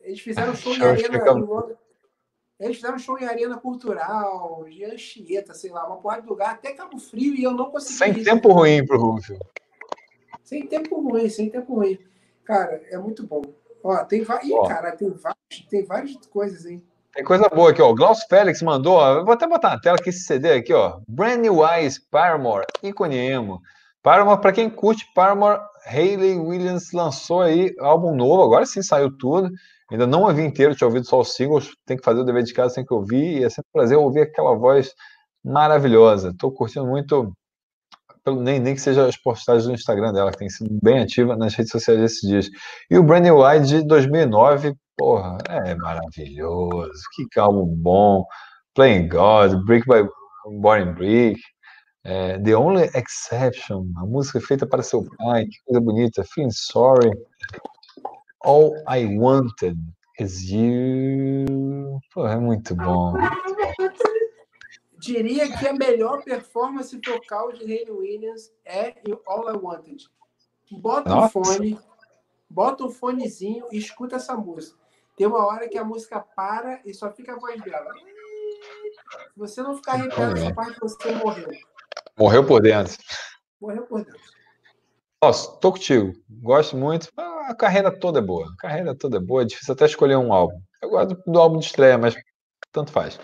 [0.00, 1.16] Eles fizeram show em arena.
[1.16, 2.64] Em...
[2.64, 6.72] Eles fizeram show em arena cultural, de Anchieta, sei lá, uma porrada de lugar, até
[6.72, 7.98] Cabo Frio, e eu não consegui.
[7.98, 9.38] Sem tempo ruim pro Rufio.
[10.42, 11.98] Sem tempo ruim, sem tempo ruim.
[12.42, 13.42] Cara, é muito bom.
[13.82, 14.50] Ó, tem vários.
[14.50, 16.82] Ih, cara, tem vários, tem várias coisas, hein?
[17.14, 17.90] Tem coisa boa aqui, ó.
[17.90, 20.98] O Glaucio Félix mandou, ó, vou até botar na tela aqui esse CD aqui, ó.
[21.08, 23.60] Brand New Eyes, Paramore, ícone emo.
[24.02, 29.48] Paramore, para quem curte Paramore, Hayley Williams lançou aí álbum novo, agora sim saiu tudo.
[29.90, 32.52] Ainda não ouvi inteiro, tinha ouvido só os singles, tem que fazer o dever de
[32.52, 34.92] casa, tem que ouvir, e é sempre um prazer ouvir aquela voz
[35.44, 36.30] maravilhosa.
[36.30, 37.32] Estou curtindo muito
[38.26, 41.54] nem, nem que seja as postagens do Instagram dela, que tem sido bem ativa nas
[41.54, 42.50] redes sociais esses dias.
[42.90, 48.24] E o Brand New Eye de 2009, porra, é maravilhoso, que calmo bom.
[48.74, 50.08] Playing God, Brick by
[50.60, 51.40] Boring Brick,
[52.04, 57.10] é, The Only Exception, a música feita para seu pai, que coisa bonita, Feeling Sorry,
[58.40, 59.78] All I Wanted
[60.18, 63.14] Is You, Pô, é muito bom.
[64.98, 70.08] Diria que a melhor performance vocal de Hayley Williams é em All I Wanted.
[70.72, 71.38] Bota Nossa.
[71.38, 71.78] um fone,
[72.48, 74.83] bota um fonezinho e escuta essa música.
[75.16, 77.92] Tem uma hora que a música para e só fica a voz dela.
[79.32, 81.48] Se você não ficar arrepiado nessa parte, você morreu.
[82.18, 82.96] Morreu por dentro.
[83.60, 84.20] Morreu por dentro.
[85.22, 86.12] Nossa, tô contigo.
[86.28, 87.08] Gosto muito.
[87.16, 88.46] A carreira toda é boa.
[88.46, 89.42] A carreira toda é boa.
[89.42, 90.60] É difícil até escolher um álbum.
[90.82, 92.14] Eu gosto do álbum de estreia, mas
[92.72, 93.18] tanto faz.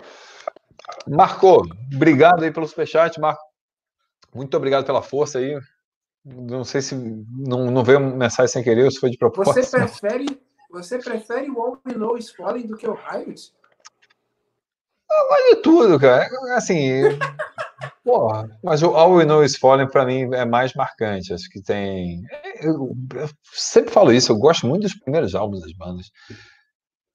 [1.07, 1.63] Marco,
[1.93, 3.41] obrigado aí pelo superchat, Marco.
[4.33, 5.59] Muito obrigado pela força aí.
[6.23, 9.53] Não sei se não, não veio mensagem sem querer ou se foi de propósito.
[9.53, 13.53] Você prefere, você prefere o All We Know Is Falling do que o Highlights?
[15.29, 16.27] Vale tudo, cara.
[16.55, 17.01] Assim,
[18.03, 21.33] porra, mas o All We Know Is Falling para mim é mais marcante.
[21.33, 22.21] Acho que tem.
[22.61, 26.07] Eu, eu sempre falo isso, eu gosto muito dos primeiros álbuns das bandas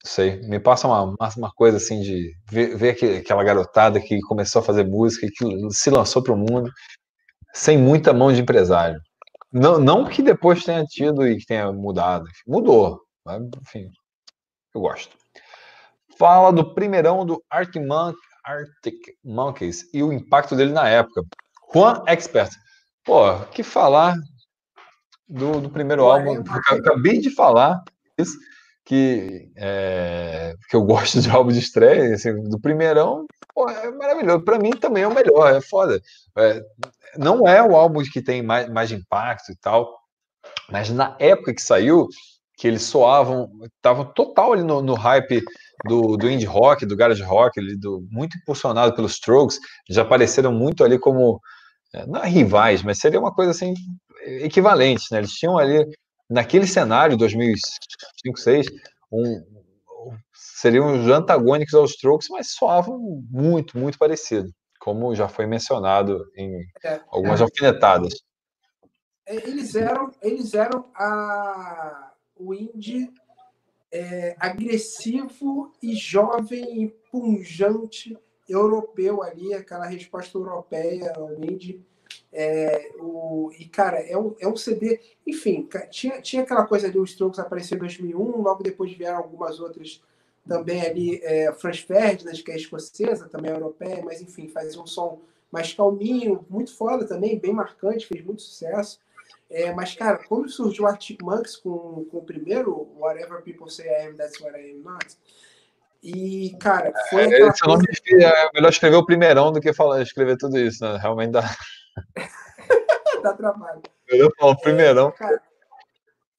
[0.07, 4.65] sei, me passa uma, uma coisa assim de ver, ver aquela garotada que começou a
[4.65, 6.71] fazer música e que se lançou para o mundo
[7.53, 8.99] sem muita mão de empresário.
[9.51, 13.01] Não, não que depois tenha tido e que tenha mudado, mudou,
[13.35, 13.89] enfim,
[14.73, 15.15] eu gosto.
[16.17, 21.21] Fala do primeirão do Arctic, Mon Arctic Monkeys e o impacto dele na época.
[21.73, 22.51] Juan Expert.
[23.03, 24.15] Pô, que falar
[25.27, 27.83] do, do primeiro Pô, álbum, é acabei de falar
[28.17, 28.37] isso
[28.85, 34.45] que, é, que eu gosto de álbum de estreia, assim, do primeirão, pô, é maravilhoso.
[34.45, 36.01] Para mim também é o melhor, é foda.
[36.37, 36.63] É,
[37.17, 39.93] não é o álbum que tem mais, mais impacto e tal,
[40.69, 42.07] mas na época que saiu,
[42.57, 45.43] que eles soavam, estavam total ali no, no, hype
[45.85, 50.51] do, do indie rock, do garage rock, ali, do, muito impulsionado pelos Strokes, já apareceram
[50.51, 51.39] muito ali como,
[51.93, 53.75] é, não é rivais, mas seria uma coisa assim,
[54.25, 55.19] equivalente, né?
[55.19, 55.85] Eles tinham ali
[56.27, 57.77] naquele cenário, 2005,
[58.23, 58.67] 2006,
[59.11, 59.43] um,
[60.33, 66.59] seriam os antagônicos aos Strokes, mas soavam muito, muito parecido, como já foi mencionado em
[66.83, 67.43] é, algumas é.
[67.43, 68.13] alfinetadas.
[69.27, 72.06] É, eles eram, eles eram a,
[72.39, 73.11] o indie
[73.91, 78.17] é, agressivo e jovem e punjante
[78.47, 81.85] europeu ali, aquela resposta europeia ao indie
[82.31, 84.99] é, o, e, cara, é um, é um CD.
[85.25, 89.59] Enfim, tinha, tinha aquela coisa ali, os Strokes apareceram em 2001, logo depois vieram algumas
[89.59, 90.03] outras
[90.47, 91.19] também ali.
[91.23, 95.19] É, Franz Ferdinand, que é escocesa, também é europeia, mas enfim, fazia um som
[95.51, 98.99] mais calminho, muito foda também, bem marcante, fez muito sucesso.
[99.49, 103.87] É, mas, cara, quando surgiu o Arctic Monkeys com, com o primeiro Whatever People Say
[103.87, 105.17] I Am, That's What I Am Not,
[106.03, 107.23] e, cara, foi.
[107.23, 107.83] É, esse coisa...
[108.11, 110.97] é melhor escrever o primeirão do que falar, escrever tudo isso, né?
[111.01, 111.43] Realmente dá.
[113.23, 113.81] Dá trabalho.
[114.07, 115.09] Eu falo primeirão.
[115.09, 115.41] É, cara,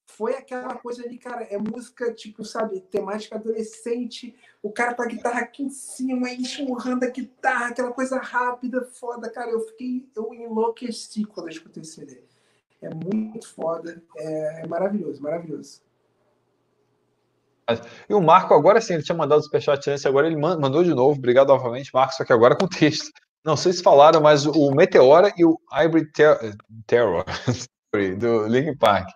[0.05, 5.05] foi aquela coisa ali, cara, é música, tipo, sabe, temática adolescente, o cara com a
[5.05, 10.33] guitarra aqui em cima, enxurrando a guitarra, aquela coisa rápida, foda, cara, eu fiquei, eu
[10.33, 12.21] enlouqueci quando eu escutei esse CD.
[12.81, 15.81] É muito foda, é, maravilhoso, maravilhoso.
[18.09, 20.93] E o Marco, agora sim, ele tinha mandado o superchat antes, agora ele mandou de
[20.93, 23.11] novo, obrigado novamente, Marco, só que agora com texto.
[23.43, 26.37] Não sei se falaram, mas o Meteora e o Hybrid Ter
[26.87, 27.23] Terror
[28.17, 29.07] do Link Park.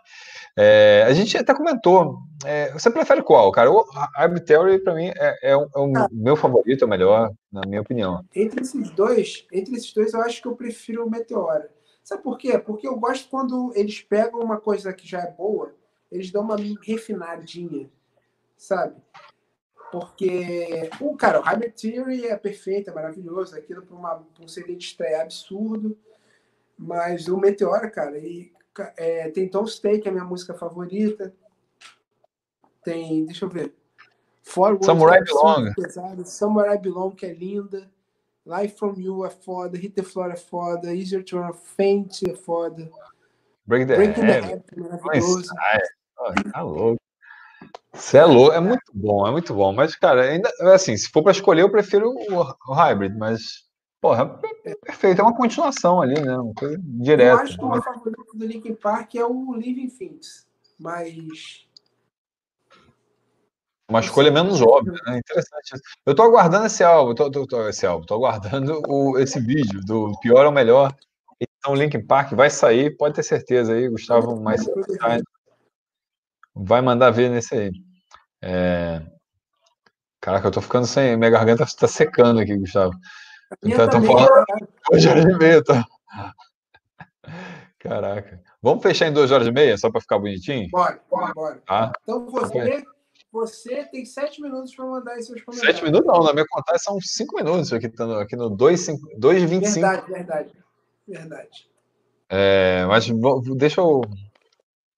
[0.55, 2.19] É, a gente até comentou.
[2.45, 3.71] É, você prefere qual, cara?
[3.71, 3.83] O
[4.15, 7.61] Hybrid Theory, para mim, é, é, o, é ah, meu favorito, é o melhor, na
[7.67, 8.23] minha opinião.
[8.35, 11.69] Entre esses dois, entre esses dois, eu acho que eu prefiro o Meteora.
[12.03, 12.57] Sabe por quê?
[12.59, 15.73] Porque eu gosto quando eles pegam uma coisa que já é boa,
[16.11, 17.89] eles dão uma refinadinha,
[18.57, 19.01] sabe?
[19.91, 24.85] Porque, o cara, o Hybrid Theory é perfeito, é maravilhoso, aquilo para um CD de
[24.85, 25.97] estreia absurdo,
[26.77, 28.51] mas o Meteora, cara, e,
[28.97, 31.33] é, tem Tom Stay, que é a minha música favorita,
[32.83, 33.73] tem, deixa eu ver,
[34.41, 35.73] Forward, Samurai é Belong.
[35.73, 37.89] Pesado, Samurai Belong, que é linda,
[38.45, 42.35] Life From You é foda, Hit The Floor é foda, Easier To Run Faint é
[42.35, 42.89] foda,
[43.65, 46.51] Break The Breaking Habit, the Habit é.
[46.51, 47.01] Tá louco.
[47.93, 49.71] Você é louco, é muito bom, é muito bom.
[49.73, 53.65] Mas, cara, ainda assim, se for para escolher, eu prefiro o, o Hybrid, mas,
[54.01, 56.37] porra, é perfeito, é uma continuação ali, né?
[56.37, 57.31] Uma coisa direta.
[57.31, 60.47] Eu acho que o meu favorito do Linkin Park é o Living Things,
[60.79, 61.67] mas.
[63.89, 65.17] Uma escolha menos óbvia, né?
[65.17, 65.81] Interessante.
[66.05, 69.81] Eu tô aguardando esse álbum, tô, tô, tô, esse álbum, tô aguardando o, esse vídeo
[69.81, 70.95] do pior ao melhor.
[71.39, 74.65] Então, Linkin Park vai sair, pode ter certeza aí, Gustavo, mais
[76.55, 77.71] vai mandar ver nesse aí.
[78.41, 79.01] É...
[80.21, 81.17] Caraca, eu tô ficando sem.
[81.17, 82.93] Minha garganta está secando aqui, Gustavo.
[83.63, 84.29] Então, tô falando.
[84.89, 85.85] Duas horas e meia, tá?
[87.77, 88.41] Caraca.
[88.61, 90.69] Vamos fechar em duas horas e meia, só para ficar bonitinho?
[90.71, 91.61] Bora, bora, bora.
[91.65, 91.91] Tá?
[92.03, 92.83] Então você,
[93.33, 95.75] você tem sete minutos para mandar esses seus comentários.
[95.75, 99.73] Sete minutos não, na minha contagem são cinco minutos aqui, aqui no 2,25.
[99.73, 100.51] Verdade, verdade.
[101.07, 101.69] Verdade.
[102.29, 103.05] É, mas
[103.57, 104.01] deixa eu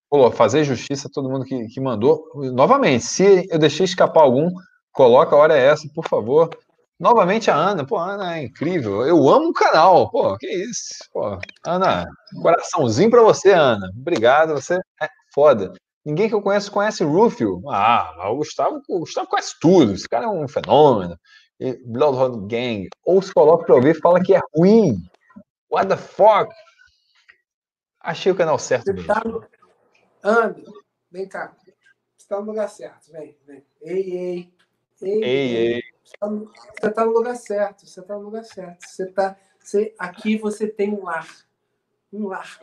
[0.10, 2.30] Pô, fazer justiça a todo mundo que, que mandou.
[2.54, 4.50] Novamente, se eu deixei escapar algum,
[4.92, 6.50] coloca a hora é essa, por favor.
[6.98, 9.06] Novamente a Ana, pô, Ana é incrível.
[9.06, 11.38] Eu amo o canal, pô, que isso, pô.
[11.66, 12.06] Ana,
[12.42, 13.90] coraçãozinho para você, Ana.
[13.98, 15.74] Obrigado, você é foda.
[16.06, 17.64] Ninguém que eu conheço conhece Rufio.
[17.68, 19.94] Ah, o Gustavo, o Gustavo conhece tudo.
[19.94, 21.20] Esse cara é um fenômeno.
[21.60, 22.90] E Bloodhound Gang.
[23.04, 25.02] Ou se coloca para ouvir fala que é ruim.
[25.72, 26.54] What the fuck?
[28.00, 29.08] Achei o canal certo mesmo.
[29.08, 29.24] Tá,
[30.24, 30.62] Anda,
[31.12, 31.56] vem cá.
[31.58, 31.74] Você
[32.20, 33.66] está no lugar certo, vem, vem.
[33.82, 34.54] Ei, ei.
[35.02, 35.74] Ei, ei.
[35.74, 35.84] ei.
[36.04, 38.86] Você está no lugar certo, você está no lugar certo.
[38.86, 41.28] Você tá, você, aqui você tem um lar.
[42.14, 42.60] Um lar.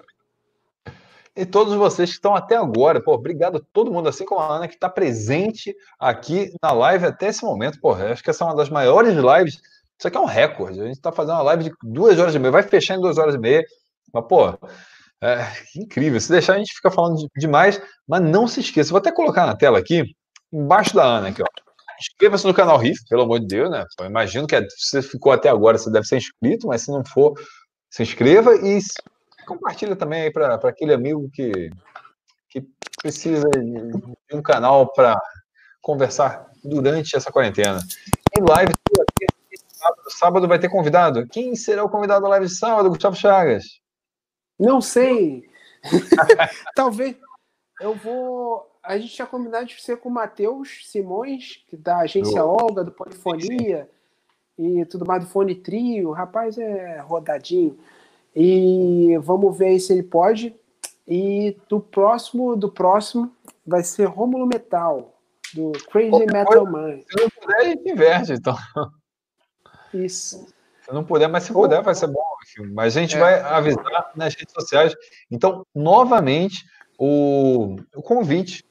[1.35, 4.57] E todos vocês que estão até agora, pô, obrigado a todo mundo, assim como a
[4.57, 7.81] Ana, que está presente aqui na live até esse momento.
[7.81, 9.59] Pô, acho que essa é uma das maiores lives.
[9.99, 10.81] Isso aqui é um recorde.
[10.81, 13.17] A gente está fazendo uma live de duas horas e meia, vai fechar em duas
[13.17, 13.65] horas e meia.
[14.13, 14.59] Mas, pô,
[15.23, 16.21] é, incrível.
[16.21, 18.91] Se deixar, a gente fica falando demais, mas não se esqueça.
[18.91, 20.05] Vou até colocar na tela aqui,
[20.53, 21.47] embaixo da Ana, aqui, ó.
[21.99, 23.85] Inscreva-se no canal Riff, pelo amor de Deus, né?
[24.01, 27.35] Eu imagino que você ficou até agora, você deve ser inscrito, mas se não for,
[27.89, 28.81] se inscreva e
[29.47, 31.71] compartilha também aí para aquele amigo que,
[32.49, 32.67] que
[33.01, 35.21] precisa de um canal para
[35.81, 37.81] conversar durante essa quarentena.
[38.37, 38.73] Em live,
[39.83, 41.27] sábado, sábado vai ter convidado.
[41.27, 42.89] Quem será o convidado da live de sábado?
[42.89, 43.81] Gustavo Chagas.
[44.59, 45.49] Não sei.
[46.75, 47.17] Talvez.
[47.81, 48.71] Eu vou.
[48.83, 52.93] A gente tinha combinado de ser com o Matheus Simões, que da agência Olga, do
[52.93, 53.89] Polifonia
[54.59, 56.11] e tudo mais do Fone Trio.
[56.11, 57.79] O rapaz é rodadinho.
[58.35, 60.55] E vamos ver aí se ele pode.
[61.07, 63.31] E do próximo, do próximo
[63.67, 65.15] vai ser Rômulo Metal,
[65.55, 66.99] do Crazy Metal Man.
[67.01, 68.57] Se não puder, a gente inverte, então.
[69.93, 70.47] Isso.
[70.83, 72.23] Se não puder, mas se puder, vai ser bom.
[72.73, 73.19] Mas a gente é.
[73.19, 74.95] vai avisar nas redes sociais.
[75.31, 76.65] Então, novamente,
[76.99, 78.65] o, o convite.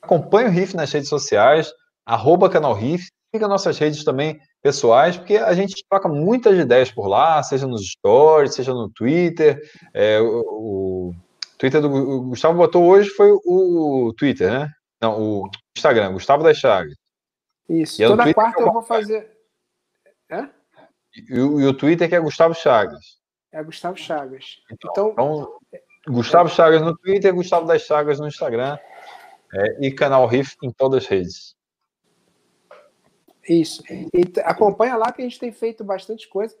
[0.00, 1.72] Acompanhe o Riff nas redes sociais,
[2.04, 7.08] arroba canal Riff, siga nossas redes também pessoais, porque a gente troca muitas ideias por
[7.08, 9.60] lá, seja nos stories, seja no Twitter.
[9.92, 11.14] É, o, o,
[11.58, 13.40] Twitter do o Gustavo botou hoje foi o,
[14.08, 14.70] o, Twitter, né?
[15.00, 16.94] Não, o Instagram, Gustavo das Chagas.
[17.68, 19.30] Isso, toda quarta eu vou fazer.
[20.30, 20.48] É?
[21.28, 23.20] E, o, e o Twitter que é Gustavo Chagas.
[23.50, 24.60] É Gustavo Chagas.
[24.70, 28.78] Então, então, então Gustavo Chagas no Twitter, Gustavo das Chagas no Instagram
[29.52, 31.54] é, e canal Riff em todas as redes.
[33.48, 33.82] Isso.
[33.88, 36.54] E acompanha lá que a gente tem feito bastante coisa.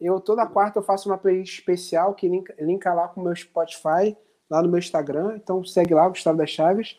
[0.00, 3.34] Eu toda quarta eu faço uma playlist especial que linka, linka lá com o meu
[3.34, 4.16] Spotify,
[4.48, 5.36] lá no meu Instagram.
[5.36, 6.98] Então segue lá, Gustavo das Chagas.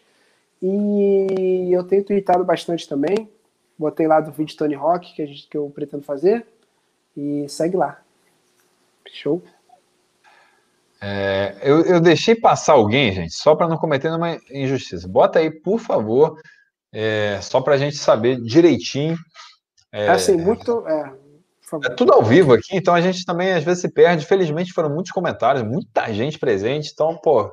[0.61, 3.29] E eu tenho tweetado bastante também.
[3.77, 6.47] Botei lá do vídeo Tony Rock que, a gente, que eu pretendo fazer.
[7.15, 8.01] E segue lá.
[9.07, 9.41] Show.
[10.99, 15.07] É, eu, eu, deixei passar alguém, gente, só para não cometer uma injustiça.
[15.07, 16.41] Bota aí, por favor,
[16.93, 19.17] é, só para a gente saber direitinho.
[19.91, 20.85] É, assim, muito.
[20.87, 21.13] É,
[21.85, 24.25] é, tudo ao vivo aqui, então a gente também às vezes se perde.
[24.25, 27.51] Felizmente foram muitos comentários, muita gente presente, então, pô.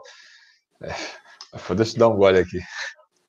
[0.80, 2.60] É, deixa eu dar um gole aqui.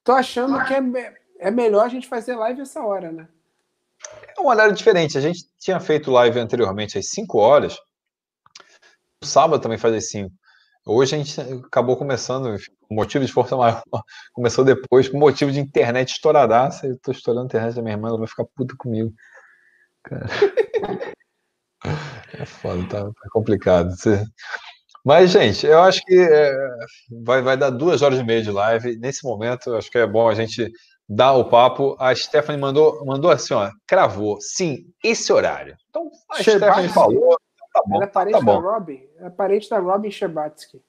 [0.03, 3.27] Tô achando que é, é melhor a gente fazer live essa hora, né?
[4.38, 5.17] É um horário diferente.
[5.17, 7.77] A gente tinha feito live anteriormente às 5 horas.
[9.24, 10.32] O sábado também faz às 5.
[10.88, 12.55] Hoje a gente acabou começando,
[12.89, 13.81] o motivo de força maior
[14.33, 16.85] começou depois, com motivo de internet estouradaça.
[16.85, 19.11] Eu tô estourando a internet da minha irmã, ela vai ficar puta comigo.
[20.03, 20.25] Cara.
[22.33, 23.93] É foda, tá, tá complicado.
[25.05, 26.51] Mas, gente, eu acho que é,
[27.23, 28.97] vai, vai dar duas horas e meia de live.
[28.97, 30.72] Nesse momento, acho que é bom a gente
[31.07, 31.95] dar o papo.
[31.99, 34.39] A Stephanie mandou, mandou assim, ó, cravou.
[34.41, 35.77] Sim, esse horário.
[35.89, 37.38] Então, a Stephanie falou.
[37.75, 38.61] Tá bom, Ela é parente tá bom.
[38.61, 39.03] da Robin.
[39.19, 40.81] É parente da Robin Sherbatsky.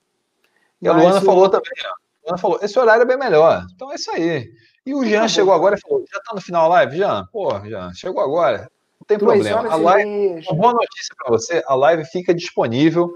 [0.80, 1.88] E a Luana o- falou também, ó.
[1.88, 3.66] A Luana falou, esse horário é bem melhor.
[3.74, 4.48] Então é isso aí.
[4.84, 5.28] E o Jean bom.
[5.28, 7.26] chegou agora e falou, já tá no final da live, Jean?
[7.32, 8.70] Pô, Jean, chegou agora.
[9.00, 9.68] Não tem Duas problema.
[9.68, 13.12] A live, uma boa notícia para você, a live fica disponível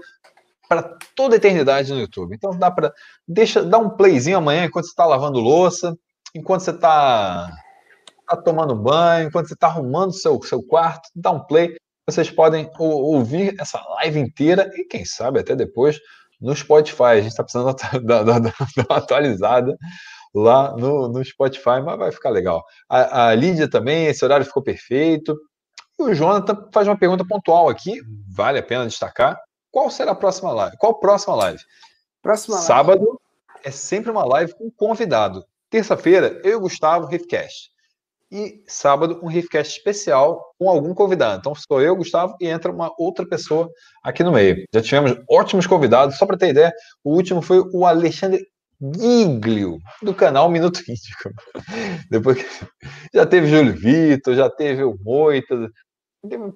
[0.67, 2.35] para toda a eternidade no YouTube.
[2.35, 2.93] Então dá para
[3.25, 5.97] deixa, dá um playzinho amanhã enquanto você está lavando louça,
[6.35, 7.49] enquanto você está
[8.27, 11.77] tá tomando banho, enquanto você está arrumando seu seu quarto, dá um play.
[12.07, 15.99] Vocês podem ou- ouvir essa live inteira e quem sabe até depois
[16.39, 17.03] no Spotify.
[17.03, 18.25] A gente está precisando dar
[18.89, 19.77] uma atualizada
[20.33, 22.63] lá no, no Spotify, mas vai ficar legal.
[22.89, 25.37] A, a Lídia também, esse horário ficou perfeito.
[25.99, 29.37] E o Jonathan faz uma pergunta pontual aqui, vale a pena destacar.
[29.69, 30.77] Qual será a próxima live?
[30.77, 31.61] Qual a próxima live?
[32.21, 32.67] Próxima live.
[32.67, 33.21] Sábado
[33.63, 35.45] é sempre uma live com convidado.
[35.69, 37.69] Terça-feira, eu e o Gustavo, Riffcast.
[38.31, 41.39] E sábado, um Riffcast especial com algum convidado.
[41.39, 43.69] Então, sou eu, Gustavo, e entra uma outra pessoa
[44.01, 44.63] aqui no meio.
[44.73, 46.17] Já tivemos ótimos convidados.
[46.17, 46.71] Só para ter ideia,
[47.03, 48.47] o último foi o Alexandre
[48.79, 51.29] Giglio, do canal Minuto Índico.
[52.09, 52.37] Depois
[53.13, 55.69] já teve Júlio Vitor, já teve o Moita.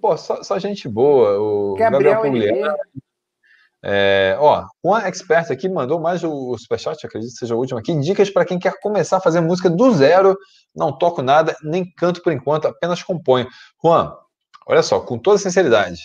[0.01, 1.37] Pô, só, só gente boa.
[1.39, 2.75] O Gabriel, Gabriel Pugliese.
[3.87, 7.77] É, ó, uma expert aqui mandou mais o, o superchat, acredito que seja o último
[7.77, 7.95] aqui.
[7.99, 10.35] Dicas para quem quer começar a fazer música do zero.
[10.75, 13.47] Não toco nada, nem canto por enquanto, apenas componho.
[13.83, 14.11] Juan,
[14.65, 16.01] olha só, com toda sinceridade,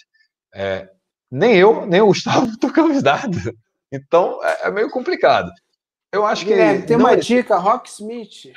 [0.55, 0.91] é,
[1.31, 3.39] nem eu, nem o Gustavo tocamos nada.
[3.91, 5.51] Então é, é meio complicado.
[6.13, 6.51] Eu acho que.
[6.51, 8.53] Guilherme, tem uma é- dica, Rocksmith.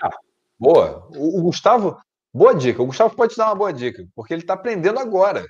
[0.60, 1.08] Boa.
[1.16, 1.98] O, o Gustavo,
[2.34, 2.84] boa dica.
[2.84, 5.46] O Gustavo pode te dar uma boa dica, porque ele está aprendendo agora.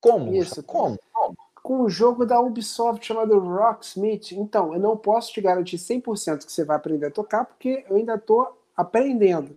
[0.00, 0.34] Como?
[0.34, 0.62] Isso.
[0.62, 0.98] Como?
[1.12, 1.36] Como?
[1.62, 4.32] Com um jogo da Ubisoft chamado Rocksmith.
[4.32, 7.96] Então, eu não posso te garantir 100% que você vai aprender a tocar, porque eu
[7.96, 9.56] ainda estou aprendendo.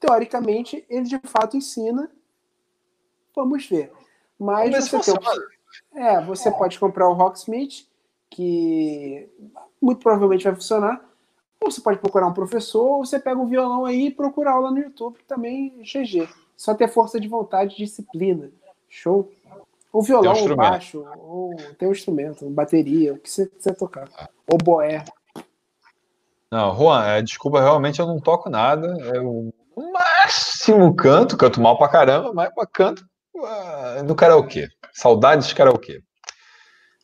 [0.00, 2.10] Teoricamente, ele de fato ensina.
[3.34, 3.92] Vamos ver.
[4.38, 5.12] Mas se você,
[5.94, 7.86] é, você pode comprar o Rocksmith,
[8.30, 9.28] que
[9.80, 11.04] muito provavelmente vai funcionar.
[11.60, 14.70] Ou você pode procurar um professor, ou você pega um violão aí e procura aula
[14.70, 16.28] no YouTube, que também é GG.
[16.56, 18.50] Só ter força de vontade e disciplina.
[18.88, 19.32] Show.
[19.94, 20.70] Ou violão, ou instrumento.
[20.70, 24.08] baixo, ou tem um instrumento, bateria, o que você quiser tocar.
[24.50, 25.04] Ou boé.
[26.50, 28.88] Não, Juan, é, desculpa, realmente eu não toco nada.
[29.14, 29.54] Eu
[29.92, 33.04] máximo canto, canto mal pra caramba, mas canto
[33.44, 34.66] ah, no karaokê.
[34.92, 36.00] Saudades de karaokê.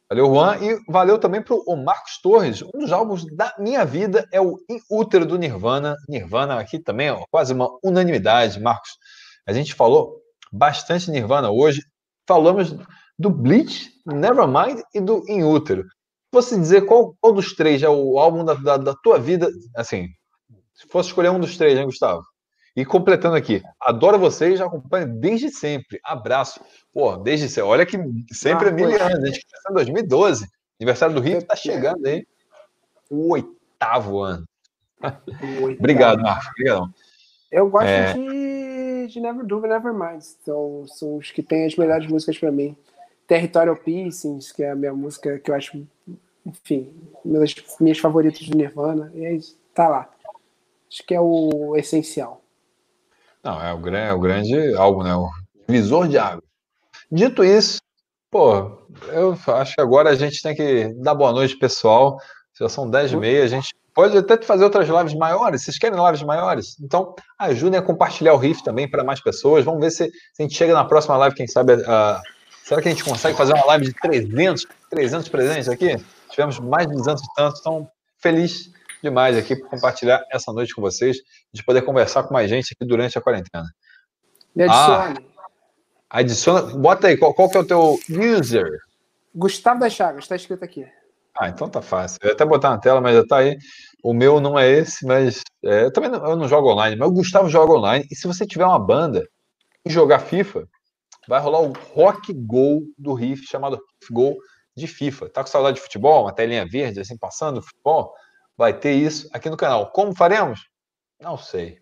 [0.09, 0.57] Valeu, Juan.
[0.61, 2.61] E valeu também pro o Marcos Torres.
[2.75, 5.95] Um dos álbuns da minha vida é o In Útero do Nirvana.
[6.09, 8.91] Nirvana aqui também, ó, quase uma unanimidade, Marcos.
[9.47, 10.17] A gente falou
[10.53, 11.83] bastante Nirvana hoje.
[12.35, 12.77] Falamos
[13.19, 15.85] do Bleach, Nevermind e do In Útero
[16.33, 20.07] fosse dizer qual, qual dos três é o álbum da, da, da tua vida, assim,
[20.73, 22.23] se fosse escolher um dos três, né, Gustavo?
[22.77, 25.99] E completando aqui, adoro vocês, já acompanho desde sempre.
[26.05, 26.61] Abraço.
[26.95, 27.69] Pô, desde sempre.
[27.69, 27.99] Olha que
[28.33, 29.01] sempre é Ah, mil pois.
[29.01, 29.25] anos.
[29.25, 30.47] A gente começou em 2012.
[30.81, 32.25] Aniversário do Rio tá chegando aí.
[33.11, 34.47] O oitavo ano.
[35.81, 36.53] Obrigado, Marcos.
[37.51, 38.13] Eu gosto É.
[38.13, 38.21] de,
[39.11, 40.23] de Never Do Nevermind.
[40.43, 42.77] Então, são os que têm as melhores músicas pra mim.
[43.27, 45.87] Territorial Pieces, que é a minha música que eu acho,
[46.45, 46.93] enfim,
[47.25, 49.11] uma das minhas favoritas do Nirvana.
[49.15, 49.59] E é isso.
[49.75, 50.11] Tá lá.
[50.91, 52.43] Acho que é o essencial.
[53.43, 55.15] Não, é o, é o grande álbum, né?
[55.15, 55.29] O
[55.69, 56.43] visor de água.
[57.11, 57.81] Dito isso,
[58.31, 62.19] pô, eu acho que agora a gente tem que dar boa noite, pessoal.
[62.59, 65.63] Já são 10 e meia, a gente pode até fazer outras lives maiores.
[65.63, 66.77] Vocês querem lives maiores?
[66.81, 69.65] Então, ajudem a compartilhar o riff também para mais pessoas.
[69.65, 71.75] Vamos ver se, se a gente chega na próxima live, quem sabe.
[71.87, 72.21] ah,
[72.65, 75.97] será que a gente consegue fazer uma live de 300, 300 presentes aqui?
[76.31, 77.89] Tivemos mais de 200 e tantos, então
[78.19, 78.71] feliz
[79.03, 81.17] demais aqui por compartilhar essa noite com vocês,
[81.53, 83.67] de poder conversar com mais gente aqui durante a quarentena.
[84.55, 85.27] Me adicione.
[86.09, 88.69] Adiciona, bota aí, qual, qual que é o teu user?
[89.35, 90.87] Gustavo das Chagas, tá escrito aqui.
[91.39, 92.19] Ah, então tá fácil.
[92.23, 93.57] Eu ia até botar na tela, mas já tá aí.
[94.03, 97.09] O meu não é esse, mas é, eu também não, eu não jogo online, mas
[97.09, 98.07] o Gustavo joga online.
[98.11, 99.27] E se você tiver uma banda
[99.85, 100.67] e jogar FIFA,
[101.29, 104.37] vai rolar o Rock Gol do Riff, chamado Riff Gol
[104.77, 105.29] de FIFA.
[105.31, 106.25] Tá com saudade de futebol?
[106.25, 108.13] Uma telinha verde assim passando futebol?
[108.57, 109.91] Vai ter isso aqui no canal.
[109.93, 110.61] Como faremos?
[111.21, 111.79] Não sei.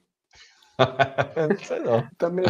[0.79, 2.09] não sei não.
[2.17, 2.45] Também.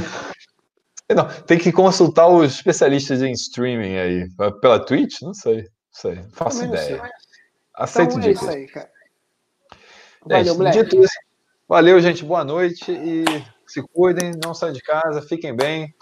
[1.10, 4.28] Não, tem que consultar os especialistas em streaming aí.
[4.60, 5.22] Pela Twitch?
[5.22, 5.66] Não sei.
[6.00, 6.14] Sei.
[6.14, 7.00] Não faço Também ideia.
[7.00, 7.10] sei.
[7.74, 8.42] Aceito então, dicas.
[8.42, 8.90] É isso aí, cara.
[10.24, 10.82] Valeu, Gente, moleque.
[10.84, 11.14] dito isso,
[11.68, 12.24] valeu, gente.
[12.24, 13.24] Boa noite e
[13.66, 15.92] se cuidem, não saiam de casa, fiquem bem.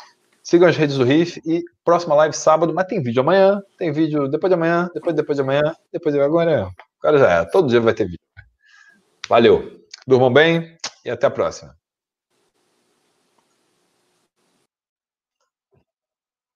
[0.43, 4.29] Sigam as redes do Riff e próxima live sábado, mas tem vídeo amanhã, tem vídeo
[4.29, 6.69] depois de amanhã, depois depois de amanhã, depois de agora.
[6.99, 8.21] O cara já é, todo dia vai ter vídeo.
[9.29, 9.81] Valeu.
[10.07, 11.76] Durmam bem e até a próxima.